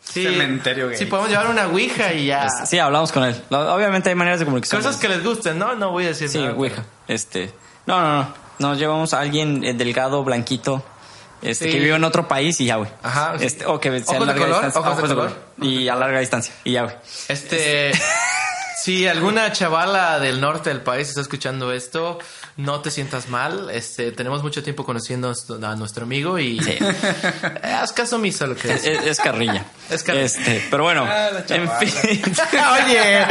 Sí, 0.01 0.23
Cementerio 0.23 0.87
gay. 0.89 0.97
Sí, 0.97 1.05
podemos 1.05 1.29
llevar 1.29 1.47
una 1.49 1.67
ouija 1.67 2.13
y 2.13 2.27
ya. 2.27 2.45
Este, 2.45 2.65
sí, 2.65 2.79
hablamos 2.79 3.11
con 3.11 3.23
él. 3.25 3.35
Obviamente 3.51 4.09
hay 4.09 4.15
maneras 4.15 4.39
de 4.39 4.45
comunicación. 4.45 4.81
Cosas 4.81 4.97
que 4.99 5.07
les 5.09 5.23
gusten, 5.23 5.59
¿no? 5.59 5.75
No 5.75 5.91
voy 5.91 6.05
a 6.05 6.07
decir 6.07 6.29
Sí, 6.29 6.39
nada. 6.39 6.53
ouija. 6.53 6.83
Este. 7.07 7.53
No, 7.85 8.01
no, 8.01 8.23
no. 8.23 8.48
Nos 8.59 8.77
llevamos 8.77 9.13
a 9.13 9.19
alguien 9.21 9.63
eh, 9.63 9.73
delgado, 9.73 10.23
blanquito. 10.23 10.83
Este, 11.41 11.65
Sí. 11.65 11.71
que 11.71 11.79
vive 11.79 11.95
en 11.95 12.03
otro 12.03 12.27
país 12.27 12.59
y 12.59 12.65
ya, 12.65 12.75
güey. 12.75 12.89
Ajá, 13.01 13.35
sí. 13.39 13.45
Este, 13.45 13.65
o 13.65 13.79
que 13.79 13.89
sea 14.03 14.17
¿Ojos 14.17 14.17
a 14.17 14.19
de 14.19 14.25
larga 14.25 14.41
color? 14.45 14.65
distancia. 14.65 14.91
¿Ojos 14.91 15.09
de 15.09 15.15
color? 15.15 15.37
Y 15.61 15.87
a 15.87 15.95
larga 15.95 16.19
distancia. 16.19 16.53
Y 16.65 16.73
ya, 16.73 16.83
güey. 16.83 16.95
Este, 17.29 17.91
si 18.83 19.07
alguna 19.07 19.49
chavala 19.53 20.19
del 20.19 20.41
norte 20.41 20.69
del 20.69 20.81
país 20.81 21.07
está 21.07 21.21
escuchando 21.21 21.71
esto, 21.71 22.19
no 22.57 22.81
te 22.81 22.91
sientas 22.91 23.29
mal. 23.29 23.69
Este, 23.71 24.11
tenemos 24.11 24.43
mucho 24.43 24.61
tiempo 24.63 24.83
conociendo 24.83 25.31
a 25.63 25.75
nuestro 25.75 26.03
amigo 26.03 26.37
y 26.39 26.59
Sí. 26.61 26.77
haz 27.63 27.93
caso 27.93 28.17
omiso 28.17 28.43
a 28.43 28.47
lo 28.47 28.55
que 28.57 28.73
Es, 28.73 28.83
es. 28.85 29.19
carrilla. 29.21 29.63
Es 29.89 30.03
carrilla. 30.03 30.25
Este, 30.25 30.67
pero 30.69 30.83
bueno, 30.83 31.05
Ah, 31.09 31.29
la 31.47 31.55
en 31.55 31.69
fin. 31.79 32.21
Oye, 32.85 33.27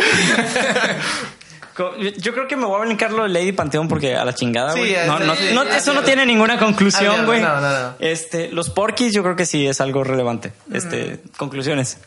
Yo 2.16 2.32
creo 2.34 2.48
que 2.48 2.56
me 2.56 2.64
voy 2.66 2.80
a 2.80 2.84
brincar 2.84 3.12
lo 3.12 3.22
de 3.22 3.28
Lady 3.28 3.52
Panteón 3.52 3.88
porque 3.88 4.16
a 4.16 4.24
la 4.24 4.34
chingada, 4.34 4.72
güey. 4.74 4.94
no, 5.06 5.62
eso 5.62 5.92
no 5.94 6.02
tiene 6.02 6.26
ninguna 6.26 6.58
conclusión, 6.58 7.20
Ah, 7.20 7.24
güey. 7.24 7.40
no, 7.40 7.60
no, 7.60 7.70
no. 7.82 7.94
Este, 8.00 8.48
los 8.48 8.70
porquis 8.70 9.12
yo 9.12 9.22
creo 9.22 9.36
que 9.36 9.46
sí 9.46 9.66
es 9.66 9.80
algo 9.80 10.02
relevante. 10.04 10.52
Este, 10.72 11.20
conclusiones. 11.36 11.98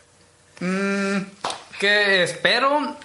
Mm, 0.60 1.16
que 1.78 2.22
espero. 2.22 2.96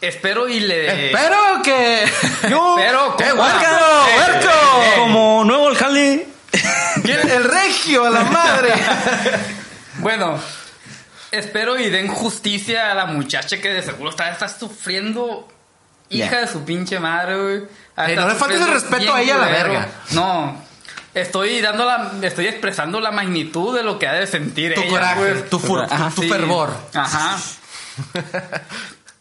Espero 0.00 0.48
y 0.48 0.60
le. 0.60 1.06
espero 1.08 1.36
que. 1.64 2.04
Espero. 2.42 2.78
¡Eh, 2.78 3.14
compa. 3.16 3.34
huerco! 3.34 4.06
Eh, 4.08 4.18
¡Huerco! 4.18 4.50
eh, 4.82 4.92
Como 4.96 5.44
nuevo 5.44 5.68
alcalde. 5.68 6.28
El 7.04 7.44
regio 7.44 8.04
a 8.04 8.10
la 8.10 8.22
madre. 8.24 8.72
Bueno, 10.00 10.38
espero 11.32 11.76
y 11.76 11.90
den 11.90 12.06
justicia 12.06 12.92
a 12.92 12.94
la 12.94 13.06
muchacha 13.06 13.60
que 13.60 13.68
de 13.70 13.82
seguro 13.82 14.10
está, 14.10 14.30
está 14.30 14.48
sufriendo. 14.48 15.48
Hija 16.10 16.40
de 16.40 16.46
su 16.46 16.64
pinche 16.64 16.98
madre, 17.00 17.36
güey. 17.40 17.56
Ey, 17.56 18.10
Está 18.12 18.20
no 18.22 18.28
le 18.28 18.34
faltes 18.34 18.60
el 18.60 18.68
respeto 18.72 19.12
a 19.14 19.20
ella, 19.22 19.36
la 19.36 19.46
culero. 19.46 19.68
verga. 19.70 19.88
No. 20.12 20.68
Estoy 21.14 21.60
dando 21.60 21.84
la, 21.84 22.12
estoy 22.22 22.46
expresando 22.46 23.00
la 23.00 23.10
magnitud 23.10 23.74
de 23.76 23.82
lo 23.82 23.98
que 23.98 24.06
ha 24.06 24.12
de 24.12 24.26
sentir 24.26 24.74
Tu 24.74 24.80
ella, 24.82 24.90
coraje, 24.90 25.20
güey. 25.32 25.48
tu, 25.50 25.58
fur- 25.58 25.86
Ajá. 25.90 26.10
tu 26.14 26.22
Sí. 26.22 26.28
fervor. 26.28 26.70
Ajá. 26.94 27.36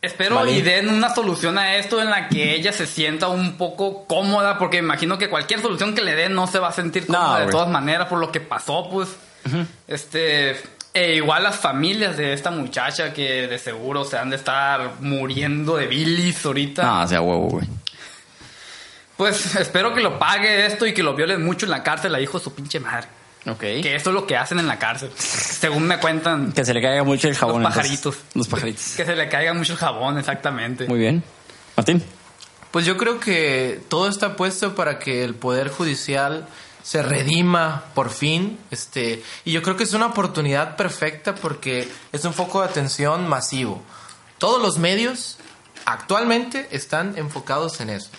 Espero 0.02 0.36
Vale. 0.36 0.52
y 0.52 0.62
den 0.62 0.90
una 0.90 1.14
solución 1.14 1.58
a 1.58 1.76
esto 1.78 2.00
en 2.02 2.10
la 2.12 2.30
que 2.30 2.54
ella 2.54 2.72
se 2.72 2.86
sienta 2.86 3.28
un 3.30 3.58
poco 3.58 4.06
cómoda, 4.06 4.60
porque 4.60 4.78
imagino 4.78 5.18
que 5.18 5.28
cualquier 5.30 5.60
solución 5.62 5.96
que 5.96 6.02
le 6.04 6.14
den 6.16 6.36
no 6.36 6.46
se 6.46 6.60
va 6.60 6.68
a 6.70 6.72
sentir 6.74 7.10
No, 7.10 7.18
cómoda 7.18 7.40
de 7.46 7.52
todas 7.52 7.68
maneras 7.70 8.08
por 8.08 8.20
lo 8.20 8.32
que 8.32 8.40
pasó, 8.40 8.88
pues. 8.92 9.10
Este. 9.88 10.62
E 10.98 11.16
igual 11.16 11.44
las 11.44 11.58
familias 11.58 12.18
de 12.18 12.34
esta 12.34 12.50
muchacha 12.50 13.14
que 13.14 13.48
de 13.48 13.60
seguro 13.60 14.04
se 14.04 14.18
han 14.18 14.32
de 14.32 14.36
estar 14.38 14.94
muriendo 15.00 15.78
de 15.78 15.86
bilis 15.86 16.44
ahorita. 16.44 16.82
No, 16.82 17.04
o 17.04 17.08
sea, 17.08 17.22
huevo, 17.22 17.50
güey. 17.50 17.68
Pues 19.16 19.56
espero 19.56 19.94
que 19.94 20.02
lo 20.02 20.18
pague 20.18 20.66
esto 20.66 20.88
y 20.88 20.96
que 20.96 21.04
lo 21.04 21.14
violen 21.14 21.46
mucho 21.46 21.68
en 21.68 21.70
la 21.70 21.84
cárcel 21.84 22.16
a 22.16 22.20
hijo 22.20 22.40
de 22.40 22.44
su 22.44 22.56
pinche 22.56 22.80
madre. 22.80 23.08
Ok. 23.46 23.60
Que 23.60 23.96
eso 23.96 24.10
es 24.10 24.14
lo 24.16 24.26
que 24.26 24.36
hacen 24.38 24.58
en 24.58 24.66
la 24.66 24.80
cárcel. 24.80 25.12
Según 25.16 25.84
me 25.84 26.00
cuentan. 26.00 26.52
Que 26.52 26.66
se 26.66 26.74
le 26.74 26.82
caiga 26.82 27.04
mucho 27.04 27.28
el 27.28 27.36
jabón. 27.36 27.62
Los 27.62 27.70
entonces. 27.70 28.02
pajaritos. 28.02 28.18
Los 28.34 28.48
pajaritos. 28.48 28.94
Que 28.98 29.06
se 29.06 29.16
le 29.16 29.30
caiga 29.30 29.54
mucho 29.54 29.74
el 29.74 29.80
jabón, 29.80 30.18
exactamente. 30.18 30.88
Muy 30.88 30.98
bien. 30.98 31.24
Martín. 31.76 32.04
Pues 32.72 32.88
yo 32.88 32.98
creo 32.98 33.20
que 33.20 33.82
todo 33.88 34.10
está 34.10 34.36
puesto 34.36 34.74
para 34.74 34.98
que 34.98 35.24
el 35.24 35.36
poder 35.36 35.70
judicial 35.70 36.48
se 36.88 37.04
redima 37.04 37.84
por 37.94 38.10
fin, 38.10 38.58
este, 38.72 39.22
y 39.44 39.52
yo 39.52 39.62
creo 39.62 39.76
que 39.76 39.84
es 39.84 39.92
una 39.92 40.06
oportunidad 40.06 40.78
perfecta 40.78 41.36
porque 41.36 41.92
es 42.14 42.24
un 42.24 42.34
foco 42.34 42.62
de 42.62 42.70
atención 42.70 43.28
masivo. 43.28 43.82
Todos 44.38 44.62
los 44.62 44.78
medios 44.78 45.36
actualmente 45.84 46.70
están 46.72 47.18
enfocados 47.18 47.82
en 47.82 47.90
eso. 47.90 48.10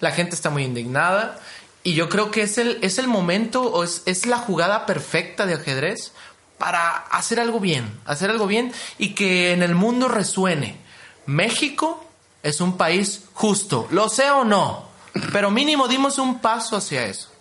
La 0.00 0.10
gente 0.10 0.34
está 0.34 0.50
muy 0.50 0.64
indignada 0.64 1.40
y 1.82 1.94
yo 1.94 2.10
creo 2.10 2.30
que 2.30 2.42
es 2.42 2.58
el, 2.58 2.78
es 2.82 2.98
el 2.98 3.08
momento 3.08 3.62
o 3.62 3.84
es, 3.84 4.02
es 4.04 4.26
la 4.26 4.36
jugada 4.36 4.84
perfecta 4.84 5.46
de 5.46 5.54
ajedrez 5.54 6.12
para 6.58 6.90
hacer 6.90 7.40
algo 7.40 7.58
bien, 7.58 7.90
hacer 8.04 8.28
algo 8.28 8.46
bien 8.46 8.70
y 8.98 9.14
que 9.14 9.54
en 9.54 9.62
el 9.62 9.74
mundo 9.74 10.08
resuene. 10.08 10.76
México 11.24 12.04
es 12.42 12.60
un 12.60 12.76
país 12.76 13.22
justo, 13.32 13.88
lo 13.92 14.10
sé 14.10 14.30
o 14.30 14.44
no, 14.44 14.88
pero 15.32 15.50
mínimo 15.50 15.88
dimos 15.88 16.18
un 16.18 16.40
paso 16.40 16.76
hacia 16.76 17.06
eso. 17.06 17.33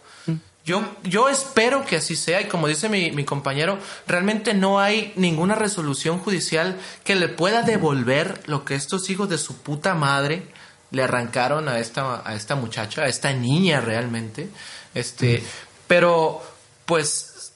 Yo, 0.65 0.81
yo 1.03 1.27
espero 1.27 1.85
que 1.85 1.97
así 1.97 2.15
sea 2.15 2.41
y 2.41 2.47
como 2.47 2.67
dice 2.67 2.87
mi, 2.87 3.11
mi 3.11 3.25
compañero, 3.25 3.79
realmente 4.07 4.53
no 4.53 4.79
hay 4.79 5.11
ninguna 5.17 5.55
resolución 5.55 6.19
judicial 6.19 6.79
que 7.03 7.15
le 7.15 7.27
pueda 7.27 7.63
devolver 7.63 8.41
lo 8.45 8.63
que 8.63 8.75
estos 8.75 9.09
hijos 9.09 9.27
de 9.27 9.37
su 9.37 9.57
puta 9.57 9.93
madre 9.93 10.47
le 10.91 11.03
arrancaron 11.03 11.67
a 11.67 11.79
esta, 11.79 12.21
a 12.25 12.35
esta 12.35 12.55
muchacha, 12.55 13.01
a 13.01 13.07
esta 13.07 13.33
niña 13.33 13.81
realmente. 13.81 14.47
Este, 14.93 15.43
pero 15.87 16.41
pues 16.85 17.51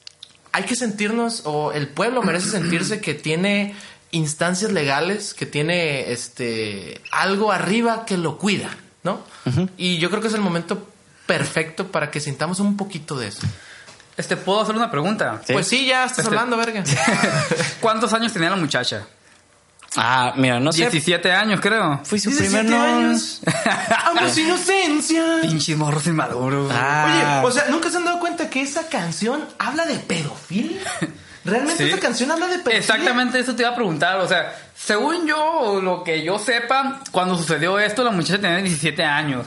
hay 0.51 0.63
que 0.63 0.75
sentirnos, 0.75 1.43
o 1.45 1.71
el 1.71 1.87
pueblo 1.87 2.23
merece 2.23 2.49
sentirse 2.49 2.99
que 2.99 3.13
tiene 3.13 3.75
instancias 4.11 4.71
legales, 4.71 5.33
que 5.33 5.45
tiene 5.45 6.11
este 6.11 6.99
algo 7.11 7.51
arriba 7.51 8.05
que 8.05 8.17
lo 8.17 8.37
cuida, 8.37 8.75
¿no? 9.03 9.21
Y 9.77 9.99
yo 9.99 10.09
creo 10.09 10.21
que 10.21 10.29
es 10.29 10.33
el 10.33 10.41
momento 10.41 10.89
perfecto 11.27 11.91
para 11.91 12.09
que 12.09 12.19
sintamos 12.19 12.59
un 12.59 12.75
poquito 12.75 13.15
de 13.17 13.27
eso. 13.27 13.41
Este, 14.17 14.35
¿puedo 14.35 14.61
hacer 14.61 14.75
una 14.75 14.89
pregunta? 14.89 15.41
Sí. 15.45 15.53
Pues 15.53 15.67
sí, 15.67 15.85
ya 15.85 16.03
estás 16.05 16.19
Este- 16.25 16.29
hablando, 16.29 16.57
verga. 16.57 16.83
¿Cuántos 17.79 18.11
años 18.13 18.33
tenía 18.33 18.49
la 18.49 18.55
muchacha? 18.55 19.05
Ah, 19.95 20.33
mira, 20.35 20.59
no 20.59 20.71
sé. 20.71 20.81
17 20.81 21.31
años, 21.31 21.59
creo. 21.61 22.01
Fui 22.03 22.19
su 22.19 22.29
17 22.29 22.65
primer 22.67 22.77
no. 22.77 22.83
años. 22.83 23.41
¡Amo 24.05 24.29
su 24.29 24.39
inocencia! 24.41 25.23
Pinche 25.41 25.75
morros 25.75 26.05
inmaduros. 26.07 26.71
Ah. 26.73 27.41
Oye, 27.43 27.47
o 27.47 27.51
sea, 27.51 27.69
¿nunca 27.69 27.89
se 27.89 27.97
han 27.97 28.05
dado 28.05 28.19
cuenta 28.19 28.49
que 28.49 28.61
esa 28.61 28.87
canción 28.89 29.45
habla 29.59 29.85
de 29.85 29.95
pedofilia? 29.95 30.81
Realmente 31.45 31.77
Sí. 31.85 31.89
esta 31.89 31.99
canción 31.99 32.31
habla 32.31 32.45
de 32.47 32.55
pedofilia. 32.59 32.79
Exactamente 32.79 33.39
eso 33.39 33.55
te 33.55 33.63
iba 33.63 33.71
a 33.71 33.75
preguntar. 33.75 34.17
O 34.19 34.27
sea, 34.27 34.53
según 34.75 35.25
yo, 35.25 35.39
o 35.41 35.81
lo 35.81 36.03
que 36.03 36.23
yo 36.23 36.37
sepa, 36.37 37.01
cuando 37.11 37.35
sucedió 37.37 37.79
esto, 37.79 38.03
la 38.03 38.11
muchacha 38.11 38.41
tenía 38.41 38.57
17 38.57 39.03
años. 39.03 39.45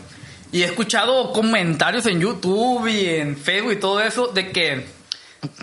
Y 0.52 0.62
he 0.62 0.64
escuchado 0.66 1.32
comentarios 1.32 2.06
en 2.06 2.20
YouTube 2.20 2.86
y 2.88 3.06
en 3.06 3.36
Facebook 3.36 3.72
y 3.72 3.76
todo 3.76 4.00
eso 4.00 4.28
de 4.28 4.50
que. 4.50 4.86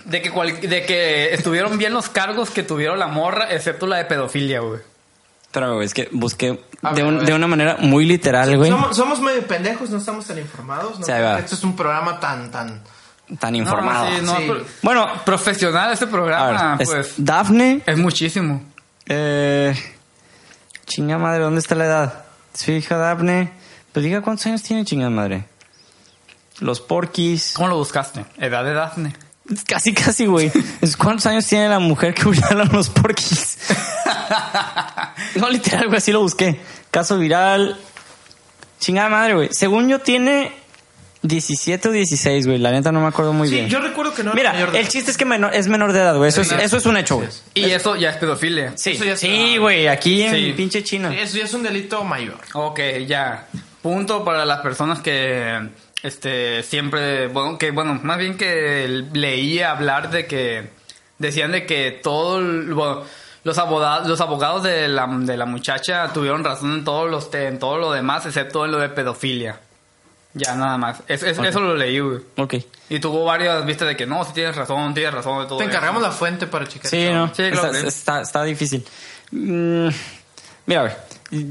De 0.05 0.21
que, 0.21 0.31
cual- 0.31 0.59
de 0.59 0.85
que 0.85 1.33
estuvieron 1.33 1.77
bien 1.77 1.93
los 1.93 2.09
cargos 2.09 2.49
que 2.49 2.63
tuvieron 2.63 2.97
la 2.97 3.07
morra, 3.07 3.51
excepto 3.51 3.85
la 3.85 3.97
de 3.97 4.05
pedofilia, 4.05 4.61
güey. 4.61 4.79
Pero, 5.51 5.75
güey, 5.75 5.85
es 5.85 5.93
que 5.93 6.09
busqué 6.11 6.59
A 6.81 6.93
de, 6.93 7.03
ver, 7.03 7.13
un- 7.13 7.25
de 7.25 7.33
una 7.33 7.47
manera 7.47 7.77
muy 7.79 8.05
literal, 8.05 8.57
güey. 8.57 8.71
Somos, 8.71 8.95
somos 8.95 9.19
medio 9.21 9.45
pendejos, 9.45 9.89
no 9.91 9.97
estamos 9.97 10.25
tan 10.25 10.39
informados. 10.39 10.99
¿no? 10.99 11.05
Sí. 11.05 11.11
Esto 11.11 11.55
es 11.55 11.63
un 11.63 11.75
programa 11.75 12.19
tan, 12.19 12.49
tan... 12.49 12.81
Tan 13.39 13.55
informado. 13.55 14.09
No, 14.09 14.15
sí, 14.17 14.21
no, 14.25 14.35
Sí. 14.37 14.43
pero- 14.47 14.65
Bueno, 14.81 15.07
profesional 15.25 15.91
este 15.93 16.05
a 16.05 16.09
programa, 16.09 16.75
ver, 16.77 16.81
es 16.81 16.89
pues. 16.89 17.13
Dafne. 17.17 17.81
Es 17.85 17.97
muchísimo. 17.97 18.63
Eh, 19.05 19.75
chinga 20.85 21.17
madre, 21.17 21.43
¿dónde 21.43 21.59
está 21.59 21.75
la 21.75 21.85
edad? 21.85 22.25
Su 22.53 22.71
hija 22.71 22.97
Dafne. 22.97 23.51
Pues 23.97 24.05
diga 24.05 24.21
cuántos 24.21 24.45
años 24.45 24.61
tiene, 24.61 24.85
chinga 24.85 25.09
madre. 25.09 25.45
Los 26.59 26.81
porquis. 26.81 27.53
¿Cómo 27.55 27.67
lo 27.69 27.77
buscaste? 27.77 28.25
Edad 28.37 28.63
de 28.63 28.73
Daphne. 28.73 29.13
Casi, 29.65 29.91
casi, 29.91 30.27
güey. 30.27 30.51
¿Cuántos 30.99 31.25
años 31.25 31.47
tiene 31.47 31.67
la 31.67 31.79
mujer 31.79 32.13
que 32.13 32.25
violaron 32.29 32.69
los 32.73 32.89
porquis? 32.89 33.57
no, 35.35 35.49
literal, 35.49 35.87
güey, 35.87 35.97
así 35.97 36.11
lo 36.11 36.21
busqué. 36.21 36.59
Caso 36.91 37.17
viral. 37.17 37.75
Chingada 38.79 39.09
madre, 39.09 39.33
güey. 39.33 39.49
Según 39.51 39.89
yo 39.89 39.97
tiene 39.99 40.51
17 41.23 41.89
o 41.89 41.91
16, 41.91 42.45
güey. 42.45 42.59
La 42.59 42.69
neta 42.69 42.91
no 42.91 43.01
me 43.01 43.07
acuerdo 43.07 43.33
muy 43.33 43.47
Sí, 43.47 43.55
bien. 43.55 43.67
yo 43.69 43.79
recuerdo 43.79 44.13
que 44.13 44.23
no 44.23 44.29
era 44.33 44.35
Mira, 44.35 44.53
mayor 44.53 44.71
de 44.73 44.79
el 44.81 44.87
chiste 44.89 45.09
es 45.09 45.17
que 45.17 45.25
menor- 45.25 45.53
es 45.53 45.67
menor 45.67 45.91
de 45.91 45.99
edad, 46.01 46.15
güey. 46.17 46.29
Eso 46.29 46.41
es, 46.41 46.51
eso 46.51 46.77
es 46.77 46.85
un 46.85 46.97
hecho, 46.97 47.15
güey. 47.15 47.29
Y 47.55 47.71
eso 47.71 47.95
ya 47.95 48.11
es 48.11 48.17
pedofilia. 48.17 48.73
Sí, 48.77 48.91
Eso 48.91 49.05
ya 49.05 49.13
es- 49.13 49.19
sí, 49.19 49.57
güey. 49.57 49.87
Aquí 49.87 50.21
en 50.21 50.35
Sí. 50.35 50.53
pinche 50.55 50.83
China. 50.83 51.09
Sí, 51.09 51.17
Eso 51.19 51.37
ya 51.39 51.45
es 51.45 51.53
un 51.55 51.63
delito 51.63 52.03
mayor. 52.03 52.39
Ok, 52.53 52.79
ya. 53.07 53.47
Punto 53.87 54.25
para 54.25 54.43
las 54.43 54.59
personas 54.59 54.99
que 54.99 55.69
este 56.03 56.61
siempre, 56.63 57.27
bueno, 57.27 57.57
que 57.57 57.71
bueno, 57.71 57.97
más 58.03 58.17
bien 58.17 58.35
que 58.37 59.05
leí 59.13 59.61
hablar 59.61 60.11
de 60.11 60.25
que 60.27 60.69
decían 61.19 61.53
de 61.53 61.65
que 61.65 61.91
todo 62.03 62.41
bueno, 62.41 63.03
los 63.45 63.57
abogados 63.57 64.05
los 64.09 64.19
abogados 64.19 64.63
de 64.63 64.89
la, 64.89 65.07
de 65.09 65.37
la 65.37 65.45
muchacha 65.45 66.09
tuvieron 66.11 66.43
razón 66.43 66.73
en 66.73 66.83
todos 66.83 67.09
los 67.09 67.31
te- 67.31 67.47
en 67.47 67.59
todo 67.59 67.77
lo 67.77 67.93
demás 67.93 68.25
excepto 68.25 68.65
en 68.65 68.71
lo 68.71 68.79
de 68.79 68.89
pedofilia. 68.89 69.57
Ya 70.33 70.53
nada 70.55 70.77
más. 70.77 71.01
Es- 71.07 71.23
es- 71.23 71.39
Eso 71.39 71.61
lo 71.61 71.73
leí, 71.77 71.99
güey. 71.99 72.19
Ok. 72.35 72.55
Y 72.89 72.99
tuvo 72.99 73.23
varias 73.23 73.65
vistas 73.65 73.87
de 73.87 73.95
que 73.95 74.05
no, 74.05 74.25
si 74.25 74.33
tienes 74.33 74.53
razón, 74.57 74.93
tienes 74.93 75.13
razón 75.13 75.39
de 75.43 75.45
todo. 75.47 75.59
Te 75.59 75.63
eso. 75.63 75.71
encargamos 75.71 76.01
la 76.01 76.11
fuente 76.11 76.45
para 76.45 76.67
checar. 76.67 76.91
Sí, 76.91 77.07
no. 77.09 77.33
Sí, 77.33 77.49
claro 77.51 77.71
está, 77.73 78.19
está 78.21 78.43
difícil. 78.43 78.85
Mm, 79.31 79.87
mira, 80.65 80.81
a 80.81 80.83
ver. 80.83 80.97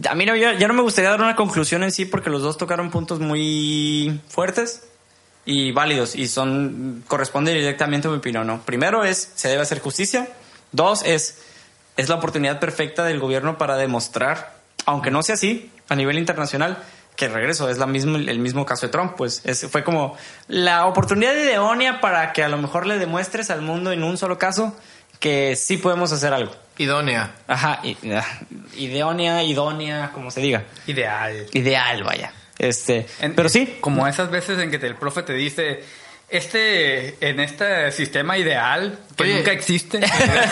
A 0.09 0.15
mí 0.15 0.24
no, 0.24 0.35
ya, 0.35 0.55
no 0.55 0.74
me 0.74 0.82
gustaría 0.82 1.11
dar 1.11 1.20
una 1.20 1.36
conclusión 1.36 1.82
en 1.82 1.93
sí 1.93 2.07
porque 2.07 2.31
los 2.31 2.43
dos 2.43 2.57
tocaron 2.57 2.90
puntos 2.90 3.20
muy 3.20 4.20
fuertes 4.28 4.86
y 5.44 5.73
válidos 5.73 6.16
y 6.16 6.28
son 6.28 7.05
corresponde 7.07 7.53
directamente 7.53 8.09
a 8.09 8.11
mi 8.11 8.16
opinión, 8.16 8.47
¿no? 8.47 8.62
Primero 8.62 9.05
es 9.05 9.32
se 9.35 9.48
debe 9.48 9.62
hacer 9.62 9.81
justicia. 9.81 10.28
Dos 10.73 11.03
es 11.05 11.43
es 11.97 12.09
la 12.09 12.16
oportunidad 12.16 12.61
perfecta 12.61 13.05
del 13.05 13.20
gobierno 13.20 13.59
para 13.59 13.77
demostrar, 13.77 14.55
aunque 14.85 15.11
no 15.11 15.23
sea 15.23 15.35
así 15.35 15.70
a 15.89 15.94
nivel 15.94 16.19
internacional, 16.19 16.82
que 17.16 17.28
regreso 17.28 17.70
es 17.70 17.78
la 17.78 17.86
misma, 17.86 18.19
el 18.19 18.39
mismo 18.39 18.66
caso 18.66 18.86
de 18.86 18.93
Trump, 18.93 19.15
pues 19.16 19.40
es, 19.44 19.66
fue 19.70 19.82
como 19.82 20.16
la 20.48 20.86
oportunidad 20.86 21.35
idónea 21.35 22.01
para 22.01 22.32
que 22.32 22.43
a 22.43 22.48
lo 22.48 22.59
mejor 22.59 22.86
le 22.86 22.98
demuestres 22.98 23.51
al 23.51 23.62
mundo 23.62 23.93
en 23.93 24.05
un 24.05 24.19
solo 24.19 24.39
caso 24.39 24.77
que 25.20 25.56
sí 25.56 25.76
podemos 25.78 26.12
hacer 26.12 26.32
algo. 26.32 26.55
Idónea. 26.78 27.30
Ajá, 27.48 27.80
ah, 28.14 28.38
idónea, 28.76 29.43
idónea, 29.43 30.10
como 30.12 30.30
se 30.30 30.40
diga. 30.40 30.64
Ideal. 30.86 31.47
Ideal, 31.52 32.02
vaya. 32.05 32.32
Este, 32.59 33.06
En- 33.20 33.34
pero 33.34 33.48
sí, 33.48 33.78
Como 33.80 34.06
esas 34.06 34.30
veces 34.30 34.59
en 34.59 34.70
que 34.70 34.78
te- 34.78 34.86
el 34.86 34.97
profe 34.97 35.22
te 35.22 35.32
dice, 35.34 35.82
este, 36.28 37.16
en 37.28 37.39
este 37.39 37.93
sistema 37.93 38.36
ideal, 38.36 38.98
que 39.16 39.23
Oye. 39.23 39.36
nunca 39.36 39.53
existe. 39.53 40.01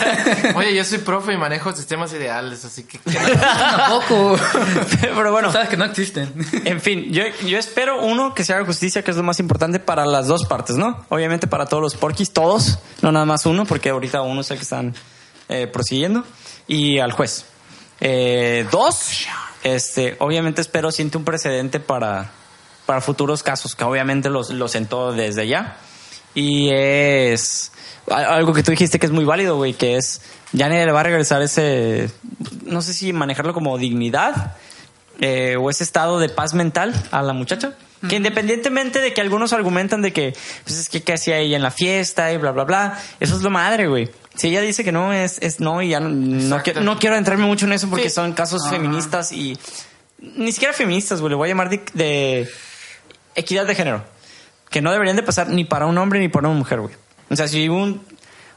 Oye, 0.55 0.73
yo 0.73 0.83
soy 0.85 0.99
profe 0.99 1.33
y 1.33 1.37
manejo 1.37 1.73
sistemas 1.73 2.13
ideales, 2.13 2.63
así 2.63 2.83
que... 2.83 2.97
Tampoco. 3.39 4.37
pero 5.01 5.31
bueno, 5.31 5.51
Sabes 5.51 5.69
que 5.69 5.77
no 5.77 5.85
existen. 5.85 6.33
en 6.63 6.79
fin, 6.79 7.11
yo, 7.11 7.23
yo 7.45 7.57
espero 7.57 8.01
uno 8.01 8.33
que 8.33 8.43
se 8.45 8.53
haga 8.53 8.65
justicia, 8.65 9.03
que 9.03 9.11
es 9.11 9.17
lo 9.17 9.23
más 9.23 9.39
importante 9.39 9.79
para 9.79 10.05
las 10.05 10.27
dos 10.27 10.45
partes, 10.45 10.77
¿no? 10.77 11.05
Obviamente 11.09 11.47
para 11.47 11.65
todos 11.65 11.83
los 11.83 11.95
porquis, 11.95 12.31
todos, 12.31 12.79
no 13.01 13.11
nada 13.11 13.25
más 13.25 13.45
uno, 13.45 13.65
porque 13.65 13.89
ahorita 13.89 14.21
uno 14.21 14.41
es 14.41 14.51
el 14.51 14.57
que 14.57 14.63
están 14.63 14.95
eh, 15.49 15.67
prosiguiendo, 15.67 16.23
y 16.67 16.99
al 16.99 17.11
juez. 17.11 17.45
Eh, 17.99 18.65
dos, 18.71 19.25
este, 19.63 20.15
obviamente 20.19 20.61
espero 20.61 20.91
siente 20.91 21.17
un 21.17 21.25
precedente 21.25 21.79
para, 21.79 22.31
para 22.85 23.01
futuros 23.01 23.43
casos, 23.43 23.75
que 23.75 23.83
obviamente 23.83 24.29
los, 24.29 24.49
los 24.51 24.71
sentó 24.71 25.11
desde 25.13 25.47
ya. 25.47 25.77
Y 26.33 26.69
es 26.71 27.71
algo 28.11 28.53
que 28.53 28.61
tú 28.63 28.71
dijiste 28.71 28.99
que 28.99 29.05
es 29.05 29.11
muy 29.11 29.25
válido, 29.25 29.55
güey, 29.55 29.73
que 29.73 29.95
es, 29.97 30.21
ya 30.51 30.67
nadie 30.69 30.85
le 30.85 30.91
va 30.91 30.99
a 30.99 31.03
regresar 31.03 31.41
ese, 31.41 32.09
no 32.65 32.81
sé 32.81 32.93
si 32.93 33.13
manejarlo 33.13 33.53
como 33.53 33.77
dignidad 33.77 34.55
eh, 35.21 35.55
o 35.59 35.69
ese 35.69 35.83
estado 35.83 36.19
de 36.19 36.27
paz 36.29 36.53
mental 36.53 36.93
a 37.11 37.21
la 37.23 37.33
muchacha. 37.33 37.73
Que 38.09 38.17
independientemente 38.17 38.99
de 38.99 39.13
que 39.13 39.21
algunos 39.21 39.51
argumentan 39.53 40.03
de 40.03 40.13
que, 40.13 40.35
pues 40.63 40.77
es 40.77 40.89
que 40.89 41.01
qué 41.01 41.13
hacía 41.13 41.39
ella 41.39 41.55
en 41.55 41.63
la 41.63 41.71
fiesta 41.71 42.31
y 42.33 42.37
bla, 42.37 42.51
bla, 42.51 42.65
bla, 42.65 42.99
eso 43.19 43.35
es 43.35 43.41
lo 43.41 43.49
madre, 43.49 43.87
güey. 43.87 44.11
Si 44.35 44.49
ella 44.49 44.61
dice 44.61 44.83
que 44.83 44.91
no, 44.91 45.11
es, 45.13 45.39
es 45.41 45.59
no 45.59 45.81
y 45.81 45.89
ya 45.89 45.99
no, 46.01 46.09
no, 46.09 46.57
Exacto. 46.57 46.81
qui- 46.81 46.83
no 46.83 46.99
quiero 46.99 47.15
entrarme 47.15 47.45
mucho 47.47 47.65
en 47.65 47.71
eso 47.73 47.89
porque 47.89 48.09
Sí. 48.09 48.15
son 48.15 48.33
casos 48.33 48.69
feministas 48.69 49.31
y 49.31 49.57
ni 50.19 50.51
siquiera 50.51 50.73
feministas, 50.73 51.19
güey, 51.21 51.31
le 51.31 51.35
voy 51.35 51.47
a 51.47 51.51
llamar 51.53 51.69
de, 51.69 51.81
de 51.93 52.49
equidad 53.35 53.65
de 53.65 53.75
género. 53.75 54.03
Que 54.69 54.81
no 54.81 54.91
deberían 54.91 55.15
de 55.15 55.23
pasar 55.23 55.49
ni 55.49 55.63
para 55.63 55.85
un 55.85 55.97
hombre 55.97 56.19
ni 56.19 56.27
para 56.27 56.47
una 56.47 56.57
mujer, 56.57 56.81
güey. 56.81 56.93
O 57.29 57.35
sea, 57.35 57.47
si 57.47 57.69
un... 57.69 58.01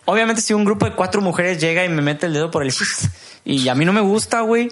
Obviamente 0.07 0.41
si 0.41 0.55
un 0.55 0.65
grupo 0.65 0.87
de 0.87 0.93
cuatro 0.95 1.21
mujeres 1.21 1.61
llega 1.61 1.85
y 1.85 1.89
me 1.89 2.01
mete 2.03 2.27
el 2.27 2.33
dedo 2.33 2.51
por 2.51 2.63
el... 2.63 2.73
Y 3.45 3.69
a 3.69 3.75
mí 3.75 3.85
no 3.85 3.93
me 3.93 4.01
gusta, 4.01 4.41
güey. 4.41 4.71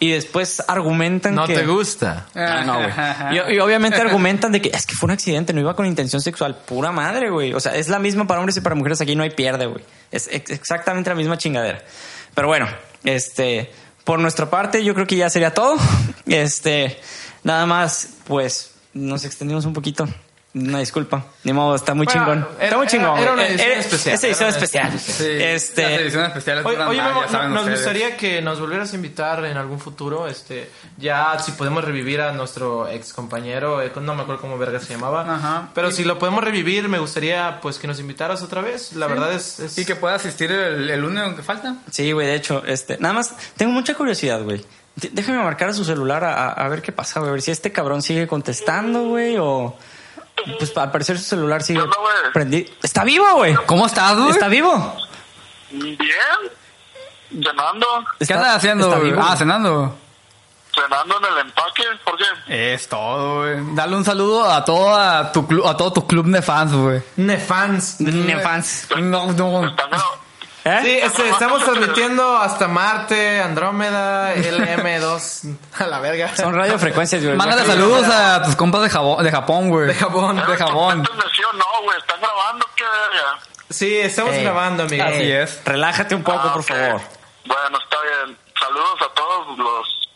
Y 0.00 0.10
después 0.12 0.62
argumentan 0.68 1.34
No 1.34 1.46
que... 1.46 1.54
te 1.54 1.66
gusta. 1.66 2.26
Ah, 2.34 2.62
no, 2.64 2.74
güey. 2.78 3.50
Y, 3.50 3.54
y 3.56 3.58
obviamente 3.58 4.00
argumentan 4.00 4.52
de 4.52 4.62
que 4.62 4.68
es 4.72 4.86
que 4.86 4.94
fue 4.94 5.08
un 5.08 5.10
accidente, 5.10 5.52
no 5.52 5.60
iba 5.60 5.74
con 5.74 5.86
intención 5.86 6.22
sexual. 6.22 6.56
Pura 6.66 6.92
madre, 6.92 7.30
güey. 7.30 7.52
O 7.52 7.60
sea, 7.60 7.74
es 7.74 7.88
la 7.88 7.98
misma 7.98 8.26
para 8.26 8.38
hombres 8.40 8.56
y 8.56 8.60
para 8.60 8.74
mujeres. 8.76 9.00
Aquí 9.00 9.16
no 9.16 9.24
hay 9.24 9.30
pierde, 9.30 9.66
güey. 9.66 9.82
Es 10.12 10.28
ex- 10.32 10.50
exactamente 10.50 11.10
la 11.10 11.16
misma 11.16 11.36
chingadera. 11.36 11.82
Pero 12.34 12.46
bueno, 12.48 12.68
este, 13.04 13.70
por 14.04 14.20
nuestra 14.20 14.48
parte, 14.48 14.84
yo 14.84 14.94
creo 14.94 15.06
que 15.06 15.16
ya 15.16 15.28
sería 15.30 15.52
todo. 15.52 15.76
Este, 16.26 16.98
nada 17.42 17.66
más, 17.66 18.10
pues, 18.26 18.72
nos 18.98 19.24
extendimos 19.24 19.64
un 19.64 19.72
poquito. 19.72 20.06
Una 20.54 20.78
disculpa. 20.78 21.26
Ni 21.44 21.52
modo, 21.52 21.74
está 21.76 21.92
muy 21.92 22.06
Bueno, 22.06 22.20
chingón. 22.24 22.48
era- 22.56 22.64
está 22.64 22.76
muy 22.78 22.86
chingón. 22.86 23.18
era 23.18 23.32
una 23.34 23.42
güey. 23.42 23.54
edición 23.54 23.70
Eh, 23.70 23.78
especial. 23.80 24.14
Es 24.14 24.24
edición 24.24 24.48
Era 24.48 24.56
una 24.56 24.56
especial. 24.64 24.92
edición 24.94 25.16
Sí, 25.18 25.24
Este, 25.44 25.82
más, 26.96 27.06
Memo, 27.06 27.22
ya 27.22 27.28
saben 27.28 27.50
nos 27.50 27.60
ustedes. 27.60 27.78
gustaría 27.80 28.16
que 28.16 28.40
nos 28.42 28.58
volvieras 28.58 28.92
a 28.92 28.96
invitar 28.96 29.44
en 29.44 29.58
algún 29.58 29.78
futuro, 29.78 30.26
este, 30.26 30.70
ya 30.96 31.38
si 31.38 31.52
podemos 31.52 31.84
revivir 31.84 32.22
a 32.22 32.32
nuestro 32.32 32.88
ex 32.88 33.12
compañero, 33.12 33.82
eh, 33.82 33.92
no 34.00 34.14
me 34.14 34.22
acuerdo 34.22 34.40
cómo 34.40 34.56
verga 34.56 34.80
se 34.80 34.94
llamaba, 34.94 35.32
Ajá. 35.34 35.68
pero 35.74 35.92
si 35.92 36.02
lo 36.02 36.18
podemos 36.18 36.42
revivir, 36.42 36.88
me 36.88 36.98
gustaría 36.98 37.60
pues 37.60 37.78
que 37.78 37.86
nos 37.86 38.00
invitaras 38.00 38.40
otra 38.42 38.62
vez. 38.62 38.94
La 38.94 39.06
verdad 39.06 39.30
es, 39.34 39.60
es- 39.60 39.76
Y 39.76 39.84
que 39.84 39.96
pueda 39.96 40.14
asistir 40.14 40.50
el, 40.50 40.88
el 40.88 41.04
único 41.04 41.36
que 41.36 41.42
falta. 41.42 41.76
Sí, 41.90 42.10
güey, 42.12 42.26
de 42.26 42.34
hecho, 42.34 42.64
este, 42.66 42.96
nada 42.98 43.12
más, 43.12 43.34
tengo 43.58 43.72
mucha 43.72 43.92
curiosidad, 43.94 44.42
güey. 44.42 44.64
Déjame 45.12 45.38
marcar 45.42 45.68
a 45.68 45.72
su 45.74 45.84
celular 45.84 46.24
a, 46.24 46.50
a- 46.52 46.68
ver 46.68 46.82
qué 46.82 46.92
pasa, 46.92 47.20
güey. 47.20 47.28
A 47.30 47.32
ver 47.32 47.42
si 47.42 47.50
este 47.50 47.70
cabrón 47.72 48.02
sigue 48.02 48.26
contestando, 48.26 49.04
güey, 49.04 49.36
o... 49.38 49.76
Pues 50.58 50.76
al 50.76 50.90
parecer 50.92 51.18
su 51.18 51.24
celular 51.24 51.62
sigue 51.62 51.80
prendido. 52.32 52.70
¡Está 52.82 53.04
vivo, 53.04 53.24
güey! 53.34 53.54
¿Cómo 53.66 53.86
estás, 53.86 54.16
güey? 54.16 54.30
¿Está 54.30 54.48
vivo? 54.48 54.96
Bien. 55.70 55.98
Cenando. 57.30 57.86
¿Qué 58.18 58.24
Está- 58.24 58.34
andas 58.36 58.56
haciendo? 58.56 58.86
está 58.86 58.98
güey? 58.98 59.10
vivo, 59.10 59.22
ah, 59.22 59.26
güey. 59.26 59.38
cenando. 59.38 59.98
Cenando 60.74 61.18
en 61.18 61.24
el 61.32 61.38
empaque. 61.40 61.82
¿Por 62.04 62.16
qué? 62.16 62.72
Es 62.74 62.88
todo, 62.88 63.38
güey. 63.40 63.56
Dale 63.74 63.96
un 63.96 64.04
saludo 64.04 64.50
a 64.50 64.64
todo, 64.64 64.94
a 64.94 65.32
tu, 65.32 65.46
a 65.66 65.76
todo 65.76 65.92
tu 65.92 66.06
club 66.06 66.26
de 66.26 66.40
fans, 66.40 66.72
güey. 66.72 67.02
Nefans. 67.16 68.00
Nefans. 68.00 68.86
No, 68.98 69.32
no. 69.32 69.66
Están 69.66 69.90
gra- 69.90 70.02
¿Eh? 70.64 70.78
Sí, 70.82 70.90
este, 71.02 71.28
estamos 71.30 71.64
transmitiendo 71.64 72.36
hasta 72.36 72.68
Marte, 72.68 73.40
Andrómeda, 73.40 74.34
LM2, 74.36 75.56
a 75.78 75.86
la 75.86 76.00
verga. 76.00 76.34
Son 76.36 76.54
radiofrecuencias, 76.54 77.24
güey. 77.24 77.36
Mándale 77.36 77.64
saludos 77.64 78.06
a 78.08 78.42
tus 78.42 78.56
compas 78.56 78.82
de, 78.82 78.90
Jabón, 78.90 79.24
de 79.24 79.30
Japón, 79.30 79.68
güey. 79.70 79.86
De 79.86 79.94
Japón. 79.94 80.36
De 80.36 80.42
Japón. 80.56 81.02
¿Están 81.02 81.30
sí 81.34 81.42
o 81.44 81.52
no, 81.56 81.64
güey? 81.84 81.96
¿Están 81.98 82.20
grabando? 82.20 82.66
¿Qué 82.76 82.84
verga? 82.84 83.38
Sí, 83.70 83.96
estamos 83.98 84.34
grabando, 84.36 84.82
amigo. 84.84 85.04
así 85.04 85.30
es. 85.30 85.60
Relájate 85.64 86.14
un 86.14 86.22
poco, 86.24 86.40
Ah, 86.44 86.52
por 86.54 86.62
favor. 86.64 87.00
Bueno, 87.46 87.78
está 87.82 87.96
bien. 88.02 88.36
Saludos 88.58 88.98
a 89.10 89.14
todos 89.14 89.58
los 89.58 90.08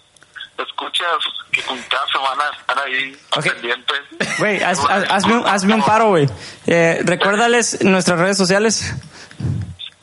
escuchas 0.66 1.06
que 1.50 1.62
con 1.62 1.78
cada 1.82 2.06
semana 2.08 2.44
están 2.58 2.78
ahí 2.78 3.16
Ok. 3.36 3.44
pendientes. 3.44 3.98
Güey, 4.38 4.60
haz- 4.62 4.84
haz- 4.88 5.06
hazme, 5.10 5.36
un- 5.38 5.46
hazme 5.46 5.74
un 5.74 5.82
paro, 5.82 6.08
güey. 6.08 6.28
Eh, 6.66 7.00
recuérdales 7.04 7.82
nuestras 7.84 8.18
redes 8.18 8.36
sociales. 8.36 8.94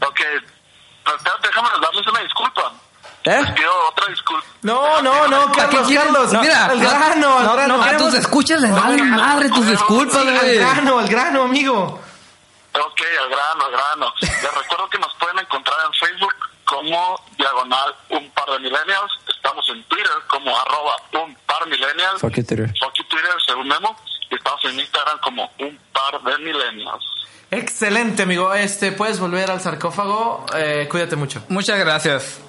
Ok, 0.02 0.20
pero 1.04 1.18
espérate, 1.18 1.48
déjame 1.48 1.70
darles 1.82 2.08
una 2.08 2.20
disculpa. 2.22 2.74
¿Eh? 3.26 3.42
Les 3.42 3.52
pido 3.52 3.72
otra 3.90 4.06
disculpa. 4.08 4.48
No, 4.62 5.02
no, 5.02 5.28
no, 5.28 5.52
Carlos, 5.52 5.88
quieres? 5.88 6.06
Carlos. 6.06 6.34
No, 6.34 6.42
Mira, 6.42 6.66
al 6.66 6.82
no, 6.82 6.90
grano, 6.90 7.38
al 7.38 7.46
no, 7.46 7.54
grano. 7.54 7.78
no 7.78 7.84
A 7.84 7.88
queremos- 7.90 8.10
tus 8.12 8.20
escuchas 8.20 8.62
les 8.62 8.72
vale 8.74 9.04
madre 9.04 9.50
tus 9.50 9.66
disculpas, 9.68 10.16
al 10.16 10.40
güey. 10.40 10.58
grano, 10.58 11.00
al 11.00 11.08
grano, 11.08 11.44
amigo. 11.44 12.02
Ok, 12.74 13.02
al 13.22 13.30
grano, 13.30 13.66
al 13.66 13.72
grano. 13.72 14.14
Les 14.22 14.54
recuerdo 14.56 14.90
que 14.90 15.00
nos 15.00 15.14
pueden 15.16 15.40
encontrar 15.40 15.78
en 15.86 15.94
Facebook 15.94 16.34
como 16.66 17.20
diagonal 17.38 17.94
un 18.10 18.30
par 18.32 18.46
de 18.52 18.60
millennials. 18.60 19.12
Estamos 19.28 19.68
en 19.70 19.84
Twitter 19.86 20.12
como 20.28 20.58
arroba 20.58 20.96
un 21.14 21.36
par 21.46 21.66
millennials. 21.68 22.22
Fuck 22.22 22.36
you, 22.36 22.44
Twitter. 22.46 22.68
Fuck 22.80 22.94
you, 22.96 23.04
Twitter, 23.06 23.32
según 23.46 23.68
Memo. 23.68 23.96
Y 24.40 24.42
estamos 24.42 24.66
en 24.66 24.80
Instagram 24.80 25.20
como 25.22 25.52
un 25.60 25.78
par 25.92 26.22
de 26.24 26.38
millennials. 26.44 27.04
Excelente, 27.52 28.24
amigo. 28.24 28.54
Este, 28.54 28.92
puedes 28.92 29.20
volver 29.20 29.50
al 29.52 29.60
sarcófago. 29.60 30.46
Eh, 30.56 30.88
cuídate 30.90 31.16
mucho. 31.16 31.44
Muchas 31.50 31.80
gracias. 31.80 32.40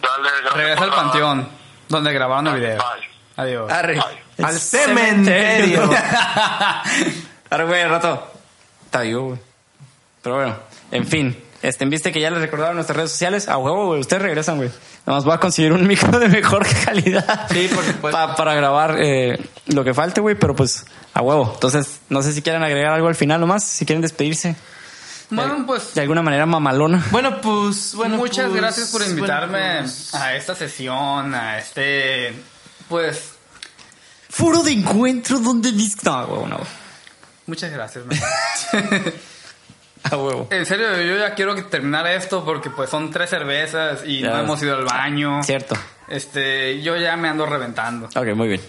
Dale, 0.00 0.28
gracias. 0.30 0.54
Regresa 0.54 0.82
al 0.84 0.90
la- 0.90 0.96
panteón, 0.96 1.48
donde 1.88 2.12
grabaron 2.12 2.46
el 2.48 2.60
video. 2.60 2.78
Bye. 2.78 3.08
Adiós. 3.36 3.70
Arre. 3.72 3.94
Bye. 4.36 4.44
Al 4.46 4.58
cementerio. 4.58 5.82
Arre, 7.50 7.64
güey, 7.64 7.82
al 7.82 7.90
rato. 7.90 8.32
Está 8.84 9.00
vivo, 9.00 9.26
güey. 9.28 9.38
Pero 10.22 10.36
bueno, 10.36 10.56
en 10.90 11.06
fin. 11.06 11.44
Este, 11.64 11.84
¿viste 11.86 12.12
que 12.12 12.20
ya 12.20 12.30
les 12.30 12.40
recordaron 12.40 12.74
nuestras 12.74 12.96
redes 12.96 13.10
sociales? 13.12 13.48
A 13.48 13.56
huevo, 13.56 13.86
güey. 13.86 14.00
Ustedes 14.00 14.20
regresan, 14.22 14.56
güey. 14.56 14.68
Nada 15.06 15.16
más 15.18 15.24
voy 15.24 15.34
a 15.34 15.38
conseguir 15.38 15.72
un 15.72 15.86
micro 15.88 16.18
de 16.18 16.28
mejor 16.28 16.66
calidad. 16.84 17.46
Sí, 17.50 17.70
por 17.74 17.82
supuesto. 17.84 18.10
Pa- 18.18 18.36
para 18.36 18.54
grabar 18.54 18.96
eh, 19.00 19.38
lo 19.66 19.82
que 19.82 19.94
falte, 19.94 20.20
güey. 20.20 20.34
Pero 20.34 20.54
pues, 20.54 20.84
a 21.14 21.22
huevo. 21.22 21.52
Entonces, 21.54 22.00
no 22.10 22.22
sé 22.22 22.32
si 22.34 22.42
quieren 22.42 22.62
agregar 22.62 22.92
algo 22.92 23.08
al 23.08 23.14
final 23.14 23.40
nomás. 23.40 23.64
Si 23.64 23.86
quieren 23.86 24.02
despedirse. 24.02 24.56
Bueno, 25.30 25.64
pues 25.66 25.94
De 25.94 26.02
alguna 26.02 26.20
manera 26.20 26.44
mamalona. 26.44 27.02
Bueno, 27.10 27.40
pues, 27.40 27.94
bueno, 27.94 28.16
muchas 28.18 28.48
pues, 28.50 28.60
gracias 28.60 28.90
por 28.90 29.02
invitarme 29.02 29.58
bueno, 29.58 29.80
pues. 29.80 30.14
a 30.14 30.36
esta 30.36 30.54
sesión, 30.54 31.34
a 31.34 31.58
este, 31.58 32.34
pues, 32.90 33.30
Foro 34.28 34.62
de 34.62 34.72
encuentro 34.72 35.38
donde. 35.38 35.72
No, 36.02 36.12
a 36.12 36.26
huevo, 36.26 36.46
no. 36.46 36.60
muchas 37.46 37.72
gracias. 37.72 38.04
A 40.10 40.16
huevo. 40.16 40.48
en 40.50 40.66
serio, 40.66 41.00
yo 41.02 41.16
ya 41.18 41.34
quiero 41.34 41.54
terminar 41.66 42.06
esto 42.06 42.44
porque 42.44 42.70
pues 42.70 42.90
son 42.90 43.10
tres 43.10 43.30
cervezas 43.30 44.02
y 44.04 44.20
Ya. 44.20 44.30
no 44.30 44.40
hemos 44.40 44.62
ido 44.62 44.76
al 44.76 44.84
baño. 44.84 45.42
Cierto. 45.42 45.76
Este, 46.08 46.82
yo 46.82 46.96
ya 46.96 47.16
me 47.16 47.28
ando 47.28 47.46
reventando. 47.46 48.06
Ok, 48.14 48.34
muy 48.34 48.48
bien. 48.48 48.60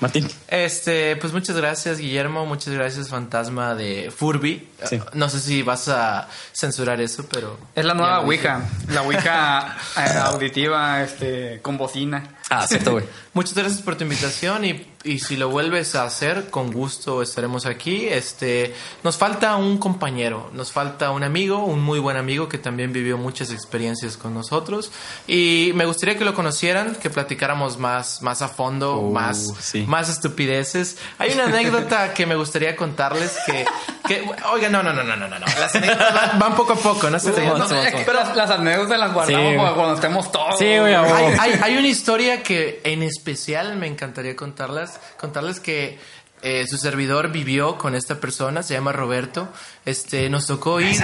Martín. 0.00 0.28
Este, 0.48 1.14
pues 1.16 1.32
muchas 1.32 1.56
gracias, 1.56 1.98
Guillermo. 1.98 2.44
Muchas 2.44 2.74
gracias, 2.74 3.08
fantasma 3.08 3.76
de 3.76 4.12
Furby. 4.14 4.68
Sí. 4.84 4.96
Eh, 4.96 5.02
No 5.12 5.28
sé 5.28 5.38
si 5.38 5.62
vas 5.62 5.88
a 5.88 6.28
censurar 6.52 7.00
eso, 7.00 7.24
pero. 7.32 7.56
Es 7.76 7.84
la 7.84 7.94
nueva. 7.94 8.20
Ouija, 8.20 8.62
la 8.88 9.02
Ouija 9.02 9.76
eh, 9.96 10.18
auditiva, 10.24 11.02
este, 11.04 11.60
con 11.62 11.78
bocina. 11.78 12.34
Ah, 12.50 12.66
cierto, 12.66 12.92
güey. 12.92 13.04
Muchas 13.32 13.54
gracias 13.54 13.80
por 13.80 13.94
tu 13.94 14.02
invitación 14.02 14.64
y, 14.64 14.72
y 15.04 15.18
si 15.18 15.36
lo 15.36 15.48
vuelves 15.48 15.94
a 15.94 16.04
hacer, 16.04 16.48
con 16.50 16.70
gusto 16.72 17.22
estaremos 17.22 17.66
aquí. 17.66 18.06
Este, 18.08 18.74
nos 19.02 19.16
falta 19.16 19.56
un 19.56 19.78
compañero, 19.78 20.50
nos 20.52 20.70
falta 20.72 21.10
un 21.10 21.22
amigo, 21.24 21.64
un 21.64 21.80
muy 21.82 21.98
buen 21.98 22.16
amigo 22.16 22.48
que 22.48 22.58
también 22.58 22.92
vivió 22.92 23.18
muchas 23.18 23.50
experiencias 23.50 24.16
con 24.16 24.32
nosotros 24.34 24.92
y 25.26 25.72
me 25.74 25.86
gustaría 25.86 26.16
que 26.16 26.24
lo 26.24 26.34
conocieran, 26.34 26.94
que 26.96 27.10
platicáramos 27.10 27.78
más, 27.78 28.22
más 28.22 28.42
a 28.42 28.48
fondo, 28.48 28.96
Uh, 28.98 29.12
más, 29.12 29.48
sí. 29.60 29.84
más 29.88 30.08
estupideces. 30.08 30.96
Hay 31.18 31.32
una 31.32 31.44
anécdota 31.44 32.14
que 32.14 32.26
me 32.26 32.34
gustaría 32.36 32.76
contarles 32.76 33.36
que, 33.46 33.64
que 34.06 34.24
oiga, 34.52 34.68
no, 34.68 34.82
no, 34.82 34.92
no, 34.92 35.02
no, 35.02 35.16
no, 35.16 35.28
no, 35.28 35.38
no. 35.38 35.46
Las 35.58 35.74
anécdotas 35.74 36.14
van, 36.14 36.38
van 36.38 36.54
poco 36.54 36.74
a 36.74 36.76
poco, 36.76 37.10
no 37.10 37.18
se 37.18 37.32
te 37.32 37.40
Vamos, 37.42 37.58
no, 37.70 37.76
vamos, 37.76 37.86
Es 37.86 38.04
que 38.04 38.12
las, 38.12 38.36
las 38.36 38.50
anécdotas 38.50 38.98
las 38.98 39.12
guardamos 39.12 39.50
Sí, 39.52 39.56
cuando 39.74 39.94
estemos 39.94 40.30
todos. 40.32 40.58
Sí, 40.58 40.78
güey, 40.78 40.94
hay, 40.94 41.34
hay- 41.38 41.60
hay 41.62 41.76
una 41.76 41.88
historia 41.88 42.42
que 42.42 42.80
en 42.84 43.02
especial 43.02 43.76
me 43.76 43.86
encantaría 43.86 44.36
contarlas, 44.36 44.91
contarles 45.18 45.60
que 45.60 45.98
eh, 46.44 46.66
su 46.68 46.76
servidor 46.76 47.30
vivió 47.30 47.78
con 47.78 47.94
esta 47.94 48.16
persona, 48.16 48.64
se 48.64 48.74
llama 48.74 48.90
Roberto. 48.90 49.48
Este, 49.84 50.28
nos 50.28 50.48
tocó 50.48 50.80
ir 50.80 51.00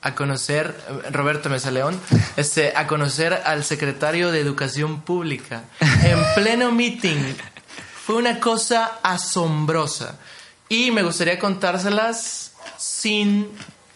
a 0.00 0.14
conocer, 0.14 0.74
eh, 0.88 1.10
Roberto 1.10 1.50
Mesa 1.50 1.70
León, 1.70 2.00
este, 2.38 2.72
a 2.74 2.86
conocer 2.86 3.42
al 3.44 3.62
secretario 3.62 4.32
de 4.32 4.40
Educación 4.40 5.02
Pública 5.02 5.64
en 5.80 6.18
pleno 6.34 6.72
meeting. 6.72 7.34
Fue 8.06 8.16
una 8.16 8.40
cosa 8.40 9.00
asombrosa. 9.02 10.18
Y 10.70 10.90
me 10.92 11.02
gustaría 11.02 11.38
contárselas 11.38 12.52
sin 12.78 13.50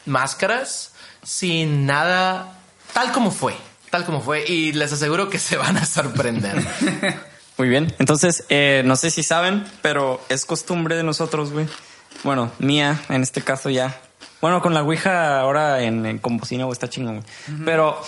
máscaras, 0.04 0.92
sin 1.22 1.86
nada, 1.86 2.58
tal 2.92 3.10
como 3.12 3.30
fue, 3.30 3.56
tal 3.88 4.04
como 4.04 4.20
fue. 4.20 4.44
Y 4.46 4.72
les 4.72 4.92
aseguro 4.92 5.30
que 5.30 5.38
se 5.38 5.56
van 5.56 5.78
a 5.78 5.86
sorprender. 5.86 6.62
Muy 7.56 7.68
bien. 7.68 7.94
Entonces, 7.98 8.44
eh, 8.48 8.82
no 8.84 8.96
sé 8.96 9.10
si 9.10 9.22
saben, 9.22 9.64
pero 9.82 10.20
es 10.28 10.44
costumbre 10.44 10.96
de 10.96 11.02
nosotros, 11.04 11.52
güey. 11.52 11.66
Bueno, 12.24 12.50
mía, 12.58 13.00
en 13.08 13.22
este 13.22 13.42
caso 13.42 13.70
ya. 13.70 14.00
Bueno, 14.40 14.60
con 14.60 14.74
la 14.74 14.82
Ouija 14.82 15.40
ahora 15.40 15.82
en, 15.82 16.04
en 16.06 16.18
con 16.18 16.36
bocina, 16.36 16.64
güey, 16.64 16.72
está 16.72 16.88
chingón, 16.88 17.20
güey. 17.20 17.58
Pero 17.64 18.00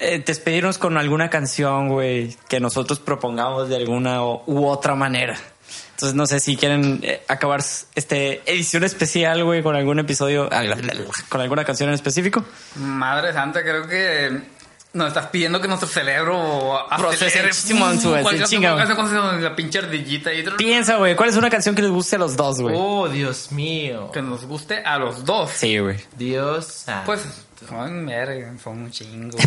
eh, 0.00 0.22
despedirnos 0.24 0.78
con 0.78 0.98
alguna 0.98 1.30
canción, 1.30 1.88
güey, 1.88 2.36
que 2.48 2.60
nosotros 2.60 2.98
propongamos 2.98 3.68
de 3.68 3.76
alguna 3.76 4.22
o- 4.24 4.42
u 4.46 4.66
otra 4.66 4.94
manera. 4.94 5.38
Entonces, 5.92 6.16
no 6.16 6.26
sé 6.26 6.40
si 6.40 6.56
quieren 6.56 6.98
eh, 7.04 7.22
acabar 7.28 7.62
este 7.94 8.42
edición 8.50 8.82
especial, 8.82 9.44
güey, 9.44 9.62
con 9.62 9.76
algún 9.76 10.00
episodio, 10.00 10.48
ah, 10.50 10.62
con 11.28 11.40
alguna 11.40 11.64
canción 11.64 11.88
en 11.88 11.94
específico. 11.94 12.44
Madre 12.74 13.32
santa, 13.32 13.62
creo 13.62 13.86
que 13.86 14.42
nos 14.94 15.08
estás 15.08 15.26
pidiendo 15.28 15.60
que 15.60 15.68
nuestro 15.68 15.88
cerebro 15.88 16.86
Procese 16.96 17.52
Simón, 17.52 17.98
la 19.42 19.56
pinche 19.56 19.78
ardillita 19.78 20.32
y 20.32 20.42
Piensa, 20.56 20.96
güey, 20.96 21.16
¿cuál 21.16 21.30
es 21.30 21.36
una 21.36 21.48
canción 21.48 21.74
que 21.74 21.82
les 21.82 21.90
guste 21.90 22.16
a 22.16 22.18
los 22.18 22.36
dos, 22.36 22.60
güey? 22.60 22.74
oh, 22.78 23.08
Dios 23.08 23.52
mío. 23.52 24.10
que 24.12 24.20
nos 24.22 24.44
guste 24.44 24.82
a 24.84 24.98
los 24.98 25.24
dos. 25.24 25.50
Sí, 25.50 25.78
güey. 25.78 25.96
Dios. 26.16 26.84
Pues 27.06 27.22
son 27.68 28.06
son 28.62 28.78
un 28.78 28.90
chingo. 28.90 29.38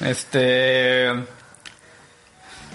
este 0.00 1.12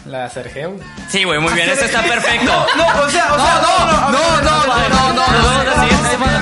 la 0.05 0.29
Sergio. 0.29 0.77
Sí, 1.09 1.23
güey, 1.23 1.39
muy 1.39 1.53
bien, 1.53 1.69
eso 1.69 1.85
está 1.85 2.01
perfecto. 2.01 2.45
No, 2.45 3.01
o 3.03 3.09
sea, 3.09 3.33
o 3.33 3.39
sea, 3.39 3.61
no, 3.61 3.85
no, 3.85 4.11
No, 4.11 4.41
no, 4.41 4.65
no, 4.65 4.89
no, 4.89 5.13
no, 5.13 5.31
Nos 5.31 5.49
vemos 5.49 5.65
la 5.65 5.81
siguiente 5.83 6.09
semana. 6.09 6.36